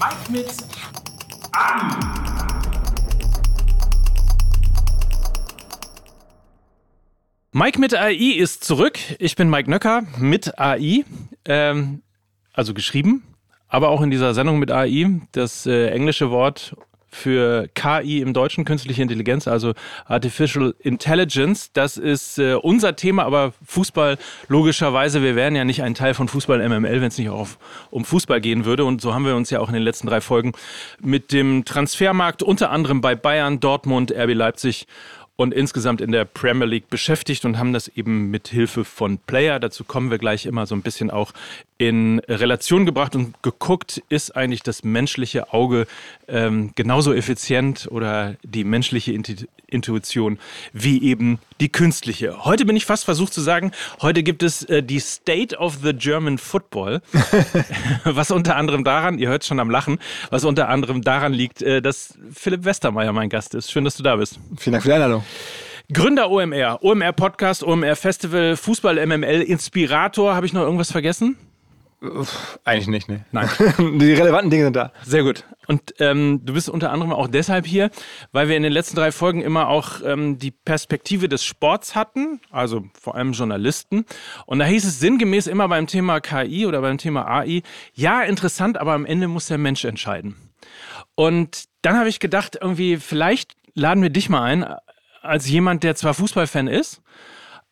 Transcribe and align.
Mike 0.00 0.32
mit 0.32 0.56
AI. 1.52 1.90
Mike 7.52 7.78
mit 7.78 7.94
AI 7.94 8.38
ist 8.38 8.64
zurück. 8.64 8.98
Ich 9.18 9.36
bin 9.36 9.50
Mike 9.50 9.70
Nöcker 9.70 10.04
mit 10.16 10.58
AI, 10.58 11.04
ähm, 11.44 12.00
also 12.54 12.72
geschrieben, 12.72 13.24
aber 13.68 13.90
auch 13.90 14.00
in 14.00 14.10
dieser 14.10 14.32
Sendung 14.32 14.58
mit 14.58 14.70
AI. 14.70 15.20
Das 15.32 15.66
äh, 15.66 15.88
englische 15.88 16.30
Wort 16.30 16.74
für 17.10 17.68
KI 17.74 18.20
im 18.20 18.32
Deutschen, 18.32 18.64
künstliche 18.64 19.02
Intelligenz, 19.02 19.48
also 19.48 19.74
Artificial 20.06 20.74
Intelligence. 20.78 21.72
Das 21.72 21.96
ist 21.96 22.38
äh, 22.38 22.54
unser 22.54 22.96
Thema, 22.96 23.24
aber 23.24 23.52
Fußball 23.66 24.18
logischerweise, 24.48 25.22
wir 25.22 25.36
wären 25.36 25.56
ja 25.56 25.64
nicht 25.64 25.82
ein 25.82 25.94
Teil 25.94 26.14
von 26.14 26.28
Fußball 26.28 26.66
MML, 26.68 27.00
wenn 27.00 27.08
es 27.08 27.18
nicht 27.18 27.28
auch 27.28 27.40
auf, 27.40 27.58
um 27.90 28.04
Fußball 28.04 28.40
gehen 28.40 28.64
würde. 28.64 28.84
Und 28.84 29.00
so 29.00 29.14
haben 29.14 29.24
wir 29.24 29.34
uns 29.34 29.50
ja 29.50 29.60
auch 29.60 29.68
in 29.68 29.74
den 29.74 29.82
letzten 29.82 30.06
drei 30.06 30.20
Folgen 30.20 30.52
mit 31.00 31.32
dem 31.32 31.64
Transfermarkt 31.64 32.42
unter 32.42 32.70
anderem 32.70 33.00
bei 33.00 33.14
Bayern, 33.14 33.60
Dortmund, 33.60 34.12
RB 34.12 34.34
Leipzig 34.34 34.86
und 35.40 35.54
insgesamt 35.54 36.02
in 36.02 36.12
der 36.12 36.26
Premier 36.26 36.66
League 36.66 36.90
beschäftigt 36.90 37.46
und 37.46 37.58
haben 37.58 37.72
das 37.72 37.88
eben 37.88 38.30
mit 38.30 38.48
Hilfe 38.48 38.84
von 38.84 39.16
Player, 39.16 39.58
dazu 39.58 39.84
kommen 39.84 40.10
wir 40.10 40.18
gleich 40.18 40.44
immer 40.44 40.66
so 40.66 40.74
ein 40.74 40.82
bisschen 40.82 41.10
auch 41.10 41.32
in 41.78 42.18
Relation 42.28 42.84
gebracht 42.84 43.16
und 43.16 43.42
geguckt, 43.42 44.02
ist 44.10 44.36
eigentlich 44.36 44.62
das 44.62 44.84
menschliche 44.84 45.54
Auge 45.54 45.86
ähm, 46.28 46.72
genauso 46.74 47.14
effizient 47.14 47.88
oder 47.90 48.36
die 48.42 48.64
menschliche 48.64 49.18
Intuition 49.66 50.38
wie 50.74 51.02
eben 51.02 51.38
die 51.58 51.70
künstliche. 51.70 52.44
Heute 52.44 52.66
bin 52.66 52.76
ich 52.76 52.84
fast 52.84 53.06
versucht 53.06 53.32
zu 53.32 53.40
sagen, 53.40 53.72
heute 54.02 54.22
gibt 54.22 54.42
es 54.42 54.64
äh, 54.64 54.82
die 54.82 55.00
State 55.00 55.56
of 55.56 55.78
the 55.82 55.94
German 55.94 56.36
Football, 56.36 57.00
was 58.04 58.30
unter 58.30 58.56
anderem 58.56 58.84
daran, 58.84 59.18
ihr 59.18 59.30
hört 59.30 59.46
schon 59.46 59.58
am 59.58 59.70
Lachen, 59.70 60.00
was 60.28 60.44
unter 60.44 60.68
anderem 60.68 61.00
daran 61.00 61.32
liegt, 61.32 61.62
äh, 61.62 61.80
dass 61.80 62.18
Philipp 62.30 62.66
Westermeier 62.66 63.14
mein 63.14 63.30
Gast 63.30 63.54
ist. 63.54 63.70
Schön, 63.70 63.84
dass 63.84 63.96
du 63.96 64.02
da 64.02 64.16
bist. 64.16 64.38
Vielen 64.58 64.72
Dank 64.72 64.82
für 64.82 64.90
die 64.90 64.94
Einladung. 64.94 65.24
Gründer 65.92 66.30
OMR, 66.30 66.78
OMR 66.82 67.12
Podcast, 67.12 67.64
OMR 67.64 67.96
Festival, 67.96 68.56
Fußball 68.56 69.04
MML, 69.06 69.42
Inspirator. 69.42 70.34
Habe 70.34 70.46
ich 70.46 70.52
noch 70.52 70.62
irgendwas 70.62 70.92
vergessen? 70.92 71.36
Eigentlich 72.64 72.86
nicht, 72.86 73.08
ne. 73.08 73.26
Nein. 73.30 73.48
Die 73.98 74.12
relevanten 74.12 74.50
Dinge 74.50 74.64
sind 74.64 74.76
da. 74.76 74.92
Sehr 75.04 75.22
gut. 75.22 75.44
Und 75.66 75.94
ähm, 75.98 76.40
du 76.44 76.54
bist 76.54 76.70
unter 76.70 76.92
anderem 76.92 77.12
auch 77.12 77.28
deshalb 77.28 77.66
hier, 77.66 77.90
weil 78.32 78.48
wir 78.48 78.56
in 78.56 78.62
den 78.62 78.72
letzten 78.72 78.96
drei 78.96 79.12
Folgen 79.12 79.42
immer 79.42 79.68
auch 79.68 80.00
ähm, 80.02 80.38
die 80.38 80.50
Perspektive 80.50 81.28
des 81.28 81.44
Sports 81.44 81.94
hatten, 81.94 82.40
also 82.50 82.84
vor 82.98 83.16
allem 83.16 83.32
Journalisten. 83.32 84.06
Und 84.46 84.60
da 84.60 84.64
hieß 84.64 84.84
es 84.84 84.98
sinngemäß 84.98 85.46
immer 85.46 85.68
beim 85.68 85.86
Thema 85.86 86.20
KI 86.20 86.66
oder 86.66 86.80
beim 86.80 86.96
Thema 86.96 87.28
AI, 87.28 87.62
ja, 87.92 88.22
interessant, 88.22 88.78
aber 88.78 88.94
am 88.94 89.04
Ende 89.04 89.28
muss 89.28 89.46
der 89.46 89.58
Mensch 89.58 89.84
entscheiden. 89.84 90.36
Und 91.14 91.64
dann 91.82 91.98
habe 91.98 92.08
ich 92.08 92.18
gedacht, 92.18 92.58
irgendwie, 92.60 92.96
vielleicht 92.96 93.52
laden 93.74 94.02
wir 94.02 94.10
dich 94.10 94.30
mal 94.30 94.42
ein, 94.42 94.64
als 95.22 95.48
jemand, 95.48 95.82
der 95.82 95.94
zwar 95.94 96.14
Fußballfan 96.14 96.68
ist, 96.68 97.02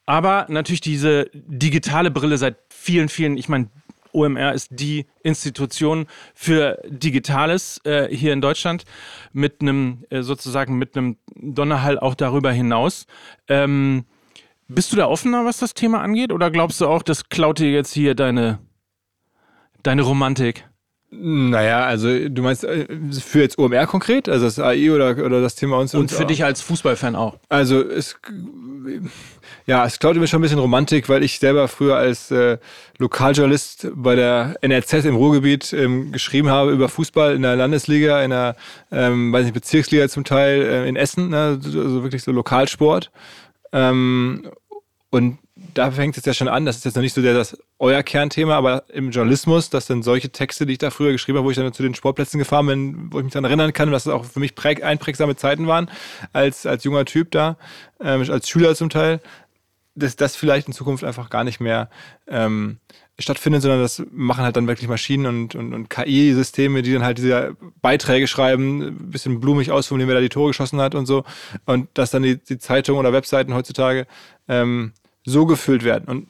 aber 0.07 0.47
natürlich 0.49 0.81
diese 0.81 1.31
digitale 1.35 2.11
Brille 2.11 2.39
seit 2.39 2.57
vielen, 2.71 3.09
vielen, 3.09 3.37
ich 3.37 3.49
meine, 3.49 3.69
OMR 4.13 4.55
ist 4.55 4.69
die 4.73 5.07
Institution 5.23 6.07
für 6.35 6.81
Digitales 6.87 7.81
äh, 7.85 8.09
hier 8.15 8.33
in 8.33 8.41
Deutschland 8.41 8.85
mit 9.33 9.61
einem 9.61 10.05
äh, 10.11 10.23
sozusagen 10.23 10.79
mit 10.79 10.97
einem 10.97 11.19
Donnerhall 11.35 11.99
auch 11.99 12.15
darüber 12.15 12.51
hinaus. 12.51 13.07
Ähm, 13.49 14.07
bist 14.67 14.93
du 14.93 14.97
da 14.97 15.07
offener, 15.07 15.45
was 15.45 15.59
das 15.59 15.75
Thema 15.75 16.01
angeht, 16.01 16.33
oder 16.33 16.51
glaubst 16.51 16.81
du 16.81 16.87
auch, 16.87 17.03
das 17.03 17.29
klaut 17.29 17.59
dir 17.59 17.71
jetzt 17.71 17.93
hier 17.93 18.15
deine, 18.15 18.59
deine 19.83 20.03
Romantik? 20.03 20.68
Naja, 21.11 21.85
also 21.85 22.29
du 22.29 22.43
meinst 22.43 22.65
äh, 22.65 22.87
für 23.11 23.41
jetzt 23.41 23.59
OMR 23.59 23.87
konkret, 23.87 24.29
also 24.29 24.45
das 24.45 24.59
AI 24.59 24.93
oder, 24.93 25.25
oder 25.25 25.41
das 25.41 25.55
Thema 25.55 25.79
uns. 25.79 25.95
Und 25.95 26.11
für 26.11 26.27
dich 26.27 26.45
als 26.45 26.61
Fußballfan 26.61 27.17
auch. 27.17 27.39
Also 27.49 27.83
es, 27.83 28.17
ja, 29.65 29.87
es 29.87 29.99
klaut 29.99 30.17
mir 30.17 30.27
schon 30.27 30.41
ein 30.41 30.43
bisschen 30.43 30.59
Romantik, 30.59 31.09
weil 31.09 31.23
ich 31.23 31.39
selber 31.39 31.67
früher 31.69 31.97
als 31.97 32.31
äh, 32.31 32.59
Lokaljournalist 32.99 33.89
bei 33.95 34.17
der 34.17 34.57
NRZ 34.61 35.07
im 35.07 35.17
Ruhrgebiet 35.17 35.73
ähm, 35.73 36.13
geschrieben 36.13 36.51
habe 36.51 36.73
über 36.73 36.91
Fußball 36.91 37.35
in 37.35 37.43
der 37.43 37.57
Landesliga, 37.57 38.23
in 38.23 38.31
der, 38.31 38.57
ähm, 38.93 39.33
weiß 39.33 39.45
nicht, 39.45 39.55
Bezirksliga 39.55 40.09
zum 40.09 40.25
Teil 40.25 40.61
äh, 40.61 40.89
in 40.89 40.97
Essen, 40.97 41.31
ne? 41.31 41.59
also 41.65 42.03
wirklich 42.03 42.23
so 42.23 42.33
Lokalsport. 42.33 43.11
Ähm, 43.73 44.51
und 45.11 45.39
da 45.75 45.91
fängt 45.91 46.17
es 46.17 46.25
ja 46.25 46.35
schon 46.35 46.49
an, 46.49 46.65
das 46.65 46.79
ist 46.79 46.85
jetzt 46.85 46.95
noch 46.95 47.03
nicht 47.03 47.15
so 47.15 47.23
der, 47.23 47.35
das 47.35 47.57
euer 47.79 48.03
Kernthema, 48.03 48.57
aber 48.57 48.85
im 48.89 49.11
Journalismus, 49.11 49.71
dass 49.71 49.87
dann 49.87 50.03
solche 50.03 50.31
Texte, 50.31 50.67
die 50.67 50.73
ich 50.73 50.79
da 50.79 50.91
früher 50.91 51.13
geschrieben 51.13 51.39
habe, 51.39 51.47
wo 51.47 51.51
ich 51.51 51.57
dann 51.57 51.73
zu 51.73 51.83
den 51.83 51.95
Sportplätzen 51.95 52.39
gefahren 52.39 52.67
bin, 52.67 53.13
wo 53.13 53.19
ich 53.19 53.25
mich 53.25 53.33
daran 53.33 53.45
erinnern 53.45 53.73
kann, 53.73 53.91
dass 53.91 54.07
es 54.07 54.13
auch 54.13 54.25
für 54.25 54.41
mich 54.41 54.55
einprägsame 54.83 55.37
Zeiten 55.37 55.67
waren, 55.67 55.91
als, 56.33 56.67
als 56.67 56.85
junger 56.85 57.05
Typ 57.05 57.31
da, 57.31 57.57
ähm, 58.01 58.29
als 58.31 58.49
Schüler 58.49 58.75
zum 58.75 58.91
Teil, 58.91 59.21
dass 59.95 60.17
das 60.17 60.37
vielleicht 60.37 60.69
in 60.69 60.73
Zukunft 60.73 61.05
einfach 61.05 61.31
gar 61.31 61.45
nicht 61.45 61.61
mehr 61.61 61.91
ähm, 62.27 62.79
stattfindet, 63.19 63.63
sondern 63.63 63.81
das 63.81 64.03
machen 64.13 64.45
halt 64.45 64.57
dann 64.57 64.69
wirklich 64.69 64.89
Maschinen 64.89 65.27
und, 65.27 65.55
und, 65.55 65.75
und 65.75 65.91
KI-Systeme, 65.91 66.83
die 66.83 66.93
dann 66.93 67.03
halt 67.03 67.19
diese 67.19 67.57
Beiträge 67.83 68.29
schreiben, 68.29 68.81
ein 68.83 69.11
bisschen 69.11 69.41
blumig 69.41 69.73
ausformulieren, 69.73 70.09
wer 70.09 70.15
da 70.15 70.21
die 70.21 70.29
Tore 70.29 70.51
geschossen 70.51 70.81
hat 70.81 70.95
und 70.95 71.07
so. 71.07 71.25
Und 71.67 71.89
dass 71.95 72.11
dann 72.11 72.23
die, 72.23 72.37
die 72.37 72.59
Zeitungen 72.59 73.01
oder 73.01 73.13
Webseiten 73.13 73.55
heutzutage 73.55 74.07
ähm, 74.47 74.93
so 75.25 75.47
gefüllt 75.47 75.85
werden. 75.85 76.05
Und 76.09 76.29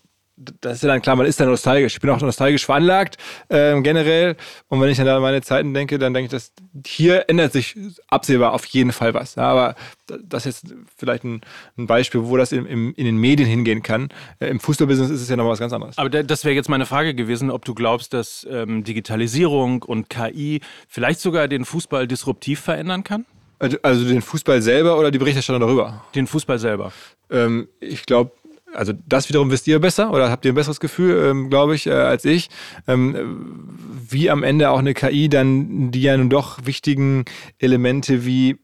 das 0.60 0.76
ist 0.76 0.82
ja 0.82 0.88
dann 0.88 1.02
klar, 1.02 1.16
man 1.16 1.26
ist 1.26 1.40
dann 1.40 1.48
nostalgisch. 1.48 1.94
Ich 1.94 2.00
bin 2.00 2.10
auch 2.10 2.20
nostalgisch 2.20 2.64
veranlagt, 2.64 3.16
äh, 3.48 3.80
generell. 3.80 4.36
Und 4.68 4.80
wenn 4.80 4.90
ich 4.90 4.96
dann 4.96 5.08
an 5.08 5.22
meine 5.22 5.42
Zeiten 5.42 5.74
denke, 5.74 5.98
dann 5.98 6.14
denke 6.14 6.26
ich, 6.26 6.30
dass 6.30 6.52
hier 6.86 7.24
ändert 7.28 7.52
sich 7.52 7.76
absehbar 8.08 8.52
auf 8.52 8.64
jeden 8.66 8.92
Fall 8.92 9.14
was. 9.14 9.34
Ja, 9.34 9.44
aber 9.44 9.74
das 10.22 10.46
ist 10.46 10.62
jetzt 10.62 10.74
vielleicht 10.96 11.24
ein, 11.24 11.40
ein 11.76 11.86
Beispiel, 11.86 12.24
wo 12.24 12.36
das 12.36 12.52
in, 12.52 12.66
in, 12.66 12.92
in, 12.92 13.04
den 13.04 13.16
Medien 13.16 13.48
hingehen 13.48 13.82
kann. 13.82 14.10
Äh, 14.38 14.46
Im 14.46 14.60
Fußballbusiness 14.60 15.10
ist 15.10 15.22
es 15.22 15.28
ja 15.28 15.36
noch 15.36 15.48
was 15.48 15.58
ganz 15.58 15.72
anderes. 15.72 15.98
Aber 15.98 16.08
das 16.08 16.44
wäre 16.44 16.54
jetzt 16.54 16.68
meine 16.68 16.86
Frage 16.86 17.14
gewesen, 17.14 17.50
ob 17.50 17.64
du 17.64 17.74
glaubst, 17.74 18.14
dass 18.14 18.46
ähm, 18.48 18.84
Digitalisierung 18.84 19.82
und 19.82 20.08
KI 20.08 20.60
vielleicht 20.88 21.20
sogar 21.20 21.48
den 21.48 21.64
Fußball 21.64 22.06
disruptiv 22.06 22.60
verändern 22.60 23.02
kann? 23.02 23.26
Also, 23.60 23.76
also 23.82 24.06
den 24.06 24.22
Fußball 24.22 24.62
selber 24.62 24.98
oder 24.98 25.10
die 25.10 25.18
Berichterstattung 25.18 25.60
darüber? 25.60 26.04
Den 26.14 26.28
Fußball 26.28 26.60
selber. 26.60 26.92
Ähm, 27.28 27.68
ich 27.80 28.06
glaube, 28.06 28.30
also 28.74 28.92
das 29.06 29.28
wiederum 29.28 29.50
wisst 29.50 29.66
ihr 29.66 29.78
besser 29.78 30.12
oder 30.12 30.30
habt 30.30 30.44
ihr 30.44 30.52
ein 30.52 30.54
besseres 30.54 30.80
Gefühl, 30.80 31.30
ähm, 31.30 31.50
glaube 31.50 31.74
ich, 31.74 31.86
äh, 31.86 31.92
als 31.92 32.24
ich, 32.24 32.48
ähm, 32.86 33.66
wie 34.08 34.30
am 34.30 34.42
Ende 34.42 34.70
auch 34.70 34.78
eine 34.78 34.94
KI 34.94 35.28
dann 35.28 35.90
die 35.90 36.02
ja 36.02 36.16
nun 36.16 36.30
doch 36.30 36.64
wichtigen 36.64 37.24
Elemente 37.58 38.24
wie 38.24 38.58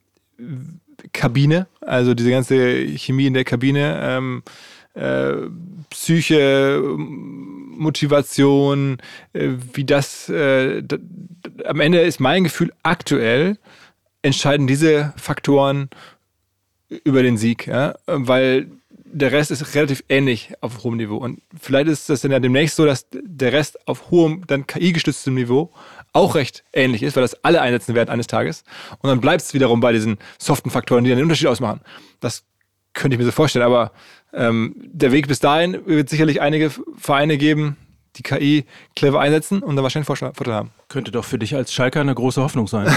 Kabine, 1.13 1.67
also 1.81 2.13
diese 2.13 2.29
ganze 2.29 2.87
Chemie 2.97 3.27
in 3.27 3.33
der 3.33 3.43
Kabine, 3.43 3.99
ähm, 4.01 4.43
äh, 4.93 5.33
Psyche, 5.89 6.81
Motivation, 6.97 8.97
äh, 9.33 9.49
wie 9.73 9.85
das 9.85 10.29
äh, 10.29 10.83
am 11.65 11.79
Ende 11.79 11.99
ist 11.99 12.19
mein 12.19 12.43
Gefühl 12.43 12.71
aktuell 12.83 13.57
entscheiden 14.21 14.67
diese 14.67 15.13
Faktoren 15.17 15.89
über 17.03 17.21
den 17.21 17.37
Sieg, 17.37 17.67
ja? 17.67 17.95
weil 18.07 18.67
der 19.15 19.31
Rest 19.31 19.49
ist 19.49 19.75
relativ 19.75 20.03
ähnlich 20.09 20.53
auf 20.59 20.83
hohem 20.83 20.97
Niveau. 20.97 21.15
Und 21.15 21.41
vielleicht 21.57 21.87
ist 21.87 22.09
das 22.09 22.21
dann 22.21 22.31
ja 22.31 22.39
demnächst 22.41 22.75
so, 22.75 22.85
dass 22.85 23.07
der 23.13 23.53
Rest 23.53 23.87
auf 23.87 24.11
hohem, 24.11 24.43
dann 24.45 24.67
KI-gestütztem 24.67 25.33
Niveau 25.33 25.71
auch 26.11 26.35
recht 26.35 26.65
ähnlich 26.73 27.01
ist, 27.01 27.15
weil 27.15 27.23
das 27.23 27.41
alle 27.43 27.61
einsetzen 27.61 27.95
werden 27.95 28.09
eines 28.09 28.27
Tages. 28.27 28.65
Und 28.99 29.09
dann 29.09 29.21
bleibt 29.21 29.41
es 29.41 29.53
wiederum 29.53 29.79
bei 29.79 29.93
diesen 29.93 30.17
soften 30.37 30.69
Faktoren, 30.69 31.05
die 31.05 31.09
dann 31.09 31.17
den 31.17 31.23
Unterschied 31.23 31.47
ausmachen. 31.47 31.79
Das 32.19 32.43
könnte 32.93 33.15
ich 33.15 33.19
mir 33.19 33.25
so 33.25 33.31
vorstellen. 33.31 33.63
Aber 33.63 33.93
ähm, 34.33 34.75
der 34.77 35.13
Weg 35.13 35.29
bis 35.29 35.39
dahin 35.39 35.79
wird 35.85 36.09
sicherlich 36.09 36.41
einige 36.41 36.69
Vereine 36.97 37.37
geben, 37.37 37.77
die 38.17 38.23
KI 38.23 38.65
clever 38.97 39.21
einsetzen 39.21 39.63
und 39.63 39.77
dann 39.77 39.83
wahrscheinlich 39.83 40.07
Vorteile 40.07 40.53
haben. 40.53 40.71
Könnte 40.89 41.11
doch 41.11 41.23
für 41.23 41.39
dich 41.39 41.55
als 41.55 41.73
Schalker 41.73 42.01
eine 42.01 42.15
große 42.15 42.41
Hoffnung 42.41 42.67
sein. 42.67 42.85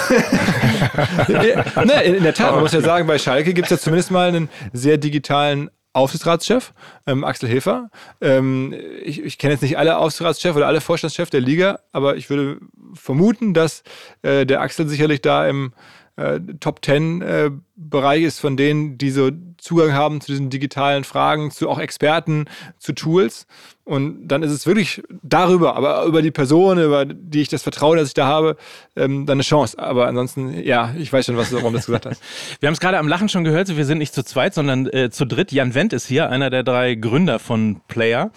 ne, 1.29 2.03
in, 2.05 2.15
in, 2.15 2.23
der 2.25 2.35
Tat, 2.35 2.53
man 2.53 2.63
muss 2.63 2.73
ja 2.73 2.81
sagen, 2.81 3.07
bei 3.07 3.19
Schalke 3.19 3.55
gibt 3.55 3.67
es 3.67 3.71
ja 3.71 3.79
zumindest 3.79 4.11
mal 4.11 4.29
einen 4.29 4.49
sehr 4.73 4.99
digitalen 4.99 5.71
Aufsichtsratschef, 5.99 6.73
ähm, 7.07 7.25
Axel 7.25 7.49
Hefer. 7.49 7.91
Ähm, 8.21 8.75
ich, 9.03 9.23
ich 9.23 9.39
kenne 9.39 9.55
jetzt 9.55 9.63
nicht 9.63 9.77
alle 9.77 9.99
Aufsichtsratschefs 9.99 10.57
oder 10.57 10.67
alle 10.67 10.81
Vorstandschefs 10.81 11.31
der 11.31 11.41
Liga, 11.41 11.81
aber 11.93 12.17
ich 12.17 12.31
würde 12.31 12.59
vermuten, 12.95 13.55
dass 13.55 13.83
äh, 14.23 14.47
der 14.47 14.61
Axel 14.61 14.89
sicherlich 14.89 15.21
da 15.21 15.47
im 15.47 15.73
äh, 16.17 16.41
Top 16.61 16.83
Ten 16.83 17.23
äh, 17.23 17.51
Bereich 17.77 18.23
ist 18.23 18.41
von 18.41 18.57
denen, 18.57 18.99
die 18.99 19.11
so 19.11 19.31
Zugang 19.69 19.93
haben 19.93 20.21
zu 20.23 20.33
diesen 20.33 20.49
digitalen 20.49 21.05
Fragen, 21.05 21.51
zu 21.51 21.69
auch 21.69 21.79
Experten, 21.79 22.47
zu 22.79 22.95
Tools. 22.95 23.47
Und 23.85 24.29
dann 24.29 24.43
ist 24.43 24.51
es 24.51 24.67
wirklich 24.67 25.03
darüber, 25.23 25.77
aber 25.77 26.05
über 26.05 26.23
die 26.23 26.31
Person, 26.31 26.79
über 26.79 27.05
die 27.05 27.41
ich 27.43 27.49
das 27.49 27.63
Vertrauen, 27.63 27.99
das 27.99 28.09
ich 28.09 28.15
da 28.15 28.27
habe, 28.27 28.57
ähm, 28.97 29.27
dann 29.27 29.37
eine 29.37 29.43
Chance. 29.43 29.79
Aber 29.79 30.07
ansonsten, 30.07 30.63
ja, 30.63 30.95
ich 30.99 31.13
weiß 31.13 31.27
schon, 31.27 31.37
was, 31.37 31.53
warum 31.53 31.73
du 31.73 31.79
das 31.79 31.87
gesagt 31.87 32.07
hast. 32.07 32.23
wir 32.61 32.67
haben 32.67 32.75
es 32.75 32.81
gerade 32.81 32.99
am 32.99 33.09
Lachen 33.09 33.29
schon 33.29 33.45
gehört, 33.45 33.75
wir 33.75 33.85
sind 33.85 33.99
nicht 33.99 34.15
zu 34.15 34.25
zweit, 34.25 34.55
sondern 34.55 34.87
äh, 34.89 35.11
zu 35.11 35.27
dritt. 35.27 35.53
Jan 35.53 35.75
Wendt 35.75 35.93
ist 35.93 36.07
hier, 36.07 36.31
einer 36.31 36.51
der 36.51 36.63
drei 36.63 36.95
Gründer 36.95 37.39
von 37.39 37.81
Player. 37.89 38.31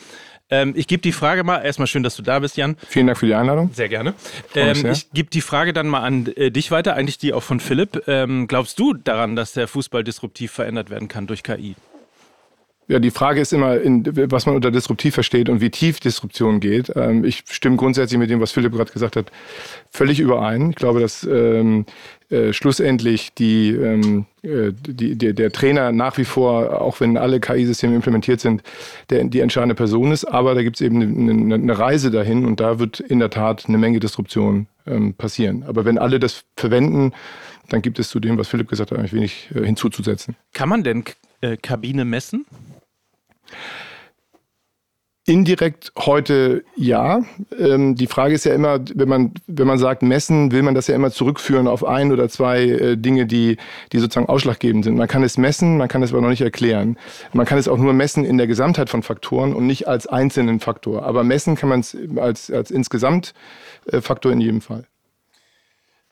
Ähm, 0.51 0.73
ich 0.75 0.87
gebe 0.87 1.01
die 1.01 1.13
Frage 1.13 1.43
mal, 1.43 1.59
erstmal 1.59 1.87
schön, 1.87 2.03
dass 2.03 2.15
du 2.15 2.21
da 2.21 2.39
bist, 2.39 2.57
Jan. 2.57 2.75
Vielen 2.87 3.07
Dank 3.07 3.17
für 3.17 3.25
die 3.25 3.33
Einladung. 3.33 3.71
Sehr 3.73 3.89
gerne. 3.89 4.13
Ähm, 4.53 4.75
sehr. 4.75 4.91
Ich 4.91 5.11
gebe 5.11 5.29
die 5.29 5.41
Frage 5.41 5.73
dann 5.73 5.87
mal 5.87 6.01
an 6.01 6.27
äh, 6.35 6.51
dich 6.51 6.71
weiter, 6.71 6.95
eigentlich 6.95 7.17
die 7.17 7.33
auch 7.33 7.43
von 7.43 7.59
Philipp. 7.59 8.03
Ähm, 8.07 8.47
glaubst 8.47 8.77
du 8.77 8.93
daran, 8.93 9.35
dass 9.35 9.53
der 9.53 9.67
Fußball 9.67 10.03
disruptiv 10.03 10.51
verändert 10.51 10.89
werden 10.89 11.07
kann 11.07 11.25
durch 11.25 11.41
KI? 11.41 11.75
Ja, 12.91 12.99
die 12.99 13.11
Frage 13.11 13.39
ist 13.39 13.53
immer, 13.53 13.79
in, 13.79 14.03
was 14.31 14.45
man 14.45 14.53
unter 14.53 14.69
disruptiv 14.69 15.13
versteht 15.13 15.47
und 15.47 15.61
wie 15.61 15.69
tief 15.69 16.01
Disruption 16.01 16.59
geht. 16.59 16.91
Ähm, 16.93 17.23
ich 17.23 17.45
stimme 17.49 17.77
grundsätzlich 17.77 18.19
mit 18.19 18.29
dem, 18.29 18.41
was 18.41 18.51
Philipp 18.51 18.73
gerade 18.73 18.91
gesagt 18.91 19.15
hat, 19.15 19.31
völlig 19.89 20.19
überein. 20.19 20.71
Ich 20.71 20.75
glaube, 20.75 20.99
dass 20.99 21.23
ähm, 21.23 21.85
äh, 22.29 22.51
schlussendlich 22.51 23.33
die, 23.33 23.69
ähm, 23.69 24.25
äh, 24.43 24.73
die, 24.73 25.15
der, 25.15 25.53
Trainer 25.53 25.93
nach 25.93 26.17
wie 26.17 26.25
vor, 26.25 26.81
auch 26.81 26.99
wenn 26.99 27.15
alle 27.15 27.39
KI-Systeme 27.39 27.95
implementiert 27.95 28.41
sind, 28.41 28.61
der, 29.09 29.23
die 29.23 29.39
entscheidende 29.39 29.75
Person 29.75 30.11
ist. 30.11 30.25
Aber 30.25 30.53
da 30.53 30.61
gibt 30.61 30.75
es 30.75 30.81
eben 30.81 31.01
eine, 31.01 31.55
eine, 31.55 31.79
Reise 31.79 32.11
dahin 32.11 32.43
und 32.43 32.59
da 32.59 32.77
wird 32.77 32.99
in 32.99 33.19
der 33.19 33.29
Tat 33.29 33.69
eine 33.69 33.77
Menge 33.77 34.01
Disruption 34.01 34.67
ähm, 34.85 35.13
passieren. 35.13 35.63
Aber 35.65 35.85
wenn 35.85 35.97
alle 35.97 36.19
das 36.19 36.43
verwenden, 36.57 37.13
dann 37.69 37.81
gibt 37.81 37.99
es 37.99 38.09
zu 38.09 38.19
dem, 38.19 38.37
was 38.37 38.49
Philipp 38.49 38.67
gesagt 38.67 38.91
hat, 38.91 38.97
eigentlich 38.97 39.13
wenig 39.13 39.49
äh, 39.55 39.65
hinzuzusetzen. 39.65 40.35
Kann 40.51 40.67
man 40.67 40.83
denn 40.83 41.05
äh, 41.39 41.55
Kabine 41.55 42.03
messen? 42.03 42.45
Indirekt 45.27 45.91
heute 45.99 46.63
ja. 46.75 47.21
Ähm, 47.57 47.95
die 47.95 48.07
Frage 48.07 48.33
ist 48.33 48.43
ja 48.43 48.55
immer, 48.55 48.79
wenn 48.95 49.07
man, 49.07 49.33
wenn 49.45 49.67
man 49.67 49.77
sagt 49.77 50.01
messen, 50.01 50.51
will 50.51 50.63
man 50.63 50.73
das 50.73 50.87
ja 50.87 50.95
immer 50.95 51.11
zurückführen 51.11 51.67
auf 51.67 51.85
ein 51.85 52.11
oder 52.11 52.27
zwei 52.27 52.63
äh, 52.63 52.97
Dinge, 52.97 53.27
die, 53.27 53.57
die 53.91 53.99
sozusagen 53.99 54.27
ausschlaggebend 54.27 54.83
sind. 54.83 54.97
Man 54.97 55.07
kann 55.07 55.21
es 55.21 55.37
messen, 55.37 55.77
man 55.77 55.87
kann 55.87 56.01
es 56.01 56.11
aber 56.11 56.21
noch 56.21 56.29
nicht 56.29 56.41
erklären. 56.41 56.97
Man 57.33 57.45
kann 57.45 57.59
es 57.59 57.67
auch 57.67 57.77
nur 57.77 57.93
messen 57.93 58.25
in 58.25 58.39
der 58.39 58.47
Gesamtheit 58.47 58.89
von 58.89 59.03
Faktoren 59.03 59.53
und 59.53 59.67
nicht 59.67 59.87
als 59.87 60.07
einzelnen 60.07 60.59
Faktor. 60.59 61.03
Aber 61.03 61.23
messen 61.23 61.55
kann 61.55 61.69
man 61.69 61.81
es 61.81 61.95
als, 62.17 62.49
als 62.49 62.71
Insgesamtfaktor 62.71 64.31
in 64.31 64.41
jedem 64.41 64.61
Fall. 64.61 64.87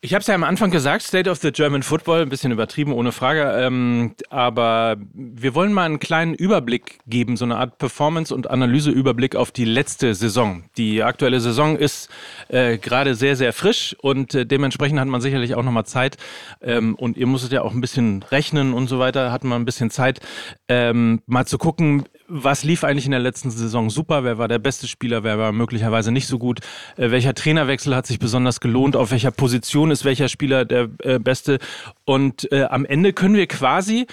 Ich 0.01 0.13
habe 0.13 0.21
es 0.21 0.27
ja 0.27 0.35
am 0.35 0.45
Anfang 0.45 0.71
gesagt, 0.71 1.01
State 1.03 1.29
of 1.29 1.39
the 1.39 1.51
German 1.51 1.83
Football, 1.83 2.21
ein 2.21 2.29
bisschen 2.29 2.53
übertrieben, 2.53 2.93
ohne 2.93 3.11
Frage. 3.11 3.51
Ähm, 3.57 4.15
aber 4.29 4.95
wir 5.13 5.55
wollen 5.55 5.73
mal 5.73 5.83
einen 5.83 5.99
kleinen 5.99 6.35
Überblick 6.35 6.99
geben, 7.05 7.35
so 7.35 7.43
eine 7.43 7.57
Art 7.57 7.79
Performance- 7.79 8.33
und 8.33 8.49
Analyseüberblick 8.49 9.35
auf 9.35 9.51
die 9.51 9.65
letzte 9.65 10.15
Saison. 10.15 10.63
Die 10.77 11.03
aktuelle 11.03 11.41
Saison 11.41 11.75
ist 11.75 12.09
äh, 12.47 12.77
gerade 12.77 13.13
sehr, 13.13 13.35
sehr 13.35 13.51
frisch 13.51 13.93
und 13.99 14.33
äh, 14.35 14.45
dementsprechend 14.45 15.01
hat 15.01 15.07
man 15.09 15.19
sicherlich 15.19 15.55
auch 15.55 15.63
nochmal 15.63 15.85
Zeit. 15.85 16.15
Ähm, 16.61 16.95
und 16.95 17.17
ihr 17.17 17.27
musstet 17.27 17.51
ja 17.51 17.61
auch 17.61 17.73
ein 17.73 17.81
bisschen 17.81 18.23
rechnen 18.23 18.73
und 18.73 18.87
so 18.87 18.99
weiter, 18.99 19.33
hat 19.33 19.43
man 19.43 19.61
ein 19.61 19.65
bisschen 19.65 19.89
Zeit, 19.89 20.21
ähm, 20.69 21.21
mal 21.25 21.45
zu 21.45 21.57
gucken, 21.57 22.05
was 22.29 22.63
lief 22.63 22.83
eigentlich 22.83 23.05
in 23.05 23.11
der 23.11 23.19
letzten 23.19 23.49
Saison 23.49 23.89
super? 23.89 24.23
Wer 24.23 24.37
war 24.37 24.47
der 24.47 24.59
beste 24.59 24.87
Spieler? 24.87 25.23
Wer 25.23 25.37
war 25.37 25.51
möglicherweise 25.51 26.11
nicht 26.11 26.27
so 26.27 26.39
gut? 26.39 26.59
Äh, 26.95 27.11
welcher 27.11 27.33
Trainerwechsel 27.33 27.95
hat 27.95 28.07
sich 28.07 28.19
besonders 28.19 28.59
gelohnt? 28.59 28.95
Auf 28.95 29.11
welcher 29.11 29.31
Position 29.31 29.91
ist 29.91 30.05
welcher 30.05 30.29
Spieler 30.29 30.65
der 30.65 30.89
äh, 30.99 31.19
beste? 31.19 31.59
Und 32.05 32.51
äh, 32.51 32.63
am 32.63 32.85
Ende 32.85 33.13
können 33.13 33.35
wir 33.35 33.47
quasi 33.47 34.07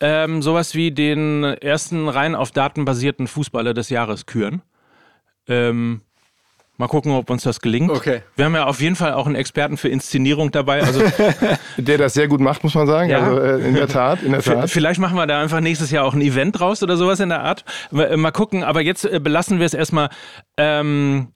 ähm, 0.00 0.42
sowas 0.42 0.74
wie 0.74 0.90
den 0.90 1.44
ersten 1.44 2.08
rein 2.08 2.34
auf 2.34 2.50
Daten 2.50 2.84
basierten 2.84 3.26
Fußballer 3.26 3.72
des 3.72 3.88
Jahres 3.88 4.26
küren. 4.26 4.62
Ähm, 5.46 6.02
Mal 6.80 6.88
gucken, 6.88 7.12
ob 7.12 7.28
uns 7.28 7.42
das 7.42 7.60
gelingt. 7.60 7.90
Okay. 7.90 8.22
Wir 8.36 8.46
haben 8.46 8.54
ja 8.54 8.64
auf 8.64 8.80
jeden 8.80 8.96
Fall 8.96 9.12
auch 9.12 9.26
einen 9.26 9.34
Experten 9.34 9.76
für 9.76 9.90
Inszenierung 9.90 10.50
dabei. 10.50 10.82
Also 10.82 11.02
der 11.76 11.98
das 11.98 12.14
sehr 12.14 12.26
gut 12.26 12.40
macht, 12.40 12.64
muss 12.64 12.74
man 12.74 12.86
sagen. 12.86 13.10
Ja. 13.10 13.18
Also 13.18 13.38
äh, 13.38 13.68
in 13.68 13.74
der 13.74 13.86
Tat, 13.86 14.22
in 14.22 14.32
der 14.32 14.40
Tat. 14.40 14.70
Vielleicht 14.70 14.98
machen 14.98 15.14
wir 15.14 15.26
da 15.26 15.42
einfach 15.42 15.60
nächstes 15.60 15.90
Jahr 15.90 16.06
auch 16.06 16.14
ein 16.14 16.22
Event 16.22 16.58
draus 16.58 16.82
oder 16.82 16.96
sowas 16.96 17.20
in 17.20 17.28
der 17.28 17.42
Art. 17.42 17.66
Äh, 17.92 18.16
mal 18.16 18.30
gucken. 18.30 18.64
Aber 18.64 18.80
jetzt 18.80 19.04
äh, 19.04 19.20
belassen 19.20 19.58
wir 19.58 19.66
es 19.66 19.74
erstmal. 19.74 20.08
Ähm, 20.56 21.28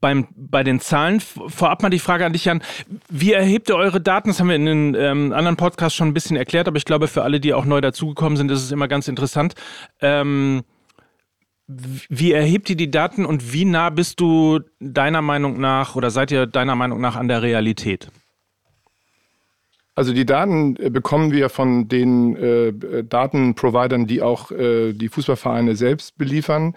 beim, 0.00 0.28
bei 0.36 0.62
den 0.62 0.78
Zahlen. 0.78 1.18
Vorab 1.18 1.82
mal 1.82 1.90
die 1.90 1.98
Frage 1.98 2.24
an 2.24 2.32
dich, 2.32 2.44
Jan. 2.44 2.62
Wie 3.08 3.32
erhebt 3.32 3.68
ihr 3.68 3.74
eure 3.74 4.00
Daten? 4.00 4.28
Das 4.28 4.38
haben 4.38 4.48
wir 4.48 4.56
in 4.56 4.66
den 4.66 4.94
ähm, 4.94 5.32
anderen 5.32 5.56
Podcasts 5.56 5.96
schon 5.96 6.08
ein 6.08 6.14
bisschen 6.14 6.36
erklärt, 6.36 6.68
aber 6.68 6.76
ich 6.76 6.84
glaube, 6.84 7.08
für 7.08 7.22
alle, 7.22 7.40
die 7.40 7.52
auch 7.52 7.64
neu 7.64 7.80
dazugekommen 7.80 8.36
sind, 8.36 8.50
ist 8.52 8.62
es 8.62 8.70
immer 8.70 8.86
ganz 8.86 9.08
interessant. 9.08 9.54
Ähm, 10.00 10.62
wie 12.08 12.32
erhebt 12.32 12.70
ihr 12.70 12.76
die 12.76 12.90
Daten 12.90 13.24
und 13.24 13.52
wie 13.52 13.64
nah 13.64 13.90
bist 13.90 14.20
du 14.20 14.60
deiner 14.80 15.22
Meinung 15.22 15.60
nach 15.60 15.96
oder 15.96 16.10
seid 16.10 16.30
ihr 16.30 16.46
deiner 16.46 16.76
Meinung 16.76 17.00
nach 17.00 17.16
an 17.16 17.28
der 17.28 17.42
Realität? 17.42 18.10
Also 19.94 20.14
die 20.14 20.24
Daten 20.24 20.76
äh, 20.76 20.90
bekommen 20.90 21.32
wir 21.32 21.48
von 21.48 21.88
den 21.88 22.36
äh, 22.36 23.04
Datenprovidern, 23.04 24.06
die 24.06 24.22
auch 24.22 24.50
äh, 24.50 24.92
die 24.94 25.08
Fußballvereine 25.08 25.76
selbst 25.76 26.16
beliefern. 26.16 26.74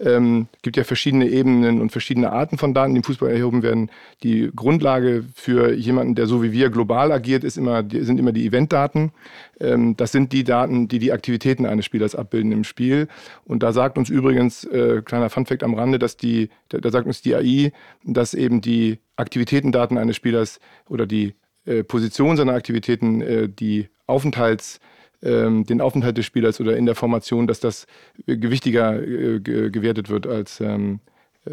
Ähm, 0.00 0.46
gibt 0.62 0.76
ja 0.76 0.84
verschiedene 0.84 1.28
Ebenen 1.28 1.80
und 1.80 1.90
verschiedene 1.90 2.30
Arten 2.30 2.56
von 2.56 2.72
Daten, 2.72 2.94
die 2.94 2.98
im 2.98 3.04
Fußball 3.04 3.30
erhoben 3.30 3.62
werden. 3.62 3.90
Die 4.22 4.50
Grundlage 4.54 5.24
für 5.34 5.74
jemanden, 5.74 6.14
der 6.14 6.26
so 6.26 6.42
wie 6.42 6.52
wir 6.52 6.70
global 6.70 7.10
agiert, 7.10 7.42
ist 7.42 7.58
immer, 7.58 7.84
sind 7.90 8.20
immer 8.20 8.32
die 8.32 8.46
Eventdaten. 8.46 9.12
Ähm, 9.60 9.96
das 9.96 10.12
sind 10.12 10.32
die 10.32 10.44
Daten, 10.44 10.86
die 10.86 11.00
die 11.00 11.12
Aktivitäten 11.12 11.66
eines 11.66 11.84
Spielers 11.84 12.14
abbilden 12.14 12.52
im 12.52 12.64
Spiel. 12.64 13.08
Und 13.44 13.62
da 13.62 13.72
sagt 13.72 13.98
uns 13.98 14.08
übrigens, 14.08 14.64
äh, 14.64 15.02
kleiner 15.04 15.30
Funfact 15.30 15.64
am 15.64 15.74
Rande, 15.74 15.98
dass 15.98 16.16
die, 16.16 16.50
da 16.68 16.90
sagt 16.90 17.06
uns 17.06 17.20
die 17.22 17.34
AI, 17.34 17.72
dass 18.04 18.34
eben 18.34 18.60
die 18.60 18.98
Aktivitätendaten 19.16 19.98
eines 19.98 20.14
Spielers 20.14 20.60
oder 20.88 21.06
die 21.06 21.34
äh, 21.64 21.84
Position 21.84 22.36
seiner 22.36 22.54
Aktivitäten, 22.54 23.20
äh, 23.20 23.48
die 23.48 23.88
Aufenthalts 24.06 24.80
den 25.20 25.80
Aufenthalt 25.80 26.16
des 26.16 26.26
Spielers 26.26 26.60
oder 26.60 26.76
in 26.76 26.86
der 26.86 26.94
Formation, 26.94 27.46
dass 27.46 27.60
das 27.60 27.86
gewichtiger 28.26 29.02
äh, 29.02 29.40
gewertet 29.40 30.10
wird 30.10 30.26
als, 30.26 30.60
ähm, 30.60 31.00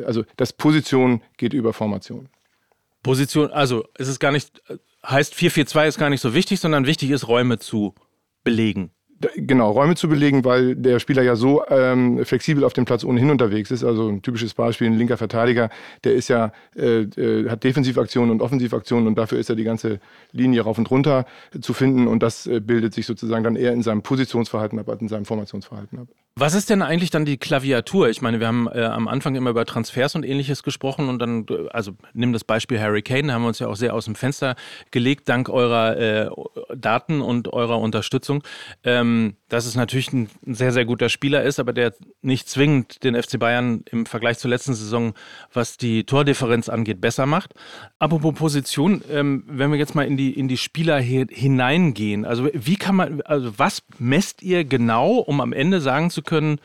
also 0.06 0.24
das 0.38 0.54
Position 0.54 1.22
geht 1.38 1.54
über 1.54 1.74
Formation. 1.74 2.30
Position, 3.02 3.52
also 3.52 3.86
es 3.96 4.08
ist 4.08 4.20
gar 4.20 4.32
nicht, 4.32 4.62
heißt 5.06 5.34
4-4-2 5.34 5.88
ist 5.88 5.98
gar 5.98 6.10
nicht 6.10 6.22
so 6.22 6.34
wichtig, 6.34 6.60
sondern 6.60 6.86
wichtig 6.86 7.12
ist, 7.12 7.28
Räume 7.28 7.60
zu 7.60 7.94
belegen. 8.44 8.92
Genau, 9.38 9.72
Räume 9.72 9.96
zu 9.96 10.10
belegen, 10.10 10.44
weil 10.44 10.76
der 10.76 11.00
Spieler 11.00 11.24
ja 11.24 11.38
so 11.38 11.64
ähm, 11.70 12.26
flexibel 12.26 12.66
auf 12.66 12.74
dem 12.74 12.84
Platz 12.84 13.06
ohnehin 13.06 13.30
unterwegs 13.30 13.72
ist. 13.72 13.84
Also 13.86 14.10
ein 14.10 14.22
typisches 14.22 14.54
Beispiel, 14.54 14.88
ein 14.88 14.98
linker 14.98 15.16
Verteidiger, 15.18 15.70
der 16.04 16.16
ist 16.16 16.28
ja, 16.28 16.52
äh, 16.76 17.04
äh, 17.04 17.50
hat 17.50 17.64
Defensivaktionen 17.64 18.30
und 18.30 18.42
Offensivaktionen 18.42 19.08
und 19.08 19.18
dafür 19.18 19.40
ist 19.40 19.50
er 19.50 19.56
die 19.56 19.64
ganze 19.64 20.00
Linie 20.34 20.62
rauf 20.62 20.78
und 20.78 20.92
runter 20.92 21.26
zu 21.62 21.74
finden 21.74 22.08
und 22.08 22.24
das 22.24 22.46
äh, 22.46 22.60
bildet 22.60 22.94
sich 22.94 23.06
sozusagen 23.06 23.44
dann 23.46 23.56
eher 23.56 23.72
in 23.72 23.84
seinem 23.84 24.02
Positionsverhalten 24.02 24.80
ab 24.80 24.90
als 24.90 25.02
in 25.02 25.08
seinem 25.08 25.26
Formationsverhalten 25.26 26.00
ab. 26.00 26.08
Was 26.38 26.54
ist 26.54 26.70
denn 26.70 26.82
eigentlich 26.82 27.12
dann 27.12 27.24
die 27.24 27.38
Klaviatur? 27.38 28.10
Ich 28.10 28.22
meine, 28.22 28.42
wir 28.42 28.48
haben 28.48 28.68
äh, 28.68 28.84
am 28.84 29.08
Anfang 29.08 29.36
immer 29.36 29.52
über 29.52 29.64
Transfers 29.64 30.16
und 30.16 30.26
ähnliches 30.26 30.64
gesprochen 30.64 31.08
und 31.08 31.20
dann, 31.20 31.46
äh, 31.50 31.70
also 31.70 31.94
nimm 32.12 32.34
das 32.34 32.44
Beispiel 32.44 32.78
Harry 32.78 33.02
Kane, 33.02 33.28
da 33.28 33.36
haben 33.36 33.44
wir 33.44 33.48
uns 33.48 33.60
ja 33.60 33.70
auch 33.70 33.78
sehr 33.78 33.94
aus 33.94 34.04
dem 34.04 34.16
Fenster 34.16 34.58
gelegt, 34.92 35.30
dank 35.30 35.48
eurer 35.48 35.96
äh, 35.96 36.30
Daten 36.76 37.22
und 37.22 37.54
eurer 37.54 37.80
Unterstützung. 37.80 38.44
Ähm, 38.84 39.38
dass 39.50 39.66
es 39.66 39.76
natürlich 39.76 40.12
ein, 40.12 40.30
sehr, 40.46 40.72
sehr 40.72 40.86
guter 40.86 41.10
Spieler 41.10 41.44
ist, 41.44 41.60
aber 41.60 41.72
der 41.72 41.94
nicht 42.22 42.50
zwingend 42.50 43.04
den 43.04 43.22
FC 43.22 43.38
Bayern 43.38 43.84
im 43.92 44.06
Vergleich 44.06 44.40
zur 44.40 44.50
letzten 44.50 44.74
Saison, 44.74 45.14
was 45.54 45.78
die 45.78 46.04
Tordifferenz 46.04 46.68
angeht, 46.68 47.00
besser 47.00 47.26
macht. 47.26 47.54
Apropos 48.00 48.34
Position, 48.34 49.04
ähm, 49.12 49.44
wenn 49.48 49.72
wir 49.72 49.78
jetzt 49.78 49.96
mal 49.96 50.06
in 50.06 50.18
die, 50.18 50.32
in 50.32 50.48
die 50.48 50.58
Spieler 50.58 51.00
hineingehen, 51.00 52.26
also 52.26 52.50
wie 52.54 52.76
kann 52.76 52.96
man, 52.96 53.22
also 53.22 53.58
was 53.58 53.84
messt 54.00 54.42
ihr 54.42 54.66
genau, 54.66 55.18
um 55.18 55.42
am 55.42 55.54
Ende 55.54 55.80
sagen 55.80 56.10
zu 56.10 56.24
können, 56.24 56.60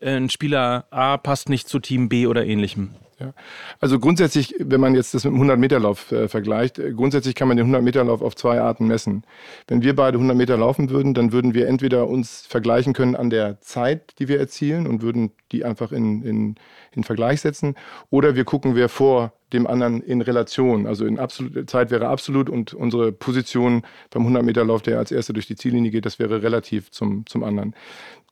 äh, 0.00 0.16
ein 0.16 0.30
Spieler 0.30 0.86
A 0.90 1.18
passt 1.18 1.48
nicht 1.48 1.68
zu 1.68 1.78
Team 1.78 2.08
B 2.08 2.26
oder 2.26 2.46
ähnlichem? 2.46 2.90
Ja. 3.20 3.32
Also 3.80 3.98
grundsätzlich, 3.98 4.54
wenn 4.58 4.80
man 4.80 4.94
jetzt 4.94 5.14
das 5.14 5.24
mit 5.24 5.34
dem 5.34 5.42
100-Meter-Lauf 5.42 6.10
äh, 6.12 6.28
vergleicht, 6.28 6.78
äh, 6.78 6.92
grundsätzlich 6.92 7.34
kann 7.34 7.48
man 7.48 7.56
den 7.56 7.72
100-Meter-Lauf 7.72 8.22
auf 8.22 8.34
zwei 8.34 8.60
Arten 8.60 8.86
messen. 8.86 9.22
Wenn 9.68 9.82
wir 9.82 9.94
beide 9.94 10.16
100 10.16 10.36
Meter 10.36 10.56
laufen 10.56 10.90
würden, 10.90 11.14
dann 11.14 11.32
würden 11.32 11.54
wir 11.54 11.68
entweder 11.68 12.08
uns 12.08 12.46
vergleichen 12.46 12.92
können 12.92 13.14
an 13.14 13.30
der 13.30 13.60
Zeit, 13.60 14.18
die 14.18 14.28
wir 14.28 14.38
erzielen 14.38 14.86
und 14.86 15.02
würden 15.02 15.32
die 15.52 15.64
einfach 15.64 15.92
in, 15.92 16.22
in, 16.22 16.54
in 16.92 17.04
Vergleich 17.04 17.40
setzen. 17.40 17.76
Oder 18.10 18.34
wir 18.34 18.44
gucken, 18.44 18.74
wer 18.74 18.88
vor 18.88 19.32
dem 19.52 19.66
anderen 19.66 20.02
in 20.02 20.20
Relation. 20.20 20.86
Also 20.86 21.06
in 21.06 21.18
absolute 21.18 21.64
Zeit 21.66 21.90
wäre 21.90 22.08
absolut 22.08 22.50
und 22.50 22.74
unsere 22.74 23.12
Position 23.12 23.82
beim 24.10 24.26
100-Meter-Lauf, 24.26 24.82
der 24.82 24.98
als 24.98 25.12
erster 25.12 25.32
durch 25.32 25.46
die 25.46 25.56
Ziellinie 25.56 25.90
geht, 25.90 26.04
das 26.04 26.18
wäre 26.18 26.42
relativ 26.42 26.90
zum, 26.90 27.24
zum 27.26 27.44
anderen. 27.44 27.74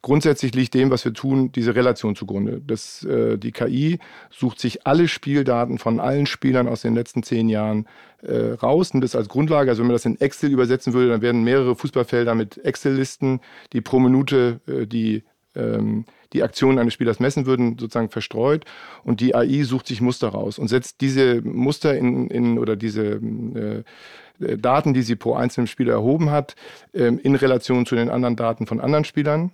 Grundsätzlich 0.03 0.53
liegt 0.55 0.75
dem, 0.75 0.91
was 0.91 1.05
wir 1.05 1.15
tun, 1.15 1.53
diese 1.53 1.77
Relation 1.77 2.17
zugrunde. 2.17 2.61
Das, 2.67 3.05
äh, 3.05 3.39
die 3.39 3.53
KI 3.53 4.01
sucht 4.31 4.59
sich 4.59 4.85
alle 4.85 5.07
Spieldaten 5.07 5.79
von 5.79 6.01
allen 6.01 6.27
Spielern 6.27 6.67
aus 6.67 6.83
den 6.83 6.95
letzten 6.95 7.23
zehn 7.23 7.49
Jahren 7.49 7.87
äh, 8.23 8.53
raus, 8.55 8.93
nimmt 8.93 9.05
das 9.05 9.15
als 9.15 9.29
Grundlage. 9.29 9.71
Also 9.71 9.83
wenn 9.83 9.87
man 9.87 9.95
das 9.95 10.05
in 10.05 10.21
Excel 10.21 10.51
übersetzen 10.51 10.93
würde, 10.93 11.11
dann 11.11 11.23
werden 11.23 11.45
mehrere 11.45 11.77
Fußballfelder 11.77 12.35
mit 12.35 12.59
Excel-Listen, 12.65 13.41
die 13.73 13.81
pro 13.81 14.01
Minute 14.01 14.61
äh, 14.67 14.87
die 14.87 15.23
ähm, 15.55 16.05
die 16.33 16.43
Aktionen 16.43 16.79
eines 16.79 16.95
Spielers 16.95 17.21
messen 17.21 17.47
würden, 17.47 17.77
sozusagen 17.79 18.09
verstreut. 18.09 18.65
Und 19.05 19.21
die 19.21 19.35
AI 19.35 19.65
sucht 19.65 19.87
sich 19.87 20.01
Muster 20.01 20.29
raus 20.29 20.59
und 20.59 20.69
setzt 20.69 21.01
diese 21.01 21.43
Muster 21.43 21.97
in, 21.97 22.29
in 22.29 22.59
oder 22.59 22.75
diese 22.75 23.21
äh, 24.41 24.57
Daten, 24.57 24.95
die 24.95 25.03
sie 25.03 25.15
pro 25.15 25.35
einzelnen 25.35 25.67
Spieler 25.67 25.93
erhoben 25.93 26.31
hat, 26.31 26.57
äh, 26.93 27.05
in 27.05 27.35
Relation 27.35 27.87
zu 27.87 27.95
den 27.95 28.09
anderen 28.09 28.37
Daten 28.37 28.67
von 28.67 28.81
anderen 28.81 29.05
Spielern 29.05 29.53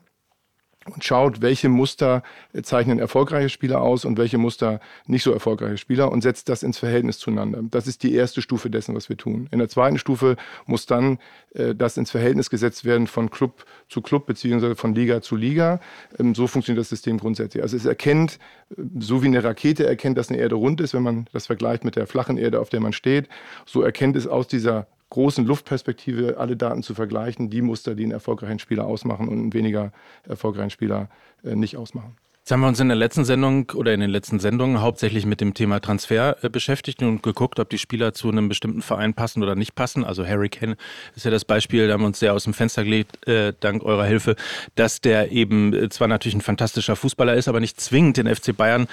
und 0.92 1.04
schaut, 1.04 1.42
welche 1.42 1.68
Muster 1.68 2.22
zeichnen 2.62 2.98
erfolgreiche 2.98 3.48
Spieler 3.48 3.80
aus 3.80 4.04
und 4.04 4.18
welche 4.18 4.38
Muster 4.38 4.80
nicht 5.06 5.22
so 5.22 5.32
erfolgreiche 5.32 5.76
Spieler 5.76 6.10
und 6.10 6.22
setzt 6.22 6.48
das 6.48 6.62
ins 6.62 6.78
Verhältnis 6.78 7.18
zueinander. 7.18 7.60
Das 7.70 7.86
ist 7.86 8.02
die 8.02 8.14
erste 8.14 8.42
Stufe 8.42 8.70
dessen, 8.70 8.94
was 8.94 9.08
wir 9.08 9.16
tun. 9.16 9.48
In 9.50 9.58
der 9.58 9.68
zweiten 9.68 9.98
Stufe 9.98 10.36
muss 10.66 10.86
dann 10.86 11.18
äh, 11.54 11.74
das 11.74 11.96
ins 11.96 12.10
Verhältnis 12.10 12.50
gesetzt 12.50 12.84
werden 12.84 13.06
von 13.06 13.30
Club 13.30 13.64
zu 13.88 14.00
Club 14.00 14.26
beziehungsweise 14.26 14.76
von 14.76 14.94
Liga 14.94 15.22
zu 15.22 15.36
Liga. 15.36 15.80
Ähm, 16.18 16.34
so 16.34 16.46
funktioniert 16.46 16.80
das 16.80 16.88
System 16.88 17.18
grundsätzlich. 17.18 17.62
Also 17.62 17.76
es 17.76 17.84
erkennt, 17.84 18.38
äh, 18.70 18.82
so 18.98 19.22
wie 19.22 19.26
eine 19.26 19.42
Rakete 19.42 19.86
erkennt, 19.86 20.18
dass 20.18 20.30
eine 20.30 20.38
Erde 20.38 20.54
rund 20.54 20.80
ist, 20.80 20.94
wenn 20.94 21.02
man 21.02 21.26
das 21.32 21.46
vergleicht 21.46 21.84
mit 21.84 21.96
der 21.96 22.06
flachen 22.06 22.38
Erde, 22.38 22.60
auf 22.60 22.68
der 22.70 22.80
man 22.80 22.92
steht, 22.92 23.28
so 23.66 23.82
erkennt 23.82 24.16
es 24.16 24.26
aus 24.26 24.48
dieser 24.48 24.86
großen 25.10 25.46
Luftperspektive 25.46 26.36
alle 26.38 26.56
Daten 26.56 26.82
zu 26.82 26.94
vergleichen, 26.94 27.50
die 27.50 27.62
Muster, 27.62 27.94
die 27.94 28.04
einen 28.04 28.12
erfolgreichen 28.12 28.58
Spieler 28.58 28.86
ausmachen 28.86 29.28
und 29.28 29.38
einen 29.38 29.52
weniger 29.52 29.92
erfolgreichen 30.24 30.70
Spieler 30.70 31.08
äh, 31.44 31.54
nicht 31.54 31.76
ausmachen. 31.76 32.16
Jetzt 32.48 32.54
haben 32.54 32.60
wir 32.60 32.68
uns 32.68 32.80
in 32.80 32.88
der 32.88 32.96
letzten 32.96 33.26
Sendung 33.26 33.70
oder 33.74 33.92
in 33.92 34.00
den 34.00 34.08
letzten 34.08 34.40
Sendungen 34.40 34.80
hauptsächlich 34.80 35.26
mit 35.26 35.42
dem 35.42 35.52
Thema 35.52 35.80
Transfer 35.80 36.42
äh, 36.42 36.48
beschäftigt 36.48 37.02
und 37.02 37.22
geguckt, 37.22 37.60
ob 37.60 37.68
die 37.68 37.76
Spieler 37.76 38.14
zu 38.14 38.30
einem 38.30 38.48
bestimmten 38.48 38.80
Verein 38.80 39.12
passen 39.12 39.42
oder 39.42 39.54
nicht 39.54 39.74
passen. 39.74 40.02
Also 40.02 40.26
Harry 40.26 40.48
Kane 40.48 40.78
ist 41.14 41.26
ja 41.26 41.30
das 41.30 41.44
Beispiel, 41.44 41.86
da 41.86 41.92
haben 41.92 42.00
wir 42.00 42.06
uns 42.06 42.20
sehr 42.20 42.32
aus 42.32 42.44
dem 42.44 42.54
Fenster 42.54 42.84
gelegt, 42.84 43.28
äh, 43.28 43.52
dank 43.60 43.82
eurer 43.84 44.06
Hilfe, 44.06 44.34
dass 44.76 45.02
der 45.02 45.30
eben 45.30 45.74
äh, 45.74 45.90
zwar 45.90 46.08
natürlich 46.08 46.36
ein 46.36 46.40
fantastischer 46.40 46.96
Fußballer 46.96 47.34
ist, 47.34 47.48
aber 47.48 47.60
nicht 47.60 47.78
zwingend 47.82 48.16
den 48.16 48.34
FC 48.34 48.56
Bayern 48.56 48.88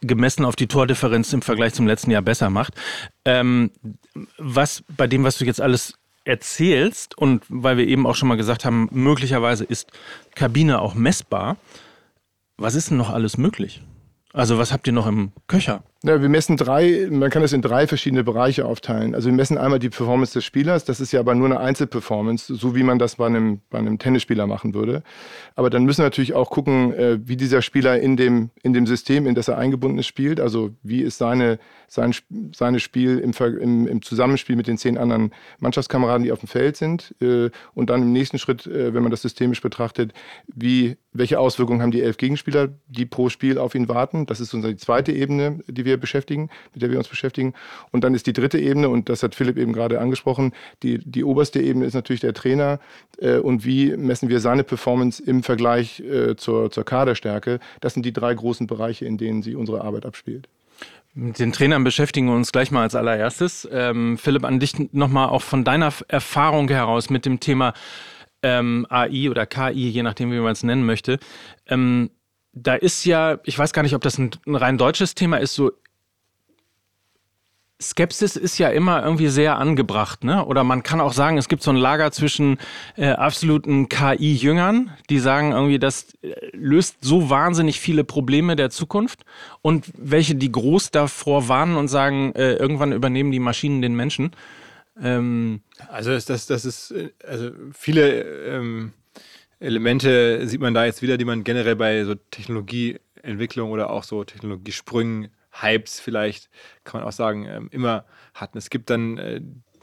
gemessen 0.00 0.44
auf 0.44 0.56
die 0.56 0.66
Tordifferenz 0.66 1.32
im 1.32 1.42
Vergleich 1.42 1.74
zum 1.74 1.86
letzten 1.86 2.10
Jahr 2.10 2.22
besser 2.22 2.50
macht. 2.50 2.74
Ähm, 3.24 3.70
was 4.38 4.84
bei 4.96 5.06
dem, 5.06 5.24
was 5.24 5.38
du 5.38 5.44
jetzt 5.44 5.60
alles 5.60 5.94
erzählst 6.24 7.16
und 7.16 7.44
weil 7.48 7.76
wir 7.76 7.86
eben 7.86 8.06
auch 8.06 8.14
schon 8.14 8.28
mal 8.28 8.36
gesagt 8.36 8.64
haben, 8.64 8.88
möglicherweise 8.92 9.64
ist 9.64 9.90
Kabine 10.34 10.80
auch 10.80 10.94
messbar. 10.94 11.56
Was 12.56 12.74
ist 12.74 12.90
denn 12.90 12.96
noch 12.96 13.10
alles 13.10 13.36
möglich? 13.38 13.82
Also 14.32 14.58
was 14.58 14.72
habt 14.72 14.86
ihr 14.86 14.92
noch 14.92 15.06
im 15.06 15.32
Köcher? 15.46 15.82
Ja, 16.04 16.20
wir 16.20 16.28
messen 16.28 16.58
drei, 16.58 17.08
man 17.10 17.30
kann 17.30 17.40
das 17.40 17.54
in 17.54 17.62
drei 17.62 17.86
verschiedene 17.86 18.22
Bereiche 18.22 18.66
aufteilen. 18.66 19.14
Also 19.14 19.30
wir 19.30 19.34
messen 19.34 19.56
einmal 19.56 19.78
die 19.78 19.88
Performance 19.88 20.34
des 20.34 20.44
Spielers, 20.44 20.84
das 20.84 21.00
ist 21.00 21.10
ja 21.10 21.20
aber 21.20 21.34
nur 21.34 21.46
eine 21.46 21.58
Einzelperformance, 21.58 22.54
so 22.54 22.76
wie 22.76 22.82
man 22.82 22.98
das 22.98 23.16
bei 23.16 23.26
einem, 23.26 23.62
bei 23.70 23.78
einem 23.78 23.98
Tennisspieler 23.98 24.46
machen 24.46 24.74
würde. 24.74 25.02
Aber 25.54 25.70
dann 25.70 25.84
müssen 25.84 26.00
wir 26.00 26.04
natürlich 26.04 26.34
auch 26.34 26.50
gucken, 26.50 26.92
äh, 26.92 27.18
wie 27.26 27.38
dieser 27.38 27.62
Spieler 27.62 27.98
in 27.98 28.18
dem, 28.18 28.50
in 28.62 28.74
dem 28.74 28.86
System, 28.86 29.26
in 29.26 29.34
das 29.34 29.48
er 29.48 29.56
eingebunden 29.56 29.98
ist, 29.98 30.06
spielt. 30.06 30.38
Also 30.38 30.70
wie 30.82 31.00
ist 31.00 31.16
seine, 31.16 31.58
sein 31.88 32.14
seine 32.54 32.78
Spiel 32.78 33.18
im, 33.18 33.32
im, 33.58 33.86
im 33.86 34.02
Zusammenspiel 34.02 34.54
mit 34.54 34.66
den 34.66 34.76
zehn 34.76 34.98
anderen 34.98 35.32
Mannschaftskameraden, 35.60 36.24
die 36.24 36.32
auf 36.32 36.40
dem 36.40 36.48
Feld 36.48 36.76
sind. 36.76 37.14
Äh, 37.22 37.48
und 37.72 37.88
dann 37.88 38.02
im 38.02 38.12
nächsten 38.12 38.38
Schritt, 38.38 38.66
äh, 38.66 38.92
wenn 38.92 39.02
man 39.02 39.10
das 39.10 39.22
systemisch 39.22 39.62
betrachtet, 39.62 40.12
wie, 40.46 40.98
welche 41.14 41.40
Auswirkungen 41.40 41.80
haben 41.80 41.90
die 41.90 42.02
elf 42.02 42.18
Gegenspieler, 42.18 42.68
die 42.86 43.06
pro 43.06 43.30
Spiel 43.30 43.56
auf 43.56 43.74
ihn 43.74 43.88
warten. 43.88 44.26
Das 44.26 44.40
ist 44.40 44.52
unsere 44.52 44.76
zweite 44.76 45.12
Ebene, 45.12 45.60
die 45.66 45.85
wir 45.86 45.96
beschäftigen, 45.96 46.50
mit 46.74 46.82
der 46.82 46.90
wir 46.90 46.98
uns 46.98 47.08
beschäftigen. 47.08 47.54
Und 47.90 48.04
dann 48.04 48.14
ist 48.14 48.26
die 48.26 48.34
dritte 48.34 48.58
Ebene, 48.58 48.90
und 48.90 49.08
das 49.08 49.22
hat 49.22 49.34
Philipp 49.34 49.56
eben 49.56 49.72
gerade 49.72 49.98
angesprochen, 50.00 50.52
die, 50.82 50.98
die 50.98 51.24
oberste 51.24 51.62
Ebene 51.62 51.86
ist 51.86 51.94
natürlich 51.94 52.20
der 52.20 52.34
Trainer 52.34 52.78
äh, 53.18 53.38
und 53.38 53.64
wie 53.64 53.96
messen 53.96 54.28
wir 54.28 54.40
seine 54.40 54.64
Performance 54.64 55.22
im 55.22 55.42
Vergleich 55.42 56.00
äh, 56.00 56.36
zur, 56.36 56.70
zur 56.70 56.84
Kaderstärke. 56.84 57.60
Das 57.80 57.94
sind 57.94 58.04
die 58.04 58.12
drei 58.12 58.34
großen 58.34 58.66
Bereiche, 58.66 59.06
in 59.06 59.16
denen 59.16 59.40
sie 59.40 59.54
unsere 59.54 59.80
Arbeit 59.80 60.04
abspielt. 60.04 60.48
Mit 61.14 61.38
den 61.38 61.52
Trainern 61.52 61.82
beschäftigen 61.82 62.26
wir 62.26 62.34
uns 62.34 62.52
gleich 62.52 62.70
mal 62.70 62.82
als 62.82 62.94
allererstes. 62.94 63.66
Ähm, 63.72 64.18
Philipp, 64.18 64.44
an 64.44 64.60
dich 64.60 64.74
nochmal 64.92 65.30
auch 65.30 65.40
von 65.40 65.64
deiner 65.64 65.90
Erfahrung 66.08 66.68
heraus 66.68 67.08
mit 67.08 67.24
dem 67.24 67.40
Thema 67.40 67.72
ähm, 68.42 68.86
AI 68.90 69.30
oder 69.30 69.46
KI, 69.46 69.88
je 69.88 70.02
nachdem, 70.02 70.30
wie 70.30 70.38
man 70.38 70.52
es 70.52 70.62
nennen 70.62 70.84
möchte. 70.84 71.18
Ähm, 71.66 72.10
da 72.56 72.74
ist 72.74 73.04
ja, 73.04 73.38
ich 73.44 73.58
weiß 73.58 73.72
gar 73.72 73.82
nicht, 73.82 73.94
ob 73.94 74.02
das 74.02 74.18
ein, 74.18 74.30
ein 74.46 74.56
rein 74.56 74.78
deutsches 74.78 75.14
Thema 75.14 75.36
ist, 75.36 75.54
so 75.54 75.72
Skepsis 77.78 78.36
ist 78.36 78.56
ja 78.56 78.70
immer 78.70 79.04
irgendwie 79.04 79.28
sehr 79.28 79.58
angebracht, 79.58 80.24
ne? 80.24 80.46
Oder 80.46 80.64
man 80.64 80.82
kann 80.82 80.98
auch 80.98 81.12
sagen, 81.12 81.36
es 81.36 81.46
gibt 81.46 81.62
so 81.62 81.70
ein 81.70 81.76
Lager 81.76 82.10
zwischen 82.10 82.56
äh, 82.96 83.10
absoluten 83.10 83.90
KI-Jüngern, 83.90 84.92
die 85.10 85.18
sagen 85.18 85.52
irgendwie, 85.52 85.78
das 85.78 86.14
äh, 86.22 86.32
löst 86.52 86.96
so 87.02 87.28
wahnsinnig 87.28 87.78
viele 87.78 88.02
Probleme 88.02 88.56
der 88.56 88.70
Zukunft 88.70 89.26
und 89.60 89.92
welche, 89.98 90.36
die 90.36 90.50
groß 90.50 90.90
davor 90.90 91.48
warnen 91.48 91.76
und 91.76 91.88
sagen, 91.88 92.32
äh, 92.34 92.54
irgendwann 92.54 92.92
übernehmen 92.92 93.30
die 93.30 93.40
Maschinen 93.40 93.82
den 93.82 93.94
Menschen. 93.94 94.30
Ähm 94.98 95.60
also 95.88 96.12
das, 96.12 96.46
das, 96.46 96.64
ist, 96.64 96.92
äh, 96.92 97.10
also 97.28 97.50
viele 97.74 98.22
ähm, 98.22 98.94
Elemente 99.58 100.46
sieht 100.46 100.60
man 100.60 100.74
da 100.74 100.84
jetzt 100.84 101.02
wieder, 101.02 101.16
die 101.16 101.24
man 101.24 101.44
generell 101.44 101.76
bei 101.76 102.04
so 102.04 102.14
Technologieentwicklung 102.14 103.70
oder 103.70 103.90
auch 103.90 104.04
so 104.04 104.24
Technologiesprüngen 104.24 105.28
Hypes 105.62 106.00
vielleicht, 106.00 106.50
kann 106.84 107.00
man 107.00 107.08
auch 107.08 107.12
sagen, 107.12 107.46
ähm, 107.46 107.68
immer 107.70 108.04
hatten. 108.34 108.58
Es 108.58 108.70
gibt 108.70 108.90
dann 108.90 109.18
äh, 109.18 109.40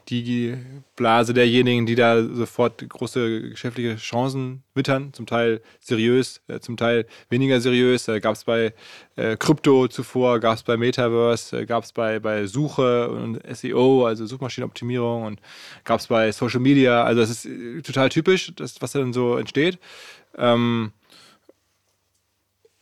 die 0.09 0.55
Blase 0.95 1.33
derjenigen, 1.33 1.85
die 1.85 1.95
da 1.95 2.23
sofort 2.23 2.87
große 2.87 3.49
geschäftliche 3.49 3.95
Chancen 3.97 4.63
wittern, 4.73 5.13
zum 5.13 5.25
Teil 5.25 5.61
seriös, 5.79 6.41
äh, 6.47 6.59
zum 6.59 6.77
Teil 6.77 7.05
weniger 7.29 7.61
seriös. 7.61 8.07
Äh, 8.07 8.19
gab 8.19 8.35
es 8.35 8.43
bei 8.43 8.73
Krypto 9.15 9.87
zuvor, 9.87 10.39
gab 10.39 10.55
es 10.55 10.63
bei 10.63 10.75
Metaverse, 10.75 11.67
gab 11.67 11.83
es 11.83 11.91
bei, 11.91 12.19
bei 12.19 12.47
Suche 12.47 13.11
und 13.11 13.39
SEO, 13.55 14.07
also 14.07 14.25
Suchmaschinenoptimierung 14.25 15.25
und 15.25 15.39
gab 15.83 15.99
es 15.99 16.07
bei 16.07 16.31
Social 16.31 16.59
Media. 16.59 17.03
Also 17.03 17.21
das 17.21 17.29
ist 17.29 17.85
total 17.85 18.09
typisch, 18.09 18.51
das, 18.55 18.81
was 18.81 18.93
dann 18.93 19.13
so 19.13 19.37
entsteht. 19.37 19.77
Ähm, 20.35 20.93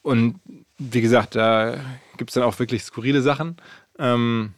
und 0.04 0.40
wie 0.78 1.01
gesagt, 1.01 1.36
da 1.36 1.80
gibt 2.18 2.32
es 2.32 2.36
dann 2.36 2.44
auch 2.44 2.58
wirklich 2.60 2.84
skurrile 2.84 3.22
Sachen. 3.22 3.58
Ähm, 4.00 4.54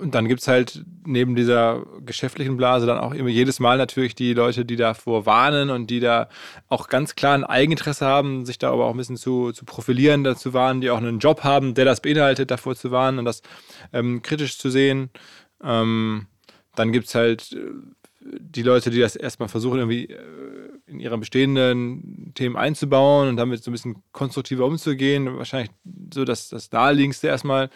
und 0.00 0.14
dann 0.14 0.26
gibt 0.26 0.40
es 0.40 0.48
halt 0.48 0.84
neben 1.04 1.34
dieser 1.34 1.84
geschäftlichen 2.00 2.56
Blase 2.56 2.86
dann 2.86 2.98
auch 2.98 3.12
immer 3.12 3.28
jedes 3.28 3.60
Mal 3.60 3.76
natürlich 3.76 4.14
die 4.14 4.32
Leute, 4.32 4.64
die 4.64 4.76
davor 4.76 5.26
warnen 5.26 5.68
und 5.68 5.90
die 5.90 6.00
da 6.00 6.28
auch 6.68 6.88
ganz 6.88 7.14
klar 7.14 7.34
ein 7.34 7.44
Eigeninteresse 7.44 8.06
haben, 8.06 8.46
sich 8.46 8.58
da 8.58 8.72
aber 8.72 8.86
auch 8.86 8.92
ein 8.92 8.96
bisschen 8.96 9.18
zu, 9.18 9.52
zu 9.52 9.66
profilieren, 9.66 10.24
dazu 10.24 10.54
warnen, 10.54 10.80
die 10.80 10.88
auch 10.88 10.96
einen 10.96 11.18
Job 11.18 11.44
haben, 11.44 11.74
der 11.74 11.84
das 11.84 12.00
beinhaltet, 12.00 12.50
davor 12.50 12.74
zu 12.74 12.90
warnen 12.90 13.18
und 13.18 13.26
das 13.26 13.42
ähm, 13.92 14.22
kritisch 14.22 14.56
zu 14.56 14.70
sehen. 14.70 15.10
Ähm, 15.62 16.26
dann 16.74 16.90
gibt 16.90 17.08
es 17.08 17.14
halt 17.14 17.52
äh, 17.52 17.70
die 18.20 18.62
Leute, 18.62 18.90
die 18.90 19.00
das 19.00 19.14
erstmal 19.16 19.48
versuchen, 19.48 19.78
irgendwie 19.78 20.06
äh, 20.06 20.18
in 20.86 21.00
ihre 21.00 21.18
bestehenden 21.18 22.32
Themen 22.34 22.56
einzubauen 22.56 23.28
und 23.28 23.36
damit 23.36 23.62
so 23.62 23.70
ein 23.70 23.72
bisschen 23.72 24.02
konstruktiver 24.12 24.64
umzugehen, 24.64 25.36
wahrscheinlich 25.36 25.70
so 26.12 26.24
das, 26.24 26.48
das 26.48 26.70
naheliegendste 26.72 27.26
erstmal. 27.26 27.68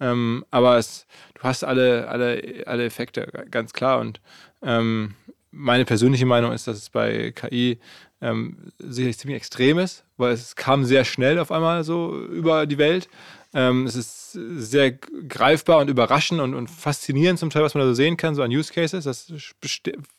Ähm, 0.00 0.44
aber 0.50 0.78
es, 0.78 1.06
du 1.34 1.42
hast 1.42 1.62
alle, 1.62 2.08
alle, 2.08 2.64
alle 2.66 2.84
Effekte, 2.84 3.46
ganz 3.50 3.72
klar. 3.72 4.00
Und 4.00 4.20
ähm, 4.62 5.14
meine 5.50 5.84
persönliche 5.84 6.26
Meinung 6.26 6.52
ist, 6.52 6.66
dass 6.66 6.78
es 6.78 6.90
bei 6.90 7.32
KI 7.32 7.78
ähm, 8.20 8.72
sicherlich 8.78 9.18
ziemlich 9.18 9.36
extrem 9.36 9.78
ist, 9.78 10.04
weil 10.16 10.32
es 10.32 10.56
kam 10.56 10.84
sehr 10.84 11.04
schnell 11.04 11.38
auf 11.38 11.50
einmal 11.50 11.84
so 11.84 12.16
über 12.26 12.66
die 12.66 12.78
Welt. 12.78 13.08
Ähm, 13.52 13.86
es 13.86 13.96
ist 13.96 14.32
sehr 14.32 14.92
greifbar 14.92 15.78
und 15.78 15.90
überraschend 15.90 16.40
und, 16.40 16.54
und, 16.54 16.70
faszinierend 16.70 17.38
zum 17.38 17.50
Teil, 17.50 17.62
was 17.62 17.74
man 17.74 17.82
da 17.82 17.88
so 17.88 17.94
sehen 17.94 18.16
kann, 18.16 18.34
so 18.34 18.42
an 18.42 18.50
Use 18.50 18.72
Cases. 18.72 19.04
Das 19.04 19.32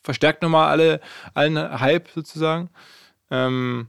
verstärkt 0.02 0.42
nochmal 0.42 0.68
alle, 0.68 1.00
allen 1.32 1.80
Hype 1.80 2.08
sozusagen. 2.10 2.68
Ähm, 3.30 3.88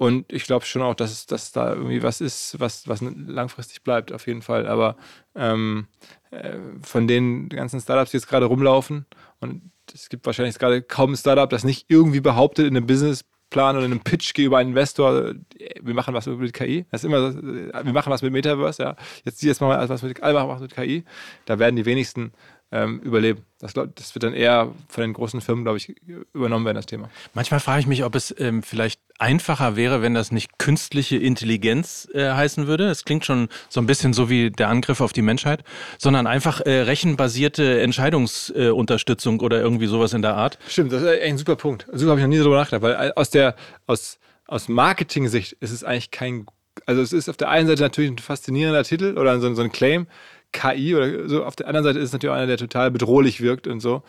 und 0.00 0.32
ich 0.32 0.44
glaube 0.44 0.64
schon 0.64 0.80
auch, 0.80 0.94
dass, 0.94 1.26
dass 1.26 1.52
da 1.52 1.74
irgendwie 1.74 2.02
was 2.02 2.22
ist, 2.22 2.58
was, 2.58 2.88
was 2.88 3.02
langfristig 3.02 3.82
bleibt, 3.82 4.14
auf 4.14 4.26
jeden 4.26 4.40
Fall. 4.40 4.66
Aber 4.66 4.96
ähm, 5.34 5.88
äh, 6.30 6.56
von 6.80 7.06
den 7.06 7.50
ganzen 7.50 7.82
Startups, 7.82 8.10
die 8.10 8.16
jetzt 8.16 8.26
gerade 8.26 8.46
rumlaufen, 8.46 9.04
und 9.40 9.70
es 9.92 10.08
gibt 10.08 10.24
wahrscheinlich 10.24 10.58
gerade 10.58 10.80
kaum 10.80 11.12
ein 11.12 11.16
Startup, 11.18 11.50
das 11.50 11.64
nicht 11.64 11.84
irgendwie 11.88 12.20
behauptet, 12.20 12.66
in 12.66 12.78
einem 12.78 12.86
Business 12.86 13.26
Plan 13.50 13.76
oder 13.76 13.84
einem 13.84 14.00
Pitch 14.00 14.32
gegenüber 14.32 14.56
einem 14.56 14.70
Investor, 14.70 15.34
wir 15.82 15.94
machen 15.94 16.14
was 16.14 16.26
mit 16.26 16.54
KI. 16.54 16.86
Das 16.90 17.04
ist 17.04 17.04
immer, 17.04 17.34
wir 17.34 17.92
machen 17.92 18.10
was 18.10 18.22
mit 18.22 18.32
Metaverse, 18.32 18.82
ja. 18.82 18.96
Jetzt 19.24 19.42
jetzt 19.42 19.60
mal 19.60 19.86
was 19.86 20.02
mit, 20.02 20.22
alle 20.22 20.32
machen 20.32 20.48
was 20.48 20.60
mit 20.62 20.74
KI. 20.74 21.04
Da 21.44 21.58
werden 21.58 21.76
die 21.76 21.84
wenigsten 21.84 22.32
ähm, 22.72 23.00
überleben. 23.00 23.44
Das, 23.58 23.74
das, 23.74 24.14
wird 24.14 24.22
dann 24.22 24.32
eher 24.32 24.72
von 24.88 25.02
den 25.02 25.12
großen 25.12 25.40
Firmen, 25.40 25.64
glaube 25.64 25.78
ich, 25.78 25.94
übernommen 26.32 26.64
werden, 26.64 26.76
das 26.76 26.86
Thema. 26.86 27.10
Manchmal 27.34 27.60
frage 27.60 27.80
ich 27.80 27.86
mich, 27.86 28.04
ob 28.04 28.14
es 28.14 28.34
ähm, 28.38 28.62
vielleicht 28.62 29.00
einfacher 29.18 29.76
wäre, 29.76 30.02
wenn 30.02 30.14
das 30.14 30.32
nicht 30.32 30.58
künstliche 30.58 31.16
Intelligenz 31.16 32.08
äh, 32.14 32.30
heißen 32.30 32.66
würde. 32.66 32.88
Es 32.88 33.04
klingt 33.04 33.26
schon 33.26 33.48
so 33.68 33.80
ein 33.80 33.86
bisschen 33.86 34.12
so 34.12 34.30
wie 34.30 34.50
der 34.50 34.68
Angriff 34.68 35.00
auf 35.00 35.12
die 35.12 35.22
Menschheit, 35.22 35.64
sondern 35.98 36.26
einfach 36.26 36.60
äh, 36.60 36.82
rechenbasierte 36.82 37.80
Entscheidungsunterstützung 37.80 39.40
äh, 39.40 39.44
oder 39.44 39.60
irgendwie 39.60 39.86
sowas 39.86 40.14
in 40.14 40.22
der 40.22 40.36
Art. 40.36 40.58
Stimmt, 40.68 40.92
das 40.92 41.02
ist 41.02 41.08
ein 41.08 41.36
super 41.36 41.56
Punkt. 41.56 41.86
So 41.92 42.08
habe 42.08 42.20
ich 42.20 42.24
noch 42.24 42.30
nie 42.30 42.38
darüber 42.38 42.56
nachgedacht, 42.56 42.82
weil 42.82 43.12
aus 43.12 43.30
der 43.30 43.56
aus, 43.86 44.18
aus 44.46 44.68
Marketing-Sicht 44.68 45.52
ist 45.60 45.72
es 45.72 45.84
eigentlich 45.84 46.10
kein 46.10 46.46
also 46.86 47.02
es 47.02 47.12
ist 47.12 47.28
auf 47.28 47.36
der 47.36 47.50
einen 47.50 47.66
Seite 47.66 47.82
natürlich 47.82 48.10
ein 48.10 48.18
faszinierender 48.18 48.84
Titel 48.84 49.18
oder 49.18 49.38
so, 49.40 49.52
so 49.54 49.62
ein 49.62 49.72
Claim, 49.72 50.06
KI 50.52 50.94
oder 50.94 51.28
so. 51.28 51.44
Auf 51.44 51.56
der 51.56 51.66
anderen 51.66 51.84
Seite 51.84 51.98
ist 51.98 52.06
es 52.06 52.12
natürlich 52.12 52.32
auch 52.32 52.36
einer, 52.36 52.46
der 52.46 52.58
total 52.58 52.90
bedrohlich 52.90 53.40
wirkt 53.40 53.66
und 53.66 53.80
so. 53.80 54.02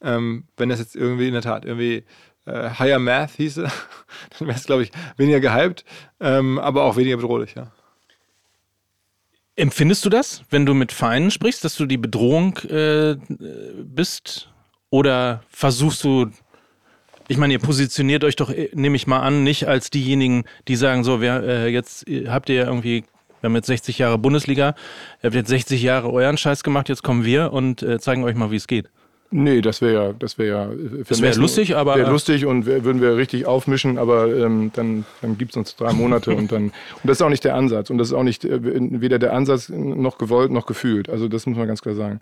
Ähm, 0.00 0.44
wenn 0.56 0.68
das 0.68 0.78
jetzt 0.78 0.94
irgendwie 0.94 1.26
in 1.26 1.32
der 1.32 1.42
Tat 1.42 1.64
irgendwie 1.64 2.04
äh, 2.46 2.70
Higher 2.78 2.98
Math 2.98 3.32
hieße, 3.36 3.62
dann 4.38 4.48
wäre 4.48 4.58
es, 4.58 4.64
glaube 4.64 4.82
ich, 4.82 4.92
weniger 5.16 5.40
gehypt, 5.40 5.84
ähm, 6.20 6.58
aber 6.58 6.84
auch 6.84 6.96
weniger 6.96 7.16
bedrohlich, 7.16 7.54
ja. 7.54 7.72
Empfindest 9.56 10.04
du 10.04 10.08
das, 10.08 10.44
wenn 10.50 10.66
du 10.66 10.72
mit 10.72 10.92
Vereinen 10.92 11.32
sprichst, 11.32 11.64
dass 11.64 11.74
du 11.74 11.84
die 11.84 11.96
Bedrohung 11.96 12.56
äh, 12.58 13.16
bist? 13.82 14.50
Oder 14.90 15.42
versuchst 15.50 16.04
du, 16.04 16.30
ich 17.26 17.38
meine, 17.38 17.54
ihr 17.54 17.58
positioniert 17.58 18.22
euch 18.22 18.36
doch, 18.36 18.50
äh, 18.50 18.70
nehme 18.72 18.94
ich 18.94 19.08
mal 19.08 19.18
an, 19.18 19.42
nicht 19.42 19.66
als 19.66 19.90
diejenigen, 19.90 20.44
die 20.68 20.76
sagen, 20.76 21.02
so, 21.02 21.20
wer, 21.20 21.42
äh, 21.42 21.68
jetzt 21.68 22.06
habt 22.28 22.48
ihr 22.50 22.66
irgendwie, 22.66 23.04
wir 23.40 23.48
haben 23.48 23.54
jetzt 23.54 23.66
60 23.66 23.98
Jahre 23.98 24.18
Bundesliga, 24.18 24.74
ihr 25.22 25.26
habt 25.28 25.34
jetzt 25.34 25.48
60 25.48 25.82
Jahre 25.82 26.12
euren 26.12 26.36
Scheiß 26.36 26.62
gemacht, 26.62 26.88
jetzt 26.88 27.02
kommen 27.02 27.24
wir 27.24 27.52
und 27.52 27.82
äh, 27.82 27.98
zeigen 27.98 28.24
euch 28.24 28.34
mal, 28.34 28.50
wie 28.50 28.56
es 28.56 28.66
geht. 28.66 28.88
Nee, 29.30 29.60
das 29.60 29.82
wäre 29.82 29.92
ja, 29.92 30.12
das 30.14 30.38
wäre 30.38 30.48
ja. 30.48 31.02
Das 31.06 31.20
wäre 31.20 31.38
lustig, 31.38 31.76
aber. 31.76 31.96
Wäre 31.96 32.10
lustig 32.10 32.46
und 32.46 32.64
wär, 32.64 32.84
würden 32.84 33.02
wir 33.02 33.16
richtig 33.16 33.44
aufmischen, 33.44 33.98
aber 33.98 34.34
ähm, 34.34 34.70
dann, 34.74 35.04
dann 35.20 35.36
gibt 35.36 35.50
es 35.50 35.56
uns 35.58 35.76
drei 35.76 35.92
Monate 35.92 36.34
und 36.34 36.50
dann. 36.50 36.64
Und 36.64 36.72
das 37.04 37.18
ist 37.18 37.22
auch 37.22 37.28
nicht 37.28 37.44
der 37.44 37.54
Ansatz. 37.54 37.90
Und 37.90 37.98
das 37.98 38.08
ist 38.08 38.14
auch 38.14 38.22
nicht 38.22 38.46
äh, 38.46 38.58
weder 38.62 39.18
der 39.18 39.34
Ansatz 39.34 39.68
noch 39.68 40.16
gewollt 40.16 40.50
noch 40.50 40.64
gefühlt. 40.64 41.10
Also 41.10 41.28
das 41.28 41.44
muss 41.44 41.58
man 41.58 41.66
ganz 41.66 41.82
klar 41.82 41.94
sagen. 41.94 42.20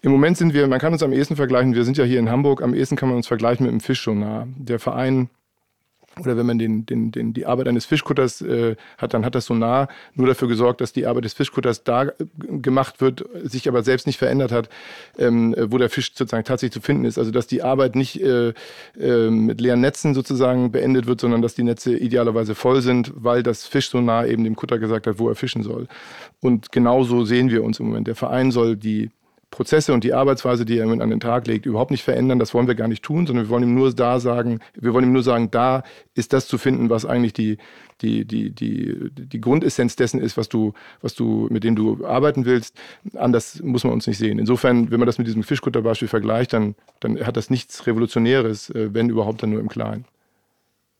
Im 0.00 0.12
Moment 0.12 0.38
sind 0.38 0.54
wir, 0.54 0.66
man 0.66 0.78
kann 0.78 0.92
uns 0.92 1.02
am 1.02 1.12
ehesten 1.12 1.36
vergleichen, 1.36 1.74
wir 1.74 1.84
sind 1.84 1.98
ja 1.98 2.04
hier 2.04 2.20
in 2.20 2.30
Hamburg, 2.30 2.62
am 2.62 2.72
ehesten 2.72 2.96
kann 2.96 3.08
man 3.08 3.16
uns 3.16 3.26
vergleichen 3.26 3.66
mit 3.66 3.72
dem 3.72 3.80
Fischjournal. 3.80 4.46
Der 4.56 4.78
Verein 4.78 5.28
oder 6.20 6.36
wenn 6.36 6.46
man 6.46 6.58
den, 6.58 6.86
den, 6.86 7.10
den, 7.10 7.32
die 7.32 7.46
Arbeit 7.46 7.68
eines 7.68 7.86
Fischkutters 7.86 8.40
äh, 8.42 8.76
hat, 8.96 9.14
dann 9.14 9.24
hat 9.24 9.34
das 9.34 9.46
so 9.46 9.54
nah 9.54 9.88
nur 10.14 10.26
dafür 10.26 10.48
gesorgt, 10.48 10.80
dass 10.80 10.92
die 10.92 11.06
Arbeit 11.06 11.24
des 11.24 11.34
Fischkutters 11.34 11.84
da 11.84 12.04
äh, 12.04 12.12
gemacht 12.48 13.00
wird, 13.00 13.24
sich 13.44 13.68
aber 13.68 13.82
selbst 13.82 14.06
nicht 14.06 14.18
verändert 14.18 14.52
hat, 14.52 14.68
ähm, 15.18 15.54
wo 15.58 15.78
der 15.78 15.90
Fisch 15.90 16.12
sozusagen 16.14 16.44
tatsächlich 16.44 16.72
zu 16.72 16.80
finden 16.80 17.04
ist. 17.04 17.18
Also 17.18 17.30
dass 17.30 17.46
die 17.46 17.62
Arbeit 17.62 17.96
nicht 17.96 18.20
äh, 18.20 18.52
äh, 18.98 19.30
mit 19.30 19.60
leeren 19.60 19.80
Netzen 19.80 20.14
sozusagen 20.14 20.72
beendet 20.72 21.06
wird, 21.06 21.20
sondern 21.20 21.42
dass 21.42 21.54
die 21.54 21.62
Netze 21.62 21.96
idealerweise 21.96 22.54
voll 22.54 22.82
sind, 22.82 23.12
weil 23.14 23.42
das 23.42 23.66
Fisch 23.66 23.90
so 23.90 24.00
nah 24.00 24.24
eben 24.24 24.44
dem 24.44 24.56
Kutter 24.56 24.78
gesagt 24.78 25.06
hat, 25.06 25.18
wo 25.18 25.28
er 25.28 25.34
fischen 25.34 25.62
soll. 25.62 25.88
Und 26.40 26.72
genauso 26.72 27.24
sehen 27.24 27.50
wir 27.50 27.64
uns 27.64 27.80
im 27.80 27.86
Moment. 27.86 28.06
Der 28.06 28.14
Verein 28.14 28.50
soll 28.50 28.76
die 28.76 29.10
Prozesse 29.50 29.94
und 29.94 30.04
die 30.04 30.12
Arbeitsweise, 30.12 30.64
die 30.64 30.78
er 30.78 30.86
an 30.88 31.10
den 31.10 31.20
Tag 31.20 31.46
legt, 31.46 31.64
überhaupt 31.64 31.90
nicht 31.90 32.04
verändern. 32.04 32.38
Das 32.38 32.52
wollen 32.52 32.66
wir 32.66 32.74
gar 32.74 32.88
nicht 32.88 33.02
tun, 33.02 33.26
sondern 33.26 33.46
wir 33.46 33.50
wollen 33.50 33.62
ihm 33.62 33.74
nur 33.74 33.92
da 33.94 34.20
sagen, 34.20 34.60
wir 34.74 34.92
wollen 34.92 35.06
ihm 35.06 35.12
nur 35.12 35.22
sagen, 35.22 35.50
da 35.50 35.84
ist 36.14 36.32
das 36.32 36.46
zu 36.46 36.58
finden, 36.58 36.90
was 36.90 37.06
eigentlich 37.06 37.32
die, 37.32 37.56
die, 38.02 38.26
die, 38.26 38.50
die, 38.50 39.10
die 39.10 39.40
Grundessenz 39.40 39.96
dessen 39.96 40.20
ist, 40.20 40.36
was 40.36 40.48
du, 40.48 40.74
was 41.00 41.14
du, 41.14 41.48
mit 41.50 41.64
dem 41.64 41.76
du 41.76 42.04
arbeiten 42.06 42.44
willst. 42.44 42.76
Anders 43.14 43.62
muss 43.62 43.84
man 43.84 43.94
uns 43.94 44.06
nicht 44.06 44.18
sehen. 44.18 44.38
Insofern, 44.38 44.90
wenn 44.90 45.00
man 45.00 45.06
das 45.06 45.18
mit 45.18 45.26
diesem 45.26 45.42
Fischkutterbeispiel 45.42 46.08
vergleicht, 46.08 46.52
dann, 46.52 46.74
dann 47.00 47.18
hat 47.26 47.36
das 47.36 47.48
nichts 47.48 47.86
Revolutionäres, 47.86 48.70
äh, 48.70 48.92
wenn 48.92 49.08
überhaupt 49.08 49.42
dann 49.42 49.50
nur 49.50 49.60
im 49.60 49.68
Kleinen. 49.68 50.04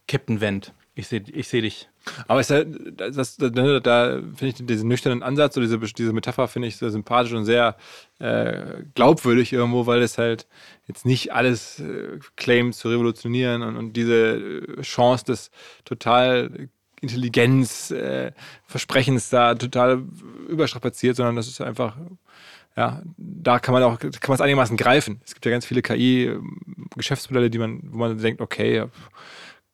Captain 0.07 0.41
Wendt. 0.41 0.73
Ich 0.99 1.07
sehe 1.07 1.23
ich 1.33 1.47
seh 1.47 1.61
dich. 1.61 1.89
Aber 2.27 2.41
ist 2.41 2.51
ja, 2.51 2.65
das, 2.65 3.37
da, 3.37 3.49
da 3.51 4.21
finde 4.35 4.47
ich 4.47 4.55
diesen 4.55 4.89
nüchternen 4.89 5.23
Ansatz 5.23 5.57
oder 5.57 5.65
diese, 5.65 5.79
diese 5.79 6.13
Metapher 6.13 6.49
finde 6.49 6.67
ich 6.67 6.77
sehr 6.77 6.91
sympathisch 6.91 7.35
und 7.35 7.45
sehr 7.45 7.77
äh, 8.19 8.83
glaubwürdig 8.97 9.53
irgendwo, 9.53 9.87
weil 9.87 10.03
es 10.03 10.19
halt 10.19 10.49
jetzt 10.89 11.07
nicht 11.07 11.33
alles 11.33 11.79
äh, 11.79 12.19
claimt 12.35 12.75
zu 12.75 12.89
revolutionieren 12.89 13.63
und, 13.63 13.77
und 13.77 13.93
diese 13.93 14.17
äh, 14.17 14.83
Chance 14.83 15.27
des 15.27 15.53
total 15.85 16.69
Intelligenz, 17.01 17.93
äh, 17.93 18.33
da 19.31 19.55
total 19.55 20.03
überstrapaziert, 20.49 21.15
sondern 21.15 21.37
das 21.37 21.47
ist 21.47 21.61
einfach, 21.61 21.97
ja, 22.77 23.03
da 23.17 23.61
kann 23.61 23.73
man 23.73 23.85
auch, 23.85 24.01
kann 24.01 24.11
man 24.27 24.35
es 24.35 24.41
einigermaßen 24.41 24.77
greifen. 24.77 25.21
Es 25.25 25.35
gibt 25.35 25.47
ja 25.47 25.53
ganz 25.53 25.65
viele 25.65 25.83
KI-Geschäftsmodelle, 25.83 27.51
die 27.51 27.59
man, 27.59 27.83
wo 27.85 27.99
man 27.99 28.19
denkt, 28.19 28.41
okay, 28.41 28.87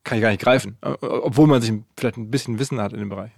kann 0.05 0.19
ich 0.19 0.23
gar 0.23 0.31
nicht 0.31 0.43
greifen. 0.43 0.77
Obwohl 0.81 1.47
man 1.47 1.61
sich 1.61 1.73
vielleicht 1.99 2.17
ein 2.17 2.31
bisschen 2.31 2.59
Wissen 2.59 2.81
hat 2.81 2.93
in 2.93 3.01
dem 3.01 3.09
Bereich. 3.09 3.33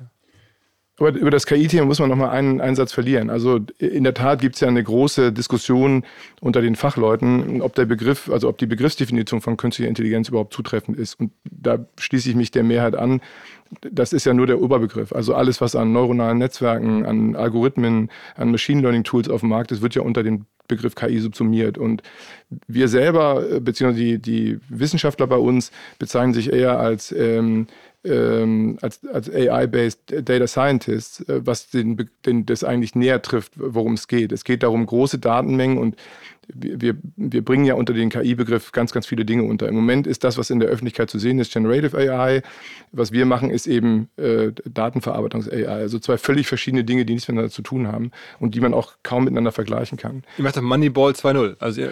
Aber 0.98 1.12
über 1.12 1.30
das 1.30 1.44
KI-Thema 1.44 1.84
muss 1.84 1.98
man 1.98 2.08
noch 2.08 2.16
mal 2.16 2.30
einen, 2.30 2.60
einen 2.60 2.74
Satz 2.74 2.92
verlieren. 2.92 3.28
Also 3.28 3.60
in 3.78 4.02
der 4.04 4.14
Tat 4.14 4.40
gibt 4.40 4.54
es 4.54 4.62
ja 4.62 4.68
eine 4.68 4.82
große 4.82 5.30
Diskussion 5.30 6.04
unter 6.40 6.62
den 6.62 6.74
Fachleuten, 6.74 7.60
ob 7.60 7.74
der 7.74 7.84
Begriff, 7.84 8.30
also 8.30 8.48
ob 8.48 8.56
die 8.56 8.66
Begriffsdefinition 8.66 9.42
von 9.42 9.58
künstlicher 9.58 9.90
Intelligenz 9.90 10.30
überhaupt 10.30 10.54
zutreffend 10.54 10.96
ist. 10.96 11.20
Und 11.20 11.32
da 11.44 11.84
schließe 11.98 12.30
ich 12.30 12.34
mich 12.34 12.50
der 12.50 12.62
Mehrheit 12.62 12.96
an. 12.96 13.20
Das 13.90 14.14
ist 14.14 14.24
ja 14.24 14.32
nur 14.32 14.46
der 14.46 14.62
Oberbegriff. 14.62 15.12
Also 15.12 15.34
alles, 15.34 15.60
was 15.60 15.76
an 15.76 15.92
neuronalen 15.92 16.38
Netzwerken, 16.38 17.04
an 17.04 17.36
Algorithmen, 17.36 18.10
an 18.34 18.50
Machine 18.50 18.80
Learning 18.80 19.04
Tools 19.04 19.28
auf 19.28 19.40
dem 19.40 19.50
Markt 19.50 19.72
ist, 19.72 19.82
wird 19.82 19.94
ja 19.94 20.02
unter 20.02 20.22
den 20.22 20.46
Begriff 20.66 20.94
KI 20.94 21.18
subsumiert. 21.18 21.78
Und 21.78 22.02
wir 22.68 22.88
selber, 22.88 23.44
äh, 23.50 23.60
beziehungsweise 23.60 24.04
die, 24.04 24.18
die 24.18 24.58
Wissenschaftler 24.68 25.26
bei 25.26 25.36
uns, 25.36 25.72
bezeichnen 25.98 26.34
sich 26.34 26.52
eher 26.52 26.78
als, 26.78 27.12
ähm, 27.12 27.66
ähm, 28.06 28.78
als, 28.80 29.00
als 29.06 29.30
AI-based 29.32 30.28
Data 30.28 30.46
Scientists, 30.46 31.20
äh, 31.28 31.40
was 31.44 31.70
den, 31.70 32.08
den, 32.24 32.46
das 32.46 32.64
eigentlich 32.64 32.94
näher 32.94 33.22
trifft, 33.22 33.52
worum 33.56 33.94
es 33.94 34.08
geht. 34.08 34.32
Es 34.32 34.44
geht 34.44 34.62
darum, 34.62 34.86
große 34.86 35.18
Datenmengen 35.18 35.78
und 35.78 35.96
wir, 36.54 36.96
wir 37.16 37.44
bringen 37.44 37.64
ja 37.64 37.74
unter 37.74 37.92
den 37.92 38.10
KI-Begriff 38.10 38.72
ganz, 38.72 38.92
ganz 38.92 39.06
viele 39.06 39.24
Dinge 39.24 39.42
unter. 39.42 39.68
Im 39.68 39.74
Moment 39.74 40.06
ist 40.06 40.24
das, 40.24 40.38
was 40.38 40.50
in 40.50 40.60
der 40.60 40.68
Öffentlichkeit 40.68 41.10
zu 41.10 41.18
sehen 41.18 41.38
ist, 41.38 41.52
Generative 41.52 41.96
AI. 41.96 42.42
Was 42.92 43.12
wir 43.12 43.26
machen, 43.26 43.50
ist 43.50 43.66
eben 43.66 44.08
äh, 44.16 44.52
Datenverarbeitungs-AI. 44.64 45.66
Also 45.66 45.98
zwei 45.98 46.18
völlig 46.18 46.46
verschiedene 46.46 46.84
Dinge, 46.84 47.04
die 47.04 47.14
nichts 47.14 47.28
miteinander 47.28 47.50
zu 47.50 47.62
tun 47.62 47.88
haben 47.88 48.10
und 48.38 48.54
die 48.54 48.60
man 48.60 48.74
auch 48.74 48.92
kaum 49.02 49.24
miteinander 49.24 49.52
vergleichen 49.52 49.98
kann. 49.98 50.22
Ihr 50.38 50.44
macht 50.44 50.60
Moneyball 50.60 51.12
2.0. 51.12 51.56
Also 51.58 51.82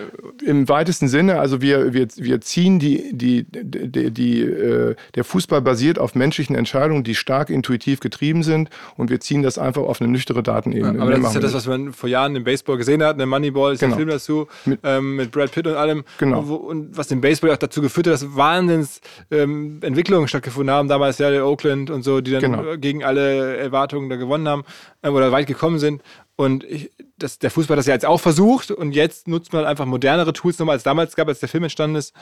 Im 0.45 0.69
weitesten 0.69 1.09
Sinne, 1.09 1.41
also 1.41 1.61
wir, 1.61 1.93
wir, 1.93 2.09
wir 2.17 2.41
ziehen 2.41 2.79
die, 2.79 3.11
die, 3.13 3.47
die, 3.51 4.11
die 4.11 4.41
äh, 4.43 4.95
der 5.15 5.25
Fußball 5.25 5.63
basiert 5.63 5.99
auf 5.99 6.15
menschlichen 6.15 6.55
Entscheidungen, 6.55 7.03
die 7.05 7.15
stark 7.15 7.51
intuitiv 7.51 8.01
getrieben 8.01 8.43
sind 8.43 8.71
und 8.97 9.11
wir 9.11 9.21
ziehen 9.21 9.43
das 9.43 9.59
einfach 9.59 9.83
auf 9.83 10.01
eine 10.01 10.11
nüchtere 10.11 10.43
Datenebene. 10.43 10.99
Ja, 10.99 11.03
aber 11.03 11.13
das 11.13 11.29
ist 11.29 11.35
ja 11.35 11.41
das, 11.41 11.55
was 11.55 11.67
man 11.67 11.93
vor 11.93 12.09
Jahren 12.09 12.37
im 12.37 12.45
Baseball 12.45 12.77
gesehen 12.77 13.03
hat. 13.03 13.15
Eine 13.15 13.27
Moneyball 13.27 13.75
ist 13.75 13.81
genau. 13.81 13.95
ein 13.95 13.99
Film 13.99 14.09
dazu 14.09 14.44
mit, 14.65 14.81
ähm, 14.83 15.17
mit 15.17 15.31
Brad 15.31 15.53
Pitt 15.53 15.67
und 15.67 15.75
allem. 15.75 16.05
Genau. 16.19 16.49
Wo, 16.49 16.55
und 16.55 16.97
was 16.97 17.09
den 17.09 17.21
Baseball 17.21 17.51
auch 17.51 17.57
dazu 17.57 17.81
geführt 17.81 18.07
hat, 18.07 18.15
dass 18.15 18.37
Wahnsinns 18.37 19.01
ähm, 19.31 19.79
Entwicklungen 19.83 20.29
stattgefunden 20.29 20.75
haben. 20.75 20.89
Damals 20.89 21.19
ja 21.19 21.31
der 21.31 21.47
Oakland 21.47 21.91
und 21.91 22.03
so, 22.03 22.21
die 22.21 22.33
dann 22.33 22.41
genau. 22.41 22.77
gegen 22.77 23.05
alle 23.05 23.57
Erwartungen 23.57 24.09
da 24.09 24.17
gewonnen 24.17 24.49
haben 24.49 24.65
äh, 25.03 25.09
oder 25.09 25.33
weit 25.33 25.47
gekommen 25.47 25.79
sind. 25.79 26.03
Und 26.37 26.65
ich, 26.65 26.91
das, 27.17 27.39
der 27.39 27.51
Fußball 27.51 27.77
hat 27.77 27.79
das 27.79 27.87
ja 27.87 27.95
jetzt 27.95 28.07
auch 28.07 28.21
versucht 28.21 28.73
und 28.73 28.93
jetzt 28.93 29.29
nutzt 29.29 29.53
man 29.53 29.65
einfach 29.65 29.87
modernere 29.87 30.33
Tools 30.33 30.59
nochmal, 30.59 30.75
als 30.75 30.83
damals 30.83 31.15
gab, 31.15 31.29
als 31.29 31.39
der 31.39 31.49
Film 31.49 31.63
entstanden 31.63 31.95
ist, 31.95 32.13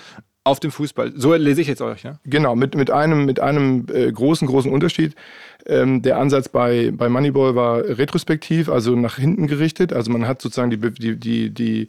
auf 0.44 0.60
dem 0.60 0.70
Fußball. 0.70 1.12
So 1.16 1.34
lese 1.34 1.62
ich 1.62 1.66
jetzt 1.66 1.80
euch, 1.80 2.02
ja? 2.02 2.18
Genau, 2.24 2.54
mit, 2.54 2.74
mit 2.74 2.90
einem, 2.90 3.24
mit 3.24 3.40
einem 3.40 3.86
äh, 3.90 4.12
großen, 4.12 4.46
großen 4.46 4.70
Unterschied. 4.70 5.14
Ähm, 5.64 6.02
der 6.02 6.18
Ansatz 6.18 6.50
bei, 6.50 6.90
bei 6.92 7.08
Moneyball 7.08 7.54
war 7.54 7.78
retrospektiv, 7.84 8.68
also 8.68 8.94
nach 8.96 9.16
hinten 9.16 9.46
gerichtet. 9.46 9.94
Also 9.94 10.10
man 10.10 10.26
hat 10.26 10.42
sozusagen 10.42 10.70
die, 10.70 10.78
die, 10.78 11.16
die, 11.18 11.50
die, 11.50 11.88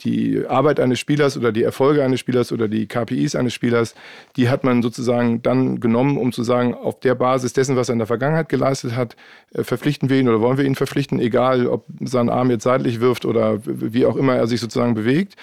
die 0.00 0.44
Arbeit 0.46 0.80
eines 0.80 0.98
Spielers 0.98 1.36
oder 1.36 1.52
die 1.52 1.62
Erfolge 1.62 2.04
eines 2.04 2.20
Spielers 2.20 2.52
oder 2.52 2.68
die 2.68 2.86
KPIs 2.86 3.34
eines 3.34 3.54
Spielers, 3.54 3.94
die 4.36 4.48
hat 4.48 4.64
man 4.64 4.82
sozusagen 4.82 5.42
dann 5.42 5.80
genommen, 5.80 6.16
um 6.16 6.32
zu 6.32 6.42
sagen, 6.42 6.74
auf 6.74 7.00
der 7.00 7.14
Basis 7.14 7.52
dessen, 7.52 7.76
was 7.76 7.88
er 7.88 7.94
in 7.94 7.98
der 7.98 8.06
Vergangenheit 8.06 8.48
geleistet 8.48 8.94
hat, 8.94 9.16
äh, 9.54 9.64
verpflichten 9.64 10.08
wir 10.08 10.18
ihn 10.18 10.28
oder 10.28 10.40
wollen 10.40 10.58
wir 10.58 10.64
ihn 10.64 10.74
verpflichten, 10.74 11.18
egal 11.20 11.66
ob 11.66 11.86
sein 12.00 12.28
Arm 12.28 12.50
jetzt 12.50 12.64
seitlich 12.64 13.00
wirft 13.00 13.24
oder 13.24 13.60
wie 13.64 14.06
auch 14.06 14.16
immer 14.16 14.36
er 14.36 14.46
sich 14.46 14.60
sozusagen 14.60 14.94
bewegt. 14.94 15.36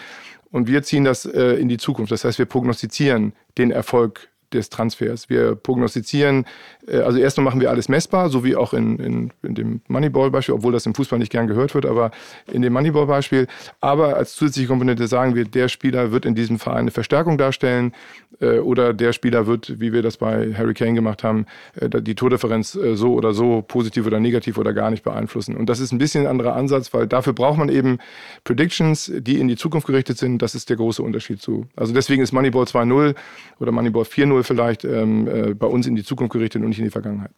Und 0.51 0.67
wir 0.67 0.83
ziehen 0.83 1.03
das 1.03 1.25
äh, 1.25 1.55
in 1.55 1.67
die 1.67 1.77
Zukunft. 1.77 2.11
Das 2.11 2.23
heißt, 2.23 2.39
wir 2.39 2.45
prognostizieren 2.45 3.33
den 3.57 3.71
Erfolg 3.71 4.29
des 4.53 4.69
Transfers. 4.69 5.29
Wir 5.29 5.55
prognostizieren, 5.55 6.45
äh, 6.87 6.97
also 6.97 7.17
erstmal 7.17 7.45
machen 7.45 7.61
wir 7.61 7.69
alles 7.69 7.89
messbar, 7.89 8.29
so 8.29 8.43
wie 8.43 8.55
auch 8.55 8.73
in, 8.73 8.99
in, 8.99 9.33
in 9.43 9.55
dem 9.55 9.81
Moneyball-Beispiel, 9.87 10.55
obwohl 10.55 10.73
das 10.73 10.85
im 10.85 10.95
Fußball 10.95 11.19
nicht 11.19 11.31
gern 11.31 11.47
gehört 11.47 11.73
wird, 11.73 11.85
aber 11.85 12.11
in 12.51 12.61
dem 12.61 12.73
Moneyball-Beispiel. 12.73 13.47
Aber 13.81 14.15
als 14.15 14.35
zusätzliche 14.35 14.67
Komponente 14.67 15.07
sagen 15.07 15.35
wir, 15.35 15.45
der 15.45 15.67
Spieler 15.67 16.11
wird 16.11 16.25
in 16.25 16.35
diesem 16.35 16.59
Verein 16.59 16.79
eine 16.79 16.91
Verstärkung 16.91 17.37
darstellen 17.37 17.93
äh, 18.39 18.59
oder 18.59 18.93
der 18.93 19.13
Spieler 19.13 19.47
wird, 19.47 19.79
wie 19.79 19.93
wir 19.93 20.01
das 20.01 20.17
bei 20.17 20.53
Harry 20.53 20.73
Kane 20.73 20.93
gemacht 20.93 21.23
haben, 21.23 21.45
äh, 21.79 21.89
die 22.01 22.15
Tordifferenz 22.15 22.71
so 22.71 23.13
oder 23.13 23.33
so 23.33 23.61
positiv 23.61 24.05
oder 24.05 24.19
negativ 24.19 24.57
oder 24.57 24.73
gar 24.73 24.91
nicht 24.91 25.03
beeinflussen. 25.03 25.55
Und 25.55 25.67
das 25.67 25.79
ist 25.79 25.91
ein 25.91 25.97
bisschen 25.97 26.23
ein 26.25 26.27
anderer 26.27 26.55
Ansatz, 26.55 26.93
weil 26.93 27.07
dafür 27.07 27.33
braucht 27.33 27.57
man 27.57 27.69
eben 27.69 27.97
Predictions, 28.43 29.11
die 29.15 29.39
in 29.39 29.47
die 29.47 29.55
Zukunft 29.55 29.87
gerichtet 29.87 30.17
sind. 30.17 30.41
Das 30.41 30.55
ist 30.55 30.69
der 30.69 30.77
große 30.77 31.01
Unterschied 31.01 31.41
zu. 31.41 31.67
Also 31.75 31.93
deswegen 31.93 32.21
ist 32.21 32.31
Moneyball 32.31 32.65
2.0 32.65 33.15
oder 33.59 33.71
Moneyball 33.71 34.03
4.0 34.03 34.43
vielleicht 34.45 34.83
ähm, 34.83 35.27
äh, 35.27 35.53
bei 35.53 35.67
uns 35.67 35.87
in 35.87 35.95
die 35.95 36.03
Zukunft 36.03 36.33
gerichtet 36.33 36.61
und 36.61 36.69
nicht 36.69 36.79
in 36.79 36.85
die 36.85 36.91
Vergangenheit. 36.91 37.31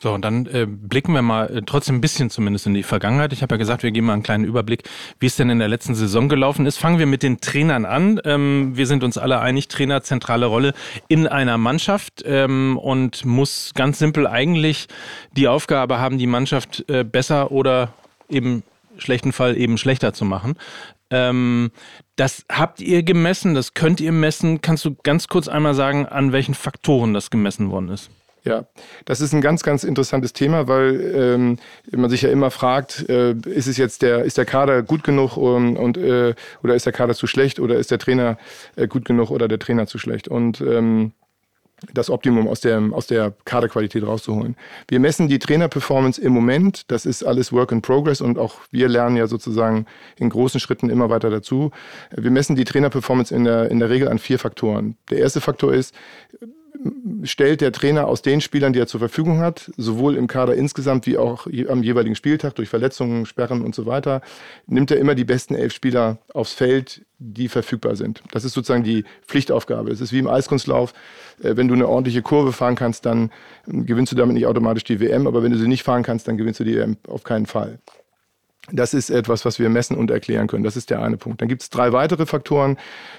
So, 0.00 0.12
und 0.12 0.22
dann 0.22 0.46
äh, 0.46 0.66
blicken 0.66 1.14
wir 1.14 1.22
mal 1.22 1.46
äh, 1.46 1.62
trotzdem 1.64 1.96
ein 1.96 2.00
bisschen 2.00 2.28
zumindest 2.28 2.66
in 2.66 2.74
die 2.74 2.82
Vergangenheit. 2.82 3.32
Ich 3.32 3.42
habe 3.42 3.54
ja 3.54 3.58
gesagt, 3.58 3.84
wir 3.84 3.90
geben 3.90 4.08
mal 4.08 4.12
einen 4.12 4.22
kleinen 4.22 4.44
Überblick, 4.44 4.82
wie 5.18 5.26
es 5.26 5.36
denn 5.36 5.48
in 5.50 5.60
der 5.60 5.68
letzten 5.68 5.94
Saison 5.94 6.28
gelaufen 6.28 6.66
ist. 6.66 6.76
Fangen 6.76 6.98
wir 6.98 7.06
mit 7.06 7.22
den 7.22 7.40
Trainern 7.40 7.84
an. 7.84 8.20
Ähm, 8.24 8.72
wir 8.74 8.86
sind 8.86 9.04
uns 9.04 9.16
alle 9.16 9.40
einig, 9.40 9.68
Trainer 9.68 10.02
zentrale 10.02 10.46
Rolle 10.46 10.74
in 11.08 11.26
einer 11.26 11.58
Mannschaft 11.58 12.22
ähm, 12.26 12.76
und 12.76 13.24
muss 13.24 13.72
ganz 13.74 13.98
simpel 13.98 14.26
eigentlich 14.26 14.88
die 15.32 15.48
Aufgabe 15.48 15.98
haben, 16.00 16.18
die 16.18 16.26
Mannschaft 16.26 16.84
äh, 16.88 17.04
besser 17.04 17.50
oder 17.50 17.94
eben 18.28 18.62
schlechten 18.98 19.32
Fall 19.32 19.56
eben 19.56 19.78
schlechter 19.78 20.12
zu 20.12 20.24
machen. 20.24 20.56
Ähm, 21.14 21.70
das 22.16 22.44
habt 22.50 22.80
ihr 22.80 23.04
gemessen, 23.04 23.54
das 23.54 23.74
könnt 23.74 24.00
ihr 24.00 24.10
messen. 24.10 24.60
Kannst 24.60 24.84
du 24.84 24.96
ganz 25.04 25.28
kurz 25.28 25.46
einmal 25.46 25.74
sagen, 25.74 26.06
an 26.06 26.32
welchen 26.32 26.54
Faktoren 26.54 27.14
das 27.14 27.30
gemessen 27.30 27.70
worden 27.70 27.90
ist? 27.90 28.10
Ja, 28.42 28.66
das 29.06 29.22
ist 29.22 29.32
ein 29.32 29.40
ganz, 29.40 29.62
ganz 29.62 29.84
interessantes 29.84 30.34
Thema, 30.34 30.68
weil 30.68 31.14
ähm, 31.16 31.58
man 31.92 32.10
sich 32.10 32.22
ja 32.22 32.30
immer 32.30 32.50
fragt, 32.50 33.08
äh, 33.08 33.32
ist 33.32 33.68
es 33.68 33.78
jetzt 33.78 34.02
der, 34.02 34.24
ist 34.24 34.36
der 34.36 34.44
Kader 34.44 34.82
gut 34.82 35.02
genug 35.02 35.38
und, 35.38 35.78
und 35.78 35.96
äh, 35.96 36.34
oder 36.62 36.74
ist 36.74 36.84
der 36.84 36.92
Kader 36.92 37.14
zu 37.14 37.26
schlecht 37.26 37.58
oder 37.58 37.76
ist 37.76 37.90
der 37.90 37.98
Trainer 37.98 38.36
äh, 38.76 38.86
gut 38.86 39.06
genug 39.06 39.30
oder 39.30 39.48
der 39.48 39.58
Trainer 39.58 39.86
zu 39.86 39.98
schlecht? 39.98 40.28
Und 40.28 40.60
ähm, 40.60 41.12
das 41.92 42.10
Optimum 42.10 42.48
aus 42.48 42.60
der, 42.60 42.82
aus 42.92 43.06
der 43.06 43.34
Kaderqualität 43.44 44.06
rauszuholen. 44.06 44.56
Wir 44.88 45.00
messen 45.00 45.28
die 45.28 45.38
Trainerperformance 45.38 46.20
im 46.20 46.32
Moment. 46.32 46.90
Das 46.90 47.06
ist 47.06 47.22
alles 47.22 47.52
Work 47.52 47.72
in 47.72 47.82
Progress 47.82 48.20
und 48.20 48.38
auch 48.38 48.56
wir 48.70 48.88
lernen 48.88 49.16
ja 49.16 49.26
sozusagen 49.26 49.86
in 50.16 50.30
großen 50.30 50.60
Schritten 50.60 50.90
immer 50.90 51.10
weiter 51.10 51.30
dazu. 51.30 51.70
Wir 52.16 52.30
messen 52.30 52.56
die 52.56 52.64
Trainerperformance 52.64 53.34
in 53.34 53.44
der, 53.44 53.70
in 53.70 53.78
der 53.80 53.90
Regel 53.90 54.08
an 54.08 54.18
vier 54.18 54.38
Faktoren. 54.38 54.96
Der 55.10 55.18
erste 55.18 55.40
Faktor 55.40 55.74
ist, 55.74 55.94
stellt 57.22 57.60
der 57.60 57.72
Trainer 57.72 58.06
aus 58.06 58.22
den 58.22 58.40
Spielern, 58.40 58.72
die 58.72 58.80
er 58.80 58.86
zur 58.86 59.00
Verfügung 59.00 59.38
hat, 59.38 59.70
sowohl 59.76 60.16
im 60.16 60.26
Kader 60.26 60.54
insgesamt 60.54 61.06
wie 61.06 61.16
auch 61.16 61.46
am 61.68 61.82
jeweiligen 61.82 62.14
Spieltag 62.14 62.54
durch 62.56 62.68
Verletzungen, 62.68 63.26
Sperren 63.26 63.62
und 63.62 63.74
so 63.74 63.86
weiter, 63.86 64.20
nimmt 64.66 64.90
er 64.90 64.98
immer 64.98 65.14
die 65.14 65.24
besten 65.24 65.54
elf 65.54 65.72
Spieler 65.72 66.18
aufs 66.32 66.52
Feld, 66.52 67.02
die 67.18 67.48
verfügbar 67.48 67.96
sind. 67.96 68.22
Das 68.32 68.44
ist 68.44 68.52
sozusagen 68.52 68.84
die 68.84 69.04
Pflichtaufgabe. 69.26 69.90
Es 69.90 70.00
ist 70.00 70.12
wie 70.12 70.18
im 70.18 70.28
Eiskunstlauf. 70.28 70.92
Äh, 71.42 71.56
wenn 71.56 71.68
du 71.68 71.74
eine 71.74 71.88
ordentliche 71.88 72.22
Kurve 72.22 72.52
fahren 72.52 72.74
kannst, 72.74 73.06
dann 73.06 73.30
gewinnst 73.66 74.12
du 74.12 74.16
damit 74.16 74.34
nicht 74.34 74.46
automatisch 74.46 74.84
die 74.84 75.00
WM, 75.00 75.26
aber 75.26 75.42
wenn 75.42 75.52
du 75.52 75.58
sie 75.58 75.68
nicht 75.68 75.84
fahren 75.84 76.02
kannst, 76.02 76.28
dann 76.28 76.36
gewinnst 76.36 76.60
du 76.60 76.64
die 76.64 76.76
WM 76.76 76.96
auf 77.08 77.24
keinen 77.24 77.46
Fall. 77.46 77.78
Das 78.72 78.94
ist 78.94 79.10
etwas, 79.10 79.44
was 79.44 79.58
wir 79.58 79.68
messen 79.68 79.96
und 79.96 80.10
erklären 80.10 80.46
können. 80.46 80.64
Das 80.64 80.76
ist 80.76 80.88
der 80.88 81.02
eine 81.02 81.18
Punkt. 81.18 81.40
Dann 81.42 81.48
gibt 81.48 81.62
es 81.62 81.70
drei 81.70 81.92
weitere 81.92 82.24
Faktoren, 82.24 82.78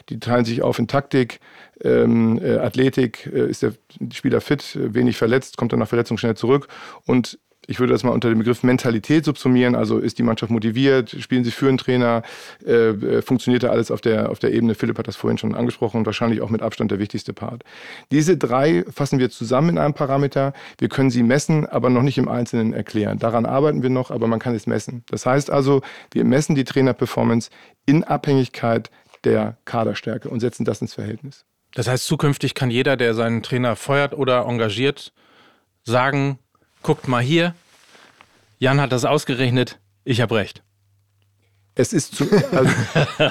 die 0.10 0.20
teilen 0.20 0.44
sich 0.44 0.63
auf 0.63 0.80
in 0.80 0.88
Taktik, 0.88 1.39
ähm, 1.84 2.40
äh, 2.42 2.58
Athletik, 2.58 3.30
äh, 3.34 3.50
ist 3.50 3.64
der 3.64 3.74
Spieler 4.14 4.42
fit, 4.42 4.78
wenig 4.82 5.18
verletzt, 5.18 5.58
kommt 5.58 5.72
dann 5.74 5.80
nach 5.80 5.88
Verletzung 5.88 6.18
schnell 6.18 6.36
zurück 6.36 6.68
und 7.06 7.40
ich 7.68 7.80
würde 7.80 7.94
das 7.94 8.04
mal 8.04 8.12
unter 8.12 8.30
dem 8.30 8.40
Begriff 8.40 8.64
Mentalität 8.64 9.26
subsumieren. 9.26 9.76
Also 9.76 9.98
ist 9.98 10.18
die 10.18 10.24
Mannschaft 10.24 10.52
motiviert? 10.52 11.16
Spielen 11.20 11.44
sie 11.44 11.52
für 11.52 11.68
einen 11.68 11.78
Trainer? 11.78 12.24
Äh, 12.66 12.90
äh, 12.90 13.22
funktioniert 13.22 13.64
da 13.64 13.70
alles 13.70 13.92
auf 13.92 14.02
der, 14.02 14.30
auf 14.30 14.40
der 14.40 14.54
Ebene? 14.54 14.76
Philipp 14.76 14.98
hat 14.98 15.08
das 15.08 15.16
vorhin 15.16 15.38
schon 15.38 15.56
angesprochen 15.56 15.98
und 15.98 16.06
wahrscheinlich 16.06 16.42
auch 16.42 16.50
mit 16.50 16.62
Abstand 16.62 16.92
der 16.92 17.00
wichtigste 17.00 17.34
Part. 17.34 17.64
Diese 18.12 18.38
drei 18.38 18.84
fassen 18.90 19.20
wir 19.20 19.30
zusammen 19.30 19.70
in 19.70 19.78
einem 19.78 19.94
Parameter. 19.94 20.54
Wir 20.78 20.90
können 20.90 21.10
sie 21.10 21.24
messen, 21.24 21.66
aber 21.66 21.90
noch 21.90 22.04
nicht 22.04 22.18
im 22.18 22.28
Einzelnen 22.28 22.74
erklären. 22.74 23.20
Daran 23.20 23.46
arbeiten 23.46 23.82
wir 23.82 23.90
noch, 23.90 24.12
aber 24.12 24.28
man 24.28 24.40
kann 24.40 24.56
es 24.56 24.68
messen. 24.68 25.04
Das 25.10 25.26
heißt 25.26 25.50
also, 25.50 25.82
wir 26.12 26.24
messen 26.24 26.56
die 26.56 26.64
Trainerperformance 26.64 27.50
in 27.86 28.04
Abhängigkeit 28.04 28.92
der 29.24 29.58
Kaderstärke 29.66 30.30
und 30.30 30.40
setzen 30.40 30.66
das 30.66 30.82
ins 30.82 30.94
Verhältnis. 30.94 31.46
Das 31.73 31.88
heißt, 31.88 32.06
zukünftig 32.06 32.54
kann 32.54 32.71
jeder, 32.71 32.97
der 32.97 33.13
seinen 33.13 33.43
Trainer 33.43 33.75
feuert 33.75 34.13
oder 34.13 34.45
engagiert, 34.45 35.13
sagen, 35.84 36.39
guckt 36.82 37.08
mal 37.08 37.21
hier, 37.21 37.54
Jan 38.60 38.80
hat 38.80 38.91
das 38.91 39.06
ausgerechnet, 39.06 39.80
ich 40.04 40.21
habe 40.21 40.36
recht. 40.36 40.64
Es 41.78 41.92
ist, 41.92 42.16
zu, 42.16 42.26
also, 42.54 42.72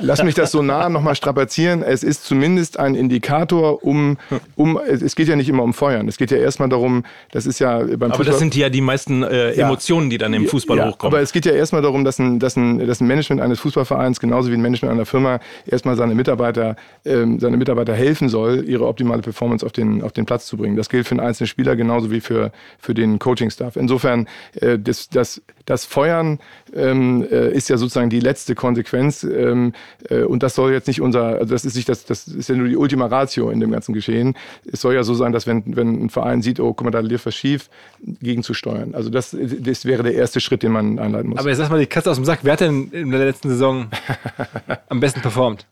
lass 0.02 0.22
mich 0.22 0.34
das 0.34 0.50
so 0.50 0.60
nah 0.60 0.90
nochmal 0.90 1.14
strapazieren. 1.14 1.82
Es 1.82 2.02
ist 2.02 2.24
zumindest 2.24 2.78
ein 2.78 2.94
Indikator, 2.94 3.82
um, 3.82 4.18
um, 4.54 4.78
es 4.78 5.16
geht 5.16 5.28
ja 5.28 5.36
nicht 5.36 5.48
immer 5.48 5.62
um 5.62 5.72
Feuern. 5.72 6.08
Es 6.08 6.18
geht 6.18 6.30
ja 6.30 6.36
erstmal 6.36 6.68
darum, 6.68 7.04
das 7.32 7.46
ist 7.46 7.58
ja 7.58 7.78
beim 7.78 7.88
Fußball. 7.88 8.12
Aber 8.12 8.24
das 8.24 8.38
sind 8.38 8.54
ja 8.54 8.68
die 8.68 8.82
meisten 8.82 9.22
äh, 9.22 9.52
Emotionen, 9.52 10.10
die 10.10 10.18
dann 10.18 10.34
im 10.34 10.46
Fußball 10.46 10.76
ja, 10.76 10.90
hochkommen. 10.90 11.14
Aber 11.14 11.22
es 11.22 11.32
geht 11.32 11.46
ja 11.46 11.52
erstmal 11.52 11.80
darum, 11.80 12.04
dass 12.04 12.18
ein, 12.18 12.38
dass, 12.38 12.56
ein, 12.56 12.86
dass 12.86 13.00
ein 13.00 13.06
Management 13.06 13.40
eines 13.40 13.60
Fußballvereins, 13.60 14.20
genauso 14.20 14.50
wie 14.50 14.54
ein 14.54 14.60
Management 14.60 14.92
einer 14.92 15.06
Firma, 15.06 15.40
erstmal 15.66 15.96
seine 15.96 16.14
Mitarbeiter, 16.14 16.76
ähm, 17.06 17.40
seine 17.40 17.56
Mitarbeiter 17.56 17.94
helfen 17.94 18.28
soll, 18.28 18.64
ihre 18.68 18.86
optimale 18.86 19.22
Performance 19.22 19.64
auf 19.64 19.72
den, 19.72 20.02
auf 20.02 20.12
den 20.12 20.26
Platz 20.26 20.44
zu 20.44 20.58
bringen. 20.58 20.76
Das 20.76 20.90
gilt 20.90 21.08
für 21.08 21.12
einen 21.12 21.20
einzelnen 21.20 21.48
Spieler 21.48 21.76
genauso 21.76 22.10
wie 22.10 22.20
für, 22.20 22.52
für 22.78 22.92
den 22.92 23.18
Coaching-Staff. 23.18 23.76
Insofern, 23.76 24.28
äh, 24.60 24.78
das, 24.78 25.08
das, 25.08 25.40
das 25.64 25.86
Feuern 25.86 26.40
ähm, 26.74 27.26
äh, 27.30 27.50
ist 27.50 27.70
ja 27.70 27.78
sozusagen 27.78 28.10
die 28.10 28.20
letzte 28.20 28.33
Konsequenz. 28.54 29.24
Ähm, 29.24 29.72
äh, 30.08 30.22
und 30.22 30.42
das 30.42 30.54
soll 30.54 30.72
jetzt 30.72 30.86
nicht 30.86 31.00
unser, 31.00 31.38
also 31.38 31.54
das 31.54 31.64
ist 31.64 31.76
nicht 31.76 31.88
das, 31.88 32.04
das 32.04 32.26
ist 32.28 32.48
ja 32.48 32.56
nur 32.56 32.68
die 32.68 32.76
Ultima 32.76 33.06
Ratio 33.06 33.50
in 33.50 33.60
dem 33.60 33.70
ganzen 33.70 33.92
Geschehen. 33.92 34.36
Es 34.70 34.80
soll 34.80 34.94
ja 34.94 35.02
so 35.02 35.14
sein, 35.14 35.32
dass 35.32 35.46
wenn, 35.46 35.76
wenn 35.76 36.04
ein 36.04 36.10
Verein 36.10 36.42
sieht, 36.42 36.60
oh, 36.60 36.74
guck 36.74 36.84
mal, 36.84 36.90
da 36.90 37.00
lief 37.00 37.26
was 37.26 37.34
schief, 37.34 37.70
gegenzusteuern. 38.00 38.94
Also 38.94 39.10
das, 39.10 39.36
das 39.38 39.84
wäre 39.84 40.02
der 40.02 40.14
erste 40.14 40.40
Schritt, 40.40 40.62
den 40.62 40.72
man 40.72 40.98
einleiten 40.98 41.30
muss. 41.30 41.38
Aber 41.38 41.48
jetzt 41.48 41.58
sag 41.58 41.70
mal 41.70 41.78
die 41.78 41.86
Katze 41.86 42.10
aus 42.10 42.16
dem 42.16 42.24
Sack. 42.24 42.40
Wer 42.42 42.54
hat 42.54 42.60
denn 42.60 42.90
in 42.90 43.10
der 43.10 43.24
letzten 43.24 43.48
Saison 43.48 43.88
am 44.88 45.00
besten 45.00 45.20
performt? 45.20 45.66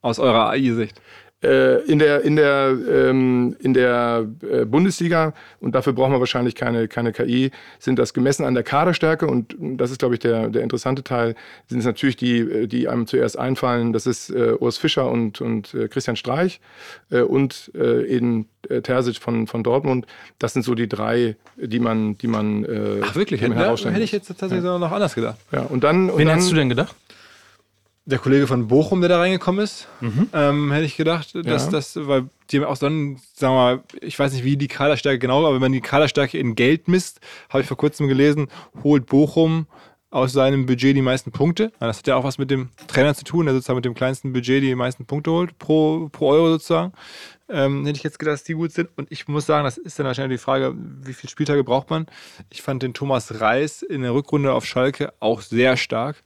Aus 0.00 0.18
eurer 0.18 0.50
AI-Sicht? 0.50 1.00
Äh, 1.40 1.82
in 1.84 2.00
der, 2.00 2.22
in 2.22 2.34
der, 2.34 2.76
ähm, 2.90 3.54
in 3.60 3.72
der 3.72 4.26
äh, 4.42 4.64
Bundesliga, 4.64 5.34
und 5.60 5.72
dafür 5.72 5.92
brauchen 5.92 6.12
wir 6.12 6.18
wahrscheinlich 6.18 6.56
keine, 6.56 6.88
keine 6.88 7.12
KI, 7.12 7.52
sind 7.78 7.96
das 7.98 8.12
gemessen 8.12 8.44
an 8.44 8.54
der 8.54 8.64
Kaderstärke, 8.64 9.26
und 9.28 9.54
das 9.58 9.92
ist, 9.92 10.00
glaube 10.00 10.14
ich, 10.14 10.20
der, 10.20 10.48
der 10.48 10.62
interessante 10.62 11.04
Teil, 11.04 11.36
sind 11.68 11.78
es 11.78 11.84
natürlich 11.84 12.16
die, 12.16 12.66
die 12.66 12.88
einem 12.88 13.06
zuerst 13.06 13.38
einfallen, 13.38 13.92
das 13.92 14.06
ist 14.06 14.30
äh, 14.30 14.54
Urs 14.58 14.78
Fischer 14.78 15.08
und, 15.08 15.40
und 15.40 15.74
äh, 15.74 15.86
Christian 15.86 16.16
Streich 16.16 16.60
äh, 17.10 17.20
und 17.20 17.70
äh, 17.72 18.02
Eden 18.06 18.48
äh, 18.68 18.80
Terzic 18.80 19.18
von, 19.18 19.46
von 19.46 19.62
Dortmund. 19.62 20.06
Das 20.40 20.54
sind 20.54 20.64
so 20.64 20.74
die 20.74 20.88
drei, 20.88 21.36
die 21.56 21.78
man, 21.78 22.18
die 22.18 22.26
man, 22.26 22.64
äh, 22.64 23.00
Ach, 23.02 23.14
wirklich? 23.14 23.40
Hätte, 23.40 23.54
hätte 23.54 24.00
ich 24.00 24.10
jetzt 24.10 24.26
tatsächlich 24.26 24.64
ja. 24.64 24.76
noch 24.76 24.90
anders 24.90 25.14
gedacht. 25.14 25.38
Ja, 25.52 25.62
und 25.62 25.84
dann, 25.84 26.10
und 26.10 26.18
Wen 26.18 26.26
dann, 26.26 26.34
hättest 26.34 26.50
du 26.50 26.56
denn 26.56 26.68
gedacht? 26.68 26.96
Der 28.08 28.18
Kollege 28.18 28.46
von 28.46 28.68
Bochum, 28.68 29.00
der 29.00 29.10
da 29.10 29.18
reingekommen 29.18 29.62
ist, 29.62 29.86
mhm. 30.00 30.28
ähm, 30.32 30.72
hätte 30.72 30.86
ich 30.86 30.96
gedacht, 30.96 31.34
dass 31.34 31.66
ja. 31.66 31.70
das, 31.70 31.94
weil 32.08 32.30
die 32.50 32.64
auch 32.64 32.78
dann, 32.78 33.18
sagen 33.34 33.54
wir 33.54 33.58
mal, 33.58 33.82
ich 34.00 34.18
weiß 34.18 34.32
nicht, 34.32 34.44
wie 34.44 34.56
die 34.56 34.66
Kaderstärke 34.66 35.18
genau, 35.18 35.44
aber 35.44 35.54
wenn 35.54 35.60
man 35.60 35.72
die 35.72 35.82
Kaderstärke 35.82 36.38
in 36.38 36.54
Geld 36.54 36.88
misst, 36.88 37.20
habe 37.50 37.60
ich 37.60 37.68
vor 37.68 37.76
kurzem 37.76 38.08
gelesen, 38.08 38.48
holt 38.82 39.04
Bochum 39.06 39.66
aus 40.10 40.32
seinem 40.32 40.64
Budget 40.64 40.96
die 40.96 41.02
meisten 41.02 41.32
Punkte. 41.32 41.70
Das 41.80 41.98
hat 41.98 42.06
ja 42.06 42.16
auch 42.16 42.24
was 42.24 42.38
mit 42.38 42.50
dem 42.50 42.70
Trainer 42.86 43.14
zu 43.14 43.24
tun, 43.24 43.44
der 43.44 43.54
sozusagen 43.54 43.76
mit 43.76 43.84
dem 43.84 43.92
kleinsten 43.92 44.32
Budget 44.32 44.62
die 44.62 44.74
meisten 44.74 45.04
Punkte 45.04 45.30
holt, 45.30 45.58
pro, 45.58 46.08
pro 46.10 46.30
Euro 46.30 46.48
sozusagen 46.52 46.92
ähm, 47.48 47.86
hätte 47.86 47.96
ich 47.96 48.02
jetzt 48.02 48.18
gedacht, 48.18 48.34
dass 48.34 48.44
die 48.44 48.54
gut 48.54 48.72
sind. 48.72 48.90
Und 48.96 49.10
ich 49.10 49.28
muss 49.28 49.46
sagen, 49.46 49.64
das 49.64 49.78
ist 49.78 49.98
dann 49.98 50.06
wahrscheinlich 50.06 50.38
die 50.38 50.42
Frage, 50.42 50.74
wie 50.76 51.12
viele 51.12 51.30
Spieltage 51.30 51.64
braucht 51.64 51.90
man? 51.90 52.06
Ich 52.50 52.62
fand 52.62 52.82
den 52.82 52.94
Thomas 52.94 53.40
Reis 53.40 53.82
in 53.82 54.02
der 54.02 54.12
Rückrunde 54.12 54.52
auf 54.52 54.64
Schalke 54.64 55.12
auch 55.20 55.40
sehr 55.40 55.76
stark. 55.76 56.16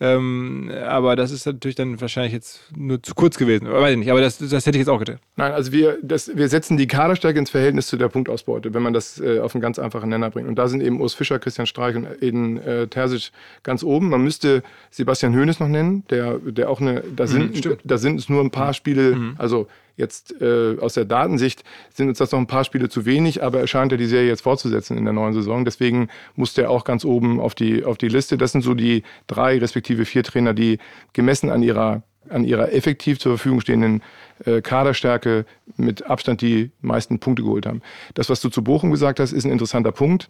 Ähm, 0.00 0.70
aber 0.86 1.16
das 1.16 1.30
ist 1.32 1.46
natürlich 1.46 1.74
dann 1.74 2.00
wahrscheinlich 2.00 2.32
jetzt 2.32 2.60
nur 2.76 3.02
zu 3.02 3.14
kurz 3.14 3.36
gewesen. 3.36 3.70
Weiß 3.70 3.92
ich 3.92 3.98
nicht, 3.98 4.10
aber 4.10 4.20
das, 4.20 4.38
das 4.38 4.66
hätte 4.66 4.78
ich 4.78 4.80
jetzt 4.80 4.88
auch 4.88 4.98
getan. 4.98 5.18
Nein, 5.36 5.52
also 5.52 5.72
wir, 5.72 5.98
das, 6.02 6.36
wir 6.36 6.48
setzen 6.48 6.76
die 6.76 6.86
Kaderstärke 6.86 7.38
ins 7.38 7.50
Verhältnis 7.50 7.88
zu 7.88 7.96
der 7.96 8.08
Punktausbeute, 8.08 8.72
wenn 8.74 8.82
man 8.82 8.92
das 8.92 9.20
äh, 9.20 9.40
auf 9.40 9.54
einen 9.54 9.62
ganz 9.62 9.78
einfachen 9.78 10.08
Nenner 10.08 10.30
bringt. 10.30 10.48
Und 10.48 10.56
da 10.56 10.68
sind 10.68 10.82
eben 10.82 11.00
Urs 11.00 11.14
Fischer, 11.14 11.38
Christian 11.38 11.66
Streich 11.66 11.96
und 11.96 12.06
Eden 12.22 12.58
äh, 12.58 12.86
Terzic 12.86 13.32
ganz 13.62 13.82
oben. 13.82 14.08
Man 14.10 14.22
müsste 14.22 14.62
Sebastian 14.90 15.34
Hoeneß 15.34 15.60
noch 15.60 15.68
nennen, 15.68 16.04
der, 16.10 16.38
der 16.38 16.70
auch 16.70 16.80
eine, 16.80 17.02
da 17.14 17.26
sind, 17.26 17.64
mhm, 17.64 17.78
da 17.84 17.98
sind 17.98 18.20
es 18.20 18.28
nur 18.28 18.42
ein 18.42 18.50
paar 18.50 18.74
Spiele, 18.74 19.16
mhm. 19.16 19.34
also 19.38 19.66
Jetzt 19.98 20.40
äh, 20.40 20.78
aus 20.80 20.94
der 20.94 21.04
Datensicht 21.04 21.64
sind 21.92 22.08
uns 22.08 22.18
das 22.18 22.30
noch 22.30 22.38
ein 22.38 22.46
paar 22.46 22.62
Spiele 22.62 22.88
zu 22.88 23.04
wenig, 23.04 23.42
aber 23.42 23.58
er 23.58 23.66
scheint 23.66 23.90
ja 23.90 23.98
die 23.98 24.06
Serie 24.06 24.28
jetzt 24.28 24.42
fortzusetzen 24.42 24.96
in 24.96 25.04
der 25.04 25.12
neuen 25.12 25.34
Saison. 25.34 25.64
Deswegen 25.64 26.08
musste 26.36 26.62
er 26.62 26.70
auch 26.70 26.84
ganz 26.84 27.04
oben 27.04 27.40
auf 27.40 27.56
die, 27.56 27.84
auf 27.84 27.98
die 27.98 28.08
Liste. 28.08 28.38
Das 28.38 28.52
sind 28.52 28.62
so 28.62 28.74
die 28.74 29.02
drei 29.26 29.58
respektive 29.58 30.04
vier 30.04 30.22
Trainer, 30.22 30.54
die 30.54 30.78
gemessen 31.14 31.50
an 31.50 31.64
ihrer 31.64 32.04
an 32.30 32.44
ihrer 32.44 32.72
effektiv 32.72 33.18
zur 33.18 33.32
Verfügung 33.32 33.60
stehenden 33.60 34.02
äh, 34.44 34.60
Kaderstärke 34.60 35.44
mit 35.76 36.06
Abstand 36.06 36.40
die 36.40 36.70
meisten 36.80 37.18
Punkte 37.18 37.42
geholt 37.42 37.66
haben. 37.66 37.82
Das, 38.14 38.28
was 38.30 38.40
du 38.40 38.48
zu 38.48 38.62
Bochum 38.62 38.90
gesagt 38.90 39.20
hast, 39.20 39.32
ist 39.32 39.44
ein 39.44 39.50
interessanter 39.50 39.92
Punkt. 39.92 40.28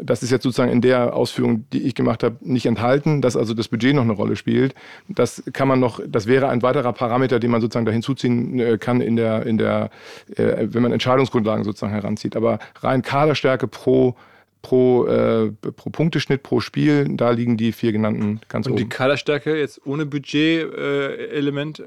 Das 0.00 0.22
ist 0.22 0.30
jetzt 0.30 0.44
sozusagen 0.44 0.70
in 0.70 0.80
der 0.80 1.14
Ausführung, 1.14 1.64
die 1.72 1.82
ich 1.82 1.94
gemacht 1.94 2.22
habe, 2.22 2.36
nicht 2.40 2.66
enthalten, 2.66 3.20
dass 3.20 3.36
also 3.36 3.54
das 3.54 3.68
Budget 3.68 3.94
noch 3.94 4.02
eine 4.02 4.12
Rolle 4.12 4.36
spielt. 4.36 4.74
Das 5.08 5.42
kann 5.52 5.68
man 5.68 5.80
noch, 5.80 6.00
das 6.06 6.26
wäre 6.26 6.48
ein 6.48 6.62
weiterer 6.62 6.92
Parameter, 6.92 7.40
den 7.40 7.50
man 7.50 7.60
sozusagen 7.60 7.86
da 7.86 7.92
hinzuziehen 7.92 8.58
äh, 8.58 8.78
kann 8.78 9.00
in 9.00 9.16
der, 9.16 9.46
in 9.46 9.58
der, 9.58 9.90
äh, 10.36 10.66
wenn 10.70 10.82
man 10.82 10.92
Entscheidungsgrundlagen 10.92 11.64
sozusagen 11.64 11.92
heranzieht. 11.92 12.36
Aber 12.36 12.58
rein 12.80 13.02
Kaderstärke 13.02 13.66
pro 13.66 14.14
pro, 14.62 15.06
äh, 15.06 15.52
pro 15.52 15.90
Punkteschnitt 15.90 16.42
pro 16.42 16.60
Spiel, 16.60 17.06
da 17.16 17.30
liegen 17.30 17.56
die 17.56 17.72
vier 17.72 17.92
genannten 17.92 18.40
ganz 18.48 18.66
Und 18.66 18.72
oben. 18.72 18.82
Und 18.82 18.92
die 18.92 18.96
Kaderstärke 18.96 19.56
jetzt 19.56 19.86
ohne 19.86 20.06
Budget-Element, 20.06 21.80
äh, 21.80 21.84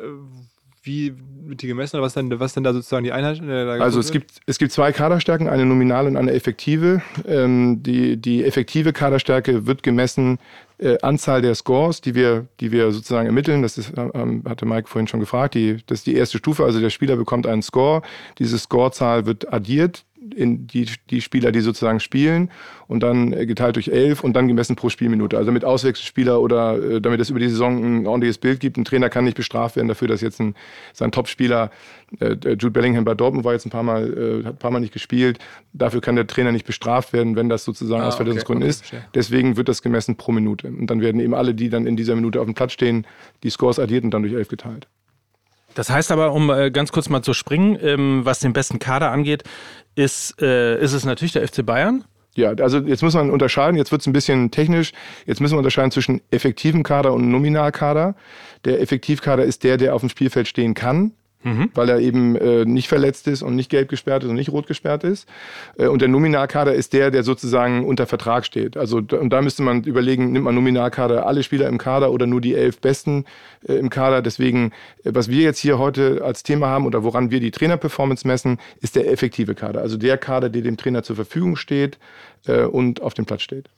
wie 0.84 1.14
wird 1.44 1.62
die 1.62 1.68
gemessen 1.68 1.98
oder 1.98 2.06
was 2.06 2.14
denn, 2.14 2.40
was 2.40 2.54
denn 2.54 2.64
da 2.64 2.74
sozusagen 2.74 3.04
die 3.04 3.12
Einheit? 3.12 3.42
Äh, 3.42 3.82
also 3.82 4.00
es 4.00 4.12
gibt, 4.12 4.40
es 4.46 4.58
gibt 4.58 4.72
zwei 4.72 4.92
Kaderstärken, 4.92 5.48
eine 5.48 5.66
nominale 5.66 6.10
und 6.10 6.18
eine 6.18 6.32
effektive. 6.32 7.02
Ähm, 7.28 7.84
die, 7.84 8.18
die 8.18 8.44
effektive 8.44 8.94
Kaderstärke 8.94 9.68
wird 9.68 9.84
gemessen 9.84 10.40
äh, 10.80 10.98
Anzahl 11.02 11.42
der 11.42 11.54
Scores, 11.54 12.02
die 12.02 12.16
wir, 12.16 12.48
die 12.60 12.72
wir 12.72 12.92
sozusagen 12.92 13.28
ermitteln. 13.28 13.62
Das 13.62 13.78
ist, 13.78 13.94
ähm, 13.96 14.44
hatte 14.48 14.66
Mike 14.66 14.88
vorhin 14.88 15.08
schon 15.08 15.20
gefragt. 15.20 15.54
Die, 15.54 15.78
das 15.86 16.00
ist 16.00 16.08
die 16.08 16.16
erste 16.16 16.40
Stufe. 16.40 16.64
Also 16.64 16.80
der 16.80 16.90
Spieler 16.90 17.16
bekommt 17.16 17.46
einen 17.46 17.62
Score. 17.62 18.02
Diese 18.40 18.58
Scorezahl 18.58 19.26
wird 19.26 19.54
addiert 19.54 20.04
in 20.34 20.68
die, 20.68 20.88
die 21.10 21.22
Spieler, 21.22 21.52
die 21.52 21.62
sozusagen 21.62 22.00
spielen 22.00 22.50
und 22.88 23.02
dann 23.02 23.34
äh, 23.34 23.46
geteilt 23.46 23.76
durch 23.76 23.88
elf 23.88 24.24
und 24.24 24.34
dann 24.34 24.48
gemessen 24.48 24.76
pro 24.76 24.90
Spielminute. 24.90 25.38
Also 25.38 25.52
mit 25.52 25.64
Auswechselspieler 25.64 26.42
oder 26.42 26.78
äh, 26.78 27.02
damit 27.02 27.20
es 27.20 27.30
über 27.30 27.40
die 27.40 27.50
Saison 27.50 28.02
ein 28.02 28.08
ordentliches 28.08 28.38
Bild 28.38 28.60
gibt. 28.60 28.78
Ein 28.78 28.86
Trainer 28.86 29.10
kann 29.10 29.24
nicht 29.24 29.38
bestraft 29.38 29.76
werden 29.76 29.88
dafür, 29.88 30.08
dass 30.08 30.22
jetzt 30.22 30.40
ein, 30.40 30.56
sein 30.94 31.12
Topspieler, 31.12 31.72
äh, 32.20 32.34
Jude 32.34 32.72
Bellingham 32.72 33.06
bei 33.06 33.14
Dortmund 33.14 33.46
war 33.46 33.54
jetzt 33.54 33.66
ein 33.66 33.70
paar 33.70 33.84
Mal, 33.84 34.42
äh, 34.42 34.46
hat 34.46 34.56
ein 34.56 34.60
paar 34.60 34.72
Mal 34.72 34.80
nicht 34.80 34.94
gespielt. 34.94 35.40
Dafür 35.74 36.02
kann 36.02 36.16
der 36.16 36.28
Trainer 36.28 36.52
nicht 36.52 36.66
bestraft 36.66 37.14
werden, 37.14 37.36
wenn 37.36 37.50
das 37.50 37.64
sozusagen 37.64 38.04
ah, 38.04 38.08
aus 38.08 38.16
Verletzungsgründen 38.16 38.64
okay, 38.64 38.70
ist. 38.70 38.86
Okay, 38.88 39.02
Deswegen 39.14 39.58
wird 39.58 39.70
das 39.70 39.82
gemessen 39.82 40.18
pro 40.18 40.32
Minute. 40.32 40.68
Und 40.68 40.88
dann 40.88 41.02
werden 41.02 41.22
eben 41.22 41.34
alle, 41.34 41.54
die 41.54 41.70
dann 41.70 41.86
in 41.86 41.96
dieser 41.96 42.16
Minute 42.16 42.40
auf 42.40 42.46
dem 42.46 42.56
Platz 42.56 42.74
stehen, 42.74 43.06
die 43.44 43.50
Scores 43.50 43.80
addiert 43.80 44.04
und 44.04 44.12
dann 44.12 44.24
durch 44.24 44.34
elf 44.34 44.48
geteilt. 44.48 44.88
Das 45.76 45.90
heißt 45.90 46.12
aber, 46.12 46.34
um 46.34 46.50
äh, 46.50 46.72
ganz 46.72 46.92
kurz 46.92 47.10
mal 47.10 47.22
zu 47.22 47.34
springen, 47.34 47.78
ähm, 47.82 48.22
was 48.24 48.40
den 48.40 48.54
besten 48.54 48.80
Kader 48.80 49.12
angeht, 49.12 49.44
ist, 49.96 50.42
äh, 50.42 50.80
ist 50.82 50.94
es 50.94 51.06
natürlich 51.06 51.34
der 51.34 51.48
FC 51.48 51.66
Bayern. 51.66 52.04
Ja, 52.36 52.54
also 52.54 52.80
jetzt 52.80 53.04
muss 53.04 53.14
man 53.14 53.30
unterscheiden, 53.30 53.76
jetzt 53.76 53.92
wird 53.92 54.02
es 54.02 54.08
ein 54.08 54.14
bisschen 54.14 54.52
technisch, 54.52 54.94
jetzt 55.26 55.42
müssen 55.42 55.56
wir 55.56 55.58
unterscheiden 55.58 55.92
zwischen 55.92 56.22
effektivem 56.32 56.82
Kader 56.84 57.12
und 57.12 57.30
Nominalkader. 57.30 58.16
Der 58.64 58.80
Effektivkader 58.80 59.44
ist 59.44 59.66
der, 59.66 59.76
der 59.76 59.94
auf 59.96 60.02
dem 60.02 60.10
Spielfeld 60.10 60.48
stehen 60.48 60.74
kann 60.74 61.12
mhm. 61.44 61.70
weil 61.74 61.90
er 61.90 62.00
eben 62.00 62.36
äh, 62.36 62.66
nicht 62.66 62.88
verletzt 62.88 63.28
ist 63.28 63.42
und 63.42 63.56
nicht 63.56 63.70
gelb 63.70 63.90
gesperrt 63.90 64.24
ist 64.24 64.30
und 64.30 64.36
nicht 64.36 64.52
rot 64.52 64.68
gesperrt 64.68 65.04
ist. 65.04 65.28
Äh, 65.78 65.88
und 65.88 66.02
der 66.02 66.10
Nominalkader 66.10 66.74
ist 66.74 66.94
der, 66.94 67.12
der 67.12 67.24
sozusagen 67.24 67.86
unter 67.86 68.08
Vertrag 68.08 68.46
steht. 68.46 68.78
Also 68.78 68.98
und 68.98 69.30
da 69.30 69.42
müsste 69.42 69.64
man 69.64 69.84
überlegen, 69.84 70.32
nimmt 70.32 70.46
man 70.46 70.56
Nominalkader 70.56 71.26
alle 71.26 71.44
Spieler 71.44 71.68
im 71.68 71.78
Kader 71.78 72.12
oder 72.12 72.28
nur 72.28 72.42
die 72.42 72.56
elf 72.56 72.80
Besten 72.80 73.26
äh, 73.68 73.74
im 73.74 73.90
Kader. 73.90 74.22
Deswegen, 74.22 74.72
äh, 75.04 75.12
was 75.14 75.30
wir 75.30 75.42
jetzt 75.42 75.60
hier 75.60 75.80
heute 75.80 76.24
als 76.24 76.44
Thema 76.44 76.68
haben 76.68 76.86
oder 76.86 77.04
woran 77.04 77.32
wir 77.32 77.40
die 77.40 77.52
Trainerperformance 77.52 78.28
messen, 78.28 78.60
ist 78.82 78.96
der 78.96 79.12
effektive 79.12 79.56
Kader. 79.56 79.82
Also 79.82 79.98
der 79.98 80.18
Kader, 80.18 80.50
der 80.50 80.62
dem 80.62 80.78
Trainer 80.78 81.04
zur 81.04 81.16
Verfügung 81.16 81.56
steht 81.56 81.98
äh, 82.48 82.64
und 82.64 83.02
auf 83.02 83.14
dem 83.14 83.26
Platz 83.26 83.42
steht. 83.42 83.70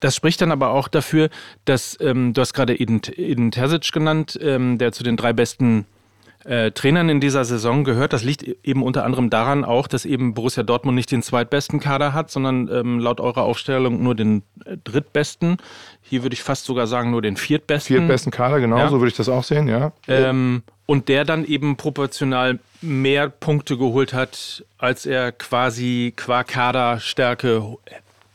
Das 0.00 0.16
spricht 0.16 0.40
dann 0.40 0.50
aber 0.50 0.70
auch 0.70 0.88
dafür, 0.88 1.28
dass 1.66 1.96
ähm, 2.00 2.32
du 2.32 2.40
hast 2.40 2.54
gerade 2.54 2.74
Eden, 2.74 3.02
Eden 3.16 3.50
Terzic 3.50 3.92
genannt, 3.92 4.38
ähm, 4.42 4.78
der 4.78 4.92
zu 4.92 5.04
den 5.04 5.18
drei 5.18 5.34
besten 5.34 5.84
äh, 6.44 6.70
Trainern 6.70 7.08
in 7.08 7.20
dieser 7.20 7.44
Saison 7.44 7.84
gehört. 7.84 8.12
Das 8.12 8.24
liegt 8.24 8.42
eben 8.42 8.82
unter 8.82 9.04
anderem 9.04 9.30
daran 9.30 9.64
auch, 9.64 9.86
dass 9.86 10.04
eben 10.04 10.34
Borussia 10.34 10.62
Dortmund 10.62 10.94
nicht 10.94 11.10
den 11.10 11.22
zweitbesten 11.22 11.80
Kader 11.80 12.12
hat, 12.12 12.30
sondern 12.30 12.68
ähm, 12.68 12.98
laut 12.98 13.20
eurer 13.20 13.42
Aufstellung 13.42 14.02
nur 14.02 14.14
den 14.14 14.42
äh, 14.64 14.76
drittbesten. 14.82 15.58
Hier 16.02 16.22
würde 16.22 16.34
ich 16.34 16.42
fast 16.42 16.64
sogar 16.64 16.86
sagen 16.86 17.10
nur 17.10 17.22
den 17.22 17.36
viertbesten. 17.36 17.96
Viertbesten 17.96 18.32
Kader, 18.32 18.60
genau, 18.60 18.78
ja. 18.78 18.88
so 18.88 19.00
würde 19.00 19.10
ich 19.10 19.16
das 19.16 19.28
auch 19.28 19.44
sehen, 19.44 19.68
ja. 19.68 19.92
Ähm, 20.08 20.62
und 20.86 21.08
der 21.08 21.24
dann 21.24 21.44
eben 21.44 21.76
proportional 21.76 22.58
mehr 22.80 23.28
Punkte 23.28 23.76
geholt 23.76 24.12
hat, 24.12 24.64
als 24.78 25.06
er 25.06 25.32
quasi 25.32 26.12
qua 26.16 26.42
Kaderstärke 26.42 27.76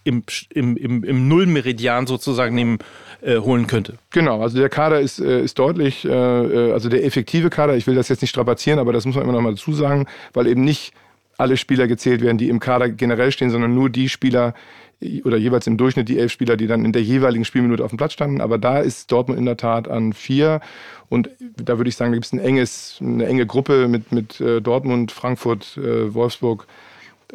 im, 0.03 0.23
im, 0.51 0.77
im, 0.77 1.03
im 1.03 1.27
Nullmeridian 1.27 2.07
sozusagen 2.07 2.55
nehmen 2.55 2.77
äh, 3.25 3.39
holen 3.39 3.65
könnte. 3.65 3.95
Genau, 4.11 4.41
also 4.43 4.59
der 4.59 4.69
Kader 4.69 4.99
ist, 4.99 5.19
äh, 5.19 5.41
ist 5.41 5.57
deutlich, 5.57 6.05
äh, 6.05 6.11
also 6.11 6.89
der 6.89 7.03
effektive 7.03 7.49
Kader, 7.49 7.75
ich 7.75 7.88
will 7.88 7.95
das 7.95 8.07
jetzt 8.07 8.21
nicht 8.21 8.29
strapazieren, 8.29 8.77
aber 8.77 8.93
das 8.93 9.03
muss 9.05 9.15
man 9.15 9.23
immer 9.23 9.33
noch 9.33 9.41
mal 9.41 9.53
dazu 9.53 9.73
sagen, 9.73 10.05
weil 10.33 10.45
eben 10.45 10.63
nicht 10.63 10.93
alle 11.35 11.57
Spieler 11.57 11.88
gezählt 11.88 12.21
werden, 12.21 12.38
die 12.38 12.49
im 12.49 12.59
Kader 12.59 12.88
generell 12.88 13.31
stehen, 13.31 13.49
sondern 13.49 13.73
nur 13.73 13.89
die 13.89 14.09
Spieler 14.09 14.53
oder 15.23 15.38
jeweils 15.38 15.65
im 15.65 15.75
Durchschnitt 15.75 16.07
die 16.07 16.19
elf 16.19 16.31
Spieler, 16.31 16.55
die 16.55 16.67
dann 16.67 16.85
in 16.85 16.91
der 16.91 17.01
jeweiligen 17.01 17.45
Spielminute 17.45 17.83
auf 17.83 17.89
dem 17.89 17.97
Platz 17.97 18.13
standen. 18.13 18.41
Aber 18.41 18.59
da 18.59 18.77
ist 18.77 19.11
Dortmund 19.11 19.39
in 19.39 19.45
der 19.45 19.57
Tat 19.57 19.88
an 19.88 20.13
vier. 20.13 20.61
Und 21.09 21.31
da 21.57 21.77
würde 21.77 21.89
ich 21.89 21.95
sagen, 21.95 22.11
da 22.11 22.17
gibt 22.17 22.25
es 22.25 22.31
ein 22.31 22.39
eine 22.39 23.25
enge 23.25 23.45
Gruppe 23.45 23.88
mit, 23.88 24.11
mit 24.11 24.41
Dortmund, 24.61 25.11
Frankfurt, 25.11 25.77
Wolfsburg, 25.77 26.65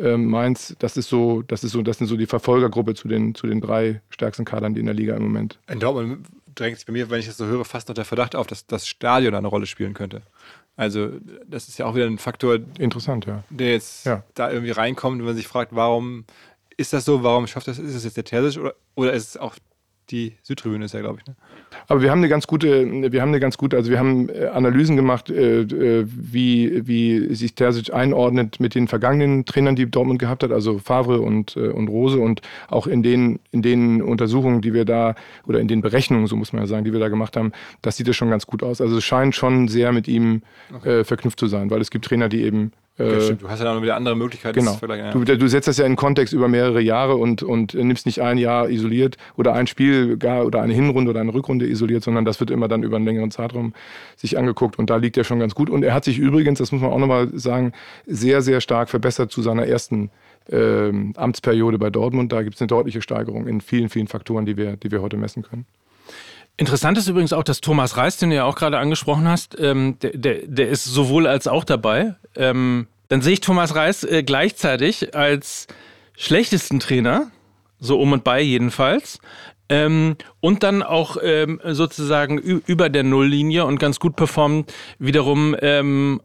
ähm, 0.00 0.26
Mainz, 0.26 0.74
das 0.78 0.96
ist 0.96 1.08
so, 1.08 1.42
das 1.42 1.64
ist 1.64 1.72
so, 1.72 1.82
das 1.82 1.98
sind 1.98 2.06
so 2.06 2.16
die 2.16 2.26
Verfolgergruppe 2.26 2.94
zu 2.94 3.08
den, 3.08 3.34
zu 3.34 3.46
den 3.46 3.60
drei 3.60 4.00
stärksten 4.10 4.44
Kadern, 4.44 4.74
die 4.74 4.80
in 4.80 4.86
der 4.86 4.94
Liga 4.94 5.16
im 5.16 5.22
Moment. 5.22 5.58
In 5.68 5.80
Dortmund 5.80 6.26
drängt 6.54 6.76
sich 6.76 6.86
bei 6.86 6.92
mir, 6.92 7.10
wenn 7.10 7.20
ich 7.20 7.26
das 7.26 7.36
so 7.36 7.46
höre, 7.46 7.64
fast 7.64 7.88
noch 7.88 7.94
der 7.94 8.04
Verdacht 8.04 8.34
auf, 8.34 8.46
dass 8.46 8.66
das 8.66 8.86
Stadion 8.86 9.34
eine 9.34 9.48
Rolle 9.48 9.66
spielen 9.66 9.94
könnte. 9.94 10.22
Also, 10.76 11.10
das 11.46 11.68
ist 11.68 11.78
ja 11.78 11.86
auch 11.86 11.94
wieder 11.94 12.06
ein 12.06 12.18
Faktor, 12.18 12.58
interessant, 12.78 13.26
ja. 13.26 13.44
Der 13.50 13.72
jetzt 13.72 14.06
ja. 14.06 14.24
da 14.34 14.50
irgendwie 14.50 14.70
reinkommt, 14.70 15.18
wenn 15.18 15.26
man 15.26 15.36
sich 15.36 15.46
fragt, 15.46 15.74
warum 15.74 16.24
ist 16.76 16.92
das 16.92 17.04
so, 17.04 17.22
warum 17.22 17.46
schafft 17.46 17.68
das, 17.68 17.78
ist 17.78 17.94
es 17.94 18.04
jetzt 18.04 18.16
der 18.16 18.24
Terzic 18.24 18.60
oder, 18.60 18.74
oder 18.94 19.12
ist 19.12 19.28
es 19.28 19.36
auch 19.36 19.56
die 20.10 20.34
Südtribüne 20.42 20.84
ist 20.84 20.94
ja, 20.94 21.00
glaube 21.00 21.18
ich. 21.20 21.26
Ne? 21.26 21.34
Aber 21.88 22.02
wir 22.02 22.10
haben 22.10 22.18
eine 22.18 22.28
ganz 22.28 22.46
gute, 22.46 23.12
wir 23.12 23.22
haben 23.22 23.28
eine 23.28 23.40
ganz 23.40 23.56
gute, 23.56 23.76
also 23.76 23.90
wir 23.90 23.98
haben 23.98 24.28
äh, 24.28 24.46
Analysen 24.46 24.96
gemacht, 24.96 25.30
äh, 25.30 25.62
äh, 25.62 26.06
wie, 26.06 26.86
wie 26.86 27.34
sich 27.34 27.54
Terzic 27.54 27.92
einordnet 27.92 28.60
mit 28.60 28.74
den 28.74 28.88
vergangenen 28.88 29.44
Trainern, 29.44 29.76
die 29.76 29.90
Dortmund 29.90 30.18
gehabt 30.18 30.42
hat, 30.42 30.52
also 30.52 30.78
Favre 30.78 31.20
und, 31.20 31.56
und 31.56 31.88
Rose 31.88 32.18
und 32.18 32.42
auch 32.68 32.86
in 32.86 33.02
den, 33.02 33.40
in 33.52 33.62
den 33.62 34.02
Untersuchungen, 34.02 34.60
die 34.60 34.74
wir 34.74 34.84
da, 34.84 35.14
oder 35.46 35.60
in 35.60 35.68
den 35.68 35.80
Berechnungen, 35.80 36.26
so 36.26 36.36
muss 36.36 36.52
man 36.52 36.62
ja 36.62 36.66
sagen, 36.66 36.84
die 36.84 36.92
wir 36.92 37.00
da 37.00 37.08
gemacht 37.08 37.36
haben, 37.36 37.52
das 37.82 37.96
sieht 37.96 38.06
ja 38.06 38.12
schon 38.12 38.30
ganz 38.30 38.46
gut 38.46 38.62
aus. 38.62 38.80
Also 38.80 38.98
es 38.98 39.04
scheint 39.04 39.34
schon 39.34 39.68
sehr 39.68 39.92
mit 39.92 40.08
ihm 40.08 40.42
okay. 40.74 41.00
äh, 41.00 41.04
verknüpft 41.04 41.38
zu 41.38 41.46
sein, 41.46 41.70
weil 41.70 41.80
es 41.80 41.90
gibt 41.90 42.04
Trainer, 42.04 42.28
die 42.28 42.42
eben 42.42 42.72
Okay, 43.00 43.36
du 43.40 43.48
hast 43.48 43.58
ja 43.58 43.64
dann 43.64 43.76
noch 43.76 43.82
wieder 43.82 43.96
andere 43.96 44.16
Möglichkeiten. 44.16 44.58
Genau. 44.58 44.78
Ja. 44.88 45.10
Du, 45.12 45.24
du, 45.24 45.48
setzt 45.48 45.68
das 45.68 45.78
ja 45.78 45.86
in 45.86 45.96
Kontext 45.96 46.32
über 46.32 46.48
mehrere 46.48 46.80
Jahre 46.80 47.16
und, 47.16 47.42
und 47.42 47.74
nimmst 47.74 48.06
nicht 48.06 48.20
ein 48.20 48.38
Jahr 48.38 48.68
isoliert 48.68 49.16
oder 49.36 49.54
ein 49.54 49.66
Spiel 49.66 50.16
gar 50.16 50.44
oder 50.44 50.62
eine 50.62 50.72
Hinrunde 50.72 51.10
oder 51.10 51.20
eine 51.20 51.32
Rückrunde 51.32 51.66
isoliert, 51.66 52.02
sondern 52.04 52.24
das 52.24 52.40
wird 52.40 52.50
immer 52.50 52.68
dann 52.68 52.82
über 52.82 52.96
einen 52.96 53.06
längeren 53.06 53.30
Zeitraum 53.30 53.74
sich 54.16 54.38
angeguckt 54.38 54.78
und 54.78 54.90
da 54.90 54.96
liegt 54.96 55.16
er 55.16 55.24
schon 55.24 55.40
ganz 55.40 55.54
gut. 55.54 55.70
Und 55.70 55.82
er 55.82 55.94
hat 55.94 56.04
sich 56.04 56.18
übrigens, 56.18 56.58
das 56.58 56.72
muss 56.72 56.82
man 56.82 56.90
auch 56.90 56.98
nochmal 56.98 57.28
sagen, 57.32 57.72
sehr, 58.06 58.42
sehr 58.42 58.60
stark 58.60 58.90
verbessert 58.90 59.30
zu 59.30 59.42
seiner 59.42 59.66
ersten 59.66 60.10
ähm, 60.50 61.12
Amtsperiode 61.16 61.78
bei 61.78 61.90
Dortmund. 61.90 62.32
Da 62.32 62.42
gibt 62.42 62.56
es 62.56 62.60
eine 62.60 62.68
deutliche 62.68 63.02
Steigerung 63.02 63.46
in 63.46 63.60
vielen, 63.60 63.88
vielen 63.88 64.08
Faktoren, 64.08 64.46
die 64.46 64.56
wir, 64.56 64.76
die 64.76 64.90
wir 64.90 65.02
heute 65.02 65.16
messen 65.16 65.42
können. 65.42 65.66
Interessant 66.60 66.98
ist 66.98 67.08
übrigens 67.08 67.32
auch, 67.32 67.42
dass 67.42 67.62
Thomas 67.62 67.96
Reis, 67.96 68.18
den 68.18 68.28
du 68.28 68.36
ja 68.36 68.44
auch 68.44 68.54
gerade 68.54 68.76
angesprochen 68.76 69.26
hast, 69.26 69.58
ähm, 69.58 69.96
der, 70.02 70.10
der, 70.10 70.46
der, 70.46 70.68
ist 70.68 70.84
sowohl 70.84 71.26
als 71.26 71.46
auch 71.46 71.64
dabei. 71.64 72.16
Ähm, 72.36 72.86
dann 73.08 73.22
sehe 73.22 73.32
ich 73.32 73.40
Thomas 73.40 73.74
Reis 73.74 74.04
äh, 74.04 74.22
gleichzeitig 74.22 75.16
als 75.16 75.68
schlechtesten 76.18 76.78
Trainer, 76.78 77.30
so 77.78 77.98
um 77.98 78.12
und 78.12 78.24
bei 78.24 78.42
jedenfalls. 78.42 79.20
Ähm, 79.70 80.16
und 80.40 80.62
dann 80.62 80.82
auch 80.82 81.16
ähm, 81.22 81.62
sozusagen 81.64 82.36
über 82.36 82.90
der 82.90 83.04
Nulllinie 83.04 83.64
und 83.64 83.78
ganz 83.78 83.98
gut 83.98 84.16
performt 84.16 84.70
wiederum 84.98 85.56
ähm, 85.62 86.20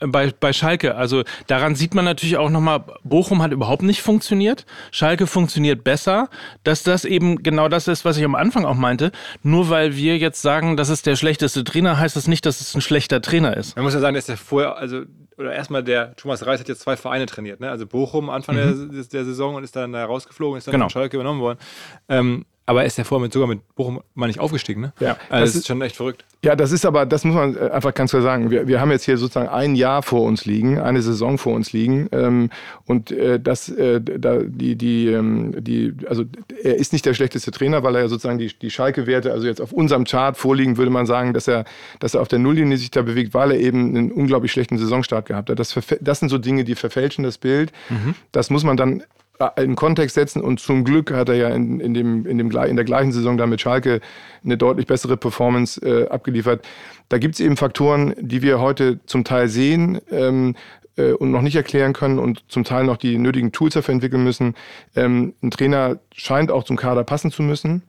bei, 0.00 0.32
bei 0.38 0.52
Schalke. 0.52 0.94
Also 0.94 1.24
daran 1.46 1.74
sieht 1.74 1.94
man 1.94 2.04
natürlich 2.04 2.36
auch 2.36 2.50
nochmal, 2.50 2.84
Bochum 3.04 3.42
hat 3.42 3.52
überhaupt 3.52 3.82
nicht 3.82 4.02
funktioniert. 4.02 4.66
Schalke 4.90 5.26
funktioniert 5.26 5.84
besser. 5.84 6.28
Dass 6.64 6.82
das 6.82 7.04
eben 7.04 7.42
genau 7.42 7.68
das 7.68 7.88
ist, 7.88 8.04
was 8.04 8.16
ich 8.16 8.24
am 8.24 8.34
Anfang 8.34 8.64
auch 8.64 8.74
meinte. 8.74 9.12
Nur 9.42 9.70
weil 9.70 9.96
wir 9.96 10.18
jetzt 10.18 10.42
sagen, 10.42 10.76
das 10.76 10.88
ist 10.88 11.06
der 11.06 11.16
schlechteste 11.16 11.64
Trainer, 11.64 11.98
heißt 11.98 12.16
das 12.16 12.28
nicht, 12.28 12.46
dass 12.46 12.60
es 12.60 12.74
ein 12.74 12.80
schlechter 12.80 13.22
Trainer 13.22 13.56
ist. 13.56 13.76
Man 13.76 13.84
muss 13.84 13.94
ja 13.94 14.00
sagen, 14.00 14.14
dass 14.14 14.26
der 14.26 14.36
vorher, 14.36 14.76
also, 14.76 15.02
oder 15.38 15.52
erstmal 15.52 15.82
der 15.82 16.14
Thomas 16.16 16.44
Reis 16.46 16.60
hat 16.60 16.68
jetzt 16.68 16.80
zwei 16.80 16.96
Vereine 16.96 17.26
trainiert. 17.26 17.60
Ne? 17.60 17.70
Also 17.70 17.86
Bochum 17.86 18.30
Anfang 18.30 18.56
mhm. 18.56 18.92
der, 18.92 19.04
der, 19.04 19.24
Saison 19.24 19.54
und 19.54 19.64
ist 19.64 19.76
dann 19.76 19.92
da 19.92 20.04
rausgeflogen, 20.04 20.58
ist 20.58 20.66
dann 20.66 20.72
genau. 20.72 20.86
von 20.86 20.90
Schalke 20.90 21.16
übernommen 21.16 21.40
worden. 21.40 21.58
Ähm, 22.08 22.44
aber 22.66 22.80
er 22.80 22.86
ist 22.86 22.98
ja 22.98 23.04
vorher 23.04 23.22
mit, 23.22 23.32
sogar 23.32 23.48
mit 23.48 23.60
Bochum 23.76 24.00
mal 24.14 24.26
nicht 24.26 24.40
aufgestiegen, 24.40 24.80
ne? 24.80 24.92
Ja. 24.98 25.16
Also 25.30 25.44
das, 25.44 25.52
das 25.52 25.54
ist 25.56 25.66
schon 25.68 25.80
echt 25.82 25.96
verrückt. 25.96 26.24
Ja, 26.44 26.56
das 26.56 26.72
ist 26.72 26.84
aber, 26.84 27.06
das 27.06 27.24
muss 27.24 27.34
man 27.34 27.56
äh, 27.56 27.70
einfach 27.70 27.94
ganz 27.94 28.10
klar 28.10 28.22
sagen. 28.22 28.50
Wir, 28.50 28.66
wir 28.66 28.80
haben 28.80 28.90
jetzt 28.90 29.04
hier 29.04 29.16
sozusagen 29.18 29.48
ein 29.48 29.76
Jahr 29.76 30.02
vor 30.02 30.22
uns 30.22 30.44
liegen, 30.44 30.78
eine 30.78 31.00
Saison 31.00 31.38
vor 31.38 31.54
uns 31.54 31.72
liegen. 31.72 32.08
Ähm, 32.10 32.50
und 32.84 33.12
äh, 33.12 33.40
das, 33.40 33.68
äh, 33.68 34.00
da, 34.00 34.40
die, 34.42 34.76
die, 34.76 35.08
ähm, 35.08 35.54
die, 35.58 35.94
also 36.08 36.24
er 36.62 36.76
ist 36.76 36.92
nicht 36.92 37.06
der 37.06 37.14
schlechteste 37.14 37.52
Trainer, 37.52 37.84
weil 37.84 37.94
er 37.94 38.02
ja 38.02 38.08
sozusagen 38.08 38.38
die, 38.38 38.52
die 38.58 38.70
Schalke-Werte, 38.70 39.32
also 39.32 39.46
jetzt 39.46 39.60
auf 39.60 39.72
unserem 39.72 40.04
Chart 40.04 40.36
vorliegen, 40.36 40.76
würde 40.76 40.90
man 40.90 41.06
sagen, 41.06 41.34
dass 41.34 41.46
er, 41.46 41.64
dass 42.00 42.14
er 42.14 42.20
auf 42.20 42.28
der 42.28 42.40
Nulllinie 42.40 42.78
sich 42.78 42.90
da 42.90 43.02
bewegt, 43.02 43.32
weil 43.32 43.52
er 43.52 43.60
eben 43.60 43.96
einen 43.96 44.10
unglaublich 44.12 44.50
schlechten 44.52 44.76
Saisonstart 44.76 45.26
gehabt 45.26 45.50
hat. 45.50 45.58
Das, 45.58 45.78
das 46.00 46.18
sind 46.20 46.28
so 46.28 46.38
Dinge, 46.38 46.64
die 46.64 46.74
verfälschen 46.74 47.22
das 47.22 47.38
Bild. 47.38 47.72
Mhm. 47.88 48.14
Das 48.32 48.50
muss 48.50 48.64
man 48.64 48.76
dann 48.76 49.04
in 49.56 49.76
Kontext 49.76 50.14
setzen 50.14 50.40
und 50.40 50.60
zum 50.60 50.84
Glück 50.84 51.12
hat 51.12 51.28
er 51.28 51.34
ja 51.34 51.48
in, 51.48 51.80
in, 51.80 51.94
dem, 51.94 52.26
in, 52.26 52.38
dem, 52.38 52.50
in 52.50 52.76
der 52.76 52.84
gleichen 52.84 53.12
Saison 53.12 53.36
dann 53.36 53.50
mit 53.50 53.60
Schalke 53.60 54.00
eine 54.44 54.56
deutlich 54.56 54.86
bessere 54.86 55.16
Performance 55.16 55.80
äh, 55.80 56.08
abgeliefert. 56.08 56.66
Da 57.08 57.18
gibt 57.18 57.34
es 57.34 57.40
eben 57.40 57.56
Faktoren, 57.56 58.14
die 58.18 58.42
wir 58.42 58.60
heute 58.60 59.00
zum 59.06 59.24
Teil 59.24 59.48
sehen 59.48 60.00
ähm, 60.10 60.54
äh, 60.96 61.12
und 61.12 61.30
noch 61.30 61.42
nicht 61.42 61.56
erklären 61.56 61.92
können 61.92 62.18
und 62.18 62.44
zum 62.48 62.64
Teil 62.64 62.84
noch 62.84 62.96
die 62.96 63.18
nötigen 63.18 63.52
Tools 63.52 63.74
dafür 63.74 63.94
entwickeln 63.94 64.24
müssen. 64.24 64.54
Ähm, 64.94 65.34
ein 65.42 65.50
Trainer 65.50 65.98
scheint 66.14 66.50
auch 66.50 66.64
zum 66.64 66.76
Kader 66.76 67.04
passen 67.04 67.30
zu 67.30 67.42
müssen. 67.42 67.82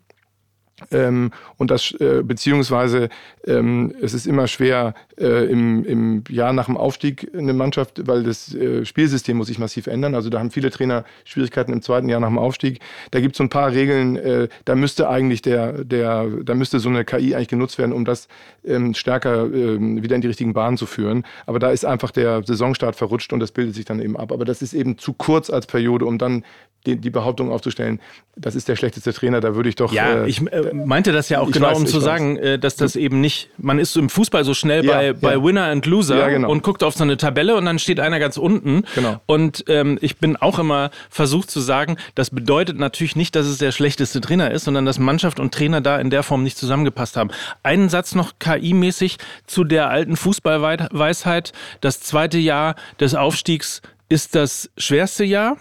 Ähm, 0.91 1.31
und 1.57 1.71
das, 1.71 1.91
äh, 1.99 2.21
beziehungsweise 2.23 3.09
ähm, 3.47 3.93
es 3.99 4.13
ist 4.13 4.27
immer 4.27 4.47
schwer 4.47 4.93
äh, 5.19 5.49
im, 5.51 5.83
im 5.83 6.23
Jahr 6.29 6.53
nach 6.53 6.67
dem 6.67 6.77
Aufstieg 6.77 7.31
eine 7.35 7.53
Mannschaft, 7.53 8.07
weil 8.07 8.23
das 8.23 8.53
äh, 8.53 8.85
Spielsystem 8.85 9.37
muss 9.37 9.47
sich 9.47 9.57
massiv 9.57 9.87
ändern. 9.87 10.13
Also 10.13 10.29
da 10.29 10.37
haben 10.37 10.51
viele 10.51 10.69
Trainer 10.69 11.03
Schwierigkeiten 11.25 11.73
im 11.73 11.81
zweiten 11.81 12.09
Jahr 12.09 12.19
nach 12.19 12.27
dem 12.27 12.37
Aufstieg. 12.37 12.79
Da 13.09 13.19
gibt 13.19 13.33
es 13.33 13.37
so 13.37 13.43
ein 13.43 13.49
paar 13.49 13.71
Regeln, 13.71 14.17
äh, 14.17 14.49
da 14.65 14.75
müsste 14.75 15.09
eigentlich 15.09 15.41
der, 15.41 15.83
der, 15.83 16.27
da 16.43 16.53
müsste 16.53 16.79
so 16.79 16.89
eine 16.89 17.05
KI 17.05 17.33
eigentlich 17.33 17.47
genutzt 17.47 17.79
werden, 17.79 17.91
um 17.91 18.05
das 18.05 18.27
ähm, 18.63 18.93
stärker 18.93 19.45
ähm, 19.45 20.03
wieder 20.03 20.15
in 20.15 20.21
die 20.21 20.27
richtigen 20.27 20.53
Bahnen 20.53 20.77
zu 20.77 20.85
führen. 20.85 21.25
Aber 21.47 21.57
da 21.57 21.71
ist 21.71 21.85
einfach 21.85 22.11
der 22.11 22.43
Saisonstart 22.43 22.95
verrutscht 22.95 23.33
und 23.33 23.39
das 23.39 23.51
bildet 23.51 23.73
sich 23.73 23.85
dann 23.85 23.99
eben 23.99 24.15
ab. 24.15 24.31
Aber 24.31 24.45
das 24.45 24.61
ist 24.61 24.73
eben 24.73 24.99
zu 24.99 25.13
kurz 25.13 25.49
als 25.49 25.65
Periode, 25.65 26.05
um 26.05 26.19
dann 26.19 26.43
die, 26.85 26.95
die 26.95 27.09
Behauptung 27.09 27.51
aufzustellen, 27.51 27.99
das 28.35 28.55
ist 28.55 28.67
der 28.67 28.75
schlechteste 28.75 29.13
Trainer, 29.13 29.41
da 29.41 29.55
würde 29.55 29.69
ich 29.69 29.75
doch. 29.75 29.91
Ja, 29.91 30.23
äh, 30.23 30.27
ich 30.27 30.41
äh, 30.41 30.66
meinte 30.73 31.12
das 31.12 31.30
ja 31.30 31.39
auch 31.39 31.51
genau, 31.51 31.69
weiß, 31.69 31.77
um 31.77 31.88
zu 31.88 31.99
sagen, 31.99 32.38
äh, 32.38 32.60
dass 32.60 32.75
das 32.75 32.95
eben 32.95 33.21
nicht, 33.21 33.49
man 33.58 33.80
ist 33.80 33.93
so 33.93 33.99
im 33.99 34.10
Fußball 34.10 34.43
so 34.43 34.53
schnell 34.53 34.86
ja, 34.86 34.93
bei, 34.93 35.06
ja. 35.08 35.13
bei 35.13 35.43
Winner 35.43 35.65
and 35.65 35.86
Loser 35.86 36.30
genau. 36.30 36.49
und 36.49 36.63
guckt 36.63 36.84
auf 36.84 36.95
so 36.95 37.03
eine 37.03 37.17
Tabelle 37.17 37.56
und 37.56 37.65
dann 37.65 37.80
steht 37.80 37.99
einer 37.99 38.19
ganz 38.19 38.38
unten. 38.38 38.84
Genau. 38.95 39.21
Und 39.25 39.65
ähm, 39.67 39.97
ich 40.01 40.17
bin 40.17 40.36
auch 40.36 40.60
immer 40.60 40.91
versucht 41.10 41.51
zu 41.51 41.60
sagen, 41.60 41.97
das 42.15 42.30
bedeutet 42.30 42.77
natürlich 42.77 43.15
nicht, 43.15 43.36
dass 43.36 43.45
es 43.45 43.58
der 43.58 43.71
schlechteste 43.71 44.21
Trainer 44.21 44.51
ist, 44.51 44.65
sondern 44.65 44.86
dass 44.86 44.99
Mannschaft 44.99 45.39
und 45.39 45.53
Trainer 45.53 45.82
da 45.82 45.97
in 45.99 46.10
der 46.10 46.23
Form 46.23 46.43
nicht 46.43 46.58
zusammengepasst 46.58 47.17
haben. 47.17 47.30
Einen 47.63 47.89
Satz 47.89 48.15
noch 48.15 48.34
KI-mäßig 48.39 49.17
zu 49.45 49.63
der 49.63 49.89
alten 49.89 50.15
Fußballweisheit. 50.15 51.53
Das 51.82 52.01
zweite 52.01 52.38
Jahr 52.38 52.75
des 52.99 53.15
Aufstiegs 53.15 53.82
ist 54.10 54.36
das 54.36 54.69
schwerste 54.77 55.23
Jahr 55.23 55.58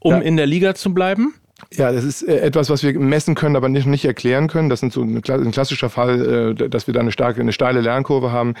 um 0.00 0.12
ja. 0.12 0.18
in 0.20 0.36
der 0.36 0.46
Liga 0.46 0.74
zu 0.74 0.94
bleiben? 0.94 1.34
Ja, 1.72 1.92
das 1.92 2.04
ist 2.04 2.22
äh, 2.22 2.38
etwas, 2.38 2.70
was 2.70 2.82
wir 2.82 2.98
messen 2.98 3.34
können, 3.34 3.56
aber 3.56 3.68
nicht, 3.68 3.86
nicht 3.86 4.04
erklären 4.04 4.48
können. 4.48 4.68
Das 4.68 4.82
ist 4.82 4.92
so 4.92 5.02
ein, 5.02 5.20
klassischer 5.22 5.90
Fall, 5.90 6.54
äh, 6.58 6.68
dass 6.68 6.86
wir 6.86 6.94
da 6.94 7.00
eine 7.00 7.12
starke, 7.12 7.40
eine 7.40 7.52
steile 7.52 7.80
Lernkurve 7.80 8.32
haben. 8.32 8.54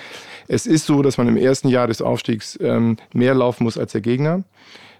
Es 0.48 0.66
ist 0.66 0.86
so, 0.86 1.02
dass 1.02 1.16
man 1.16 1.28
im 1.28 1.36
ersten 1.36 1.68
Jahr 1.68 1.86
des 1.86 2.02
Aufstiegs 2.02 2.58
ähm, 2.60 2.96
mehr 3.12 3.34
laufen 3.34 3.64
muss 3.64 3.78
als 3.78 3.92
der 3.92 4.00
Gegner. 4.00 4.42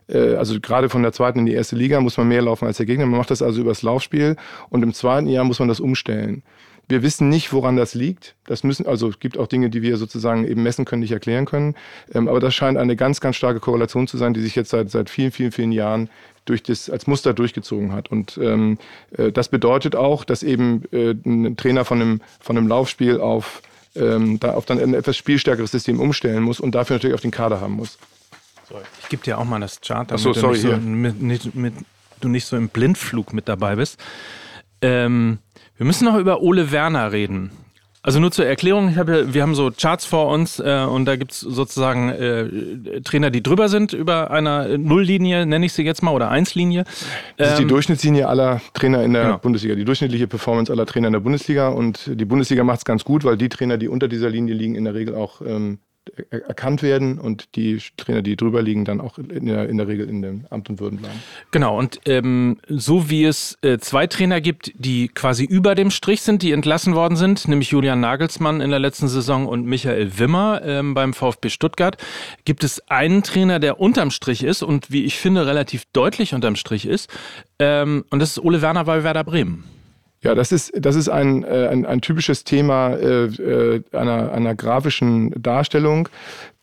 Äh, 0.08 0.34
also 0.34 0.58
gerade 0.60 0.88
von 0.88 1.02
der 1.02 1.12
zweiten 1.12 1.40
in 1.40 1.46
die 1.46 1.52
erste 1.52 1.76
Liga 1.76 2.00
muss 2.00 2.16
man 2.16 2.28
mehr 2.28 2.42
laufen 2.42 2.66
als 2.66 2.78
der 2.78 2.86
Gegner. 2.86 3.06
Man 3.06 3.18
macht 3.18 3.30
das 3.30 3.42
also 3.42 3.60
übers 3.60 3.82
Laufspiel 3.82 4.36
und 4.70 4.82
im 4.82 4.94
zweiten 4.94 5.26
Jahr 5.26 5.44
muss 5.44 5.58
man 5.58 5.68
das 5.68 5.80
umstellen. 5.80 6.42
Wir 6.88 7.02
wissen 7.02 7.28
nicht, 7.28 7.52
woran 7.52 7.76
das 7.76 7.94
liegt. 7.94 8.34
Das 8.46 8.64
müssen, 8.64 8.86
also 8.86 9.08
es 9.08 9.20
gibt 9.20 9.36
auch 9.36 9.46
Dinge, 9.46 9.68
die 9.68 9.82
wir 9.82 9.98
sozusagen 9.98 10.46
eben 10.46 10.62
messen 10.62 10.86
können, 10.86 11.00
nicht 11.00 11.12
erklären 11.12 11.44
können. 11.44 11.74
Ähm, 12.14 12.28
aber 12.28 12.40
das 12.40 12.54
scheint 12.54 12.78
eine 12.78 12.96
ganz, 12.96 13.20
ganz 13.20 13.36
starke 13.36 13.60
Korrelation 13.60 14.06
zu 14.06 14.16
sein, 14.16 14.32
die 14.32 14.40
sich 14.40 14.54
jetzt 14.54 14.70
seit, 14.70 14.90
seit 14.90 15.10
vielen, 15.10 15.30
vielen, 15.30 15.52
vielen 15.52 15.72
Jahren 15.72 16.08
durch 16.46 16.62
das, 16.62 16.88
als 16.88 17.06
Muster 17.06 17.34
durchgezogen 17.34 17.92
hat. 17.92 18.10
Und 18.10 18.38
ähm, 18.42 18.78
äh, 19.16 19.30
das 19.30 19.48
bedeutet 19.50 19.96
auch, 19.96 20.24
dass 20.24 20.42
eben 20.42 20.82
äh, 20.92 21.10
ein 21.10 21.56
Trainer 21.56 21.84
von 21.84 22.00
einem, 22.00 22.20
von 22.40 22.56
einem 22.56 22.68
Laufspiel 22.68 23.20
auf, 23.20 23.62
ähm, 23.94 24.40
da 24.40 24.54
auf 24.54 24.64
dann 24.64 24.80
ein 24.80 24.94
etwas 24.94 25.16
spielstärkeres 25.16 25.70
System 25.70 26.00
umstellen 26.00 26.42
muss 26.42 26.58
und 26.58 26.74
dafür 26.74 26.96
natürlich 26.96 27.14
auch 27.14 27.20
den 27.20 27.30
Kader 27.30 27.60
haben 27.60 27.74
muss. 27.74 27.98
Ich 29.02 29.08
gebe 29.08 29.22
dir 29.22 29.38
auch 29.38 29.44
mal 29.44 29.60
das 29.60 29.80
Chart, 29.80 30.10
damit 30.10 30.22
so, 30.22 30.32
sorry, 30.32 30.60
du, 30.60 30.76
nicht 30.76 30.82
so, 30.82 30.88
mit, 30.88 31.20
mit, 31.20 31.54
mit, 31.54 31.74
du 32.20 32.28
nicht 32.28 32.44
so 32.46 32.56
im 32.56 32.68
Blindflug 32.68 33.32
mit 33.32 33.48
dabei 33.48 33.76
bist. 33.76 33.98
Ähm, 34.80 35.38
wir 35.78 35.86
müssen 35.86 36.04
noch 36.04 36.16
über 36.16 36.42
Ole 36.42 36.70
Werner 36.72 37.12
reden. 37.12 37.50
Also 38.02 38.20
nur 38.20 38.30
zur 38.30 38.46
Erklärung, 38.46 38.96
hab 38.96 39.08
ja, 39.08 39.34
wir 39.34 39.42
haben 39.42 39.54
so 39.54 39.70
Charts 39.70 40.06
vor 40.06 40.28
uns 40.28 40.60
äh, 40.60 40.84
und 40.88 41.04
da 41.04 41.16
gibt 41.16 41.32
es 41.32 41.40
sozusagen 41.40 42.08
äh, 42.10 43.00
Trainer, 43.02 43.30
die 43.30 43.42
drüber 43.42 43.68
sind 43.68 43.92
über 43.92 44.30
einer 44.30 44.78
Nulllinie, 44.78 45.46
nenne 45.46 45.66
ich 45.66 45.72
sie 45.72 45.82
jetzt 45.82 46.02
mal, 46.02 46.12
oder 46.12 46.30
Einslinie. 46.30 46.84
Das 47.36 47.50
ist 47.50 47.58
die 47.58 47.62
ähm, 47.62 47.68
Durchschnittslinie 47.68 48.28
aller 48.28 48.60
Trainer 48.72 49.02
in 49.02 49.12
der 49.12 49.24
genau. 49.24 49.38
Bundesliga, 49.38 49.74
die 49.74 49.84
durchschnittliche 49.84 50.28
Performance 50.28 50.72
aller 50.72 50.86
Trainer 50.86 51.08
in 51.08 51.12
der 51.12 51.20
Bundesliga 51.20 51.68
und 51.68 52.10
die 52.12 52.24
Bundesliga 52.24 52.62
macht 52.64 52.78
es 52.78 52.84
ganz 52.84 53.04
gut, 53.04 53.24
weil 53.24 53.36
die 53.36 53.48
Trainer, 53.48 53.78
die 53.78 53.88
unter 53.88 54.08
dieser 54.08 54.30
Linie 54.30 54.54
liegen, 54.54 54.74
in 54.74 54.84
der 54.84 54.94
Regel 54.94 55.14
auch 55.14 55.40
ähm, 55.40 55.78
erkannt 56.30 56.82
werden 56.82 57.18
und 57.18 57.54
die 57.56 57.78
Trainer, 57.96 58.22
die 58.22 58.36
drüber 58.36 58.62
liegen, 58.62 58.84
dann 58.84 59.00
auch 59.00 59.18
in 59.18 59.46
der, 59.46 59.68
in 59.68 59.76
der 59.76 59.88
Regel 59.88 60.08
in 60.08 60.22
dem 60.22 60.46
Amt 60.50 60.70
und 60.70 60.80
Würden 60.80 60.98
bleiben. 60.98 61.18
Genau, 61.50 61.78
und 61.78 62.00
ähm, 62.06 62.58
so 62.68 63.10
wie 63.10 63.24
es 63.24 63.58
äh, 63.62 63.78
zwei 63.78 64.06
Trainer 64.06 64.40
gibt, 64.40 64.72
die 64.76 65.08
quasi 65.08 65.44
über 65.44 65.74
dem 65.74 65.90
Strich 65.90 66.22
sind, 66.22 66.42
die 66.42 66.52
entlassen 66.52 66.94
worden 66.94 67.16
sind, 67.16 67.48
nämlich 67.48 67.70
Julian 67.70 68.00
Nagelsmann 68.00 68.60
in 68.60 68.70
der 68.70 68.78
letzten 68.78 69.08
Saison 69.08 69.46
und 69.46 69.66
Michael 69.66 70.18
Wimmer 70.18 70.62
ähm, 70.64 70.94
beim 70.94 71.14
VfB 71.14 71.48
Stuttgart, 71.48 71.96
gibt 72.44 72.64
es 72.64 72.80
einen 72.88 73.22
Trainer, 73.22 73.58
der 73.58 73.80
unterm 73.80 74.10
Strich 74.10 74.42
ist 74.42 74.62
und 74.62 74.90
wie 74.90 75.04
ich 75.04 75.18
finde 75.18 75.46
relativ 75.46 75.84
deutlich 75.92 76.34
unterm 76.34 76.56
Strich 76.56 76.86
ist, 76.86 77.10
ähm, 77.58 78.04
und 78.10 78.20
das 78.20 78.30
ist 78.30 78.38
Ole 78.38 78.62
Werner 78.62 78.84
bei 78.84 79.02
Werder 79.02 79.24
Bremen. 79.24 79.77
Ja, 80.22 80.34
das 80.34 80.50
ist, 80.50 80.72
das 80.74 80.96
ist 80.96 81.08
ein, 81.08 81.44
äh, 81.44 81.68
ein, 81.70 81.86
ein 81.86 82.00
typisches 82.00 82.44
Thema 82.44 82.90
äh, 82.94 83.26
äh, 83.26 83.82
einer, 83.92 84.32
einer 84.32 84.54
grafischen 84.54 85.32
Darstellung. 85.40 86.08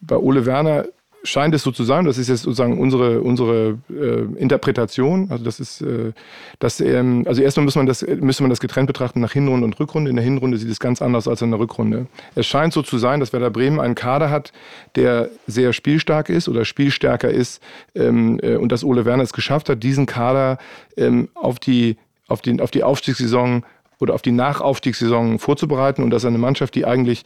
Bei 0.02 0.18
Ole 0.18 0.46
Werner 0.46 0.86
scheint 1.26 1.56
es 1.56 1.64
so 1.64 1.72
zu 1.72 1.84
sein, 1.84 2.06
das 2.06 2.18
ist 2.18 2.30
jetzt 2.30 2.44
sozusagen 2.44 2.80
unsere, 2.80 3.22
unsere 3.22 3.80
äh, 3.90 4.40
Interpretation. 4.40 5.28
Also 5.30 5.44
das 5.44 5.60
ist 5.60 5.82
äh, 5.82 6.14
das, 6.60 6.80
ähm, 6.80 7.24
also 7.28 7.42
erstmal 7.42 7.66
muss 7.66 7.76
man 7.76 7.86
das, 7.86 8.06
müsste 8.06 8.44
man 8.44 8.50
das 8.50 8.60
getrennt 8.60 8.88
betrachten 8.88 9.20
nach 9.20 9.32
Hinrunde 9.32 9.66
und 9.66 9.80
Rückrunde. 9.80 10.10
In 10.10 10.16
der 10.16 10.26
Hinrunde 10.26 10.58
sieht 10.58 10.70
es 10.70 10.80
ganz 10.80 11.02
anders 11.02 11.28
als 11.28 11.42
in 11.42 11.52
der 11.52 11.60
Rückrunde. 11.60 12.08
Es 12.36 12.46
scheint 12.48 12.74
so 12.74 12.82
zu 12.82 12.98
sein, 12.98 13.20
dass 13.20 13.34
Werder 13.34 13.50
Bremen 13.50 13.80
einen 13.80 13.96
Kader 13.96 14.30
hat, 14.30 14.52
der 14.96 15.30
sehr 15.48 15.74
spielstark 15.74 16.30
ist 16.30 16.48
oder 16.48 16.66
spielstärker 16.66 17.30
ist 17.30 17.62
ähm, 17.96 18.40
äh, 18.42 18.56
und 18.56 18.72
dass 18.72 18.84
Ole 18.84 19.06
Werner 19.06 19.24
es 19.24 19.34
geschafft 19.34 19.70
hat, 19.70 19.84
diesen 19.84 20.06
Kader 20.06 20.58
ähm, 20.98 21.30
auf 21.34 21.60
die 21.60 21.98
auf, 22.28 22.42
den, 22.42 22.62
auf 22.62 22.72
die 22.72 22.84
Aufstiegssaison 22.84 23.66
oder 24.00 24.14
auf 24.14 24.22
die 24.22 24.32
Nachaufstiegssaison 24.32 25.40
vorzubereiten 25.40 26.04
und 26.04 26.10
dass 26.10 26.26
eine 26.26 26.38
Mannschaft, 26.38 26.76
die 26.76 26.86
eigentlich 26.86 27.24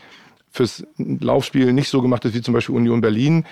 fürs 0.51 0.85
Laufspiel 0.97 1.73
nicht 1.73 1.89
so 1.89 2.01
gemacht 2.01 2.25
ist 2.25 2.33
wie 2.33 2.41
zum 2.41 2.53
Beispiel 2.53 2.75
Union 2.75 3.01
Berlin, 3.01 3.45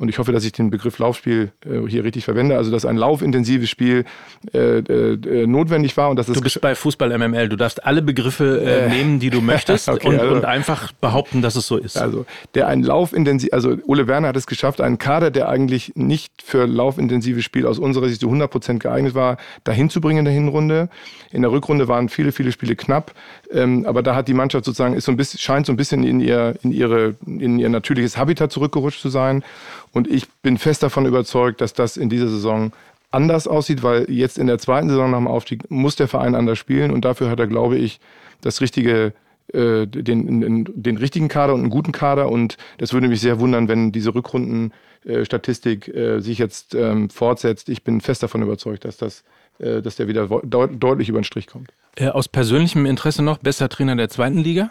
und 0.00 0.08
ich 0.08 0.18
hoffe, 0.18 0.32
dass 0.32 0.44
ich 0.44 0.52
den 0.52 0.70
Begriff 0.70 0.98
Laufspiel 0.98 1.52
äh, 1.62 1.86
hier 1.86 2.04
richtig 2.04 2.24
verwende, 2.24 2.56
also 2.56 2.70
dass 2.70 2.86
ein 2.86 2.96
laufintensives 2.96 3.68
Spiel 3.68 4.06
äh, 4.54 4.78
äh, 4.78 5.46
notwendig 5.46 5.94
war. 5.98 6.08
Und 6.08 6.16
dass 6.16 6.24
du 6.24 6.40
bist 6.40 6.58
bei 6.62 6.74
Fußball 6.74 7.18
MML, 7.18 7.50
du 7.50 7.56
darfst 7.56 7.84
alle 7.84 8.00
Begriffe 8.00 8.62
äh, 8.64 8.86
äh, 8.86 8.88
nehmen, 8.88 9.20
die 9.20 9.28
du 9.28 9.40
möchtest 9.42 9.90
okay, 9.90 10.08
und, 10.08 10.18
also, 10.18 10.36
und, 10.36 10.46
einfach 10.46 10.92
behaupten, 10.92 11.42
dass 11.42 11.54
es 11.54 11.66
so 11.66 11.76
ist. 11.76 11.98
Also 11.98 12.24
der 12.54 12.68
ein 12.68 12.82
laufintensiv, 12.82 13.50
also 13.52 13.76
Ole 13.86 14.08
Werner 14.08 14.28
hat 14.28 14.36
es 14.36 14.46
geschafft, 14.46 14.80
einen 14.80 14.96
Kader, 14.96 15.30
der 15.30 15.50
eigentlich 15.50 15.92
nicht 15.96 16.32
für 16.42 16.64
laufintensives 16.64 17.44
Spiel 17.44 17.66
aus 17.66 17.78
unserer 17.78 18.08
Sicht 18.08 18.22
zu 18.22 18.28
100 18.28 18.50
Prozent 18.50 18.82
geeignet 18.82 19.14
war, 19.14 19.36
dahin 19.64 19.90
zu 19.90 20.00
bringen 20.00 20.20
in 20.20 20.24
der 20.24 20.32
Hinrunde. 20.32 20.88
In 21.30 21.42
der 21.42 21.52
Rückrunde 21.52 21.88
waren 21.88 22.08
viele, 22.08 22.32
viele 22.32 22.52
Spiele 22.52 22.74
knapp, 22.74 23.12
ähm, 23.52 23.84
aber 23.84 24.02
da 24.02 24.14
hat 24.14 24.28
die 24.28 24.34
Mannschaft 24.34 24.64
sozusagen 24.64 24.94
ist 24.94 25.04
so 25.04 25.12
ein 25.12 25.18
bisschen, 25.18 25.38
scheint 25.38 25.66
so 25.66 25.74
ein 25.74 25.76
bisschen 25.76 26.04
in 26.04 26.20
ihr, 26.20 26.54
in 26.62 26.72
ihre, 26.72 27.16
in 27.26 27.58
ihr 27.58 27.68
natürliches 27.68 28.16
Habitat 28.16 28.50
zurückgerutscht 28.50 29.02
zu 29.02 29.10
sein. 29.10 29.44
Und 29.92 30.08
ich 30.08 30.28
bin 30.42 30.58
fest 30.58 30.82
davon 30.82 31.06
überzeugt, 31.06 31.60
dass 31.60 31.72
das 31.72 31.96
in 31.96 32.08
dieser 32.08 32.28
Saison 32.28 32.72
anders 33.10 33.48
aussieht, 33.48 33.82
weil 33.82 34.08
jetzt 34.08 34.38
in 34.38 34.46
der 34.46 34.58
zweiten 34.58 34.88
Saison 34.88 35.10
nach 35.10 35.18
dem 35.18 35.26
Aufstieg 35.26 35.70
muss 35.70 35.96
der 35.96 36.08
Verein 36.08 36.34
anders 36.34 36.58
spielen 36.58 36.92
und 36.92 37.04
dafür 37.04 37.28
hat 37.28 37.40
er, 37.40 37.48
glaube 37.48 37.76
ich, 37.76 37.98
das 38.40 38.60
richtige, 38.60 39.12
äh, 39.52 39.86
den, 39.86 40.68
den 40.72 40.96
richtigen 40.96 41.28
Kader 41.28 41.54
und 41.54 41.60
einen 41.60 41.70
guten 41.70 41.92
Kader 41.92 42.30
und 42.30 42.56
das 42.78 42.92
würde 42.92 43.08
mich 43.08 43.20
sehr 43.20 43.40
wundern, 43.40 43.66
wenn 43.66 43.90
diese 43.90 44.14
Rückrundenstatistik 44.14 45.88
äh, 45.88 46.20
sich 46.20 46.38
jetzt 46.38 46.74
ähm, 46.76 47.10
fortsetzt. 47.10 47.68
Ich 47.68 47.82
bin 47.82 48.00
fest 48.00 48.22
davon 48.22 48.42
überzeugt, 48.42 48.84
dass 48.84 48.96
das 48.96 49.24
äh, 49.60 49.82
dass 49.82 49.96
der 49.96 50.08
wieder 50.08 50.26
deut 50.26 50.82
deutlich 50.82 51.10
über 51.10 51.20
den 51.20 51.24
Strich 51.24 51.46
kommt. 51.46 51.70
Äh, 51.96 52.08
aus 52.08 52.28
persönlichem 52.28 52.86
Interesse 52.86 53.22
noch, 53.22 53.38
bester 53.38 53.68
Trainer 53.68 53.94
der 53.94 54.08
zweiten 54.08 54.38
Liga? 54.38 54.70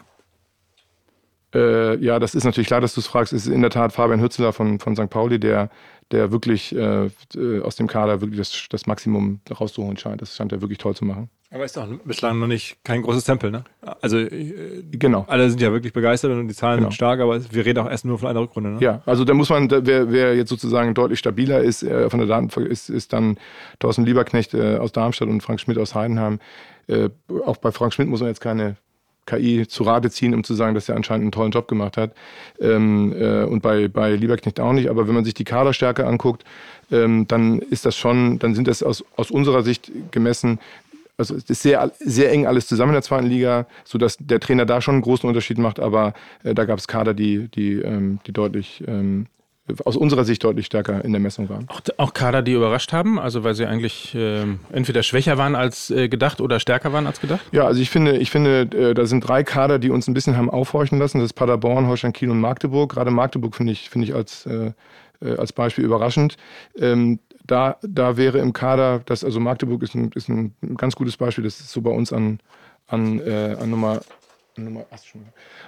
Äh, 1.53 1.97
ja, 2.03 2.19
das 2.19 2.35
ist 2.35 2.43
natürlich 2.43 2.67
klar, 2.67 2.81
dass 2.81 2.93
du 2.93 3.01
es 3.01 3.07
fragst. 3.07 3.33
Es 3.33 3.47
ist 3.47 3.53
in 3.53 3.61
der 3.61 3.71
Tat 3.71 3.93
Fabian 3.93 4.21
Hützler 4.21 4.53
von, 4.53 4.79
von 4.79 4.95
St. 4.95 5.09
Pauli, 5.09 5.39
der, 5.39 5.69
der 6.11 6.31
wirklich 6.31 6.75
äh, 6.75 7.09
äh, 7.35 7.61
aus 7.61 7.75
dem 7.75 7.87
Kader 7.87 8.21
wirklich 8.21 8.39
das, 8.39 8.67
das 8.69 8.85
Maximum 8.85 9.41
rauszuholen 9.49 9.97
scheint. 9.97 10.21
Das 10.21 10.35
scheint 10.35 10.51
er 10.51 10.61
wirklich 10.61 10.77
toll 10.77 10.95
zu 10.95 11.05
machen. 11.05 11.29
Aber 11.51 11.65
ist 11.65 11.75
doch 11.75 11.87
bislang 12.05 12.37
noch 12.37 12.45
nicht 12.45 12.77
kein 12.83 13.01
großes 13.01 13.23
Tempel, 13.23 13.49
ne? 13.49 13.63
Also 14.01 14.19
äh, 14.19 14.83
genau. 14.91 15.25
Alle 15.27 15.49
sind 15.49 15.59
ja 15.59 15.71
wirklich 15.71 15.93
begeistert 15.93 16.31
und 16.31 16.47
die 16.47 16.53
Zahlen 16.53 16.77
genau. 16.77 16.89
sind 16.89 16.95
stark, 16.95 17.19
aber 17.19 17.41
wir 17.51 17.65
reden 17.65 17.79
auch 17.79 17.89
erst 17.89 18.05
nur 18.05 18.19
von 18.19 18.27
einer 18.27 18.41
Rückrunde, 18.41 18.69
ne? 18.71 18.77
Ja, 18.81 19.01
also 19.07 19.25
da 19.25 19.33
muss 19.33 19.49
man, 19.49 19.67
da, 19.67 19.83
wer, 19.83 20.11
wer 20.11 20.35
jetzt 20.35 20.49
sozusagen 20.49 20.93
deutlich 20.93 21.17
stabiler 21.17 21.61
ist 21.61 21.81
äh, 21.81 22.07
von 22.11 22.19
der 22.19 22.27
Daten 22.27 22.49
ist, 22.65 22.89
ist 22.89 23.13
dann 23.13 23.39
Thorsten 23.79 24.05
Lieberknecht 24.05 24.53
äh, 24.53 24.77
aus 24.77 24.91
Darmstadt 24.91 25.27
und 25.27 25.41
Frank 25.41 25.59
Schmidt 25.59 25.79
aus 25.79 25.95
Heidenheim. 25.95 26.39
Äh, 26.85 27.09
auch 27.45 27.57
bei 27.57 27.71
Frank 27.71 27.95
Schmidt 27.95 28.09
muss 28.09 28.19
man 28.19 28.29
jetzt 28.29 28.41
keine 28.41 28.77
KI 29.29 29.67
zu 29.67 29.83
Rate 29.83 30.09
ziehen, 30.09 30.33
um 30.33 30.43
zu 30.43 30.53
sagen, 30.53 30.75
dass 30.75 30.89
er 30.89 30.95
anscheinend 30.95 31.23
einen 31.23 31.31
tollen 31.31 31.51
Job 31.51 31.67
gemacht 31.67 31.97
hat. 31.97 32.11
Ähm, 32.59 33.13
äh, 33.17 33.43
und 33.43 33.61
bei, 33.61 33.87
bei 33.87 34.11
Lieberknecht 34.11 34.59
auch 34.59 34.73
nicht. 34.73 34.89
Aber 34.89 35.07
wenn 35.07 35.15
man 35.15 35.25
sich 35.25 35.33
die 35.33 35.43
Kaderstärke 35.43 36.05
anguckt, 36.05 36.43
ähm, 36.91 37.27
dann 37.27 37.59
ist 37.59 37.85
das 37.85 37.95
schon, 37.95 38.39
dann 38.39 38.55
sind 38.55 38.67
das 38.67 38.83
aus, 38.83 39.03
aus 39.15 39.31
unserer 39.31 39.63
Sicht 39.63 39.91
gemessen 40.11 40.59
also 41.19 41.35
es 41.35 41.49
ist 41.49 41.61
sehr, 41.61 41.91
sehr 41.99 42.31
eng 42.31 42.47
alles 42.47 42.67
zusammen 42.67 42.91
in 42.91 42.93
der 42.93 43.01
zweiten 43.01 43.27
Liga, 43.27 43.67
sodass 43.83 44.17
der 44.19 44.39
Trainer 44.39 44.65
da 44.65 44.79
schon 44.79 44.95
einen 44.95 45.01
großen 45.01 45.27
Unterschied 45.27 45.57
macht, 45.57 45.79
aber 45.79 46.13
äh, 46.43 46.55
da 46.55 46.63
gab 46.63 46.79
es 46.79 46.87
Kader, 46.87 47.13
die, 47.13 47.49
die, 47.49 47.73
ähm, 47.73 48.19
die 48.25 48.31
deutlich 48.31 48.83
ähm, 48.87 49.27
aus 49.85 49.95
unserer 49.95 50.23
Sicht 50.23 50.43
deutlich 50.43 50.65
stärker 50.65 51.03
in 51.03 51.11
der 51.11 51.19
Messung 51.19 51.49
waren. 51.49 51.65
Auch, 51.69 51.81
auch 51.97 52.13
Kader, 52.13 52.41
die 52.41 52.53
überrascht 52.53 52.93
haben, 52.93 53.19
also 53.19 53.43
weil 53.43 53.55
sie 53.55 53.65
eigentlich 53.65 54.15
äh, 54.15 54.45
entweder 54.71 55.03
schwächer 55.03 55.37
waren 55.37 55.55
als 55.55 55.89
äh, 55.89 56.09
gedacht 56.09 56.41
oder 56.41 56.59
stärker 56.59 56.93
waren 56.93 57.07
als 57.07 57.19
gedacht? 57.21 57.41
Ja, 57.51 57.65
also 57.65 57.81
ich 57.81 57.89
finde, 57.89 58.17
ich 58.17 58.31
finde, 58.31 58.61
äh, 58.61 58.93
da 58.93 59.05
sind 59.05 59.21
drei 59.21 59.43
Kader, 59.43 59.79
die 59.79 59.89
uns 59.89 60.07
ein 60.07 60.13
bisschen 60.13 60.37
haben 60.37 60.49
aufhorchen 60.49 60.99
lassen. 60.99 61.19
Das 61.19 61.27
ist 61.27 61.33
Paderborn, 61.33 61.87
Holstein 61.87 62.13
Kiel 62.13 62.29
und 62.29 62.39
Magdeburg. 62.39 62.91
Gerade 62.91 63.11
Magdeburg 63.11 63.55
finde 63.55 63.73
ich, 63.73 63.89
finde 63.89 64.07
ich 64.07 64.15
als, 64.15 64.45
äh, 64.45 64.71
äh, 65.21 65.35
als 65.37 65.53
Beispiel 65.53 65.85
überraschend. 65.85 66.37
Ähm, 66.77 67.19
da, 67.45 67.77
da 67.81 68.17
wäre 68.17 68.39
im 68.39 68.53
Kader, 68.53 69.01
das, 69.05 69.23
also 69.23 69.39
Magdeburg 69.39 69.81
ist 69.83 69.95
ein, 69.95 70.11
ist 70.13 70.29
ein 70.29 70.53
ganz 70.77 70.95
gutes 70.95 71.17
Beispiel, 71.17 71.43
das 71.43 71.59
ist 71.59 71.71
so 71.71 71.81
bei 71.81 71.89
uns 71.89 72.13
an, 72.13 72.39
an, 72.87 73.19
äh, 73.19 73.55
an 73.59 73.69
Nummer 73.69 74.01
Nummer, 74.63 74.85
ach, 74.91 74.99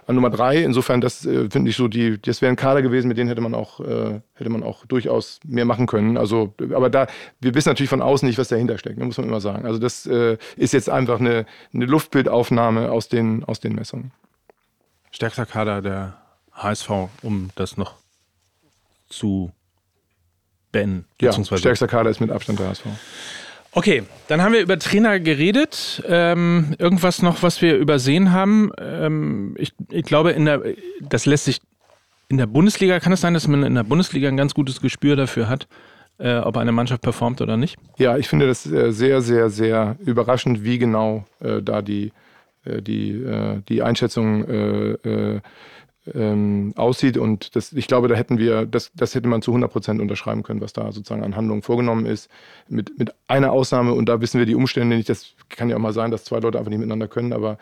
an 0.07 0.15
Nummer 0.15 0.29
drei. 0.29 0.63
Insofern, 0.63 1.01
das 1.01 1.25
äh, 1.25 1.49
finde 1.49 1.69
ich 1.69 1.75
so, 1.75 1.87
die, 1.87 2.21
das 2.21 2.41
wäre 2.41 2.51
ein 2.51 2.55
Kader 2.55 2.81
gewesen, 2.81 3.07
mit 3.07 3.17
denen 3.17 3.29
hätte 3.29 3.41
man 3.41 3.53
auch, 3.53 3.79
äh, 3.79 4.21
hätte 4.35 4.49
man 4.49 4.63
auch 4.63 4.85
durchaus 4.85 5.39
mehr 5.45 5.65
machen 5.65 5.87
können. 5.87 6.17
Also, 6.17 6.53
aber 6.73 6.89
da, 6.89 7.07
wir 7.39 7.53
wissen 7.55 7.69
natürlich 7.69 7.89
von 7.89 8.01
außen 8.01 8.27
nicht, 8.27 8.37
was 8.37 8.47
dahinter 8.47 8.77
steckt, 8.77 8.97
ne, 8.97 9.05
muss 9.05 9.17
man 9.17 9.27
immer 9.27 9.41
sagen. 9.41 9.65
Also, 9.65 9.79
das 9.79 10.05
äh, 10.05 10.37
ist 10.55 10.73
jetzt 10.73 10.89
einfach 10.89 11.19
eine, 11.19 11.45
eine 11.73 11.85
Luftbildaufnahme 11.85 12.91
aus 12.91 13.09
den, 13.09 13.43
aus 13.43 13.59
den 13.59 13.73
Messungen. 13.73 14.11
Stärkster 15.11 15.45
Kader 15.45 15.81
der 15.81 16.17
HSV, 16.53 16.89
um 17.21 17.49
das 17.55 17.77
noch 17.77 17.95
zu 19.09 19.51
beenden. 20.71 21.05
Ja, 21.21 21.31
stärkster 21.33 21.87
Kader 21.87 22.09
ist 22.09 22.21
mit 22.21 22.31
Abstand 22.31 22.59
der 22.59 22.69
HSV. 22.69 22.85
Okay, 23.73 24.03
dann 24.27 24.41
haben 24.41 24.53
wir 24.53 24.61
über 24.61 24.77
Trainer 24.77 25.19
geredet. 25.19 26.03
Ähm, 26.07 26.75
irgendwas 26.77 27.21
noch, 27.21 27.41
was 27.41 27.61
wir 27.61 27.77
übersehen 27.77 28.31
haben. 28.31 28.71
Ähm, 28.77 29.55
ich, 29.57 29.73
ich, 29.89 30.03
glaube, 30.03 30.31
in 30.31 30.45
der, 30.45 30.61
das 31.01 31.25
lässt 31.25 31.45
sich 31.45 31.61
in 32.27 32.37
der 32.37 32.47
Bundesliga, 32.47 32.99
kann 32.99 33.13
es 33.13 33.21
sein, 33.21 33.33
dass 33.33 33.47
man 33.47 33.63
in 33.63 33.75
der 33.75 33.83
Bundesliga 33.83 34.27
ein 34.27 34.37
ganz 34.37 34.53
gutes 34.53 34.81
Gespür 34.81 35.15
dafür 35.15 35.47
hat, 35.47 35.67
äh, 36.17 36.37
ob 36.37 36.57
eine 36.57 36.73
Mannschaft 36.73 37.01
performt 37.01 37.39
oder 37.41 37.55
nicht? 37.55 37.77
Ja, 37.97 38.17
ich 38.17 38.27
finde 38.27 38.47
das 38.47 38.65
äh, 38.65 38.91
sehr, 38.91 39.21
sehr, 39.21 39.49
sehr 39.49 39.95
überraschend, 39.99 40.63
wie 40.63 40.77
genau 40.77 41.25
äh, 41.39 41.61
da 41.61 41.81
die, 41.81 42.11
äh, 42.65 42.81
die, 42.81 43.11
äh, 43.11 43.61
die 43.69 43.81
Einschätzung 43.83 44.43
äh, 44.49 45.39
ähm, 46.13 46.73
aussieht. 46.75 47.17
Und 47.17 47.55
das, 47.55 47.73
ich 47.73 47.87
glaube, 47.87 48.07
da 48.07 48.15
hätten 48.15 48.37
wir, 48.37 48.65
das, 48.65 48.91
das 48.95 49.15
hätte 49.15 49.27
man 49.27 49.41
zu 49.41 49.51
100 49.51 49.71
Prozent 49.71 50.01
unterschreiben 50.01 50.43
können, 50.43 50.61
was 50.61 50.73
da 50.73 50.91
sozusagen 50.91 51.23
an 51.23 51.35
Handlungen 51.35 51.61
vorgenommen 51.61 52.05
ist. 52.05 52.29
Mit, 52.67 52.97
mit 52.97 53.13
einer 53.27 53.51
Ausnahme, 53.51 53.93
und 53.93 54.07
da 54.07 54.21
wissen 54.21 54.39
wir 54.39 54.45
die 54.45 54.55
Umstände 54.55 54.95
nicht. 54.95 55.09
Das 55.09 55.33
kann 55.49 55.69
ja 55.69 55.75
auch 55.75 55.81
mal 55.81 55.93
sein, 55.93 56.11
dass 56.11 56.23
zwei 56.23 56.39
Leute 56.39 56.57
einfach 56.57 56.69
nicht 56.69 56.79
miteinander 56.79 57.07
können, 57.07 57.33
aber 57.33 57.57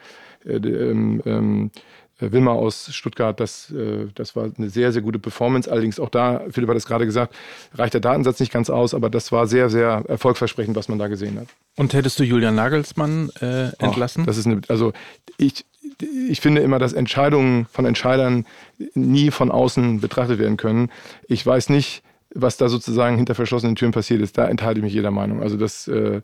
äh, 0.45 0.55
ähm, 0.55 1.21
ähm, 1.25 1.71
Wilma 2.19 2.51
aus 2.51 2.93
Stuttgart, 2.93 3.39
das, 3.39 3.71
äh, 3.71 4.07
das 4.13 4.35
war 4.35 4.51
eine 4.57 4.69
sehr, 4.69 4.91
sehr 4.91 5.01
gute 5.01 5.19
Performance. 5.19 5.71
Allerdings 5.71 5.99
auch 5.99 6.09
da, 6.09 6.41
Philipp 6.49 6.69
hat 6.69 6.77
es 6.77 6.85
gerade 6.85 7.05
gesagt, 7.05 7.35
reicht 7.73 7.93
der 7.93 8.01
Datensatz 8.01 8.39
nicht 8.39 8.51
ganz 8.51 8.69
aus, 8.69 8.93
aber 8.93 9.09
das 9.09 9.31
war 9.31 9.47
sehr, 9.47 9.69
sehr 9.69 10.03
erfolgversprechend, 10.07 10.75
was 10.75 10.89
man 10.89 10.99
da 10.99 11.07
gesehen 11.07 11.39
hat. 11.39 11.47
Und 11.77 11.93
hättest 11.93 12.19
du 12.19 12.23
Julian 12.23 12.55
Nagelsmann 12.55 13.29
äh, 13.41 13.69
entlassen? 13.79 14.23
Oh, 14.23 14.25
das 14.25 14.37
ist 14.37 14.47
eine, 14.47 14.61
also 14.67 14.91
ich, 15.37 15.65
ich 16.29 16.41
finde 16.41 16.61
immer, 16.61 16.79
dass 16.79 16.93
Entscheidungen 16.93 17.65
von 17.71 17.85
Entscheidern 17.85 18.45
nie 18.93 19.31
von 19.31 19.51
außen 19.51 20.01
betrachtet 20.01 20.39
werden 20.39 20.57
können. 20.57 20.89
Ich 21.27 21.45
weiß 21.45 21.69
nicht, 21.69 22.03
was 22.35 22.57
da 22.57 22.69
sozusagen 22.69 23.17
hinter 23.17 23.33
verschlossenen 23.33 23.75
Türen 23.75 23.91
passiert 23.91 24.21
ist, 24.21 24.37
da 24.37 24.47
enthalte 24.47 24.79
ich 24.79 24.83
mich 24.83 24.93
jeder 24.93 25.09
Meinung. 25.09 25.41
Also 25.41 25.57
das, 25.57 25.87
äh, 25.87 26.21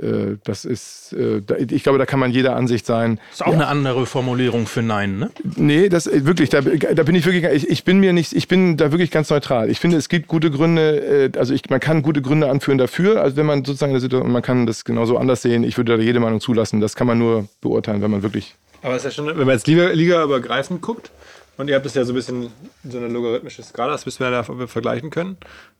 äh, 0.00 0.36
das 0.44 0.64
ist, 0.64 1.12
äh, 1.14 1.42
da, 1.44 1.56
ich 1.56 1.82
glaube, 1.82 1.98
da 1.98 2.06
kann 2.06 2.20
man 2.20 2.30
jeder 2.30 2.54
Ansicht 2.54 2.86
sein. 2.86 3.18
Das 3.30 3.40
ist 3.40 3.42
auch 3.42 3.48
ja. 3.48 3.54
eine 3.54 3.66
andere 3.66 4.06
Formulierung 4.06 4.66
für 4.66 4.82
Nein, 4.82 5.18
ne? 5.18 5.30
Nee, 5.56 5.88
das 5.88 6.06
äh, 6.06 6.24
wirklich, 6.24 6.48
da, 6.50 6.60
da 6.60 7.02
bin 7.02 7.16
ich 7.16 7.26
wirklich, 7.26 7.44
ich, 7.44 7.68
ich, 7.68 7.84
bin 7.84 7.98
mir 7.98 8.12
nicht, 8.12 8.34
ich 8.34 8.46
bin 8.46 8.76
da 8.76 8.92
wirklich 8.92 9.10
ganz 9.10 9.30
neutral. 9.30 9.68
Ich 9.68 9.80
finde, 9.80 9.96
es 9.96 10.08
gibt 10.08 10.28
gute 10.28 10.52
Gründe, 10.52 11.30
äh, 11.34 11.38
also 11.38 11.52
ich, 11.52 11.68
man 11.68 11.80
kann 11.80 12.02
gute 12.02 12.22
Gründe 12.22 12.48
anführen 12.48 12.78
dafür, 12.78 13.20
also 13.20 13.36
wenn 13.36 13.46
man 13.46 13.64
sozusagen 13.64 13.90
eine 13.92 14.00
Situation, 14.00 14.30
man 14.30 14.42
kann 14.42 14.66
das 14.66 14.84
genauso 14.84 15.18
anders 15.18 15.42
sehen. 15.42 15.64
Ich 15.64 15.76
würde 15.76 15.96
da 15.96 16.02
jede 16.02 16.20
Meinung 16.20 16.40
zulassen. 16.40 16.80
Das 16.80 16.94
kann 16.94 17.08
man 17.08 17.18
nur 17.18 17.48
beurteilen, 17.60 18.00
wenn 18.00 18.12
man 18.12 18.22
wirklich. 18.22 18.54
Aber 18.82 18.94
es 18.94 19.04
ist 19.04 19.04
ja 19.04 19.10
schon, 19.10 19.26
wenn 19.26 19.36
man 19.38 19.50
jetzt 19.50 19.66
Liga, 19.66 19.88
Liga 19.88 20.22
übergreifend 20.22 20.82
guckt, 20.82 21.10
und 21.58 21.68
ihr 21.68 21.74
habt 21.74 21.86
es 21.86 21.94
ja 21.94 22.04
so 22.04 22.12
ein 22.12 22.14
bisschen 22.14 22.52
so 22.84 22.98
eine 22.98 23.08
logarithmische 23.08 23.62
Skala, 23.64 23.92
das 23.92 24.06
müssen 24.06 24.20
wir 24.20 24.30
ja 24.30 24.42
da 24.42 24.66
vergleichen 24.68 25.10
können. 25.10 25.36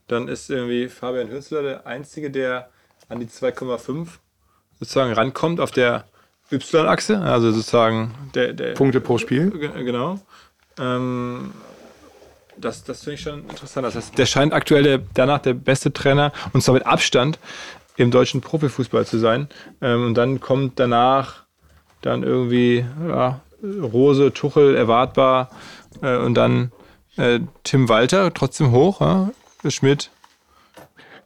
Dann 0.09 0.27
ist 0.27 0.51
irgendwie 0.51 0.89
Fabian 0.89 1.31
Hünzler 1.31 1.63
der 1.63 1.87
Einzige, 1.87 2.31
der 2.31 2.69
an 3.09 3.21
die 3.21 3.27
2,5 3.27 4.09
sozusagen 4.81 5.13
rankommt 5.13 5.61
auf 5.61 5.71
der 5.71 6.05
Y-Achse, 6.51 7.21
also 7.21 7.53
sozusagen 7.53 8.13
der, 8.35 8.53
der 8.55 8.73
Punkte 8.73 9.01
pro 9.01 9.19
Spiel. 9.19 9.51
Genau. 9.51 10.19
Ähm, 10.79 11.53
das 12.57 12.83
das 12.83 13.05
finde 13.05 13.15
ich 13.15 13.21
schon 13.21 13.49
interessant. 13.49 13.87
Das 13.87 13.95
heißt, 13.95 14.19
der 14.19 14.27
scheint 14.27 14.53
aktuell 14.53 14.83
der, 14.83 14.99
danach 15.15 15.41
der 15.41 15.55
beste 15.55 15.93
Trainer 15.93 16.33
und 16.53 16.63
zwar 16.63 16.75
mit 16.75 16.87
Abstand 16.87 17.39
im 17.97 18.11
deutschen 18.11 18.41
Profifußball 18.41 19.07
zu 19.07 19.19
sein. 19.19 19.49
Ähm, 19.81 20.07
und 20.07 20.15
dann 20.15 20.41
kommt 20.41 20.81
danach 20.81 21.45
dann 22.03 22.23
irgendwie 22.23 22.85
ja, 23.09 23.41
Rose, 23.63 24.33
Tuchel 24.33 24.75
erwartbar 24.77 25.51
äh, 26.03 26.17
und 26.17 26.35
dann 26.35 26.73
äh, 27.17 27.41
Tim 27.65 27.89
Walter 27.89 28.33
trotzdem 28.33 28.71
hoch, 28.73 29.01
ja? 29.01 29.31
Schmidt. 29.69 30.11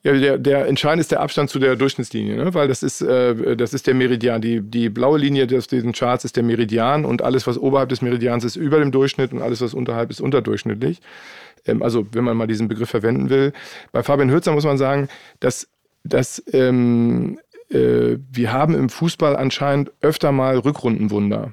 Ja, 0.04 0.14
der, 0.14 0.38
der 0.38 0.66
entscheidende 0.66 1.02
ist 1.02 1.12
der 1.12 1.20
Abstand 1.20 1.48
zu 1.48 1.60
der 1.60 1.76
Durchschnittslinie, 1.76 2.36
ne? 2.36 2.54
weil 2.54 2.66
das 2.66 2.82
ist, 2.82 3.02
äh, 3.02 3.56
das 3.56 3.72
ist 3.72 3.86
der 3.86 3.94
Meridian. 3.94 4.40
Die, 4.40 4.60
die 4.60 4.88
blaue 4.88 5.16
Linie 5.16 5.46
des 5.46 5.68
diesen 5.68 5.92
Charts 5.92 6.24
ist 6.24 6.34
der 6.34 6.42
Meridian 6.42 7.04
und 7.04 7.22
alles, 7.22 7.46
was 7.46 7.56
oberhalb 7.56 7.88
des 7.88 8.02
Meridians 8.02 8.42
ist, 8.42 8.56
über 8.56 8.80
dem 8.80 8.90
Durchschnitt 8.90 9.32
und 9.32 9.42
alles, 9.42 9.60
was 9.60 9.74
unterhalb 9.74 10.10
ist, 10.10 10.20
unterdurchschnittlich. 10.20 11.00
Ähm, 11.66 11.82
also, 11.84 12.06
wenn 12.12 12.24
man 12.24 12.36
mal 12.36 12.48
diesen 12.48 12.66
Begriff 12.66 12.90
verwenden 12.90 13.30
will. 13.30 13.52
Bei 13.92 14.02
Fabian 14.02 14.30
Hürzer 14.30 14.52
muss 14.52 14.64
man 14.64 14.76
sagen, 14.76 15.08
dass, 15.38 15.68
dass 16.02 16.42
ähm, 16.52 17.38
äh, 17.72 18.18
wir 18.30 18.52
haben 18.52 18.74
im 18.74 18.88
Fußball 18.88 19.36
anscheinend 19.36 19.90
öfter 20.00 20.32
mal 20.32 20.58
Rückrundenwunder. 20.58 21.52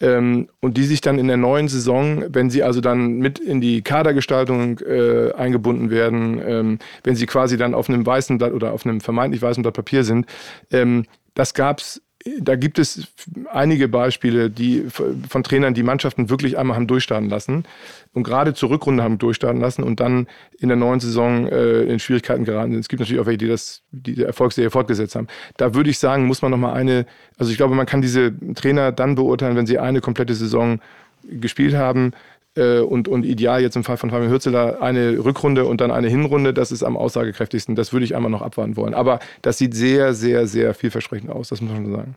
Ähm, 0.00 0.48
und 0.60 0.76
die 0.76 0.84
sich 0.84 1.00
dann 1.00 1.18
in 1.18 1.28
der 1.28 1.36
neuen 1.36 1.68
Saison, 1.68 2.24
wenn 2.28 2.50
sie 2.50 2.64
also 2.64 2.80
dann 2.80 3.18
mit 3.18 3.38
in 3.38 3.60
die 3.60 3.82
Kadergestaltung 3.82 4.80
äh, 4.80 5.32
eingebunden 5.32 5.90
werden, 5.90 6.42
ähm, 6.44 6.78
wenn 7.04 7.14
sie 7.14 7.26
quasi 7.26 7.56
dann 7.56 7.72
auf 7.72 7.88
einem 7.88 8.04
weißen 8.04 8.36
Blatt 8.38 8.52
oder 8.52 8.72
auf 8.72 8.84
einem 8.84 9.00
vermeintlich 9.00 9.42
weißen 9.42 9.62
Blatt 9.62 9.74
Papier 9.74 10.02
sind, 10.02 10.26
ähm, 10.72 11.04
das 11.34 11.54
gab 11.54 11.78
es 11.78 12.02
da 12.40 12.56
gibt 12.56 12.78
es 12.78 13.08
einige 13.50 13.88
Beispiele 13.88 14.50
die, 14.50 14.84
von 14.90 15.42
Trainern, 15.42 15.74
die 15.74 15.82
Mannschaften 15.82 16.30
wirklich 16.30 16.58
einmal 16.58 16.76
haben 16.76 16.86
durchstarten 16.86 17.28
lassen 17.28 17.64
und 18.12 18.22
gerade 18.22 18.54
zur 18.54 18.70
Rückrunde 18.70 19.02
haben 19.02 19.18
durchstarten 19.18 19.60
lassen 19.60 19.82
und 19.82 20.00
dann 20.00 20.26
in 20.58 20.68
der 20.68 20.76
neuen 20.76 21.00
Saison 21.00 21.48
äh, 21.48 21.82
in 21.82 21.98
Schwierigkeiten 21.98 22.44
geraten 22.44 22.72
sind. 22.72 22.80
Es 22.80 22.88
gibt 22.88 23.00
natürlich 23.00 23.20
auch 23.20 23.26
welche, 23.26 23.38
die 23.38 23.48
das, 23.48 23.82
die, 23.90 24.22
Erfolgsserie 24.22 24.70
fortgesetzt 24.70 25.16
haben. 25.16 25.26
Da 25.56 25.74
würde 25.74 25.90
ich 25.90 25.98
sagen, 25.98 26.26
muss 26.26 26.42
man 26.42 26.50
nochmal 26.50 26.74
eine, 26.74 27.06
also 27.38 27.50
ich 27.50 27.56
glaube, 27.56 27.74
man 27.74 27.86
kann 27.86 28.02
diese 28.02 28.32
Trainer 28.54 28.92
dann 28.92 29.14
beurteilen, 29.14 29.56
wenn 29.56 29.66
sie 29.66 29.78
eine 29.78 30.00
komplette 30.00 30.34
Saison 30.34 30.80
gespielt 31.24 31.74
haben, 31.74 32.12
und, 32.54 33.08
und 33.08 33.24
ideal 33.24 33.62
jetzt 33.62 33.76
im 33.76 33.84
Fall 33.84 33.96
von 33.96 34.10
Fabian 34.10 34.30
Hürzeler 34.30 34.82
eine 34.82 35.24
Rückrunde 35.24 35.64
und 35.64 35.80
dann 35.80 35.90
eine 35.90 36.08
Hinrunde, 36.08 36.52
das 36.52 36.70
ist 36.70 36.82
am 36.82 36.98
aussagekräftigsten. 36.98 37.76
Das 37.76 37.94
würde 37.94 38.04
ich 38.04 38.14
einmal 38.14 38.30
noch 38.30 38.42
abwarten 38.42 38.76
wollen. 38.76 38.92
Aber 38.92 39.20
das 39.40 39.56
sieht 39.56 39.74
sehr, 39.74 40.12
sehr, 40.12 40.46
sehr 40.46 40.74
vielversprechend 40.74 41.30
aus, 41.30 41.48
das 41.48 41.62
muss 41.62 41.72
man 41.72 41.84
schon 41.84 41.92
sagen. 41.94 42.16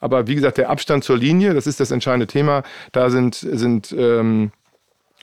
Aber 0.00 0.26
wie 0.26 0.34
gesagt, 0.34 0.58
der 0.58 0.70
Abstand 0.70 1.04
zur 1.04 1.18
Linie, 1.18 1.54
das 1.54 1.66
ist 1.66 1.80
das 1.80 1.90
entscheidende 1.90 2.26
Thema. 2.26 2.62
Da 2.92 3.10
sind, 3.10 3.34
sind 3.34 3.94
ähm, 3.96 4.50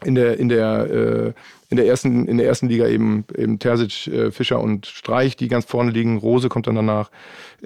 in, 0.04 0.16
der, 0.16 0.40
in, 0.40 0.50
der, 0.50 0.90
äh, 0.90 1.34
in, 1.70 1.78
der 1.78 1.88
ersten, 1.88 2.28
in 2.28 2.38
der 2.38 2.48
ersten 2.48 2.68
Liga 2.68 2.88
eben, 2.88 3.26
eben 3.36 3.60
Terzic, 3.60 4.08
äh, 4.08 4.32
Fischer 4.32 4.60
und 4.60 4.86
Streich, 4.86 5.36
die 5.36 5.48
ganz 5.48 5.66
vorne 5.66 5.92
liegen. 5.92 6.18
Rose 6.18 6.50
kommt 6.50 6.68
dann 6.68 6.76
danach. 6.76 7.12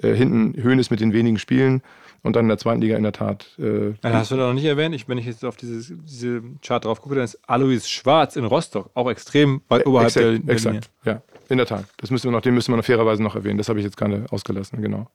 Äh, 0.02 0.14
hinten 0.14 0.60
Höhnes 0.62 0.90
mit 0.90 1.00
den 1.00 1.12
wenigen 1.12 1.38
Spielen. 1.38 1.82
Und 2.26 2.34
dann 2.34 2.46
in 2.46 2.48
der 2.48 2.58
zweiten 2.58 2.80
Liga 2.80 2.96
in 2.96 3.04
der 3.04 3.12
Tat. 3.12 3.46
Äh, 3.56 3.90
ja, 3.90 4.12
hast 4.12 4.32
du 4.32 4.36
noch 4.36 4.52
nicht 4.52 4.64
erwähnt, 4.64 4.96
ich, 4.96 5.08
wenn 5.08 5.16
ich 5.16 5.26
jetzt 5.26 5.44
auf 5.44 5.56
dieses, 5.56 5.92
diese 6.04 6.42
Chart 6.60 6.84
drauf 6.84 7.00
gucke, 7.00 7.14
dann 7.14 7.22
ist 7.22 7.38
Alois 7.48 7.86
Schwarz 7.86 8.34
in 8.34 8.44
Rostock 8.44 8.90
auch 8.94 9.08
extrem 9.08 9.62
weit 9.68 9.86
oberhalb 9.86 10.08
exakt, 10.08 10.26
der, 10.26 10.38
der 10.40 10.54
exakt. 10.54 10.90
Linie. 11.04 11.22
Ja, 11.22 11.22
in 11.48 11.58
der 11.58 11.66
Tat. 11.66 11.84
Das 11.98 12.10
müssen 12.10 12.24
wir 12.24 12.32
noch, 12.32 12.40
den 12.40 12.52
müssen 12.54 12.72
wir 12.72 12.78
noch 12.78 12.84
fairerweise 12.84 13.22
noch 13.22 13.36
erwähnen. 13.36 13.58
Das 13.58 13.68
habe 13.68 13.78
ich 13.78 13.84
jetzt 13.84 13.96
gerade 13.96 14.26
ausgelassen, 14.30 14.82
genau. 14.82 15.08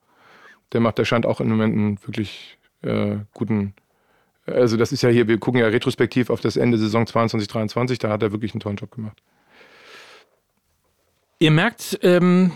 Der 0.72 0.80
macht, 0.80 1.00
der 1.00 1.04
scheint 1.04 1.26
auch 1.26 1.42
im 1.42 1.50
Moment 1.50 1.76
einen 1.76 2.00
wirklich 2.06 2.58
äh, 2.82 3.18
guten. 3.34 3.74
Also, 4.46 4.78
das 4.78 4.94
ist 4.94 5.02
ja 5.02 5.10
hier, 5.10 5.28
wir 5.28 5.38
gucken 5.38 5.60
ja 5.60 5.68
retrospektiv 5.68 6.30
auf 6.30 6.40
das 6.40 6.56
Ende 6.56 6.78
Saison 6.78 7.06
22, 7.06 7.50
23, 7.50 8.00
da 8.00 8.08
hat 8.08 8.24
er 8.24 8.32
wirklich 8.32 8.54
einen 8.54 8.62
tollen 8.62 8.78
Job 8.78 8.92
gemacht. 8.92 9.22
Ihr 11.40 11.52
merkt, 11.52 12.00
ähm, 12.04 12.54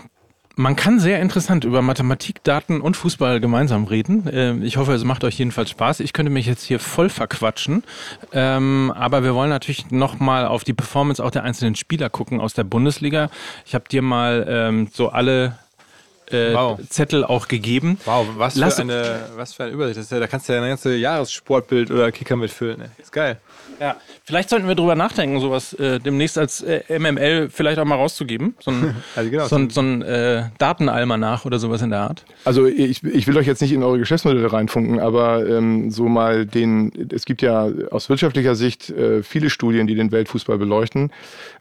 man 0.56 0.74
kann 0.74 0.98
sehr 0.98 1.20
interessant 1.20 1.64
über 1.64 1.82
Mathematik, 1.82 2.42
Daten 2.42 2.80
und 2.80 2.96
Fußball 2.96 3.40
gemeinsam 3.40 3.84
reden. 3.84 4.28
Ähm, 4.32 4.62
ich 4.62 4.78
hoffe, 4.78 4.94
es 4.94 5.04
macht 5.04 5.22
euch 5.22 5.38
jedenfalls 5.38 5.70
Spaß. 5.70 6.00
Ich 6.00 6.14
könnte 6.14 6.32
mich 6.32 6.46
jetzt 6.46 6.64
hier 6.64 6.80
voll 6.80 7.10
verquatschen. 7.10 7.84
Ähm, 8.32 8.90
aber 8.96 9.22
wir 9.22 9.34
wollen 9.34 9.50
natürlich 9.50 9.90
nochmal 9.90 10.46
auf 10.46 10.64
die 10.64 10.72
Performance 10.72 11.22
auch 11.22 11.30
der 11.30 11.44
einzelnen 11.44 11.76
Spieler 11.76 12.08
gucken 12.08 12.40
aus 12.40 12.54
der 12.54 12.64
Bundesliga. 12.64 13.30
Ich 13.66 13.74
habe 13.74 13.84
dir 13.88 14.00
mal 14.00 14.46
ähm, 14.48 14.88
so 14.90 15.10
alle 15.10 15.58
äh, 16.32 16.54
wow. 16.54 16.78
Zettel 16.88 17.24
auch 17.24 17.48
gegeben. 17.48 17.98
Wow, 18.04 18.26
was 18.36 18.58
für, 18.58 18.82
eine, 18.82 19.20
was 19.36 19.54
für 19.54 19.64
eine 19.64 19.72
Übersicht. 19.72 19.98
Das 19.98 20.06
ist 20.06 20.12
ja, 20.12 20.20
da 20.20 20.26
kannst 20.26 20.48
du 20.48 20.52
ja 20.52 20.62
ein 20.62 20.68
ganzes 20.68 21.00
Jahressportbild 21.00 21.90
oder 21.90 22.12
Kicker 22.12 22.36
mitfüllen. 22.36 22.80
Ey. 22.80 22.88
Ist 22.98 23.12
geil. 23.12 23.38
Ja, 23.80 23.96
vielleicht 24.24 24.48
sollten 24.48 24.68
wir 24.68 24.74
drüber 24.74 24.94
nachdenken, 24.94 25.40
sowas 25.40 25.74
äh, 25.74 25.98
demnächst 25.98 26.38
als 26.38 26.62
äh, 26.62 26.98
MML 26.98 27.50
vielleicht 27.50 27.78
auch 27.78 27.84
mal 27.84 27.96
rauszugeben. 27.96 28.54
So 28.60 28.70
ein, 28.70 28.96
also 29.16 29.30
genau, 29.30 29.46
so 29.46 29.56
ein, 29.56 29.70
so 29.70 29.80
ein 29.80 30.02
äh, 30.02 30.44
Datenalmanach 30.58 31.44
oder 31.44 31.58
sowas 31.58 31.82
in 31.82 31.90
der 31.90 32.00
Art. 32.00 32.24
Also 32.44 32.66
ich, 32.66 33.04
ich 33.04 33.26
will 33.26 33.36
euch 33.36 33.46
jetzt 33.46 33.60
nicht 33.60 33.72
in 33.72 33.82
eure 33.82 33.98
Geschäftsmodelle 33.98 34.52
reinfunken, 34.52 34.98
aber 35.00 35.46
ähm, 35.46 35.90
so 35.90 36.08
mal 36.08 36.46
den, 36.46 37.10
es 37.12 37.24
gibt 37.24 37.42
ja 37.42 37.68
aus 37.90 38.08
wirtschaftlicher 38.08 38.54
Sicht 38.54 38.90
äh, 38.90 39.22
viele 39.22 39.50
Studien, 39.50 39.86
die 39.86 39.94
den 39.94 40.10
Weltfußball 40.10 40.58
beleuchten. 40.58 41.10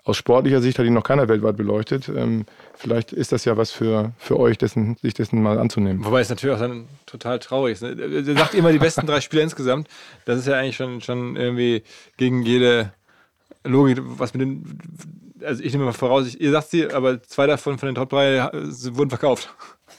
Aus 0.06 0.18
sportlicher 0.18 0.62
Sicht 0.62 0.78
hat 0.78 0.86
ihn 0.86 0.94
noch 0.94 1.04
keiner 1.04 1.28
weltweit 1.28 1.58
beleuchtet. 1.58 2.10
Ähm, 2.10 2.46
vielleicht 2.76 3.12
ist 3.12 3.32
das 3.32 3.44
ja 3.44 3.58
was 3.58 3.72
für, 3.72 4.14
für 4.20 4.40
euch, 4.40 4.60
dessen, 4.60 4.98
sich 5.02 5.16
dessen 5.16 5.42
mal 5.42 5.58
anzunehmen. 5.58 6.06
Wobei 6.06 6.22
es 6.22 6.30
natürlich 6.30 6.56
auch 6.56 6.60
dann 6.60 6.88
total 7.08 7.40
traurig 7.40 7.74
ist. 7.74 7.82
Ne? 7.82 7.96
Er 8.00 8.38
sagt 8.38 8.54
immer 8.54 8.72
die 8.72 8.78
besten 8.78 9.08
drei 9.08 9.20
Spieler 9.20 9.42
insgesamt. 9.42 9.88
Das 10.26 10.38
ist 10.38 10.46
ja 10.46 10.60
eigentlich 10.60 10.76
schon, 10.76 11.02
schon 11.02 11.36
irgendwie 11.36 11.82
gegen 12.18 12.44
jede 12.44 12.94
Logik, 13.64 13.98
was 14.04 14.36
mit 14.36 14.42
den. 14.42 14.78
Also 15.44 15.64
ich 15.64 15.74
nehme 15.74 15.86
mal 15.86 15.94
voraus, 15.94 16.28
ich, 16.28 16.40
ihr 16.40 16.52
sagt 16.52 16.70
sie, 16.70 16.88
aber 16.92 17.24
zwei 17.24 17.48
davon 17.48 17.80
von 17.80 17.88
den 17.88 17.96
Top 17.96 18.10
3 18.12 18.36
äh, 18.36 18.52
wurden 18.96 19.10
verkauft. 19.10 19.50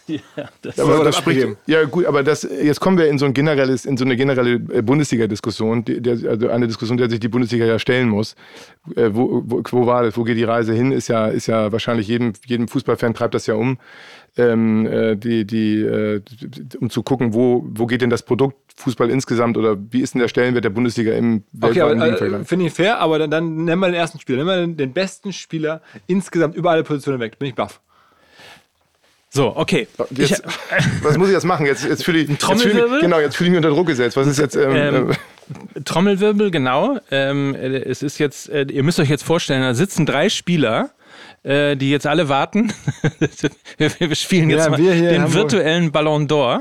Ja, 0.36 0.48
das, 0.62 0.78
aber 0.78 1.04
das 1.04 1.16
spricht, 1.16 1.46
ja 1.66 1.84
gut, 1.84 2.06
aber 2.06 2.22
das, 2.22 2.42
jetzt 2.42 2.80
kommen 2.80 2.98
wir 2.98 3.08
in 3.08 3.18
so, 3.18 3.26
ein 3.26 3.34
generelles, 3.34 3.84
in 3.84 3.96
so 3.96 4.04
eine 4.04 4.16
generelle 4.16 4.54
äh, 4.54 4.82
Bundesliga-Diskussion, 4.82 5.84
also 6.28 6.48
eine 6.48 6.66
Diskussion, 6.66 6.96
der 6.96 7.10
sich 7.10 7.20
die 7.20 7.28
Bundesliga 7.28 7.64
ja 7.64 7.78
stellen 7.78 8.08
muss. 8.08 8.34
Äh, 8.94 9.10
wo, 9.12 9.42
wo, 9.44 9.62
wo, 9.68 9.86
war 9.86 10.02
das? 10.04 10.16
Wo 10.16 10.24
geht 10.24 10.36
die 10.36 10.44
Reise 10.44 10.74
hin? 10.74 10.92
Ist 10.92 11.08
ja, 11.08 11.26
ist 11.26 11.46
ja 11.46 11.72
wahrscheinlich 11.72 12.08
jedem, 12.08 12.34
jedem 12.46 12.68
Fußballfan 12.68 13.14
treibt 13.14 13.34
das 13.34 13.46
ja 13.46 13.54
um, 13.54 13.78
ähm, 14.36 14.86
äh, 14.86 15.16
die, 15.16 15.46
die, 15.46 15.80
äh, 15.80 16.20
um 16.80 16.90
zu 16.90 17.02
gucken, 17.02 17.34
wo, 17.34 17.64
wo 17.68 17.86
geht 17.86 18.02
denn 18.02 18.10
das 18.10 18.22
Produkt 18.22 18.56
Fußball 18.76 19.10
insgesamt 19.10 19.56
oder 19.56 19.76
wie 19.90 20.02
ist 20.02 20.14
denn 20.14 20.20
der 20.20 20.28
Stellenwert 20.28 20.64
der 20.64 20.70
Bundesliga 20.70 21.14
im 21.14 21.44
okay, 21.60 21.80
äh, 21.80 22.44
Finde 22.44 22.66
ich 22.66 22.72
fair, 22.72 22.98
aber 22.98 23.18
dann, 23.18 23.30
dann 23.30 23.64
nennen 23.64 23.80
wir 23.80 23.86
den 23.86 23.94
ersten 23.94 24.20
Spieler, 24.20 24.44
nennen 24.44 24.48
wir 24.48 24.66
den, 24.66 24.76
den 24.76 24.92
besten 24.92 25.32
Spieler 25.32 25.80
insgesamt 26.06 26.54
über 26.54 26.70
alle 26.70 26.84
Positionen 26.84 27.20
weg. 27.20 27.38
Bin 27.38 27.48
ich 27.48 27.54
baff. 27.54 27.80
So, 29.36 29.54
okay. 29.54 29.86
Jetzt, 30.12 30.42
ich, 30.42 30.42
was 31.02 31.18
muss 31.18 31.28
ich 31.28 31.34
jetzt 31.34 31.44
machen? 31.44 31.66
Jetzt, 31.66 31.84
jetzt 31.84 32.02
fühle 32.02 32.20
ich, 32.20 32.28
jetzt 32.30 32.40
Trommelwirbel? 32.40 32.88
Fühl, 32.88 33.00
genau, 33.02 33.20
jetzt 33.20 33.36
fühle 33.36 33.48
ich 33.48 33.50
mich 33.50 33.58
unter 33.58 33.68
Druck 33.68 33.86
gesetzt. 33.86 34.16
Was 34.16 34.26
ist 34.26 34.38
jetzt? 34.38 34.56
Ähm, 34.56 34.74
ähm, 34.74 35.10
äh, 35.10 35.80
Trommelwirbel, 35.82 36.50
genau. 36.50 36.98
Ähm, 37.10 37.54
es 37.54 38.02
ist 38.02 38.16
jetzt, 38.16 38.48
äh, 38.48 38.64
ihr 38.70 38.82
müsst 38.82 38.98
euch 38.98 39.10
jetzt 39.10 39.24
vorstellen, 39.24 39.60
da 39.60 39.74
sitzen 39.74 40.06
drei 40.06 40.30
Spieler, 40.30 40.88
äh, 41.42 41.76
die 41.76 41.90
jetzt 41.90 42.06
alle 42.06 42.30
warten. 42.30 42.72
wir, 43.76 43.90
wir, 43.98 44.14
spielen 44.14 44.48
jetzt 44.48 44.64
ja, 44.64 44.70
mal 44.70 44.78
den 44.78 45.34
virtuellen 45.34 45.92
Ballon 45.92 46.28
d'Or. 46.28 46.60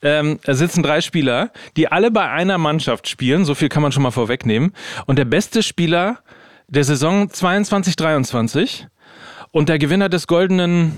Ähm, 0.00 0.38
da 0.44 0.54
sitzen 0.54 0.82
drei 0.82 1.02
Spieler, 1.02 1.52
die 1.76 1.88
alle 1.88 2.10
bei 2.10 2.30
einer 2.30 2.56
Mannschaft 2.56 3.06
spielen. 3.06 3.44
So 3.44 3.54
viel 3.54 3.68
kann 3.68 3.82
man 3.82 3.92
schon 3.92 4.02
mal 4.02 4.12
vorwegnehmen. 4.12 4.72
Und 5.04 5.18
der 5.18 5.26
beste 5.26 5.62
Spieler 5.62 6.20
der 6.68 6.84
Saison 6.84 7.28
22-23 7.28 8.86
und 9.52 9.68
der 9.68 9.78
Gewinner 9.78 10.08
des 10.08 10.26
goldenen 10.26 10.96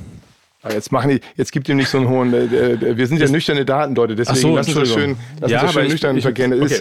jetzt 0.69 0.93
machen 0.93 1.11
die, 1.11 1.21
jetzt 1.37 1.53
gibt 1.53 1.69
ihm 1.69 1.77
nicht 1.77 1.89
so 1.89 1.99
einen 1.99 2.09
hohen. 2.09 2.33
Äh, 2.33 2.45
äh, 2.45 2.97
wir 2.97 3.07
sind 3.07 3.21
ja 3.21 3.29
nüchterne 3.29 3.65
Datenleute, 3.65 4.17
deswegen 4.17 4.39
so, 4.39 4.57
lassen 4.57 4.75
wir 4.75 4.87
schön, 4.87 5.17
lassen 5.41 5.53
ja, 5.53 5.69
schön 5.69 5.89
nüchtern 5.89 6.21
verkehren. 6.21 6.63
Okay. 6.63 6.81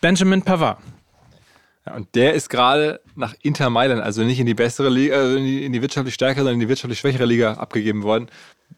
Benjamin 0.00 0.42
Pavard. 0.42 0.78
Ja, 1.86 1.94
und 1.94 2.14
der 2.14 2.34
ist 2.34 2.48
gerade 2.48 3.00
nach 3.14 3.34
Inter 3.42 3.70
Mailand, 3.70 4.02
also 4.02 4.22
nicht 4.22 4.40
in 4.40 4.46
die 4.46 4.54
bessere 4.54 4.88
Liga, 4.88 5.16
also 5.16 5.36
in, 5.36 5.44
die, 5.44 5.64
in 5.64 5.72
die 5.72 5.82
wirtschaftlich 5.82 6.14
stärkere, 6.14 6.44
sondern 6.44 6.54
in 6.54 6.60
die 6.60 6.68
wirtschaftlich 6.68 6.98
schwächere 6.98 7.26
Liga 7.26 7.54
abgegeben 7.54 8.02
worden. 8.02 8.28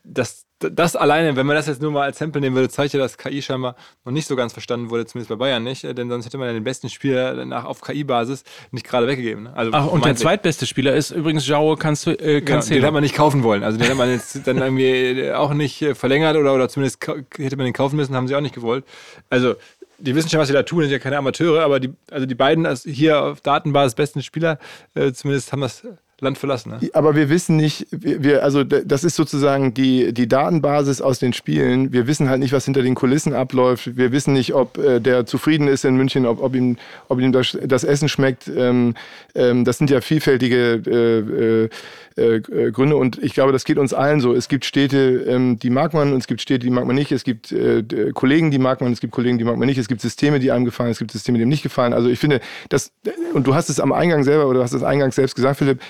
Das, 0.02 0.45
das 0.58 0.96
alleine, 0.96 1.36
wenn 1.36 1.44
man 1.44 1.54
das 1.54 1.66
jetzt 1.66 1.82
nur 1.82 1.90
mal 1.90 2.04
als 2.04 2.18
Sample 2.18 2.40
nehmen 2.40 2.56
würde, 2.56 2.70
zeigt 2.70 2.94
ja, 2.94 2.98
dass 2.98 3.18
KI 3.18 3.42
scheinbar 3.42 3.76
noch 4.04 4.12
nicht 4.12 4.26
so 4.26 4.36
ganz 4.36 4.54
verstanden 4.54 4.88
wurde, 4.88 5.04
zumindest 5.04 5.28
bei 5.28 5.36
Bayern 5.36 5.62
nicht, 5.62 5.82
denn 5.82 6.08
sonst 6.08 6.24
hätte 6.24 6.38
man 6.38 6.48
ja 6.48 6.54
den 6.54 6.64
besten 6.64 6.88
Spieler 6.88 7.34
danach 7.34 7.64
auf 7.66 7.82
KI-Basis 7.82 8.42
nicht 8.70 8.86
gerade 8.86 9.06
weggegeben. 9.06 9.44
Ne? 9.44 9.52
Also 9.54 9.72
Ach, 9.74 9.86
und 9.86 10.04
der 10.04 10.16
zweitbeste 10.16 10.66
Spieler 10.66 10.94
ist 10.94 11.10
übrigens 11.10 11.46
Joao 11.46 11.76
Cancelo. 11.76 12.16
Äh, 12.18 12.42
ja, 12.42 12.60
den 12.60 12.84
hat 12.84 12.92
man 12.92 13.02
nicht 13.02 13.14
kaufen 13.14 13.42
wollen. 13.42 13.62
Also 13.62 13.78
den 13.78 13.88
hat 13.88 13.96
man 13.96 14.10
jetzt 14.10 14.40
dann 14.46 14.58
irgendwie 14.58 15.30
auch 15.32 15.52
nicht 15.52 15.82
äh, 15.82 15.94
verlängert 15.94 16.36
oder, 16.36 16.54
oder 16.54 16.68
zumindest 16.70 17.06
hätte 17.06 17.56
man 17.56 17.66
den 17.66 17.74
kaufen 17.74 17.96
müssen, 17.96 18.14
haben 18.16 18.26
sie 18.26 18.34
auch 18.34 18.40
nicht 18.40 18.54
gewollt. 18.54 18.84
Also 19.28 19.56
die 19.98 20.14
wissen 20.14 20.30
schon, 20.30 20.40
was 20.40 20.48
sie 20.48 20.54
da 20.54 20.62
tun, 20.62 20.82
sind 20.82 20.92
ja 20.92 20.98
keine 20.98 21.18
Amateure, 21.18 21.62
aber 21.62 21.80
die, 21.80 21.92
also 22.10 22.26
die 22.26 22.34
beiden 22.34 22.66
als 22.66 22.84
hier 22.84 23.22
auf 23.22 23.40
Datenbasis 23.40 23.94
besten 23.94 24.22
Spieler 24.22 24.58
äh, 24.94 25.12
zumindest 25.12 25.52
haben 25.52 25.60
das 25.60 25.86
Land 26.20 26.38
verlassen. 26.38 26.70
Ne? 26.70 26.90
Aber 26.94 27.14
wir 27.14 27.28
wissen 27.28 27.56
nicht, 27.56 27.86
wir, 27.90 28.42
also 28.42 28.64
das 28.64 29.04
ist 29.04 29.16
sozusagen 29.16 29.74
die, 29.74 30.14
die 30.14 30.26
Datenbasis 30.26 31.02
aus 31.02 31.18
den 31.18 31.34
Spielen. 31.34 31.92
Wir 31.92 32.06
wissen 32.06 32.30
halt 32.30 32.40
nicht, 32.40 32.52
was 32.52 32.64
hinter 32.64 32.82
den 32.82 32.94
Kulissen 32.94 33.34
abläuft. 33.34 33.96
Wir 33.98 34.12
wissen 34.12 34.32
nicht, 34.32 34.54
ob 34.54 34.78
äh, 34.78 34.98
der 34.98 35.26
zufrieden 35.26 35.68
ist 35.68 35.84
in 35.84 35.96
München, 35.96 36.24
ob, 36.24 36.42
ob 36.42 36.54
ihm, 36.54 36.78
ob 37.08 37.20
ihm 37.20 37.32
das, 37.32 37.58
das 37.62 37.84
Essen 37.84 38.08
schmeckt. 38.08 38.48
Ähm, 38.48 38.94
ähm, 39.34 39.66
das 39.66 39.76
sind 39.76 39.90
ja 39.90 40.00
vielfältige 40.00 40.82
äh, 40.86 41.64
äh, 41.64 41.68
äh, 42.16 42.40
Gründe 42.40 42.96
und 42.96 43.22
ich 43.22 43.34
glaube, 43.34 43.52
das 43.52 43.64
geht 43.64 43.78
uns 43.78 43.92
allen 43.92 44.20
so. 44.20 44.34
Es 44.34 44.48
gibt 44.48 44.64
Städte, 44.64 45.24
ähm, 45.28 45.58
die 45.58 45.70
mag 45.70 45.92
man 45.94 46.12
und 46.12 46.18
es 46.18 46.26
gibt 46.26 46.40
Städte, 46.40 46.60
die 46.60 46.70
mag 46.70 46.86
man 46.86 46.96
nicht. 46.96 47.12
Es 47.12 47.24
gibt 47.24 47.52
äh, 47.52 47.82
Kollegen, 48.14 48.50
die 48.50 48.58
mag 48.58 48.80
man, 48.80 48.92
es 48.92 49.00
gibt 49.00 49.12
Kollegen, 49.12 49.38
die 49.38 49.44
mag 49.44 49.56
man 49.56 49.66
nicht. 49.66 49.78
Es 49.78 49.88
gibt 49.88 50.00
Systeme, 50.00 50.38
die 50.40 50.50
einem 50.50 50.64
gefallen, 50.64 50.90
es 50.90 50.98
gibt 50.98 51.10
Systeme, 51.10 51.38
die 51.38 51.42
ihm 51.42 51.48
nicht 51.48 51.62
gefallen. 51.62 51.92
Also 51.92 52.08
ich 52.08 52.18
finde, 52.18 52.40
das, 52.68 52.92
und 53.34 53.46
du 53.46 53.54
hast 53.54 53.68
es 53.68 53.80
am 53.80 53.92
Eingang 53.92 54.24
selber 54.24 54.46
oder 54.48 54.62
hast 54.62 54.72
es 54.72 54.82
eingangs 54.82 55.14
selbst 55.16 55.34
gesagt, 55.34 55.58
Philipp, 55.58 55.80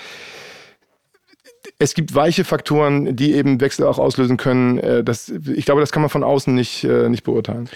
es 1.79 1.95
gibt 1.95 2.15
weiche 2.15 2.45
Faktoren, 2.45 3.17
die 3.17 3.35
eben 3.35 3.61
Wechsel 3.61 3.87
auch 3.87 3.99
auslösen 3.99 4.37
können. 4.37 4.79
Äh, 4.79 5.05
das, 5.05 5.29
ich 5.29 5.65
glaube, 5.65 5.81
das 5.81 5.93
kann 5.93 6.03
man 6.03 6.11
von 6.11 6.25
außen 6.25 6.55
nicht, 6.55 6.85
äh, 6.85 7.09
nicht 7.09 7.25
beurteilen. 7.25 7.69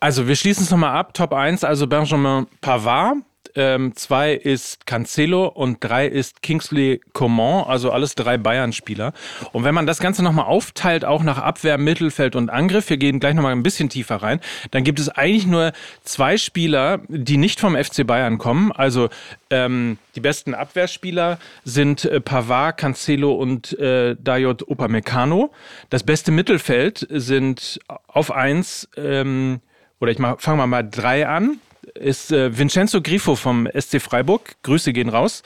Also 0.00 0.26
wir 0.26 0.34
schließen 0.34 0.64
es 0.64 0.70
nochmal 0.70 0.96
ab. 0.96 1.14
Top 1.14 1.32
1, 1.32 1.62
also 1.64 1.86
Benjamin 1.86 2.46
Pavard 2.60 3.18
ähm, 3.54 3.94
zwei 3.94 4.32
ist 4.32 4.86
Cancelo 4.86 5.46
und 5.46 5.78
drei 5.80 6.06
ist 6.06 6.42
Kingsley 6.42 7.00
Coman, 7.12 7.64
also 7.66 7.90
alles 7.90 8.14
drei 8.14 8.38
Bayern-Spieler. 8.38 9.12
Und 9.52 9.64
wenn 9.64 9.74
man 9.74 9.86
das 9.86 9.98
Ganze 9.98 10.22
nochmal 10.22 10.46
aufteilt, 10.46 11.04
auch 11.04 11.22
nach 11.22 11.38
Abwehr, 11.38 11.78
Mittelfeld 11.78 12.36
und 12.36 12.50
Angriff, 12.50 12.90
wir 12.90 12.96
gehen 12.96 13.20
gleich 13.20 13.34
nochmal 13.34 13.52
ein 13.52 13.62
bisschen 13.62 13.88
tiefer 13.88 14.16
rein, 14.16 14.40
dann 14.70 14.84
gibt 14.84 15.00
es 15.00 15.08
eigentlich 15.08 15.46
nur 15.46 15.72
zwei 16.04 16.36
Spieler, 16.36 17.00
die 17.08 17.36
nicht 17.36 17.60
vom 17.60 17.76
FC 17.76 18.06
Bayern 18.06 18.38
kommen. 18.38 18.72
Also 18.72 19.08
ähm, 19.50 19.98
die 20.14 20.20
besten 20.20 20.54
Abwehrspieler 20.54 21.38
sind 21.64 22.04
äh, 22.04 22.20
Pavard, 22.20 22.76
Cancelo 22.76 23.32
und 23.32 23.78
äh, 23.78 24.16
Dayot 24.18 24.68
Upamecano. 24.68 25.52
Das 25.90 26.02
beste 26.02 26.32
Mittelfeld 26.32 27.06
sind 27.10 27.80
auf 28.06 28.30
eins 28.30 28.88
ähm, 28.96 29.60
oder 30.00 30.10
ich 30.10 30.18
fange 30.18 30.56
mal 30.56 30.66
mal 30.66 30.82
drei 30.82 31.26
an 31.28 31.58
ist 32.02 32.32
äh, 32.32 32.56
Vincenzo 32.56 33.00
Grifo 33.00 33.36
vom 33.36 33.68
SC 33.78 34.00
Freiburg. 34.00 34.56
Grüße 34.62 34.92
gehen 34.92 35.08
raus. 35.08 35.42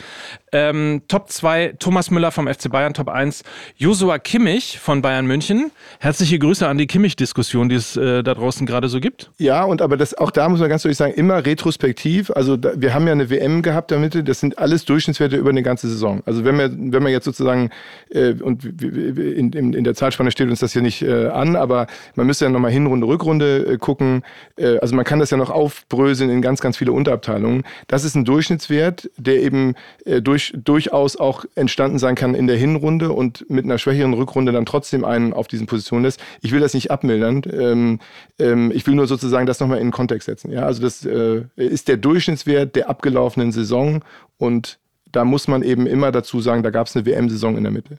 Ähm, 0.52 1.02
Top 1.09 1.30
2 1.30 1.74
Thomas 1.78 2.11
Müller 2.11 2.30
vom 2.30 2.48
FC 2.48 2.70
Bayern, 2.70 2.94
Top 2.94 3.09
1 3.09 3.44
Josua 3.76 4.18
Kimmich 4.18 4.78
von 4.78 5.02
Bayern 5.02 5.26
München. 5.26 5.70
Herzliche 6.00 6.38
Grüße 6.38 6.66
an 6.66 6.78
die 6.78 6.86
Kimmich-Diskussion, 6.86 7.68
die 7.68 7.74
es 7.74 7.96
äh, 7.96 8.22
da 8.22 8.34
draußen 8.34 8.66
gerade 8.66 8.88
so 8.88 9.00
gibt. 9.00 9.30
Ja, 9.38 9.64
und 9.64 9.82
aber 9.82 9.96
das, 9.96 10.14
auch 10.14 10.30
da 10.30 10.48
muss 10.48 10.61
man 10.61 10.68
ganz 10.68 10.82
deutlich 10.82 10.96
sagen, 10.96 11.12
immer 11.14 11.44
retrospektiv. 11.44 12.30
Also 12.30 12.57
da, 12.57 12.72
wir 12.74 12.94
haben 12.94 13.07
ja 13.07 13.12
eine 13.12 13.28
WM 13.28 13.61
gehabt 13.62 13.90
damit, 13.90 14.26
das 14.26 14.40
sind 14.40 14.59
alles 14.59 14.84
Durchschnittswerte 14.86 15.36
über 15.36 15.50
eine 15.50 15.62
ganze 15.62 15.88
Saison. 15.88 16.22
Also 16.24 16.44
wenn 16.44 16.57
wir, 16.57 16.70
wenn 16.72 17.02
wir 17.02 17.11
jetzt 17.11 17.24
sozusagen, 17.24 17.70
äh, 18.11 18.32
und 18.32 18.64
in, 18.64 19.52
in, 19.52 19.72
in, 19.74 19.84
der 19.84 19.94
Zeitspanne 19.94 20.30
steht 20.30 20.48
uns 20.48 20.61
das 20.61 20.72
hier 20.72 20.82
nicht 20.82 21.02
äh, 21.02 21.26
an, 21.26 21.57
aber 21.57 21.86
man 22.14 22.26
müsste 22.26 22.46
ja 22.46 22.50
nochmal 22.50 22.70
Hinrunde, 22.70 23.07
Rückrunde 23.07 23.74
äh, 23.74 23.76
gucken. 23.76 24.22
Äh, 24.57 24.78
also 24.78 24.96
man 24.96 25.04
kann 25.04 25.18
das 25.18 25.30
ja 25.30 25.36
noch 25.36 25.50
aufbröseln 25.50 26.30
in 26.30 26.40
ganz, 26.47 26.61
ganz 26.61 26.76
viele 26.76 26.92
Unterabteilungen. 26.92 27.64
Das 27.88 28.05
ist 28.05 28.14
ein 28.14 28.24
Durchschnittswert, 28.24 29.11
der 29.18 29.42
eben 29.42 29.74
durch 30.22 30.36
durch, 30.36 30.53
durchaus 30.55 31.16
auch 31.16 31.47
entstanden 31.55 31.99
sein 31.99 32.14
kann 32.14 32.34
in 32.34 32.47
der 32.47 32.57
Hinrunde 32.57 33.11
und 33.12 33.49
mit 33.49 33.64
einer 33.64 33.78
schwächeren 33.78 34.12
Rückrunde 34.12 34.53
dann 34.53 34.66
trotzdem 34.66 35.03
einen 35.03 35.32
auf 35.32 35.49
diesen 35.49 35.66
Positionen 35.66 36.05
lässt. 36.05 36.20
Ich 36.42 36.53
will 36.53 36.61
das 36.61 36.74
nicht 36.74 36.90
abmildern. 36.90 37.42
Ähm, 37.51 38.01
ähm, 38.38 38.70
ich 38.74 38.86
will 38.86 38.94
nur 38.94 39.07
sozusagen 39.07 39.47
das 39.47 39.61
nochmal 39.61 39.78
in 39.78 39.86
den 39.86 39.92
Kontext 39.92 40.26
setzen. 40.26 40.53
Ja, 40.53 40.66
also 40.66 40.82
das 40.82 41.07
äh, 41.07 41.44
ist 41.57 41.88
der 41.88 41.97
Durchschnittswert 41.97 42.76
der 42.76 42.90
abgelaufenen 42.90 43.51
Saison 43.51 44.05
und 44.36 44.78
da 45.11 45.24
muss 45.24 45.49
man 45.49 45.62
eben 45.62 45.86
immer 45.86 46.12
dazu 46.12 46.42
sagen, 46.42 46.62
da 46.62 46.68
gab 46.68 46.86
es 46.86 46.94
eine 46.94 47.07
WM-Saison 47.07 47.57
in 47.57 47.62
der 47.62 47.72
Mitte. 47.72 47.99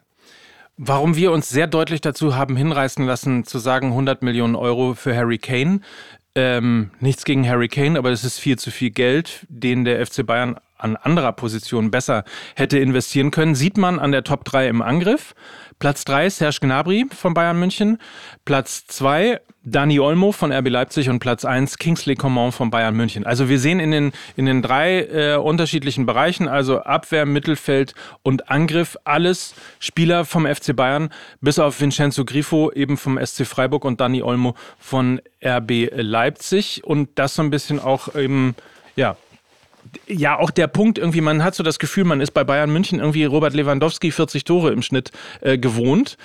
Warum 0.78 1.16
wir 1.16 1.32
uns 1.32 1.50
sehr 1.50 1.66
deutlich 1.66 2.02
dazu 2.02 2.36
haben 2.36 2.56
hinreißen 2.56 3.04
lassen, 3.04 3.46
zu 3.46 3.58
sagen 3.58 3.88
100 3.88 4.22
Millionen 4.22 4.56
Euro 4.56 4.94
für 4.94 5.16
Harry 5.16 5.40
Kane. 5.40 5.80
Ähm, 6.40 6.92
nichts 7.00 7.26
gegen 7.26 7.50
Harry 7.50 7.68
Kane, 7.68 7.98
aber 7.98 8.12
es 8.12 8.24
ist 8.24 8.38
viel 8.38 8.60
zu 8.60 8.70
viel 8.70 8.92
Geld, 8.92 9.48
den 9.50 9.86
der 9.86 10.06
FC 10.06 10.24
Bayern 10.24 10.60
an 10.78 10.96
anderer 10.96 11.32
Position 11.32 11.90
besser 11.90 12.26
hätte 12.56 12.78
investieren 12.78 13.32
können, 13.32 13.56
sieht 13.56 13.76
man 13.76 13.98
an 13.98 14.12
der 14.12 14.24
Top 14.24 14.46
3 14.46 14.68
im 14.68 14.84
Angriff. 14.84 15.34
Platz 15.80 16.06
3 16.06 16.30
Serge 16.30 16.58
Gnabry 16.62 17.06
von 17.16 17.34
Bayern 17.34 17.60
München, 17.60 18.00
Platz 18.46 18.88
2 18.88 19.40
Dani 19.64 20.00
Olmo 20.00 20.32
von 20.32 20.52
RB 20.52 20.70
Leipzig 20.70 21.10
und 21.10 21.20
Platz 21.20 21.44
1 21.46 21.78
Kingsley 21.78 22.16
Coman 22.16 22.52
von 22.52 22.72
Bayern 22.72 22.96
München. 22.96 23.26
Also 23.26 23.50
wir 23.50 23.60
sehen 23.60 23.80
in 23.80 23.92
den, 23.92 24.12
in 24.38 24.46
den 24.46 24.62
drei 24.62 25.02
äh, 25.02 25.36
unterschiedlichen 25.36 26.06
Bereichen, 26.06 26.48
also 26.48 26.80
Abwehr, 26.80 27.26
Mittelfeld 27.26 27.94
und 28.24 28.50
Angriff, 28.50 28.98
alles 29.04 29.54
Spieler 29.80 30.26
vom 30.26 30.48
FC 30.48 30.76
Bayern, 30.76 31.10
bis 31.42 31.60
auf 31.60 31.80
Vincenzo 31.82 32.24
Grifo 32.26 32.72
eben 32.72 32.98
vom 32.98 33.20
SC 33.24 33.46
Freiburg 33.46 33.84
und 33.84 34.00
Dani 34.00 34.24
Olmo 34.24 34.56
von 34.80 35.22
RB 35.46 35.90
Leipzig. 35.92 36.84
Und 36.86 37.10
das 37.16 37.36
so 37.36 37.42
ein 37.44 37.50
bisschen 37.50 37.80
auch 37.80 38.16
eben, 38.16 38.56
ja, 38.96 39.18
ja, 40.08 40.38
auch 40.38 40.52
der 40.52 40.68
Punkt 40.68 40.98
irgendwie, 40.98 41.22
man 41.22 41.44
hat 41.44 41.56
so 41.56 41.64
das 41.64 41.80
Gefühl, 41.80 42.04
man 42.04 42.22
ist 42.22 42.32
bei 42.32 42.44
Bayern 42.44 42.72
München 42.72 43.00
irgendwie 43.00 43.26
Robert 43.26 43.54
Lewandowski 43.54 44.12
40 44.12 44.44
Tore 44.44 44.72
im 44.72 44.82
Schnitt 44.82 45.12
äh, 45.42 45.58
gewohnt. 45.58 46.18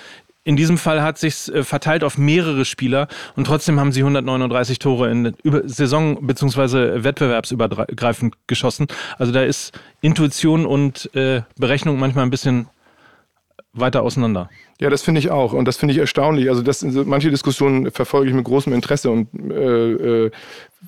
In 0.45 0.57
diesem 0.57 0.77
Fall 0.77 1.01
hat 1.01 1.17
sich 1.17 1.53
äh, 1.53 1.63
verteilt 1.63 2.03
auf 2.03 2.17
mehrere 2.17 2.65
Spieler 2.65 3.07
und 3.35 3.47
trotzdem 3.47 3.79
haben 3.79 3.93
sie 3.93 4.01
139 4.01 4.77
Tore 4.77 5.09
in 5.09 5.33
Saison 5.65 6.25
bzw. 6.25 7.03
wettbewerbsübergreifend 7.03 8.35
geschossen. 8.47 8.87
Also 9.17 9.31
da 9.31 9.43
ist 9.43 9.77
Intuition 10.01 10.65
und 10.65 11.13
äh, 11.15 11.43
Berechnung 11.57 11.97
manchmal 11.97 12.25
ein 12.25 12.29
bisschen 12.29 12.67
weiter 13.73 14.03
auseinander. 14.03 14.49
Ja, 14.79 14.89
das 14.89 15.01
finde 15.01 15.19
ich 15.19 15.31
auch 15.31 15.53
und 15.53 15.67
das 15.67 15.77
finde 15.77 15.93
ich 15.93 15.99
erstaunlich. 15.99 16.49
Also 16.49 16.61
das, 16.61 16.83
manche 16.83 17.31
Diskussionen 17.31 17.91
verfolge 17.91 18.29
ich 18.29 18.35
mit 18.35 18.45
großem 18.45 18.71
Interesse 18.73 19.09
und 19.09 19.27
äh, 19.51 20.25
äh, 20.25 20.31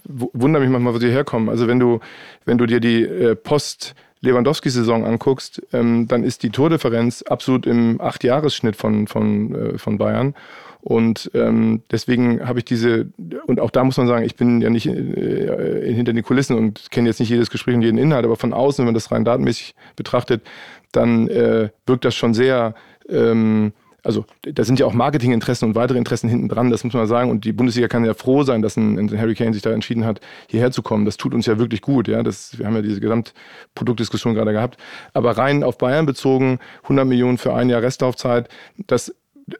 wundere 0.05 0.61
mich 0.61 0.71
manchmal, 0.71 0.93
wo 0.93 0.99
sie 0.99 1.09
herkommen. 1.09 1.49
Also 1.49 1.67
wenn 1.67 1.79
du, 1.79 1.99
wenn 2.45 2.57
du 2.57 2.65
dir 2.65 2.79
die 2.79 3.03
äh, 3.03 3.35
Post 3.35 3.95
Lewandowski-Saison 4.21 5.05
anguckst, 5.05 5.61
ähm, 5.73 6.07
dann 6.07 6.23
ist 6.23 6.43
die 6.43 6.49
Tordifferenz 6.49 7.21
absolut 7.21 7.65
im 7.65 7.99
Acht-Jahres-Schnitt 8.01 8.75
von, 8.75 9.07
von, 9.07 9.55
äh, 9.55 9.77
von 9.77 9.97
Bayern. 9.97 10.33
Und 10.81 11.31
ähm, 11.33 11.81
deswegen 11.89 12.47
habe 12.47 12.59
ich 12.59 12.65
diese, 12.65 13.07
und 13.47 13.59
auch 13.59 13.71
da 13.71 13.83
muss 13.83 13.97
man 13.97 14.05
sagen, 14.05 14.23
ich 14.23 14.35
bin 14.35 14.61
ja 14.61 14.69
nicht 14.69 14.85
äh, 14.85 15.91
hinter 15.91 16.13
den 16.13 16.23
Kulissen 16.23 16.55
und 16.55 16.91
kenne 16.91 17.09
jetzt 17.09 17.19
nicht 17.19 17.29
jedes 17.29 17.49
Gespräch 17.49 17.75
und 17.75 17.81
jeden 17.81 17.97
Inhalt, 17.97 18.23
aber 18.23 18.35
von 18.35 18.53
außen, 18.53 18.83
wenn 18.83 18.89
man 18.89 18.93
das 18.93 19.11
rein 19.11 19.25
datenmäßig 19.25 19.73
betrachtet, 19.95 20.43
dann 20.91 21.27
äh, 21.27 21.69
wirkt 21.87 22.05
das 22.05 22.13
schon 22.13 22.35
sehr 22.35 22.75
ähm, 23.09 23.73
also 24.05 24.23
da 24.43 24.63
sind 24.63 24.79
ja 24.79 24.85
auch 24.85 24.93
Marketinginteressen 24.93 25.67
und 25.67 25.75
weitere 25.75 25.97
Interessen 25.97 26.29
hinten 26.29 26.47
dran, 26.47 26.69
das 26.69 26.83
muss 26.83 26.93
man 26.93 27.07
sagen. 27.07 27.31
Und 27.31 27.43
die 27.43 27.53
Bundesliga 27.53 27.87
kann 27.87 28.05
ja 28.05 28.13
froh 28.13 28.43
sein, 28.43 28.61
dass 28.61 28.77
ein, 28.77 28.99
ein 28.99 29.19
Harry 29.19 29.33
Kane 29.33 29.51
sich 29.51 29.63
da 29.63 29.71
entschieden 29.71 30.05
hat, 30.05 30.21
hierher 30.47 30.71
zu 30.71 30.83
kommen. 30.83 31.05
Das 31.05 31.17
tut 31.17 31.33
uns 31.33 31.47
ja 31.47 31.57
wirklich 31.57 31.81
gut. 31.81 32.07
Ja? 32.07 32.21
Das, 32.21 32.57
wir 32.59 32.67
haben 32.67 32.75
ja 32.75 32.83
diese 32.83 33.01
Gesamtproduktdiskussion 33.01 34.35
gerade 34.35 34.51
gehabt. 34.51 34.77
Aber 35.13 35.35
rein 35.37 35.63
auf 35.63 35.79
Bayern 35.79 36.05
bezogen, 36.05 36.59
100 36.83 37.07
Millionen 37.07 37.39
für 37.39 37.55
ein 37.55 37.67
Jahr 37.67 37.81
Restlaufzeit, 37.81 38.47
das 38.85 39.13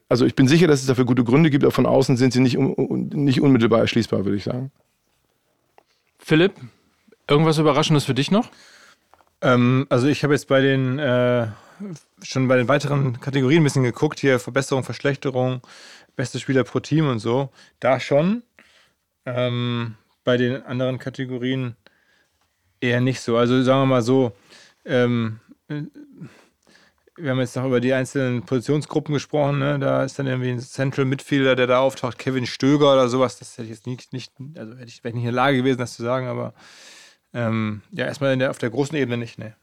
also 0.10 0.26
ich 0.26 0.34
bin 0.34 0.48
sicher, 0.48 0.68
dass 0.68 0.82
es 0.82 0.88
dafür 0.88 1.06
gute 1.06 1.24
Gründe 1.24 1.52
gibt, 1.52 1.64
aber 1.64 1.72
von 1.72 1.86
außen 1.86 2.18
sind 2.18 2.34
sie 2.34 2.40
nicht, 2.40 2.58
un, 2.58 3.10
nicht 3.14 3.42
unmittelbar 3.42 3.82
erschließbar, 3.82 4.26
würde 4.26 4.38
ich 4.38 4.44
sagen. 4.44 4.72
Philipp, 6.18 6.54
irgendwas 7.28 7.60
Überraschendes 7.60 8.04
für 8.04 8.16
dich 8.16 8.32
noch? 8.32 8.50
Ähm, 9.42 9.86
also 9.90 10.08
ich 10.08 10.24
habe 10.24 10.34
jetzt 10.34 10.48
bei 10.48 10.62
den 10.62 10.98
äh, 10.98 11.48
schon 12.22 12.48
bei 12.48 12.58
den 12.58 12.68
weiteren 12.68 13.20
Kategorien 13.20 13.62
ein 13.62 13.64
bisschen 13.64 13.84
geguckt, 13.84 14.20
hier 14.20 14.40
Verbesserung, 14.40 14.84
Verschlechterung, 14.84 15.62
beste 16.16 16.40
Spieler 16.40 16.64
pro 16.64 16.80
Team 16.80 17.08
und 17.08 17.20
so. 17.20 17.50
Da 17.80 18.00
schon. 18.00 18.44
Ähm, 19.26 19.96
bei 20.24 20.38
den 20.38 20.64
anderen 20.64 21.00
Kategorien 21.00 21.76
eher 22.82 23.02
nicht 23.02 23.22
so. 23.22 23.38
Also 23.38 23.62
sagen 23.64 23.82
wir 23.82 23.86
mal 23.86 24.02
so, 24.02 24.34
ähm, 24.86 25.40
wir 27.18 27.32
haben 27.32 27.40
jetzt 27.40 27.56
noch 27.56 27.66
über 27.66 27.80
die 27.80 27.94
einzelnen 27.94 28.44
Positionsgruppen 28.44 29.14
gesprochen. 29.14 29.60
Ne? 29.60 29.80
Da 29.80 30.04
ist 30.04 30.20
dann 30.20 30.28
irgendwie 30.28 30.52
ein 30.52 30.60
Central 30.60 31.06
Midfielder, 31.06 31.56
der 31.56 31.68
da 31.68 31.80
auftaucht, 31.80 32.20
Kevin 32.20 32.46
Stöger 32.46 32.94
oder 32.94 33.08
sowas. 33.08 33.40
Das 33.40 33.54
hätte 33.54 33.64
ich 33.64 33.70
jetzt 33.70 33.88
nicht, 33.88 34.12
nicht 34.14 34.34
also 34.58 34.74
hätte 34.74 34.90
ich, 34.90 35.04
wäre 35.04 35.10
ich 35.10 35.16
nicht 35.16 35.24
in 35.24 35.34
der 35.34 35.34
Lage 35.34 35.58
gewesen, 35.58 35.78
das 35.78 35.96
zu 35.96 36.04
sagen, 36.04 36.28
aber 36.28 36.54
ähm, 37.34 37.82
ja, 37.92 38.06
erstmal 38.06 38.38
der, 38.38 38.50
auf 38.50 38.58
der 38.58 38.70
großen 38.70 38.98
Ebene 38.98 39.18
nicht, 39.18 39.38
ne. 39.38 39.56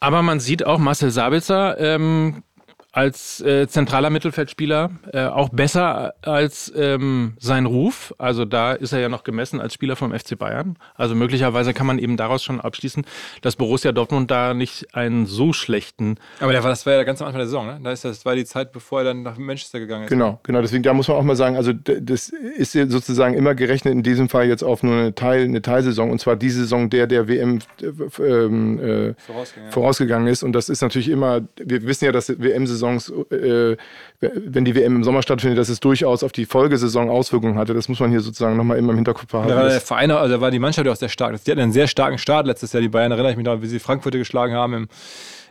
Aber 0.00 0.22
man 0.22 0.40
sieht 0.40 0.64
auch 0.64 0.78
Marcel 0.78 1.10
Sabitzer 1.10 1.78
ähm, 1.78 2.44
als 2.92 3.40
äh, 3.42 3.68
zentraler 3.68 4.08
Mittelfeldspieler 4.10 4.90
äh, 5.12 5.26
auch 5.26 5.50
besser 5.50 6.14
als 6.22 6.72
ähm, 6.74 7.34
sein 7.38 7.66
Ruf. 7.66 8.14
Also 8.18 8.46
da 8.46 8.72
ist 8.72 8.92
er 8.92 9.00
ja 9.00 9.08
noch 9.10 9.24
gemessen 9.24 9.60
als 9.60 9.74
Spieler 9.74 9.94
vom 9.94 10.18
FC 10.18 10.38
Bayern. 10.38 10.76
Also 10.94 11.14
möglicherweise 11.14 11.74
kann 11.74 11.86
man 11.86 11.98
eben 11.98 12.16
daraus 12.16 12.42
schon 12.42 12.60
abschließen, 12.60 13.04
dass 13.42 13.56
Borussia 13.56 13.92
Dortmund 13.92 14.30
da 14.30 14.54
nicht 14.54 14.94
einen 14.94 15.26
so 15.26 15.52
schlechten. 15.52 16.16
Aber 16.40 16.52
der 16.52 16.62
war, 16.62 16.70
das 16.70 16.86
war 16.86 16.94
ja 16.94 17.04
ganz 17.04 17.20
am 17.20 17.28
Anfang 17.28 17.40
der 17.40 17.46
Saison, 17.46 17.66
ne? 17.66 17.78
Das 17.82 18.24
war 18.24 18.34
die 18.34 18.46
Zeit, 18.46 18.72
bevor 18.72 19.00
er 19.00 19.04
dann 19.04 19.22
nach 19.22 19.36
Manchester 19.36 19.80
gegangen 19.80 20.04
ist. 20.04 20.10
Genau, 20.10 20.40
genau. 20.42 20.62
Deswegen 20.62 20.82
da 20.82 20.94
muss 20.94 21.08
man 21.08 21.18
auch 21.18 21.22
mal 21.22 21.36
sagen, 21.36 21.56
also 21.56 21.72
das 21.72 22.30
ist 22.30 22.72
sozusagen 22.72 23.34
immer 23.34 23.54
gerechnet 23.54 23.92
in 23.92 24.02
diesem 24.02 24.28
Fall 24.28 24.48
jetzt 24.48 24.64
auf 24.64 24.82
nur 24.82 24.94
eine, 24.94 25.14
Teil, 25.14 25.44
eine 25.44 25.60
Teilsaison 25.60 26.10
und 26.10 26.20
zwar 26.20 26.36
die 26.36 26.50
Saison, 26.50 26.88
der 26.88 27.06
der 27.06 27.28
WM 27.28 27.58
äh, 27.82 28.22
ähm, 28.22 28.78
äh, 28.78 29.14
vorausgegangen. 29.14 29.72
vorausgegangen 29.72 30.28
ist. 30.28 30.42
Und 30.42 30.52
das 30.52 30.68
ist 30.68 30.80
natürlich 30.80 31.10
immer, 31.10 31.42
wir 31.56 31.82
wissen 31.82 32.06
ja, 32.06 32.12
dass 32.12 32.28
WM-Saison 32.28 32.77
Saisons, 32.78 33.12
äh, 33.30 33.76
wenn 34.20 34.64
die 34.64 34.74
WM 34.74 34.96
im 34.96 35.04
Sommer 35.04 35.22
stattfindet, 35.22 35.58
dass 35.58 35.68
es 35.68 35.80
durchaus 35.80 36.22
auf 36.22 36.32
die 36.32 36.46
Folgesaison 36.46 37.10
Auswirkungen 37.10 37.58
hatte. 37.58 37.74
Das 37.74 37.88
muss 37.88 38.00
man 38.00 38.10
hier 38.10 38.20
sozusagen 38.20 38.56
nochmal 38.56 38.78
immer 38.78 38.90
im 38.90 38.96
Hinterkopf 38.96 39.32
haben. 39.32 39.48
Da 39.48 39.56
war 39.56 39.68
der 39.68 39.80
Verein, 39.80 40.10
also 40.10 40.34
da 40.34 40.40
war 40.40 40.50
die 40.50 40.58
Mannschaft 40.58 40.88
auch 40.88 40.96
sehr 40.96 41.08
stark. 41.08 41.42
Die 41.44 41.50
hatten 41.50 41.60
einen 41.60 41.72
sehr 41.72 41.86
starken 41.86 42.18
Start 42.18 42.46
letztes 42.46 42.72
Jahr, 42.72 42.80
die 42.80 42.88
Bayern, 42.88 43.12
erinnere 43.12 43.32
ich 43.32 43.36
mich 43.36 43.46
noch, 43.46 43.60
wie 43.62 43.66
sie 43.66 43.78
Frankfurter 43.78 44.18
geschlagen 44.18 44.54
haben 44.54 44.74
im 44.74 44.88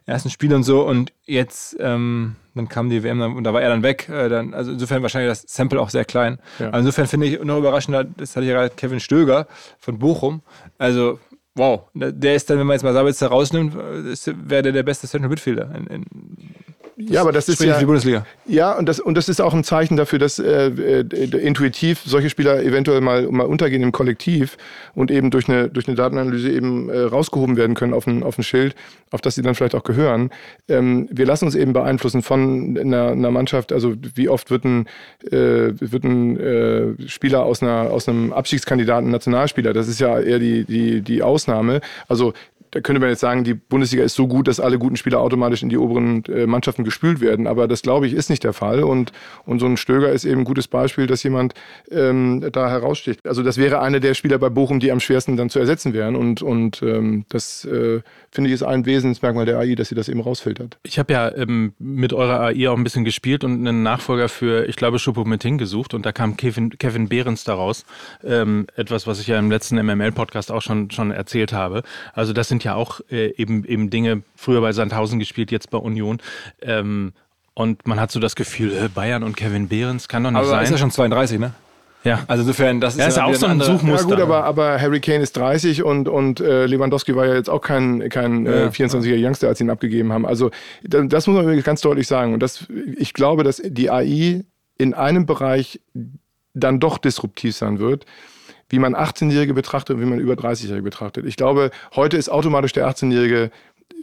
ersten 0.05 0.30
Spiel 0.30 0.53
und 0.53 0.63
so. 0.63 0.82
Und 0.82 1.11
jetzt, 1.25 1.75
ähm, 1.80 2.36
dann 2.55 2.69
kam 2.69 2.89
die 2.89 3.03
WM 3.03 3.21
und 3.21 3.43
da 3.43 3.53
war 3.53 3.61
er 3.61 3.69
dann 3.69 3.84
weg. 3.84 4.09
Äh, 4.09 4.30
dann, 4.30 4.53
also 4.53 4.71
insofern 4.71 5.01
wahrscheinlich 5.01 5.30
das 5.30 5.43
Sample 5.47 5.80
auch 5.80 5.89
sehr 5.89 6.05
klein. 6.05 6.39
Ja. 6.59 6.67
Also 6.67 6.80
insofern 6.80 7.07
finde 7.07 7.28
ich 7.28 7.43
noch 7.43 7.57
überraschender, 7.59 8.03
das 8.03 8.36
hatte 8.36 8.45
ich 8.45 8.51
ja 8.51 8.57
gerade 8.57 8.75
Kevin 8.75 8.99
Stöger 8.99 9.47
von 9.80 9.99
Bochum. 9.99 10.41
Also 10.78 11.19
wow, 11.57 11.82
der 11.93 12.36
ist 12.36 12.49
dann, 12.49 12.59
wenn 12.59 12.67
man 12.67 12.75
jetzt 12.75 12.84
mal 12.84 12.93
Sabitzer 12.93 13.28
rausnimmt, 13.28 13.75
äh, 13.75 14.34
wäre 14.49 14.63
der 14.63 14.71
der 14.71 14.84
beste 14.84 15.07
Central 15.07 15.30
Midfielder 15.30 15.69
in, 15.75 15.88
in 15.88 16.05
ja, 17.00 17.22
aber 17.22 17.32
das 17.32 17.48
ist 17.48 17.62
ja, 17.62 17.78
die 17.78 17.86
Bundesliga. 17.86 18.26
Ja, 18.48 18.74
und 18.76 18.89
das, 18.89 19.00
und 19.00 19.16
das 19.16 19.30
ist 19.30 19.39
auch 19.39 19.54
ein 19.54 19.64
Zeichen 19.64 19.98
dafür, 19.98 20.18
dass 20.18 20.39
äh, 20.39 20.68
äh, 20.68 21.02
intuitiv 21.38 22.02
solche 22.04 22.32
Spieler 22.32 22.64
eventuell 22.64 23.02
mal, 23.02 23.28
mal 23.32 23.45
untergehen 23.45 23.84
im 23.84 23.91
Kollektiv 23.91 24.58
und 24.95 25.12
eben 25.12 25.30
durch 25.30 25.48
eine, 25.48 25.70
durch 25.70 25.88
eine 25.88 25.95
Datenanalyse 25.95 26.52
eben 26.52 26.89
äh, 26.89 27.02
rausgehoben 27.02 27.56
werden 27.56 27.76
können 27.76 27.93
auf 27.93 28.08
ein, 28.08 28.24
auf 28.24 28.39
ein 28.39 28.43
Schild, 28.43 28.76
auf 29.12 29.22
das 29.22 29.36
sie 29.36 29.43
dann 29.43 29.54
vielleicht 29.54 29.76
auch 29.76 29.84
gehören. 29.84 30.32
Ähm, 30.68 31.08
wir 31.12 31.28
lassen 31.28 31.45
uns 31.45 31.54
eben 31.54 31.72
beeinflussen 31.72 32.24
von 32.24 32.76
einer, 32.80 33.10
einer 33.10 33.30
Mannschaft. 33.32 33.72
Also 33.72 33.93
wie 34.16 34.28
oft 34.28 34.50
wird 34.50 34.66
ein, 34.66 34.88
äh, 35.24 35.74
wird 35.80 36.04
ein 36.04 36.39
äh, 36.39 37.08
Spieler 37.08 37.43
aus, 37.43 37.62
einer, 37.62 37.91
aus 37.91 38.10
einem 38.10 38.34
Abstiegskandidaten 38.34 39.12
Nationalspieler? 39.12 39.74
Das 39.74 39.88
ist 39.88 40.00
ja 40.00 40.20
eher 40.20 40.39
die, 40.39 40.64
die, 40.64 41.02
die 41.02 41.22
Ausnahme. 41.22 41.82
Also 42.08 42.34
da 42.78 42.82
könnte 42.82 42.99
man 42.99 43.09
jetzt 43.09 43.21
sagen, 43.21 43.43
die 43.43 43.53
Bundesliga 43.53 44.03
ist 44.03 44.15
so 44.15 44.28
gut, 44.28 44.47
dass 44.47 44.59
alle 44.59 44.78
guten 44.78 44.97
Spieler 44.97 45.19
automatisch 45.19 45.63
in 45.63 45.69
die 45.69 45.78
oberen 45.78 46.23
äh, 46.25 46.45
Mannschaften 46.45 46.84
gespült 46.84 47.21
werden. 47.21 47.47
Aber 47.47 47.67
das, 47.67 47.82
glaube 47.82 48.05
ich, 48.07 48.13
ist 48.13 48.30
nicht 48.30 48.43
der 48.43 48.53
Fall. 48.53 48.84
Und, 48.84 49.11
und 49.45 49.59
so 49.59 49.65
ein 49.65 49.78
Stöger 49.78 50.11
ist 50.11 50.25
eben 50.25 50.41
ein 50.41 50.43
gutes 50.43 50.67
Beispiel, 50.67 51.07
dass 51.07 51.23
jemand 51.23 51.53
ähm, 51.89 52.47
da 52.51 52.69
heraussticht. 52.69 53.25
Also 53.25 53.41
das 53.41 53.57
wäre 53.57 53.82
einer 53.82 53.99
der 53.99 54.13
Spieler 54.13 54.38
bei 54.38 54.49
Bochum, 54.49 54.80
die 54.80 54.91
am 54.91 54.99
schwersten 54.99 55.38
dann 55.38 55.49
zu 55.49 55.59
ersetzen 55.59 55.93
wären. 55.93 56.15
Und, 56.15 56.41
und 56.41 56.84
ähm, 56.84 57.25
das 57.30 57.65
äh, 57.65 58.01
finde 58.32 58.49
ich 58.49 58.53
ist 58.53 58.63
ein 58.63 58.86
Wesensmerkmal 58.86 59.45
der 59.45 59.59
AI, 59.59 59.75
dass 59.75 59.89
sie 59.89 59.95
das 59.95 60.09
eben 60.09 60.21
rausfiltert. 60.21 60.78
Ich 60.84 60.99
habe 60.99 61.13
ja 61.13 61.34
ähm, 61.36 61.73
mit 61.80 62.13
eurer 62.13 62.41
AI 62.41 62.69
auch 62.69 62.78
ein 62.78 62.84
bisschen 62.84 63.05
gespielt 63.05 63.43
und 63.43 63.53
einen 63.53 63.82
Nachfolger 63.82 64.30
für, 64.30 64.67
ich 64.67 64.75
glaube, 64.75 64.97
Choupo-Moting 64.97 65.57
gesucht. 65.57 65.93
Und 65.93 66.05
da 66.05 66.11
kam 66.11 66.38
Kevin, 66.38 66.78
Kevin 66.78 67.09
Behrens 67.09 67.43
daraus. 67.43 67.86
Ähm, 68.23 68.67
etwas, 68.75 69.07
was 69.07 69.19
ich 69.19 69.28
ja 69.28 69.39
im 69.39 69.49
letzten 69.49 69.78
MML-Podcast 69.78 70.51
auch 70.51 70.61
schon, 70.61 70.91
schon 70.91 71.11
erzählt 71.11 71.53
habe. 71.53 71.84
Also 72.13 72.34
das 72.34 72.49
sind 72.49 72.57
sind 72.57 72.63
ja 72.68 72.76
auch 72.76 73.01
äh, 73.09 73.34
eben, 73.36 73.65
eben 73.65 73.89
Dinge, 73.89 74.22
früher 74.36 74.61
bei 74.61 74.72
Sandhausen 74.72 75.20
gespielt, 75.20 75.51
jetzt 75.51 75.70
bei 75.70 75.78
Union. 75.78 76.20
Ähm, 76.61 77.13
und 77.53 77.88
man 77.88 77.99
hat 77.99 78.11
so 78.11 78.20
das 78.20 78.36
Gefühl, 78.36 78.72
äh, 78.72 78.88
Bayern 78.88 79.24
und 79.24 79.36
Kevin 79.36 79.68
Behrens 79.68 80.07
kann 80.07 80.24
doch 80.24 80.32
nicht 80.32 80.38
aber 80.38 80.47
sein. 80.47 80.63
ist 80.63 80.70
ja 80.72 80.78
schon 80.78 80.91
32, 80.91 81.39
ne? 81.39 81.53
Ja. 82.03 82.24
Also 82.28 82.41
insofern, 82.43 82.80
das 82.80 82.93
ist, 82.93 82.99
ja, 82.99 83.07
ist 83.07 83.18
ja 83.18 83.26
auch 83.26 83.34
so 83.34 83.47
ein 83.47 83.59
Suchmuster. 83.59 84.09
Ja 84.09 84.15
gut, 84.15 84.22
aber, 84.22 84.43
aber 84.43 84.80
Harry 84.80 85.01
Kane 85.01 85.24
ist 85.24 85.36
30 85.36 85.84
und, 85.84 86.07
und 86.07 86.39
äh, 86.39 86.65
Lewandowski 86.65 87.15
war 87.15 87.26
ja 87.26 87.34
jetzt 87.34 87.49
auch 87.49 87.61
kein, 87.61 88.07
kein 88.09 88.45
äh, 88.45 88.61
ja, 88.61 88.65
äh, 88.68 88.70
24er 88.70 89.28
Youngster, 89.28 89.47
als 89.47 89.57
sie 89.57 89.65
ihn 89.65 89.70
abgegeben 89.70 90.13
haben. 90.13 90.26
Also 90.26 90.51
das 90.84 91.28
muss 91.28 91.36
man 91.36 91.45
wirklich 91.45 91.65
ganz 91.65 91.82
deutlich 91.82 92.07
sagen. 92.07 92.34
Und 92.34 92.41
das, 92.41 92.68
ich 92.95 93.13
glaube, 93.13 93.43
dass 93.43 93.61
die 93.65 93.89
AI 93.89 94.45
in 94.78 94.93
einem 94.93 95.26
Bereich 95.26 95.82
dann 96.53 96.80
doch 96.80 96.97
disruptiv 96.97 97.55
sein 97.55 97.80
wird 97.80 98.05
wie 98.70 98.80
man 98.80 98.95
18-Jährige 98.95 99.53
betrachtet 99.53 99.95
und 99.95 100.01
wie 100.01 100.05
man 100.05 100.20
über 100.20 100.34
30-Jährige 100.34 100.84
betrachtet. 100.84 101.26
Ich 101.26 101.38
glaube, 101.38 101.72
heute 101.95 102.18
ist 102.18 102.30
automatisch 102.30 102.74
der 102.74 102.88
18-Jährige 102.89 103.51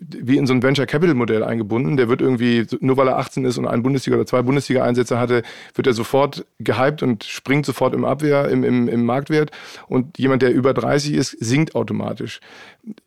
wie 0.00 0.36
in 0.36 0.46
so 0.46 0.52
ein 0.52 0.62
Venture 0.62 0.86
Capital 0.86 1.14
Modell 1.14 1.42
eingebunden. 1.42 1.96
Der 1.96 2.08
wird 2.08 2.20
irgendwie, 2.20 2.66
nur 2.80 2.96
weil 2.96 3.08
er 3.08 3.18
18 3.18 3.44
ist 3.44 3.58
und 3.58 3.66
ein 3.66 3.82
Bundesliga 3.82 4.16
oder 4.16 4.26
zwei 4.26 4.42
Bundesliga-Einsätze 4.42 5.18
hatte, 5.18 5.42
wird 5.74 5.86
er 5.86 5.92
sofort 5.92 6.44
gehypt 6.58 7.02
und 7.02 7.24
springt 7.24 7.66
sofort 7.66 7.94
im 7.94 8.04
Abwehr, 8.04 8.48
im, 8.48 8.64
im, 8.64 8.88
im 8.88 9.04
Marktwert. 9.04 9.50
Und 9.88 10.18
jemand, 10.18 10.42
der 10.42 10.52
über 10.52 10.74
30 10.74 11.14
ist, 11.14 11.30
sinkt 11.40 11.74
automatisch. 11.74 12.40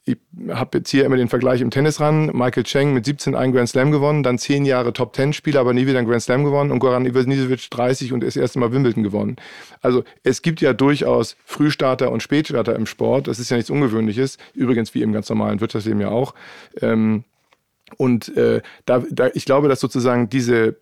Ich 0.05 0.17
habe 0.49 0.79
jetzt 0.79 0.89
hier 0.89 1.05
immer 1.05 1.17
den 1.17 1.27
Vergleich 1.27 1.61
im 1.61 1.69
Tennis 1.69 1.99
ran. 1.99 2.31
Michael 2.33 2.63
Cheng 2.63 2.93
mit 2.93 3.05
17 3.05 3.35
einen 3.35 3.53
Grand 3.53 3.69
Slam 3.69 3.91
gewonnen, 3.91 4.23
dann 4.23 4.39
10 4.39 4.65
Jahre 4.65 4.91
Top 4.91 5.15
10 5.15 5.33
Spieler, 5.33 5.59
aber 5.59 5.73
nie 5.73 5.85
wieder 5.85 5.99
einen 5.99 6.07
Grand 6.07 6.23
Slam 6.23 6.43
gewonnen 6.43 6.71
und 6.71 6.79
Goran 6.79 7.05
Ivanisevic 7.05 7.69
30 7.69 8.13
und 8.13 8.23
das 8.23 8.35
erste 8.35 8.57
Mal 8.59 8.71
Wimbledon 8.71 9.03
gewonnen. 9.03 9.35
Also 9.81 10.03
es 10.23 10.41
gibt 10.41 10.61
ja 10.61 10.73
durchaus 10.73 11.35
Frühstarter 11.45 12.11
und 12.11 12.23
Spätstarter 12.23 12.75
im 12.75 12.85
Sport. 12.87 13.27
Das 13.27 13.37
ist 13.39 13.51
ja 13.51 13.57
nichts 13.57 13.69
Ungewöhnliches. 13.69 14.37
Übrigens 14.55 14.95
wie 14.95 15.03
im 15.03 15.13
ganz 15.13 15.29
normalen 15.29 15.61
Wirtschaftsleben 15.61 16.01
ja 16.01 16.09
auch. 16.09 16.33
Ähm, 16.81 17.23
und 17.97 18.35
äh, 18.35 18.61
da, 18.85 19.03
da, 19.09 19.27
ich 19.33 19.45
glaube, 19.45 19.69
dass 19.69 19.79
sozusagen 19.79 20.29
diese 20.29 20.77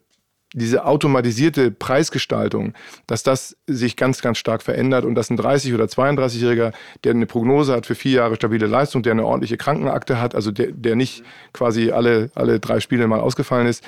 diese 0.55 0.85
automatisierte 0.85 1.69
Preisgestaltung, 1.69 2.73
dass 3.07 3.23
das 3.23 3.57
sich 3.67 3.97
ganz, 3.97 4.21
ganz 4.21 4.37
stark 4.37 4.63
verändert 4.63 5.03
und 5.03 5.15
dass 5.15 5.29
ein 5.29 5.37
30- 5.37 5.73
oder 5.73 5.85
32-Jähriger, 5.85 6.71
der 7.03 7.11
eine 7.11 7.25
Prognose 7.25 7.73
hat 7.73 7.85
für 7.85 7.95
vier 7.95 8.13
Jahre 8.13 8.35
stabile 8.35 8.65
Leistung, 8.65 9.03
der 9.03 9.11
eine 9.11 9.25
ordentliche 9.25 9.57
Krankenakte 9.57 10.19
hat, 10.19 10.33
also 10.33 10.51
der, 10.51 10.71
der 10.71 10.95
nicht 10.95 11.23
quasi 11.51 11.91
alle, 11.91 12.31
alle 12.35 12.59
drei 12.61 12.79
Spiele 12.79 13.07
mal 13.07 13.19
ausgefallen 13.19 13.67
ist, 13.67 13.83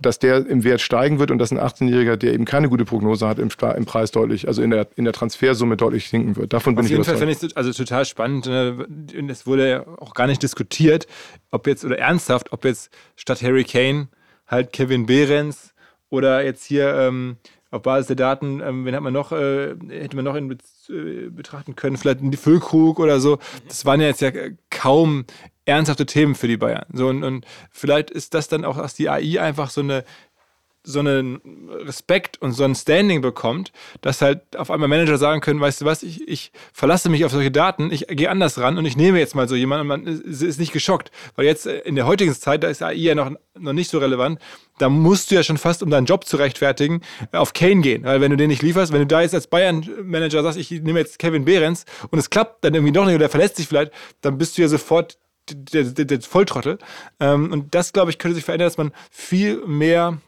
dass 0.00 0.18
der 0.18 0.46
im 0.46 0.62
Wert 0.62 0.82
steigen 0.82 1.18
wird 1.18 1.30
und 1.30 1.38
dass 1.38 1.52
ein 1.52 1.58
18-Jähriger, 1.58 2.16
der 2.16 2.34
eben 2.34 2.44
keine 2.44 2.68
gute 2.68 2.84
Prognose 2.84 3.26
hat, 3.26 3.38
im, 3.38 3.48
im 3.76 3.84
Preis 3.86 4.10
deutlich, 4.10 4.46
also 4.46 4.62
in 4.62 4.70
der, 4.70 4.88
in 4.96 5.04
der 5.04 5.14
Transfersumme 5.14 5.78
deutlich 5.78 6.10
sinken 6.10 6.36
wird. 6.36 6.52
Davon 6.52 6.74
bin 6.74 6.84
Auf 6.84 6.86
ich 6.86 6.92
jeden 6.92 7.04
Fall 7.04 7.16
finde 7.16 7.32
ich 7.32 7.42
es 7.42 7.56
also 7.56 7.72
total 7.72 8.04
spannend. 8.04 8.44
Ne? 8.46 8.86
Es 9.28 9.46
wurde 9.46 9.68
ja 9.70 9.86
auch 9.98 10.12
gar 10.12 10.26
nicht 10.26 10.42
diskutiert, 10.42 11.06
ob 11.50 11.66
jetzt, 11.66 11.82
oder 11.82 11.98
ernsthaft, 11.98 12.52
ob 12.52 12.66
jetzt 12.66 12.90
statt 13.16 13.42
Harry 13.42 13.64
Kane 13.64 14.08
halt 14.46 14.72
Kevin 14.72 15.06
Behrens 15.06 15.72
oder 16.10 16.44
jetzt 16.44 16.64
hier 16.64 16.94
ähm, 16.94 17.36
auf 17.70 17.82
Basis 17.82 18.08
der 18.08 18.16
Daten, 18.16 18.60
ähm, 18.60 18.84
wen 18.84 18.94
hat 18.94 19.02
man 19.02 19.12
noch, 19.12 19.32
äh, 19.32 19.76
hätte 19.88 20.16
man 20.16 20.24
noch 20.24 20.34
in 20.34 20.50
äh, 20.50 21.30
betrachten 21.30 21.76
können, 21.76 21.96
vielleicht 21.96 22.20
die 22.20 22.36
Füllkrug 22.36 22.98
oder 22.98 23.20
so. 23.20 23.38
Das 23.68 23.84
waren 23.84 24.00
ja 24.00 24.08
jetzt 24.08 24.20
ja 24.20 24.32
kaum 24.70 25.24
ernsthafte 25.64 26.06
Themen 26.06 26.34
für 26.34 26.48
die 26.48 26.56
Bayern. 26.56 26.86
So, 26.92 27.08
und, 27.08 27.22
und 27.22 27.46
vielleicht 27.70 28.10
ist 28.10 28.34
das 28.34 28.48
dann 28.48 28.64
auch, 28.64 28.76
dass 28.76 28.94
die 28.94 29.08
AI 29.08 29.40
einfach 29.40 29.70
so 29.70 29.82
eine 29.82 30.04
so 30.82 31.00
einen 31.00 31.40
Respekt 31.68 32.40
und 32.40 32.52
so 32.52 32.64
ein 32.64 32.74
Standing 32.74 33.20
bekommt, 33.20 33.72
dass 34.00 34.22
halt 34.22 34.56
auf 34.56 34.70
einmal 34.70 34.88
Manager 34.88 35.18
sagen 35.18 35.40
können, 35.40 35.60
weißt 35.60 35.82
du 35.82 35.84
was, 35.84 36.02
ich, 36.02 36.26
ich 36.26 36.52
verlasse 36.72 37.10
mich 37.10 37.24
auf 37.24 37.32
solche 37.32 37.50
Daten, 37.50 37.92
ich 37.92 38.06
gehe 38.06 38.30
anders 38.30 38.58
ran 38.58 38.78
und 38.78 38.86
ich 38.86 38.96
nehme 38.96 39.18
jetzt 39.18 39.34
mal 39.34 39.48
so 39.48 39.56
jemanden 39.56 39.82
und 39.82 39.86
man 39.88 40.06
ist 40.06 40.58
nicht 40.58 40.72
geschockt. 40.72 41.10
Weil 41.36 41.46
jetzt 41.46 41.66
in 41.66 41.96
der 41.96 42.06
heutigen 42.06 42.34
Zeit, 42.34 42.62
da 42.62 42.68
ist 42.68 42.82
AI 42.82 42.94
ja 42.94 43.14
noch, 43.14 43.30
noch 43.58 43.72
nicht 43.72 43.90
so 43.90 43.98
relevant, 43.98 44.38
da 44.78 44.88
musst 44.88 45.30
du 45.30 45.34
ja 45.34 45.42
schon 45.42 45.58
fast, 45.58 45.82
um 45.82 45.90
deinen 45.90 46.06
Job 46.06 46.24
zu 46.24 46.38
rechtfertigen, 46.38 47.02
auf 47.32 47.52
Kane 47.52 47.82
gehen. 47.82 48.04
Weil 48.04 48.22
wenn 48.22 48.30
du 48.30 48.38
den 48.38 48.48
nicht 48.48 48.62
lieferst, 48.62 48.92
wenn 48.92 49.00
du 49.00 49.06
da 49.06 49.20
jetzt 49.20 49.34
als 49.34 49.46
Bayern-Manager 49.48 50.42
sagst, 50.42 50.58
ich 50.58 50.70
nehme 50.70 50.98
jetzt 50.98 51.18
Kevin 51.18 51.44
Behrens 51.44 51.84
und 52.10 52.18
es 52.18 52.30
klappt 52.30 52.64
dann 52.64 52.74
irgendwie 52.74 52.92
doch 52.92 53.04
nicht 53.04 53.14
oder 53.14 53.28
verlässt 53.28 53.56
sich 53.56 53.68
vielleicht, 53.68 53.92
dann 54.22 54.38
bist 54.38 54.56
du 54.56 54.62
ja 54.62 54.68
sofort 54.68 55.18
der, 55.52 55.84
der, 55.84 56.04
der 56.04 56.20
Volltrottel. 56.22 56.78
Ähm, 57.18 57.52
und 57.52 57.74
das, 57.74 57.92
glaube 57.92 58.10
ich, 58.10 58.18
könnte 58.18 58.36
sich 58.36 58.44
verändern, 58.44 58.66
dass 58.66 58.78
man 58.78 58.92
viel 59.10 59.64
mehr 59.66 60.18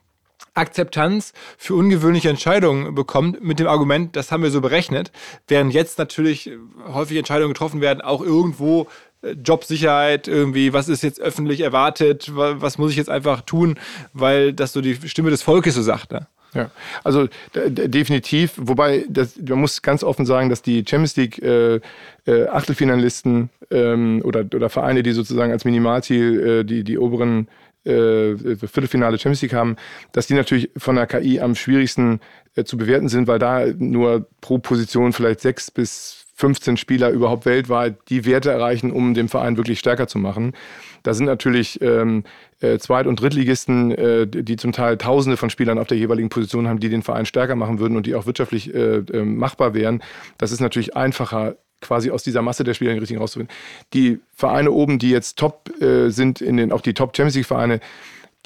Akzeptanz 0.55 1.33
für 1.57 1.75
ungewöhnliche 1.75 2.29
Entscheidungen 2.29 2.95
bekommt 2.95 3.43
mit 3.43 3.59
dem 3.59 3.67
Argument, 3.67 4.17
das 4.17 4.31
haben 4.31 4.43
wir 4.43 4.51
so 4.51 4.61
berechnet, 4.61 5.11
während 5.49 5.73
jetzt 5.73 5.99
natürlich 5.99 6.51
häufig 6.87 7.17
Entscheidungen 7.17 7.53
getroffen 7.53 7.81
werden, 7.81 8.01
auch 8.01 8.23
irgendwo 8.23 8.89
äh, 9.23 9.31
Jobsicherheit, 9.33 10.29
irgendwie, 10.29 10.73
was 10.73 10.89
ist 10.89 11.03
jetzt 11.03 11.21
öffentlich 11.21 11.61
erwartet, 11.61 12.31
was 12.35 12.79
muss 12.79 12.91
ich 12.91 12.97
jetzt 12.97 13.11
einfach 13.11 13.41
tun, 13.43 13.79
weil 14.13 14.53
das 14.53 14.73
so 14.73 14.81
die 14.81 14.97
Stimme 15.09 15.31
des 15.31 15.43
Volkes 15.43 15.75
so 15.75 15.83
sagt. 15.83 16.13
Ne? 16.13 16.27
Ja, 16.55 16.71
also 17.03 17.29
definitiv, 17.57 18.53
wobei 18.59 19.07
das, 19.09 19.39
man 19.41 19.61
muss 19.61 19.81
ganz 19.81 20.05
offen 20.05 20.27
sagen, 20.27 20.51
dass 20.51 20.61
die 20.61 20.85
Champions 20.87 21.17
League 21.17 21.43
äh, 21.43 21.81
äh, 22.27 22.47
Achtelfinalisten 22.49 23.49
ähm, 23.71 24.21
oder, 24.23 24.41
oder 24.55 24.69
Vereine, 24.69 25.03
die 25.03 25.13
sozusagen 25.13 25.51
als 25.51 25.65
Minimalziel 25.65 26.61
äh, 26.61 26.65
die, 26.65 26.85
die 26.85 26.99
oberen 26.99 27.49
äh, 27.85 28.37
Viertelfinale 28.37 29.19
Champions 29.19 29.43
League 29.43 29.55
haben, 29.55 29.77
dass 30.13 30.27
die 30.27 30.35
natürlich 30.35 30.71
von 30.77 30.97
der 30.97 31.07
KI 31.07 31.41
am 31.41 31.55
schwierigsten 31.55 32.21
äh, 32.55 32.65
zu 32.65 32.77
bewerten 32.77 33.09
sind, 33.09 33.27
weil 33.27 33.39
da 33.39 33.67
nur 33.77 34.27
pro 34.41 34.59
Position 34.59 35.13
vielleicht 35.13 35.41
sechs 35.41 35.71
bis 35.71 36.23
15 36.35 36.77
Spieler 36.77 37.11
überhaupt 37.11 37.47
weltweit 37.47 37.97
die 38.09 38.25
Werte 38.25 38.51
erreichen, 38.51 38.91
um 38.91 39.15
den 39.15 39.29
Verein 39.29 39.57
wirklich 39.57 39.79
stärker 39.79 40.09
zu 40.09 40.19
machen. 40.19 40.55
Da 41.03 41.15
sind 41.15 41.27
natürlich 41.27 41.81
ähm, 41.83 42.25
äh, 42.61 42.79
Zweit- 42.79 43.07
und 43.07 43.21
Drittligisten, 43.21 43.93
äh, 43.93 44.27
die 44.27 44.57
zum 44.57 44.73
Teil 44.73 44.97
Tausende 44.97 45.37
von 45.37 45.51
Spielern 45.51 45.79
auf 45.79 45.87
der 45.89 45.99
jeweiligen 45.99 46.31
Position 46.31 46.69
haben, 46.69 46.81
die 46.81 46.89
den 46.89 47.03
Verein 47.03 47.27
stärker 47.27 47.55
machen 47.55 47.79
würden 47.79 47.97
und 47.97 48.07
die 48.07 48.15
auch 48.15 48.27
wirtschaftlich 48.27 48.75
äh, 48.75 48.99
äh 48.99 49.25
machbar 49.25 49.75
wären. 49.75 50.03
Das 50.39 50.53
ist 50.53 50.61
natürlich 50.61 50.97
einfacher 50.97 51.57
quasi 51.83 52.11
aus 52.11 52.23
dieser 52.23 52.41
Masse 52.41 52.65
der 52.65 52.75
Spieler 52.75 52.99
richtig 52.99 53.21
rauszufinden. 53.21 53.55
Die 53.93 54.21
Vereine 54.35 54.71
oben, 54.71 54.99
die 54.99 55.11
jetzt 55.11 55.39
top 55.39 55.71
äh, 55.83 56.09
sind, 56.09 56.41
in 56.41 56.57
den, 56.57 56.73
auch 56.73 56.81
die 56.81 56.95
Top 56.95 57.15
Champions 57.15 57.35
League 57.35 57.47
Vereine, 57.47 57.81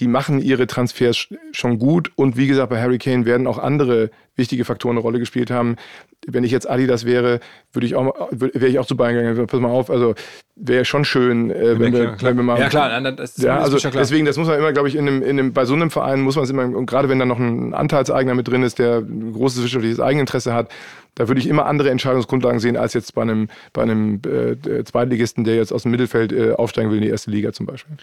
die 0.01 0.09
machen 0.09 0.43
ihre 0.43 0.67
Transfers 0.67 1.29
schon 1.53 1.79
gut 1.79 2.11
und 2.17 2.37
wie 2.37 2.47
gesagt, 2.47 2.69
bei 2.69 2.81
Harry 2.81 2.99
Kane 2.99 3.25
werden 3.25 3.47
auch 3.47 3.59
andere 3.59 4.11
wichtige 4.35 4.67
Faktoren 4.67 4.97
eine 4.97 5.01
Rolle 5.01 5.19
gespielt 5.19 5.51
haben. 5.51 5.77
Wenn 6.27 6.45
ich 6.45 6.51
jetzt 6.51 6.69
Adidas 6.69 7.07
wäre, 7.07 7.41
würde 7.73 7.87
ich 7.87 7.95
auch 7.95 8.29
wäre 8.31 8.67
ich 8.67 8.79
auch 8.79 8.85
zu 8.85 8.97
Bayern 8.97 9.15
gegangen. 9.15 9.47
Pass 9.47 9.61
mal 9.61 9.69
auf, 9.69 9.89
also 9.89 10.15
wäre 10.55 10.85
schon 10.85 11.07
schön, 11.07 11.51
äh, 11.51 11.79
wenn, 11.79 11.95
wir, 11.95 12.17
wenn 12.21 12.37
wir 12.37 12.43
mal 12.43 12.59
ja 12.59 12.69
klar, 12.69 13.01
das, 13.01 13.35
das 13.35 13.45
ja, 13.45 13.59
also 13.59 13.79
klar. 13.79 13.93
deswegen 13.97 14.27
das 14.27 14.37
muss 14.37 14.49
man 14.49 14.59
immer, 14.59 14.73
glaube 14.73 14.89
ich, 14.89 14.97
in 14.97 15.09
einem, 15.09 15.23
in 15.23 15.39
einem, 15.39 15.53
bei 15.55 15.65
so 15.65 15.75
einem 15.75 15.91
Verein 15.91 16.21
muss 16.21 16.37
man 16.37 16.45
es 16.45 16.51
immer 16.51 16.65
und 16.65 16.87
gerade 16.87 17.09
wenn 17.09 17.19
da 17.19 17.25
noch 17.25 17.39
ein 17.39 17.73
Anteilseigner 17.73 18.35
mit 18.35 18.49
drin 18.49 18.63
ist, 18.63 18.79
der 18.79 18.99
ein 18.99 19.33
großes 19.33 19.63
wirtschaftliches 19.63 20.01
Eigeninteresse 20.01 20.53
hat, 20.53 20.71
da 21.15 21.29
würde 21.29 21.41
ich 21.41 21.47
immer 21.47 21.65
andere 21.65 21.89
Entscheidungsgrundlagen 21.89 22.61
sehen 22.61 22.77
als 22.77 22.93
jetzt 22.93 23.15
bei 23.15 23.23
einem 23.23 23.49
bei 23.73 23.83
einem 23.83 24.21
äh, 24.27 24.85
Zweitligisten, 24.85 25.45
der 25.45 25.57
jetzt 25.57 25.73
aus 25.73 25.83
dem 25.83 25.93
Mittelfeld 25.93 26.33
äh, 26.33 26.53
aufsteigen 26.53 26.91
will 26.91 26.99
in 26.99 27.05
die 27.05 27.11
erste 27.11 27.31
Liga 27.31 27.53
zum 27.53 27.65
Beispiel. 27.65 27.97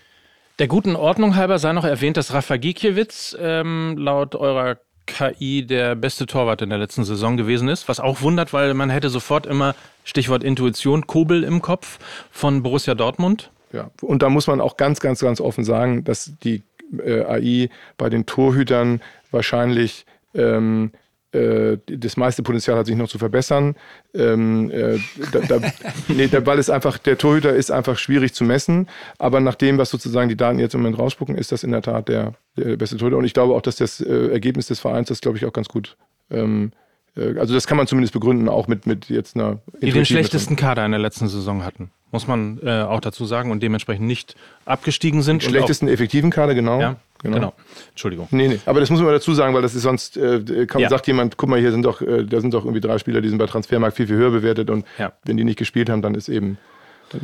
Der 0.60 0.68
guten 0.68 0.95
Ordnung 0.95 1.36
halber 1.36 1.58
sei 1.58 1.74
noch 1.74 1.84
erwähnt, 1.84 2.16
dass 2.16 2.32
Rafa 2.32 2.58
Gikiewicz 2.58 3.36
ähm, 3.39 3.95
laut 3.97 4.36
eurer 4.36 4.78
KI 5.08 5.66
der 5.66 5.95
beste 5.95 6.28
Torwart 6.28 6.62
in 6.62 6.70
der 6.70 6.78
letzten 6.78 7.04
Saison 7.04 7.38
gewesen 7.38 7.68
ist, 7.70 7.89
was 7.89 7.99
auch 7.99 8.22
wundert, 8.22 8.54
weil 8.54 8.76
man 8.76 8.91
hätte 8.91 9.10
sofort 9.10 9.47
immer 9.47 9.76
Stichwort 10.04 10.43
Intuition 10.43 11.08
Kobel 11.08 11.43
im 11.43 11.62
Kopf 11.62 11.97
von 12.32 12.62
Borussia 12.62 12.93
Dortmund. 12.93 13.51
Ja, 13.72 13.89
und 14.01 14.22
da 14.22 14.30
muss 14.30 14.45
man 14.45 14.62
auch 14.62 14.78
ganz, 14.78 14.99
ganz, 14.99 15.20
ganz 15.22 15.41
offen 15.41 15.64
sagen, 15.64 16.04
dass 16.04 16.34
die 16.43 16.62
äh, 17.04 17.24
AI 17.24 17.70
bei 17.97 18.10
den 18.10 18.28
Torhütern 18.28 19.01
wahrscheinlich 19.32 20.06
ähm, 20.36 20.91
äh, 20.93 20.97
das 21.34 22.15
meiste 22.15 22.43
Potenzial 22.43 22.77
hat 22.77 22.86
sich 22.86 22.95
noch 22.95 23.07
zu 23.07 23.17
verbessern. 23.17 23.75
Ähm, 24.13 24.69
äh, 24.69 24.99
da, 25.31 25.39
da, 25.39 25.71
nee, 26.07 26.27
der 26.27 26.41
Ball 26.41 26.59
ist 26.59 26.69
einfach, 26.69 26.97
der 26.97 27.17
Torhüter 27.17 27.53
ist 27.53 27.71
einfach 27.71 27.97
schwierig 27.97 28.34
zu 28.34 28.43
messen. 28.43 28.88
Aber 29.17 29.39
nach 29.39 29.55
dem, 29.55 29.77
was 29.77 29.89
sozusagen 29.89 30.29
die 30.29 30.38
Daten 30.38 30.59
jetzt 30.59 30.75
im 30.75 30.81
Moment 30.81 30.99
rausspucken, 30.99 31.36
ist 31.36 31.51
das 31.51 31.63
in 31.63 31.71
der 31.71 31.81
Tat 31.81 32.07
der, 32.07 32.34
der 32.55 32.77
beste 32.77 32.97
Torhüter. 32.97 33.17
Und 33.17 33.25
ich 33.25 33.34
glaube 33.34 33.55
auch, 33.55 33.61
dass 33.61 33.77
das 33.77 33.99
äh, 33.99 34.27
Ergebnis 34.27 34.67
des 34.67 34.79
Vereins 34.79 35.07
das, 35.07 35.21
glaube 35.21 35.38
ich, 35.38 35.45
auch 35.45 35.53
ganz 35.53 35.67
gut 35.67 35.97
ähm, 36.29 36.71
äh, 37.15 37.38
also 37.39 37.53
das 37.53 37.67
kann 37.67 37.77
man 37.77 37.88
zumindest 37.88 38.13
begründen, 38.13 38.49
auch 38.49 38.67
mit, 38.67 38.86
mit 38.86 39.09
jetzt 39.09 39.36
einer... 39.36 39.59
Die 39.81 39.91
den 39.91 40.05
schlechtesten 40.05 40.55
Kader 40.55 40.86
in 40.86 40.91
der 40.91 40.99
letzten 40.99 41.27
Saison 41.27 41.63
hatten, 41.63 41.91
muss 42.11 42.27
man 42.27 42.59
äh, 42.63 42.81
auch 42.81 42.99
dazu 42.99 43.25
sagen 43.25 43.51
und 43.51 43.61
dementsprechend 43.61 44.07
nicht 44.07 44.36
abgestiegen 44.65 45.21
sind. 45.21 45.43
Den 45.43 45.49
schlechtesten 45.49 45.88
effektiven 45.88 46.31
Kader, 46.31 46.55
genau. 46.55 46.79
Ja, 46.79 46.95
genau. 47.24 47.36
genau. 47.36 47.53
Entschuldigung. 47.89 48.28
Nee, 48.32 48.47
nee, 48.47 48.59
aber 48.65 48.80
das 48.80 48.89
muss 48.89 49.01
man 49.01 49.11
dazu 49.11 49.34
sagen, 49.34 49.53
weil 49.53 49.61
das 49.61 49.76
ist 49.76 49.84
sonst, 49.84 50.17
äh, 50.17 50.65
kann, 50.67 50.82
ja. 50.82 50.89
sagt 50.89 51.07
jemand, 51.07 51.38
guck 51.38 51.49
mal, 51.49 51.59
hier 51.59 51.71
sind 51.71 51.84
doch, 51.84 52.01
äh, 52.01 52.24
da 52.24 52.39
sind 52.41 52.53
doch 52.53 52.63
irgendwie 52.65 52.82
drei 52.82 52.97
Spieler, 52.97 53.21
die 53.21 53.30
sind 53.30 53.38
bei 53.38 53.47
Transfermarkt 53.47 53.97
viel, 53.97 54.07
viel 54.07 54.17
höher 54.17 54.32
bewertet 54.32 54.69
und 54.69 54.86
ja. 54.97 55.13
wenn 55.26 55.38
die 55.38 55.43
nicht 55.43 55.57
gespielt 55.57 55.89
haben, 55.89 56.01
dann 56.01 56.15
ist 56.15 56.30
eben 56.30 56.57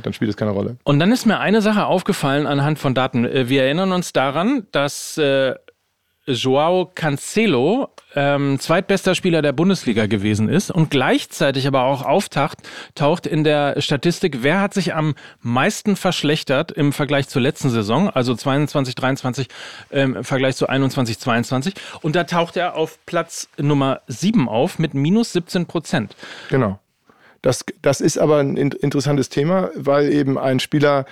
dann, 0.03 0.13
spielt 0.13 0.29
es 0.29 0.37
keine 0.37 0.51
Rolle. 0.51 0.77
Und 0.83 0.99
dann 0.99 1.11
ist 1.11 1.25
mir 1.25 1.39
eine 1.39 1.61
Sache 1.61 1.85
aufgefallen 1.85 2.47
anhand 2.47 2.79
von 2.79 2.93
Daten. 2.93 3.25
Äh, 3.25 3.49
wir 3.49 3.63
erinnern 3.63 3.91
uns 3.91 4.13
daran, 4.13 4.67
dass 4.71 5.17
äh, 5.17 5.55
Joao 6.29 6.91
Cancelo 6.93 7.89
ähm, 8.15 8.59
zweitbester 8.59 9.15
Spieler 9.15 9.41
der 9.41 9.53
Bundesliga 9.53 10.05
gewesen 10.05 10.49
ist 10.49 10.71
und 10.71 10.89
gleichzeitig 10.89 11.67
aber 11.67 11.83
auch 11.83 12.03
auftaucht 12.03 12.57
taucht 12.95 13.27
in 13.27 13.43
der 13.43 13.81
Statistik, 13.81 14.39
wer 14.41 14.61
hat 14.61 14.73
sich 14.73 14.93
am 14.93 15.15
meisten 15.41 15.95
verschlechtert 15.95 16.71
im 16.71 16.93
Vergleich 16.93 17.27
zur 17.27 17.41
letzten 17.41 17.69
Saison, 17.69 18.09
also 18.09 18.35
22, 18.35 18.95
23 18.95 19.47
ähm, 19.91 20.15
im 20.15 20.23
Vergleich 20.23 20.55
zu 20.55 20.67
21, 20.67 21.19
22. 21.19 21.73
Und 22.01 22.15
da 22.15 22.23
taucht 22.23 22.57
er 22.57 22.75
auf 22.75 22.99
Platz 23.05 23.49
Nummer 23.57 24.01
7 24.07 24.47
auf 24.49 24.79
mit 24.79 24.93
minus 24.93 25.33
17 25.33 25.65
Prozent. 25.65 26.15
Genau. 26.49 26.79
Das, 27.41 27.63
das 27.81 28.01
ist 28.01 28.17
aber 28.17 28.39
ein 28.39 28.57
interessantes 28.57 29.29
Thema, 29.29 29.69
weil 29.75 30.11
eben 30.11 30.37
ein 30.37 30.59
Spieler, 30.59 31.05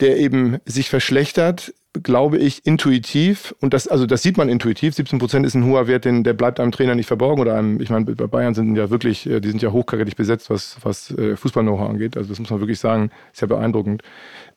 der 0.00 0.18
eben 0.18 0.58
sich 0.66 0.90
verschlechtert, 0.90 1.72
glaube 2.02 2.38
ich, 2.38 2.64
intuitiv, 2.64 3.54
und 3.60 3.74
das, 3.74 3.86
also 3.86 4.06
das 4.06 4.22
sieht 4.22 4.38
man 4.38 4.48
intuitiv, 4.48 4.94
17 4.94 5.18
Prozent 5.18 5.44
ist 5.44 5.54
ein 5.54 5.66
hoher 5.66 5.86
Wert, 5.86 6.06
den, 6.06 6.24
der 6.24 6.32
bleibt 6.32 6.58
einem 6.58 6.72
Trainer 6.72 6.94
nicht 6.94 7.06
verborgen 7.06 7.40
oder 7.40 7.54
einem, 7.54 7.80
ich 7.80 7.90
meine, 7.90 8.06
bei 8.06 8.26
Bayern 8.26 8.54
sind 8.54 8.76
ja 8.76 8.88
wirklich, 8.88 9.28
äh, 9.28 9.40
die 9.40 9.50
sind 9.50 9.60
ja 9.60 9.72
hochkarätig 9.72 10.16
besetzt, 10.16 10.48
was, 10.48 10.76
was 10.82 11.10
äh, 11.10 11.36
Fußball-Know-how 11.36 11.90
angeht. 11.90 12.16
Also 12.16 12.30
das 12.30 12.38
muss 12.38 12.50
man 12.50 12.60
wirklich 12.60 12.78
sagen, 12.78 13.10
ist 13.32 13.42
ja 13.42 13.46
beeindruckend. 13.46 14.02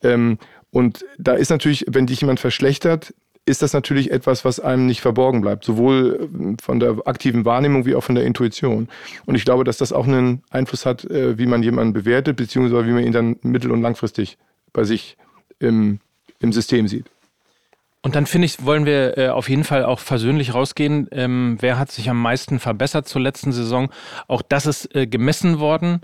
Ähm, 0.02 0.38
und 0.72 1.06
da 1.18 1.34
ist 1.34 1.50
natürlich, 1.50 1.86
wenn 1.90 2.08
dich 2.08 2.22
jemand 2.22 2.40
verschlechtert, 2.40 3.14
ist 3.46 3.62
das 3.62 3.74
natürlich 3.74 4.12
etwas, 4.12 4.44
was 4.46 4.60
einem 4.60 4.86
nicht 4.86 5.02
verborgen 5.02 5.42
bleibt, 5.42 5.66
sowohl 5.66 6.30
äh, 6.32 6.62
von 6.64 6.80
der 6.80 7.00
aktiven 7.06 7.44
Wahrnehmung 7.44 7.86
wie 7.86 7.96
auch 7.96 8.04
von 8.04 8.16
der 8.16 8.24
Intuition. 8.24 8.88
Und 9.26 9.36
ich 9.36 9.44
glaube, 9.44 9.66
dass 9.66 9.78
das 9.78 9.92
auch 9.92 10.08
einen 10.08 10.42
Einfluss 10.52 10.86
hat, 10.86 11.06
wie 11.10 11.46
man 11.46 11.64
jemanden 11.64 11.92
bewertet, 11.92 12.38
beziehungsweise 12.38 12.88
wie 12.88 12.92
man 12.92 13.04
ihn 13.04 13.12
dann 13.12 13.36
mittel- 13.42 13.72
und 13.72 13.82
langfristig 13.82 14.38
bei 14.72 14.86
sich 14.86 15.18
im, 15.60 16.00
im 16.40 16.54
System 16.54 16.88
sieht. 16.88 17.06
Und 18.06 18.14
dann 18.14 18.28
finde 18.28 18.46
ich, 18.46 18.64
wollen 18.64 18.86
wir 18.86 19.18
äh, 19.18 19.30
auf 19.30 19.50
jeden 19.50 19.64
Fall 19.64 19.84
auch 19.84 19.98
versöhnlich 19.98 20.54
rausgehen. 20.54 21.08
Ähm, 21.12 21.58
wer 21.60 21.80
hat 21.80 21.92
sich 21.92 22.08
am 22.08 22.22
meisten 22.22 22.60
verbessert 22.60 23.08
zur 23.08 23.20
letzten 23.20 23.52
Saison? 23.52 23.92
Auch 24.28 24.44
das 24.44 24.68
ist 24.68 24.94
äh, 24.94 25.08
gemessen 25.08 25.58
worden. 25.58 26.02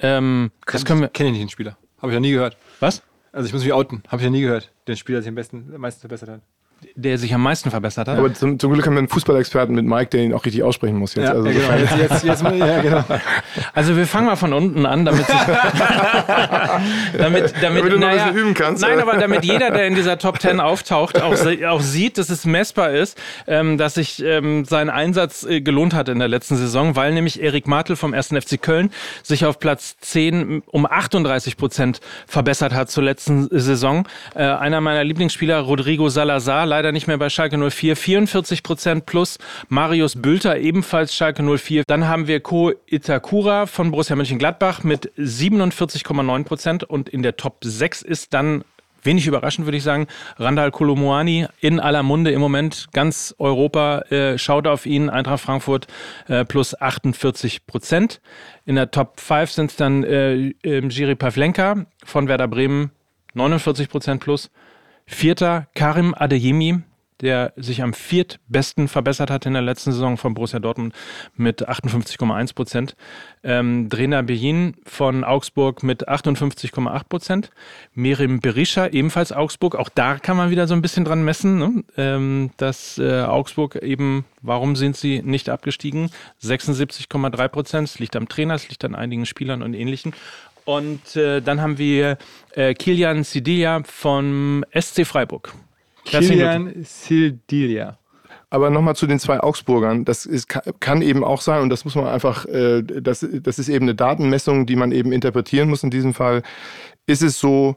Ähm, 0.00 0.50
das 0.66 0.84
können 0.84 1.02
wir. 1.02 1.08
Kenne 1.10 1.28
ich 1.28 1.34
nicht 1.34 1.42
den 1.42 1.50
Spieler. 1.50 1.78
Habe 1.98 2.10
ich 2.10 2.14
ja 2.14 2.18
nie 2.18 2.32
gehört. 2.32 2.56
Was? 2.80 3.04
Also 3.30 3.46
ich 3.46 3.52
muss 3.52 3.62
mich 3.62 3.72
outen. 3.72 4.02
Habe 4.08 4.16
ich 4.16 4.24
ja 4.24 4.30
nie 4.30 4.40
gehört. 4.40 4.72
Den 4.88 4.96
Spieler, 4.96 5.18
der 5.18 5.22
sich 5.22 5.28
am, 5.28 5.36
besten, 5.36 5.70
am 5.72 5.80
meisten 5.80 6.00
verbessert 6.00 6.28
hat 6.28 6.40
der 6.94 7.18
sich 7.18 7.34
am 7.34 7.42
meisten 7.42 7.70
verbessert 7.70 8.08
hat. 8.08 8.18
Aber 8.18 8.32
zum, 8.32 8.58
zum 8.58 8.72
Glück 8.72 8.86
haben 8.86 8.94
wir 8.94 8.98
einen 8.98 9.08
Fußballexperten 9.08 9.74
mit 9.74 9.84
Mike, 9.84 10.10
der 10.10 10.22
ihn 10.22 10.34
auch 10.34 10.44
richtig 10.44 10.62
aussprechen 10.62 10.96
muss 10.96 11.14
jetzt. 11.14 11.26
Ja, 11.26 11.32
also, 11.32 11.48
genau. 11.48 11.72
jetzt, 11.76 11.96
jetzt, 11.96 12.24
jetzt, 12.24 12.42
ja, 12.42 12.80
genau. 12.82 13.04
also 13.72 13.96
wir 13.96 14.06
fangen 14.06 14.26
mal 14.26 14.36
von 14.36 14.52
unten 14.52 14.86
an, 14.86 15.04
damit 15.04 15.26
damit, 17.18 17.54
damit, 17.60 17.62
damit 17.62 17.92
du 17.92 17.98
naja, 17.98 18.30
üben 18.32 18.54
kannst. 18.54 18.82
Nein, 18.82 19.00
aber 19.00 19.16
damit 19.18 19.44
jeder, 19.44 19.70
der 19.70 19.86
in 19.86 19.94
dieser 19.94 20.18
Top 20.18 20.40
10 20.40 20.60
auftaucht, 20.60 21.20
auch, 21.20 21.34
auch 21.66 21.80
sieht, 21.80 22.18
dass 22.18 22.30
es 22.30 22.44
messbar 22.44 22.90
ist, 22.90 23.20
ähm, 23.46 23.78
dass 23.78 23.94
sich 23.94 24.22
ähm, 24.24 24.64
sein 24.64 24.90
Einsatz 24.90 25.44
äh, 25.44 25.60
gelohnt 25.60 25.94
hat 25.94 26.08
in 26.08 26.18
der 26.18 26.28
letzten 26.28 26.56
Saison, 26.56 26.96
weil 26.96 27.12
nämlich 27.12 27.42
Erik 27.42 27.66
Martel 27.66 27.96
vom 27.96 28.14
1. 28.14 28.28
FC 28.28 28.60
Köln 28.60 28.90
sich 29.22 29.46
auf 29.46 29.58
Platz 29.58 29.96
10 30.00 30.62
um 30.66 30.86
38 30.86 31.56
Prozent 31.56 32.00
verbessert 32.26 32.72
hat 32.74 32.90
zur 32.90 33.04
letzten 33.04 33.48
Saison. 33.50 34.06
Äh, 34.34 34.44
einer 34.44 34.80
meiner 34.80 35.04
Lieblingsspieler, 35.04 35.58
Rodrigo 35.60 36.08
Salazar, 36.08 36.66
leider 36.74 36.90
nicht 36.90 37.06
mehr 37.06 37.18
bei 37.18 37.30
Schalke 37.30 37.56
04, 37.56 37.94
44 37.94 38.64
Prozent 38.64 39.06
plus. 39.06 39.38
Marius 39.68 40.20
Bülter 40.20 40.58
ebenfalls 40.58 41.14
Schalke 41.14 41.40
04. 41.44 41.84
Dann 41.86 42.08
haben 42.08 42.26
wir 42.26 42.40
Ko 42.40 42.72
Itakura 42.86 43.66
von 43.66 43.92
Borussia 43.92 44.16
Mönchengladbach 44.16 44.82
mit 44.82 45.12
47,9 45.16 46.44
Prozent 46.44 46.82
und 46.82 47.08
in 47.08 47.22
der 47.22 47.36
Top 47.36 47.58
6 47.62 48.02
ist 48.02 48.34
dann 48.34 48.64
wenig 49.04 49.28
überraschend, 49.28 49.68
würde 49.68 49.76
ich 49.76 49.84
sagen. 49.84 50.08
Randall 50.36 50.72
Kolomoani 50.72 51.46
in 51.60 51.78
aller 51.78 52.02
Munde 52.02 52.32
im 52.32 52.40
Moment. 52.40 52.88
Ganz 52.92 53.36
Europa 53.38 54.00
äh, 54.10 54.36
schaut 54.36 54.66
auf 54.66 54.84
ihn. 54.84 55.10
Eintracht 55.10 55.44
Frankfurt 55.44 55.86
äh, 56.26 56.44
plus 56.44 56.80
48 56.80 57.66
Prozent. 57.66 58.20
In 58.64 58.74
der 58.74 58.90
Top 58.90 59.20
5 59.20 59.48
sind 59.52 59.70
es 59.70 59.76
dann 59.76 60.02
äh, 60.02 60.52
Jiri 60.64 61.14
Pavlenka 61.14 61.86
von 62.04 62.26
Werder 62.26 62.48
Bremen 62.48 62.90
49 63.34 63.88
Prozent 63.88 64.20
plus. 64.20 64.50
Vierter 65.06 65.66
Karim 65.74 66.14
Adeyemi, 66.16 66.82
der 67.20 67.52
sich 67.56 67.82
am 67.82 67.94
viertbesten 67.94 68.88
verbessert 68.88 69.30
hat 69.30 69.46
in 69.46 69.52
der 69.52 69.62
letzten 69.62 69.92
Saison 69.92 70.16
von 70.16 70.34
Borussia 70.34 70.58
Dortmund 70.58 70.94
mit 71.36 71.68
58,1 71.68 72.54
Prozent. 72.54 72.96
Ähm, 73.42 73.88
Drena 73.88 74.22
Beyin 74.22 74.74
von 74.84 75.24
Augsburg 75.24 75.82
mit 75.82 76.08
58,8 76.08 77.08
Prozent. 77.08 77.50
Merim 77.94 78.40
Berisha, 78.40 78.88
ebenfalls 78.88 79.32
Augsburg. 79.32 79.76
Auch 79.76 79.88
da 79.88 80.18
kann 80.18 80.36
man 80.36 80.50
wieder 80.50 80.66
so 80.66 80.74
ein 80.74 80.82
bisschen 80.82 81.04
dran 81.04 81.24
messen, 81.24 81.58
ne? 81.58 81.84
ähm, 81.96 82.50
dass 82.56 82.98
äh, 82.98 83.22
Augsburg 83.22 83.76
eben, 83.76 84.24
warum 84.42 84.74
sind 84.74 84.96
sie 84.96 85.22
nicht 85.22 85.48
abgestiegen? 85.48 86.10
76,3 86.42 87.48
Prozent. 87.48 87.88
Es 87.88 87.98
liegt 87.98 88.16
am 88.16 88.28
Trainer, 88.28 88.54
es 88.54 88.68
liegt 88.68 88.84
an 88.84 88.94
einigen 88.94 89.26
Spielern 89.26 89.62
und 89.62 89.74
Ähnlichen. 89.74 90.14
Und 90.64 91.16
äh, 91.16 91.40
dann 91.40 91.60
haben 91.60 91.78
wir 91.78 92.16
äh, 92.52 92.74
Kilian 92.74 93.24
Sidilia 93.24 93.82
vom 93.84 94.64
SC 94.78 95.06
Freiburg. 95.06 95.52
Kilian 96.04 96.84
Sidilia. 96.84 97.98
Aber 98.50 98.70
nochmal 98.70 98.94
zu 98.94 99.06
den 99.06 99.18
zwei 99.18 99.40
Augsburgern. 99.40 100.04
Das 100.04 100.26
ist, 100.26 100.48
kann 100.78 101.02
eben 101.02 101.24
auch 101.24 101.40
sein, 101.40 101.62
und 101.62 101.70
das 101.70 101.84
muss 101.84 101.96
man 101.96 102.06
einfach, 102.06 102.46
äh, 102.46 102.82
das, 102.82 103.26
das 103.42 103.58
ist 103.58 103.68
eben 103.68 103.86
eine 103.86 103.94
Datenmessung, 103.94 104.64
die 104.66 104.76
man 104.76 104.92
eben 104.92 105.12
interpretieren 105.12 105.68
muss 105.68 105.82
in 105.82 105.90
diesem 105.90 106.14
Fall. 106.14 106.42
Ist 107.06 107.22
es 107.22 107.40
so, 107.40 107.76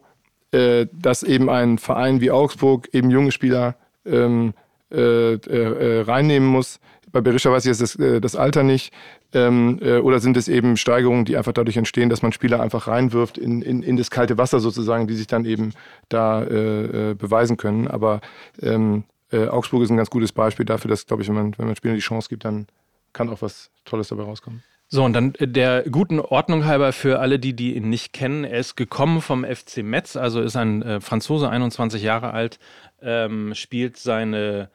äh, 0.51 0.85
dass 0.93 1.23
eben 1.23 1.49
ein 1.49 1.77
Verein 1.77 2.21
wie 2.21 2.31
Augsburg 2.31 2.89
eben 2.93 3.09
junge 3.09 3.31
Spieler 3.31 3.75
ähm, 4.05 4.53
äh, 4.91 5.33
äh, 5.33 6.01
reinnehmen 6.01 6.47
muss? 6.47 6.79
Bei 7.11 7.21
Berisha 7.21 7.51
weiß 7.51 7.65
ich 7.65 7.69
jetzt 7.69 7.81
das, 7.81 7.95
äh, 7.95 8.19
das 8.19 8.35
Alter 8.35 8.63
nicht. 8.63 8.93
Ähm, 9.33 9.79
äh, 9.81 9.97
oder 9.97 10.19
sind 10.19 10.37
es 10.37 10.47
eben 10.47 10.77
Steigerungen, 10.77 11.25
die 11.25 11.37
einfach 11.37 11.53
dadurch 11.53 11.77
entstehen, 11.77 12.09
dass 12.09 12.21
man 12.21 12.31
Spieler 12.31 12.61
einfach 12.61 12.87
reinwirft 12.87 13.37
in, 13.37 13.61
in, 13.61 13.83
in 13.83 13.97
das 13.97 14.11
kalte 14.11 14.37
Wasser 14.37 14.59
sozusagen, 14.59 15.07
die 15.07 15.15
sich 15.15 15.27
dann 15.27 15.45
eben 15.45 15.73
da 16.09 16.43
äh, 16.43 17.11
äh, 17.11 17.13
beweisen 17.13 17.57
können. 17.57 17.87
Aber 17.87 18.21
ähm, 18.61 19.03
äh, 19.31 19.47
Augsburg 19.47 19.83
ist 19.83 19.89
ein 19.89 19.97
ganz 19.97 20.09
gutes 20.09 20.31
Beispiel 20.31 20.65
dafür, 20.65 20.89
dass, 20.89 21.05
glaube 21.05 21.23
ich, 21.23 21.29
wenn 21.29 21.35
man, 21.35 21.57
wenn 21.57 21.65
man 21.67 21.75
Spielern 21.75 21.95
die 21.95 22.01
Chance 22.01 22.29
gibt, 22.29 22.45
dann 22.45 22.67
kann 23.13 23.29
auch 23.29 23.41
was 23.41 23.69
Tolles 23.85 24.09
dabei 24.09 24.23
rauskommen. 24.23 24.63
So, 24.89 25.03
und 25.03 25.13
dann 25.13 25.35
äh, 25.35 25.47
der 25.47 25.83
guten 25.89 26.19
Ordnung 26.19 26.65
halber 26.65 26.93
für 26.93 27.19
alle, 27.19 27.39
die, 27.39 27.53
die 27.53 27.75
ihn 27.75 27.89
nicht 27.89 28.13
kennen. 28.13 28.45
Er 28.45 28.59
ist 28.59 28.75
gekommen 28.75 29.21
vom 29.21 29.43
FC 29.43 29.77
Metz, 29.83 30.15
also 30.15 30.41
ist 30.41 30.55
ein 30.55 30.81
äh, 30.81 31.01
Franzose, 31.01 31.49
21 31.49 32.01
Jahre 32.01 32.31
alt, 32.31 32.59
ähm, 33.01 33.53
spielt 33.53 33.97
seine 33.97 34.69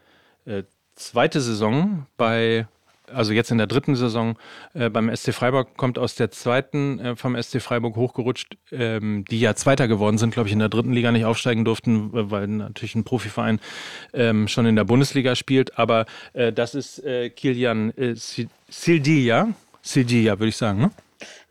äh, 0.45 0.65
zweite 0.95 1.41
Saison 1.41 2.07
bei 2.17 2.67
also 3.15 3.33
jetzt 3.33 3.51
in 3.51 3.59
der 3.59 3.67
dritten 3.67 3.95
Saison 3.95 4.37
äh, 4.75 4.89
beim 4.89 5.15
SC 5.15 5.33
Freiburg, 5.33 5.77
kommt 5.77 5.99
aus 5.99 6.15
der 6.15 6.31
zweiten 6.31 6.99
äh, 6.99 7.17
vom 7.17 7.41
SC 7.41 7.61
Freiburg 7.61 7.97
hochgerutscht, 7.97 8.57
ähm, 8.71 9.25
die 9.31 9.41
ja 9.41 9.55
Zweiter 9.55 9.89
geworden 9.89 10.19
sind, 10.19 10.33
glaube 10.33 10.49
ich, 10.49 10.53
in 10.53 10.59
der 10.59 10.69
dritten 10.69 10.93
Liga 10.93 11.13
nicht 11.13 11.25
aufsteigen 11.25 11.65
durften, 11.65 12.11
weil 12.13 12.47
natürlich 12.47 12.95
ein 12.95 13.05
Profiverein 13.05 13.61
ähm, 14.13 14.49
schon 14.49 14.67
in 14.67 14.77
der 14.77 14.85
Bundesliga 14.85 15.35
spielt. 15.35 15.79
Aber 15.79 16.07
äh, 16.33 16.53
das 16.53 16.75
ist 16.75 17.05
äh, 17.05 17.31
Kilian 17.31 17.91
äh, 17.97 18.15
Sildia, 18.69 19.49
Sildia 19.83 20.39
würde 20.39 20.49
ich 20.49 20.57
sagen, 20.57 20.81
ne? 20.81 20.91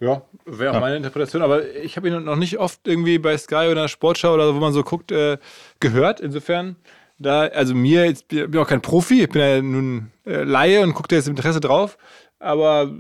Ja, 0.02 0.22
wäre 0.46 0.72
auch 0.72 0.76
ja. 0.76 0.80
meine 0.82 0.98
Interpretation, 0.98 1.42
aber 1.42 1.74
ich 1.76 1.96
habe 1.96 2.10
ihn 2.10 2.24
noch 2.26 2.36
nicht 2.36 2.58
oft 2.58 2.86
irgendwie 2.86 3.20
bei 3.20 3.38
Sky 3.38 3.68
oder 3.72 3.88
Sportschau 3.88 4.34
oder 4.34 4.48
so, 4.48 4.56
wo 4.56 4.60
man 4.60 4.74
so 4.74 4.84
guckt, 4.84 5.12
äh, 5.12 5.38
gehört. 5.80 6.20
Insofern 6.20 6.76
da, 7.22 7.42
also 7.42 7.76
mir, 7.76 8.06
ich 8.06 8.28
bin 8.28 8.58
auch 8.58 8.68
kein 8.68 8.82
Profi, 8.82 9.24
ich 9.24 9.30
bin 9.30 9.42
ja 9.42 9.62
nun 9.62 10.12
äh, 10.26 10.44
Laie 10.44 10.82
und 10.82 10.94
gucke 10.94 11.08
da 11.08 11.16
jetzt 11.16 11.28
Interesse 11.28 11.60
drauf, 11.60 11.98
aber 12.40 12.92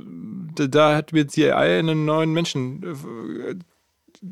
da, 0.55 0.67
da 0.67 0.95
hat 0.95 1.13
mir 1.13 1.22
jetzt 1.22 1.36
hier 1.36 1.57
einen 1.57 2.05
neuen 2.05 2.32
Menschen 2.32 2.84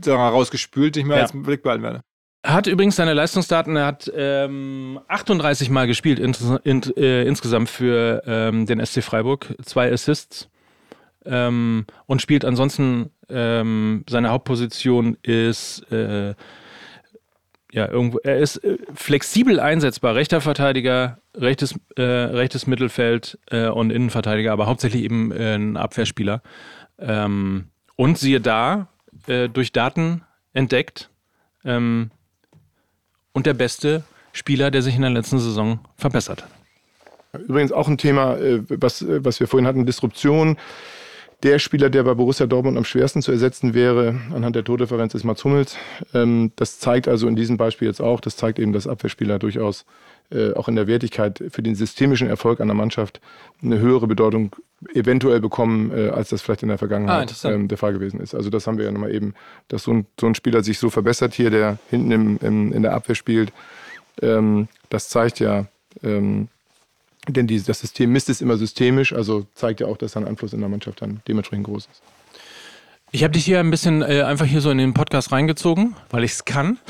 äh, 0.05 0.11
rausgespült, 0.11 0.95
den 0.95 1.01
ich 1.01 1.07
mir 1.07 1.15
ja. 1.15 1.21
als 1.23 1.31
Blick 1.33 1.63
behalten 1.63 1.83
werde. 1.83 2.01
Er 2.41 2.53
hat 2.53 2.67
übrigens 2.67 2.95
seine 2.95 3.13
Leistungsdaten, 3.13 3.75
er 3.75 3.85
hat 3.85 4.09
ähm, 4.15 4.99
38 5.09 5.69
Mal 5.69 5.87
gespielt 5.87 6.19
in, 6.19 6.33
in, 6.63 6.81
äh, 6.95 7.23
insgesamt 7.23 7.69
für 7.69 8.23
ähm, 8.25 8.65
den 8.65 8.83
SC 8.85 9.03
Freiburg, 9.03 9.53
zwei 9.63 9.91
Assists 9.91 10.49
ähm, 11.25 11.85
und 12.05 12.21
spielt 12.21 12.45
ansonsten, 12.45 13.11
ähm, 13.27 14.05
seine 14.09 14.29
Hauptposition 14.29 15.17
ist 15.21 15.91
äh, 15.91 16.33
ja, 17.71 17.87
irgendwo, 17.87 18.17
er 18.19 18.37
ist 18.37 18.57
äh, 18.57 18.77
flexibel 18.93 19.59
einsetzbar, 19.59 20.15
rechter 20.15 20.41
Verteidiger, 20.41 21.19
rechtes, 21.35 21.75
äh, 21.95 22.01
rechtes 22.01 22.67
Mittelfeld 22.67 23.37
äh, 23.51 23.67
und 23.67 23.91
Innenverteidiger, 23.91 24.51
aber 24.51 24.65
hauptsächlich 24.65 25.03
eben 25.03 25.31
äh, 25.31 25.55
ein 25.55 25.77
Abwehrspieler. 25.77 26.41
Ähm, 26.97 27.65
und 27.95 28.17
siehe 28.17 28.41
da, 28.41 28.87
äh, 29.27 29.49
durch 29.49 29.71
Daten 29.71 30.23
entdeckt 30.53 31.09
ähm, 31.63 32.11
und 33.33 33.45
der 33.45 33.53
beste 33.53 34.03
Spieler, 34.31 34.71
der 34.71 34.81
sich 34.81 34.95
in 34.95 35.01
der 35.01 35.11
letzten 35.11 35.39
Saison 35.39 35.79
verbessert 35.95 36.43
hat. 36.43 37.41
Übrigens 37.41 37.71
auch 37.71 37.87
ein 37.87 37.97
Thema, 37.97 38.37
äh, 38.37 38.63
was, 38.69 39.05
was 39.07 39.39
wir 39.39 39.47
vorhin 39.47 39.67
hatten, 39.67 39.85
Disruption. 39.85 40.57
Der 41.43 41.57
Spieler, 41.57 41.89
der 41.89 42.03
bei 42.03 42.13
Borussia 42.15 42.47
Dortmund 42.47 42.77
am 42.77 42.83
schwersten 42.83 43.21
zu 43.21 43.31
ersetzen 43.31 43.73
wäre, 43.73 44.19
anhand 44.33 44.57
der 44.57 44.65
Tordifferenz, 44.65 45.13
ist 45.13 45.23
Mats 45.23 45.43
Hummels. 45.45 45.77
Ähm, 46.13 46.51
das 46.57 46.79
zeigt 46.79 47.07
also 47.07 47.29
in 47.29 47.37
diesem 47.37 47.55
Beispiel 47.55 47.87
jetzt 47.87 48.01
auch, 48.01 48.19
das 48.19 48.35
zeigt 48.35 48.59
eben, 48.59 48.73
dass 48.73 48.87
Abwehrspieler 48.87 49.39
durchaus 49.39 49.85
äh, 50.31 50.53
auch 50.53 50.67
in 50.67 50.75
der 50.75 50.87
Wertigkeit 50.87 51.41
für 51.49 51.63
den 51.63 51.75
systemischen 51.75 52.27
Erfolg 52.27 52.59
einer 52.59 52.73
Mannschaft 52.73 53.21
eine 53.63 53.79
höhere 53.79 54.05
Bedeutung 54.05 54.53
eventuell 54.93 55.39
bekommen, 55.39 55.91
äh, 55.95 56.09
als 56.09 56.29
das 56.29 56.41
vielleicht 56.41 56.63
in 56.63 56.69
der 56.69 56.77
Vergangenheit 56.77 57.33
ah, 57.43 57.49
ähm, 57.51 57.69
der 57.69 57.77
Fall 57.77 57.93
gewesen 57.93 58.19
ist. 58.19 58.35
Also 58.35 58.49
das 58.49 58.67
haben 58.67 58.77
wir 58.77 58.85
ja 58.85 58.91
nochmal 58.91 59.15
eben, 59.15 59.33
dass 59.69 59.83
so 59.83 59.93
ein, 59.93 60.07
so 60.19 60.27
ein 60.27 60.35
Spieler 60.35 60.61
sich 60.61 60.77
so 60.77 60.89
verbessert 60.89 61.33
hier, 61.33 61.51
der 61.51 61.77
hinten 61.89 62.11
im, 62.11 62.39
im, 62.41 62.73
in 62.73 62.83
der 62.83 62.93
Abwehr 62.93 63.15
spielt. 63.15 63.53
Ähm, 64.21 64.67
das 64.89 65.07
zeigt 65.07 65.39
ja, 65.39 65.67
denn 67.33 67.47
die, 67.47 67.61
das 67.61 67.79
System 67.79 68.11
misst 68.11 68.29
es 68.29 68.41
immer 68.41 68.57
systemisch, 68.57 69.13
also 69.13 69.45
zeigt 69.55 69.79
ja 69.79 69.87
auch, 69.87 69.97
dass 69.97 70.13
sein 70.13 70.25
Einfluss 70.25 70.53
in 70.53 70.59
der 70.59 70.69
Mannschaft 70.69 71.01
dann 71.01 71.21
dementsprechend 71.27 71.65
groß 71.65 71.87
ist. 71.91 72.01
Ich 73.11 73.23
habe 73.23 73.31
dich 73.31 73.43
hier 73.43 73.59
ein 73.59 73.71
bisschen 73.71 74.03
äh, 74.03 74.21
einfach 74.21 74.45
hier 74.45 74.61
so 74.61 74.69
in 74.69 74.77
den 74.77 74.93
Podcast 74.93 75.31
reingezogen, 75.31 75.95
weil 76.11 76.23
ich 76.23 76.31
es 76.31 76.45
kann. 76.45 76.77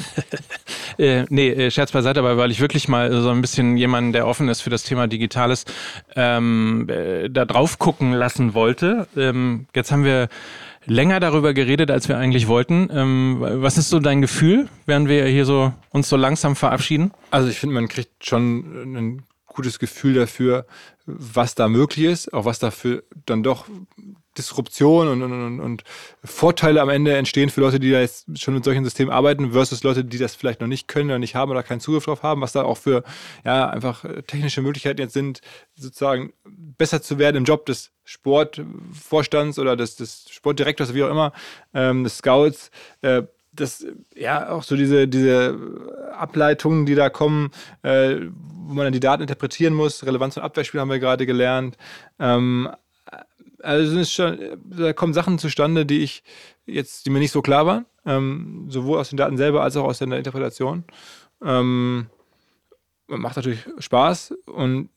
Äh, 0.98 1.26
nee, 1.30 1.50
äh, 1.50 1.72
Scherz 1.72 1.94
beiseite, 1.94 2.20
aber 2.20 2.36
weil 2.36 2.52
ich 2.52 2.60
wirklich 2.60 2.90
mal 2.90 3.10
so 3.22 3.30
ein 3.30 3.40
bisschen 3.40 3.78
jemanden, 3.78 4.12
der 4.12 4.28
offen 4.28 4.50
ist 4.50 4.60
für 4.60 4.70
das 4.70 4.84
Thema 4.84 5.08
Digitales, 5.08 5.64
ähm, 6.18 6.90
äh, 6.90 7.30
da 7.30 7.46
drauf 7.46 7.80
gucken 7.80 8.12
lassen 8.12 8.54
wollte. 8.54 9.08
Ähm, 9.16 9.68
jetzt 9.74 9.94
haben 9.94 10.04
wir 10.04 10.28
länger 10.86 11.22
darüber 11.22 11.54
geredet, 11.54 11.90
als 11.90 12.10
wir 12.10 12.18
eigentlich 12.18 12.50
wollten. 12.50 12.90
Ähm, 12.92 13.38
was 13.40 13.78
ist 13.78 13.90
so 13.90 14.00
dein 14.00 14.22
Gefühl, 14.22 14.68
während 14.88 15.08
wir 15.08 15.26
hier 15.28 15.46
so 15.46 15.72
uns 15.92 16.10
so 16.10 16.18
langsam 16.18 16.58
verabschieden? 16.58 17.12
Also 17.32 17.48
ich 17.48 17.60
finde, 17.60 17.76
man 17.76 17.88
kriegt 17.88 18.26
schon 18.26 18.98
ein 18.98 19.24
gutes 19.50 19.80
Gefühl 19.80 20.14
dafür, 20.14 20.66
was 21.06 21.56
da 21.56 21.68
möglich 21.68 22.06
ist, 22.06 22.34
auch 22.34 22.46
was 22.46 22.60
dafür 22.60 23.04
dann 23.26 23.44
doch 23.44 23.66
Disruption 24.38 25.08
und, 25.08 25.22
und, 25.22 25.60
und, 25.60 25.84
Vorteile 26.24 26.82
am 26.82 26.90
Ende 26.90 27.18
entstehen 27.18 27.50
für 27.50 27.62
Leute, 27.62 27.80
die 27.80 27.92
da 27.92 28.00
jetzt 28.00 28.40
schon 28.40 28.54
mit 28.54 28.64
solchen 28.64 28.86
Systemen 28.86 29.12
arbeiten, 29.12 29.52
versus 29.52 29.84
Leute, 29.84 30.06
die 30.06 30.18
das 30.18 30.36
vielleicht 30.36 30.62
noch 30.62 30.68
nicht 30.68 30.88
können 30.88 31.10
oder 31.10 31.20
nicht 31.20 31.36
haben 31.36 31.52
oder 31.52 31.64
keinen 31.64 31.82
Zugriff 31.82 32.06
drauf 32.06 32.24
haben, 32.24 32.42
was 32.42 32.54
da 32.54 32.64
auch 32.64 32.78
für 32.78 33.04
ja 33.44 33.70
einfach 33.70 34.06
äh, 34.06 34.24
technische 34.24 34.62
Möglichkeiten 34.62 35.02
jetzt 35.02 35.14
sind, 35.14 35.42
sozusagen 35.76 36.32
besser 36.46 37.02
zu 37.02 37.18
werden 37.18 37.38
im 37.38 37.44
Job 37.44 37.66
des 37.66 37.92
Sportvorstands 38.06 39.60
oder 39.60 39.76
des, 39.76 39.96
des 39.96 40.28
Sportdirektors, 40.30 40.94
wie 40.94 41.04
auch 41.04 41.10
immer, 41.10 41.34
ähm, 41.74 42.04
des 42.04 42.18
Scouts. 42.18 42.72
Äh, 43.02 43.24
das, 43.52 43.86
ja, 44.16 44.50
auch 44.50 44.64
so 44.64 44.76
diese, 44.76 45.08
diese 45.08 45.58
Ableitungen, 46.14 46.86
die 46.86 46.96
da 46.96 47.10
kommen, 47.10 47.52
äh, 47.82 48.18
wo 48.66 48.74
man 48.74 48.86
dann 48.86 48.94
die 48.94 49.00
Daten 49.00 49.22
interpretieren 49.22 49.74
muss. 49.74 50.06
Relevanz 50.06 50.36
von 50.36 50.44
Abwehrspielen 50.44 50.82
haben 50.82 50.90
wir 50.90 51.00
gerade 51.00 51.26
gelernt. 51.26 51.78
Ähm, 52.20 52.70
also 53.62 54.04
schon, 54.06 54.40
da 54.64 54.94
kommen 54.94 55.14
Sachen 55.14 55.40
zustande, 55.40 55.86
die 55.86 56.02
ich 56.02 56.24
jetzt, 56.66 57.06
die 57.06 57.10
mir 57.10 57.20
nicht 57.20 57.32
so 57.32 57.42
klar 57.42 57.66
waren, 57.66 57.86
ähm, 58.06 58.68
sowohl 58.70 59.00
aus 59.00 59.10
den 59.10 59.18
Daten 59.18 59.38
selber 59.38 59.64
als 59.64 59.76
auch 59.76 59.86
aus 59.86 60.00
der 60.00 60.12
Interpretation. 60.12 60.84
Ähm, 61.44 62.08
macht 63.08 63.38
natürlich 63.38 63.66
Spaß 63.80 64.34
und 64.46 64.90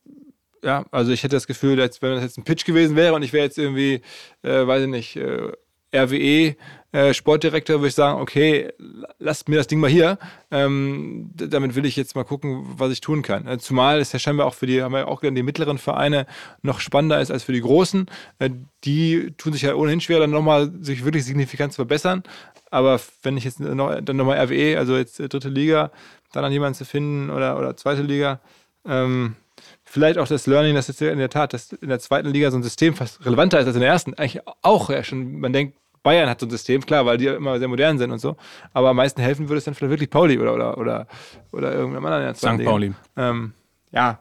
ja, 0.63 0.85
also 0.93 1.11
ich 1.11 1.25
hätte 1.25 1.37
das 1.37 1.47
Gefühl, 1.47 1.81
als 1.81 2.03
wenn 2.03 2.15
das 2.15 2.23
jetzt 2.23 2.39
ein 2.39 2.45
Pitch 2.45 2.65
gewesen 2.65 2.95
wäre 2.95 3.15
und 3.15 3.23
ich 3.23 3.33
wäre 3.33 3.45
jetzt 3.45 3.59
irgendwie, 3.59 4.01
äh, 4.43 4.67
weiß 4.67 4.83
ich 4.83 4.89
nicht, 4.89 5.17
äh, 5.17 5.53
RWE 5.95 6.57
äh, 6.93 7.15
Sportdirektor, 7.15 7.77
würde 7.77 7.89
ich 7.89 7.95
sagen, 7.95 8.21
okay, 8.21 8.71
lasst 9.19 9.49
mir 9.49 9.57
das 9.57 9.67
Ding 9.67 9.81
mal 9.81 9.91
hier. 9.91 10.19
Ähm, 10.51 11.31
damit 11.35 11.75
will 11.75 11.87
ich 11.87 11.97
jetzt 11.97 12.15
mal 12.15 12.25
gucken, 12.25 12.65
was 12.77 12.93
ich 12.93 13.01
tun 13.01 13.23
kann. 13.23 13.47
Äh, 13.47 13.59
zumal 13.59 13.99
es 13.99 14.13
ja 14.13 14.19
scheinbar 14.19 14.47
auch 14.47 14.55
für 14.55 14.67
die, 14.67 14.83
haben 14.83 14.93
wir 14.93 15.09
auch 15.09 15.21
gelernt, 15.21 15.39
die 15.39 15.43
mittleren 15.43 15.79
Vereine 15.79 16.27
noch 16.61 16.81
spannender 16.81 17.21
ist 17.21 17.31
als 17.31 17.45
für 17.45 17.53
die 17.53 17.63
großen. 17.63 18.07
Äh, 18.39 18.51
die 18.85 19.33
tun 19.39 19.55
sich 19.55 19.63
ja 19.63 19.75
ohnehin 19.75 20.03
schwer, 20.03 20.21
dann 20.21 20.31
nochmal 20.31 20.71
sich 20.81 21.05
wirklich 21.05 21.25
signifikant 21.25 21.73
zu 21.73 21.77
verbessern. 21.77 22.23
Aber 22.71 23.01
wenn 23.23 23.37
ich 23.37 23.45
jetzt 23.45 23.61
noch, 23.61 23.99
dann 24.01 24.17
nochmal 24.17 24.39
RWE, 24.39 24.79
also 24.79 24.97
jetzt 24.97 25.19
dritte 25.19 25.49
Liga, 25.49 25.91
dann 26.33 26.45
an 26.45 26.53
jemanden 26.53 26.75
zu 26.75 26.85
finden 26.85 27.31
oder, 27.31 27.59
oder 27.59 27.77
zweite 27.77 28.03
Liga, 28.03 28.41
ähm, 28.87 29.37
vielleicht 29.85 30.19
auch 30.19 30.27
das 30.27 30.47
Learning, 30.47 30.75
dass 30.75 30.89
jetzt 30.89 31.01
in 31.01 31.19
der 31.19 31.31
Tat, 31.31 31.53
dass 31.53 31.73
in 31.73 31.89
der 31.89 32.01
zweiten 32.01 32.29
Liga 32.29 32.51
so 32.51 32.57
ein 32.59 32.63
System 32.63 32.95
fast 32.95 33.25
relevanter 33.25 33.61
ist 33.61 33.67
als 33.67 33.77
in 33.77 33.83
der 33.83 33.91
ersten. 33.91 34.15
Eigentlich 34.15 34.43
auch 34.63 34.91
ja 34.91 35.05
schon, 35.05 35.41
man 35.41 35.53
denkt, 35.53 35.77
Bayern 36.03 36.29
hat 36.29 36.41
so 36.41 36.47
ein 36.47 36.51
System, 36.51 36.85
klar, 36.85 37.07
weil 37.07 37.19
die 37.19 37.27
immer 37.27 37.59
sehr 37.59 37.69
modern 37.69 37.99
sind 37.99 38.11
und 38.11 38.19
so. 38.19 38.37
Aber 38.73 38.91
am 38.91 38.97
meisten 38.97 39.21
helfen 39.21 39.49
würde 39.49 39.59
es 39.59 39.65
dann 39.65 39.75
vielleicht 39.75 39.91
wirklich 39.91 40.11
Pauli 40.11 40.39
oder, 40.39 40.55
oder, 40.55 40.79
oder, 40.79 41.07
oder 41.53 41.73
irgendeinem 41.73 42.07
anderen. 42.07 42.35
St. 42.35 42.65
Pauli. 42.65 42.93
Ähm, 43.17 43.53
ja, 43.93 44.21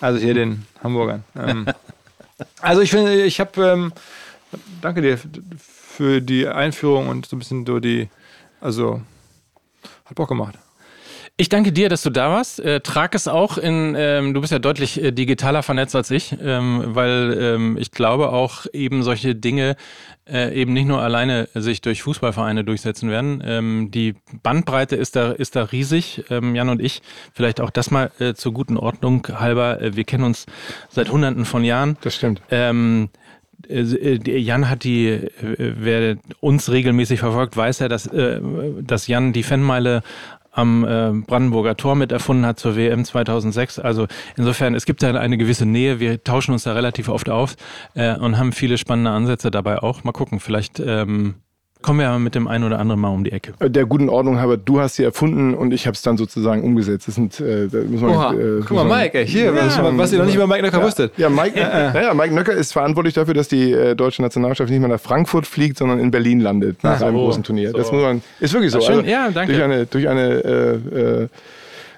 also 0.00 0.18
hier 0.18 0.34
den 0.34 0.66
Hamburgern. 0.82 1.24
Ähm, 1.36 1.66
also 2.60 2.82
ich 2.82 2.90
finde, 2.90 3.22
ich 3.24 3.40
habe, 3.40 3.64
ähm, 3.64 3.92
danke 4.80 5.02
dir 5.02 5.18
für 5.58 6.20
die 6.20 6.46
Einführung 6.46 7.08
und 7.08 7.26
so 7.26 7.36
ein 7.36 7.38
bisschen 7.38 7.66
so 7.66 7.80
die, 7.80 8.08
also 8.60 9.00
hat 10.04 10.14
Bock 10.14 10.28
gemacht. 10.28 10.58
Ich 11.36 11.48
danke 11.48 11.72
dir, 11.72 11.88
dass 11.88 12.02
du 12.02 12.10
da 12.10 12.30
warst. 12.30 12.60
Äh, 12.60 12.80
trag 12.80 13.12
es 13.16 13.26
auch 13.26 13.58
in, 13.58 13.96
ähm, 13.98 14.34
du 14.34 14.40
bist 14.40 14.52
ja 14.52 14.60
deutlich 14.60 15.02
äh, 15.02 15.10
digitaler 15.10 15.64
vernetzt 15.64 15.96
als 15.96 16.12
ich, 16.12 16.36
ähm, 16.40 16.84
weil 16.86 17.36
ähm, 17.40 17.76
ich 17.76 17.90
glaube 17.90 18.28
auch 18.28 18.66
eben 18.72 19.02
solche 19.02 19.34
Dinge 19.34 19.74
äh, 20.30 20.54
eben 20.54 20.72
nicht 20.72 20.86
nur 20.86 21.02
alleine 21.02 21.48
sich 21.54 21.80
durch 21.80 22.04
Fußballvereine 22.04 22.62
durchsetzen 22.62 23.10
werden. 23.10 23.42
Ähm, 23.44 23.90
die 23.90 24.14
Bandbreite 24.44 24.94
ist 24.94 25.16
da, 25.16 25.32
ist 25.32 25.56
da 25.56 25.64
riesig. 25.64 26.22
Ähm, 26.30 26.54
Jan 26.54 26.68
und 26.68 26.80
ich, 26.80 27.02
vielleicht 27.32 27.60
auch 27.60 27.70
das 27.70 27.90
mal 27.90 28.12
äh, 28.20 28.34
zur 28.34 28.52
guten 28.52 28.76
Ordnung 28.76 29.26
halber, 29.28 29.82
äh, 29.82 29.96
wir 29.96 30.04
kennen 30.04 30.22
uns 30.22 30.46
seit 30.88 31.10
hunderten 31.10 31.46
von 31.46 31.64
Jahren. 31.64 31.96
Das 32.02 32.14
stimmt. 32.14 32.42
Ähm, 32.52 33.08
äh, 33.68 34.38
Jan 34.38 34.70
hat 34.70 34.84
die, 34.84 35.26
wer 35.40 36.16
uns 36.38 36.70
regelmäßig 36.70 37.18
verfolgt, 37.18 37.56
weiß 37.56 37.80
ja, 37.80 37.88
dass, 37.88 38.08
dass 38.12 39.06
Jan 39.08 39.32
die 39.32 39.42
Fanmeile 39.42 40.02
am 40.54 40.84
äh, 40.84 41.12
Brandenburger 41.26 41.76
Tor 41.76 41.96
mit 41.96 42.12
erfunden 42.12 42.46
hat 42.46 42.58
zur 42.58 42.76
WM 42.76 43.04
2006. 43.04 43.78
Also 43.78 44.06
insofern, 44.36 44.74
es 44.74 44.86
gibt 44.86 45.02
da 45.02 45.12
eine 45.12 45.36
gewisse 45.36 45.66
Nähe. 45.66 46.00
Wir 46.00 46.22
tauschen 46.22 46.52
uns 46.52 46.62
da 46.62 46.72
relativ 46.72 47.08
oft 47.08 47.28
auf 47.28 47.56
äh, 47.94 48.16
und 48.16 48.38
haben 48.38 48.52
viele 48.52 48.78
spannende 48.78 49.10
Ansätze 49.10 49.50
dabei 49.50 49.82
auch. 49.82 50.04
Mal 50.04 50.12
gucken, 50.12 50.40
vielleicht 50.40 50.80
ähm, 50.80 51.34
kommen 51.84 51.98
wir 51.98 52.06
ja 52.06 52.18
mit 52.18 52.34
dem 52.34 52.48
einen 52.48 52.64
oder 52.64 52.78
anderen 52.78 52.98
mal 52.98 53.08
um 53.08 53.24
die 53.24 53.32
Ecke. 53.32 53.52
Äh, 53.58 53.68
der 53.68 53.84
guten 53.84 54.08
Ordnung 54.08 54.40
halber, 54.40 54.56
du 54.56 54.80
hast 54.80 54.96
sie 54.96 55.04
erfunden 55.04 55.52
und 55.52 55.72
ich 55.72 55.86
habe 55.86 55.94
es 55.94 56.00
dann 56.00 56.16
sozusagen 56.16 56.62
umgesetzt. 56.62 57.06
Das 57.06 57.14
sind, 57.14 57.38
äh, 57.40 57.68
da 57.68 57.78
muss 57.86 58.00
man, 58.00 58.10
Oha. 58.10 58.32
Äh, 58.32 58.60
Guck 58.66 58.70
mal, 58.70 58.84
Mike, 58.84 59.18
ey, 59.18 59.26
hier, 59.26 59.46
ja, 59.46 59.54
was, 59.54 59.78
was 59.98 60.12
ihr 60.12 60.18
noch 60.18 60.24
nicht 60.24 60.34
über 60.34 60.46
Mike 60.46 60.62
Nöcker 60.62 60.78
ja. 60.78 60.84
wusstet. 60.84 61.12
Ja, 61.18 61.28
Mike, 61.28 61.60
äh, 61.60 62.14
Mike 62.14 62.34
Nöcker 62.34 62.54
ist 62.54 62.72
verantwortlich 62.72 63.12
dafür, 63.12 63.34
dass 63.34 63.48
die 63.48 63.72
äh, 63.72 63.94
deutsche 63.94 64.22
Nationalmannschaft 64.22 64.70
nicht 64.70 64.80
mehr 64.80 64.88
nach 64.88 65.00
Frankfurt 65.00 65.46
fliegt, 65.46 65.76
sondern 65.76 66.00
in 66.00 66.10
Berlin 66.10 66.40
landet 66.40 66.82
nach 66.82 67.02
einem 67.02 67.16
so. 67.16 67.24
großen 67.24 67.42
Turnier. 67.42 67.70
So. 67.72 67.76
Das 67.76 67.92
muss 67.92 68.02
man, 68.02 68.22
ist 68.40 68.54
wirklich 68.54 68.72
so. 68.72 68.80
Schön, 68.80 69.00
also, 69.00 69.10
ja, 69.10 69.30
danke. 69.30 69.52
Durch 69.52 69.62
eine, 69.62 69.86
durch 69.86 70.08
eine 70.08 70.30
äh, 70.32 71.22
äh, 71.22 71.28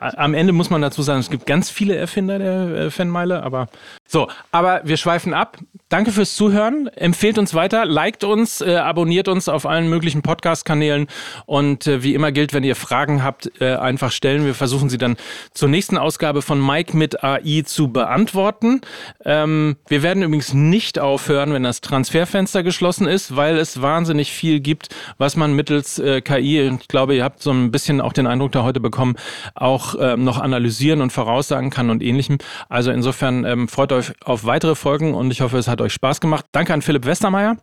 am 0.00 0.34
Ende 0.34 0.52
muss 0.52 0.70
man 0.70 0.82
dazu 0.82 1.02
sagen, 1.02 1.20
es 1.20 1.30
gibt 1.30 1.46
ganz 1.46 1.70
viele 1.70 1.96
Erfinder 1.96 2.38
der 2.38 2.86
äh, 2.86 2.90
Fanmeile, 2.90 3.42
aber 3.42 3.68
so, 4.06 4.28
aber 4.52 4.82
wir 4.84 4.96
schweifen 4.96 5.34
ab. 5.34 5.58
Danke 5.88 6.10
fürs 6.10 6.34
Zuhören. 6.34 6.88
Empfehlt 6.88 7.38
uns 7.38 7.54
weiter, 7.54 7.84
liked 7.84 8.24
uns, 8.24 8.60
äh, 8.60 8.74
abonniert 8.76 9.28
uns 9.28 9.48
auf 9.48 9.66
allen 9.66 9.88
möglichen 9.88 10.22
Podcast-Kanälen 10.22 11.06
und 11.46 11.86
äh, 11.86 12.02
wie 12.02 12.14
immer 12.14 12.32
gilt, 12.32 12.52
wenn 12.52 12.64
ihr 12.64 12.74
Fragen 12.74 13.22
habt, 13.22 13.52
äh, 13.60 13.76
einfach 13.76 14.10
stellen. 14.10 14.44
Wir 14.44 14.54
versuchen 14.54 14.88
sie 14.88 14.98
dann 14.98 15.16
zur 15.52 15.68
nächsten 15.68 15.96
Ausgabe 15.96 16.42
von 16.42 16.64
Mike 16.64 16.96
mit 16.96 17.22
AI 17.22 17.62
zu 17.64 17.92
beantworten. 17.92 18.80
Ähm, 19.24 19.76
wir 19.86 20.02
werden 20.02 20.24
übrigens 20.24 20.52
nicht 20.54 20.98
aufhören, 20.98 21.52
wenn 21.52 21.62
das 21.62 21.80
Transferfenster 21.80 22.64
geschlossen 22.64 23.06
ist, 23.06 23.36
weil 23.36 23.56
es 23.56 23.80
wahnsinnig 23.80 24.32
viel 24.32 24.58
gibt, 24.58 24.88
was 25.18 25.36
man 25.36 25.54
mittels 25.54 26.00
äh, 26.00 26.20
KI, 26.20 26.62
ich 26.80 26.88
glaube, 26.88 27.14
ihr 27.14 27.22
habt 27.22 27.42
so 27.42 27.52
ein 27.52 27.70
bisschen 27.70 28.00
auch 28.00 28.12
den 28.12 28.26
Eindruck 28.26 28.52
da 28.52 28.64
heute 28.64 28.80
bekommen, 28.80 29.14
auch 29.54 29.85
auch 29.86 29.94
ähm, 29.98 30.24
noch 30.24 30.38
analysieren 30.40 31.00
und 31.00 31.12
voraussagen 31.12 31.70
kann 31.70 31.90
und 31.90 32.02
ähnlichem. 32.02 32.38
Also 32.68 32.90
insofern 32.90 33.44
ähm, 33.44 33.68
freut 33.68 33.92
euch 33.92 34.12
auf 34.24 34.44
weitere 34.44 34.74
Folgen 34.74 35.14
und 35.14 35.30
ich 35.30 35.40
hoffe, 35.40 35.58
es 35.58 35.68
hat 35.68 35.80
euch 35.80 35.92
Spaß 35.92 36.20
gemacht. 36.20 36.46
Danke 36.52 36.74
an 36.74 36.82
Philipp 36.82 37.06
Westermeier. 37.06 37.56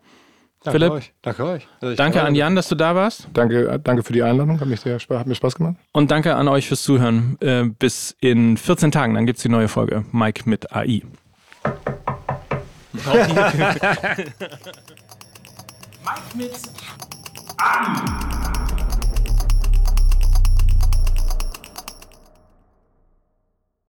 Danke 0.63 0.79
Philipp. 0.79 0.91
Euch. 0.93 1.13
Danke 1.21 1.43
euch. 1.45 1.67
Also 1.81 1.95
danke 1.95 2.21
an 2.21 2.35
Jan, 2.35 2.55
dass 2.55 2.69
du 2.69 2.75
da 2.75 2.95
warst. 2.95 3.27
Danke, 3.33 3.81
danke 3.83 4.01
für 4.03 4.13
die 4.13 4.23
Einladung. 4.23 4.61
Hat, 4.61 4.67
mich 4.67 4.79
sehr, 4.79 4.97
hat 4.97 5.27
mir 5.27 5.35
Spaß 5.35 5.55
gemacht. 5.55 5.75
Und 5.91 6.09
danke 6.09 6.35
an 6.35 6.47
euch 6.47 6.69
fürs 6.69 6.83
Zuhören. 6.83 7.37
Äh, 7.41 7.65
bis 7.65 8.15
in 8.21 8.55
14 8.55 8.91
Tagen, 8.91 9.13
dann 9.13 9.25
gibt 9.25 9.37
es 9.37 9.43
die 9.43 9.49
neue 9.49 9.67
Folge. 9.67 10.05
Mike 10.11 10.49
mit 10.49 10.73
AI. 10.73 11.01
Mike 12.93 13.17
mit 16.35 16.51
AI. 17.57 18.72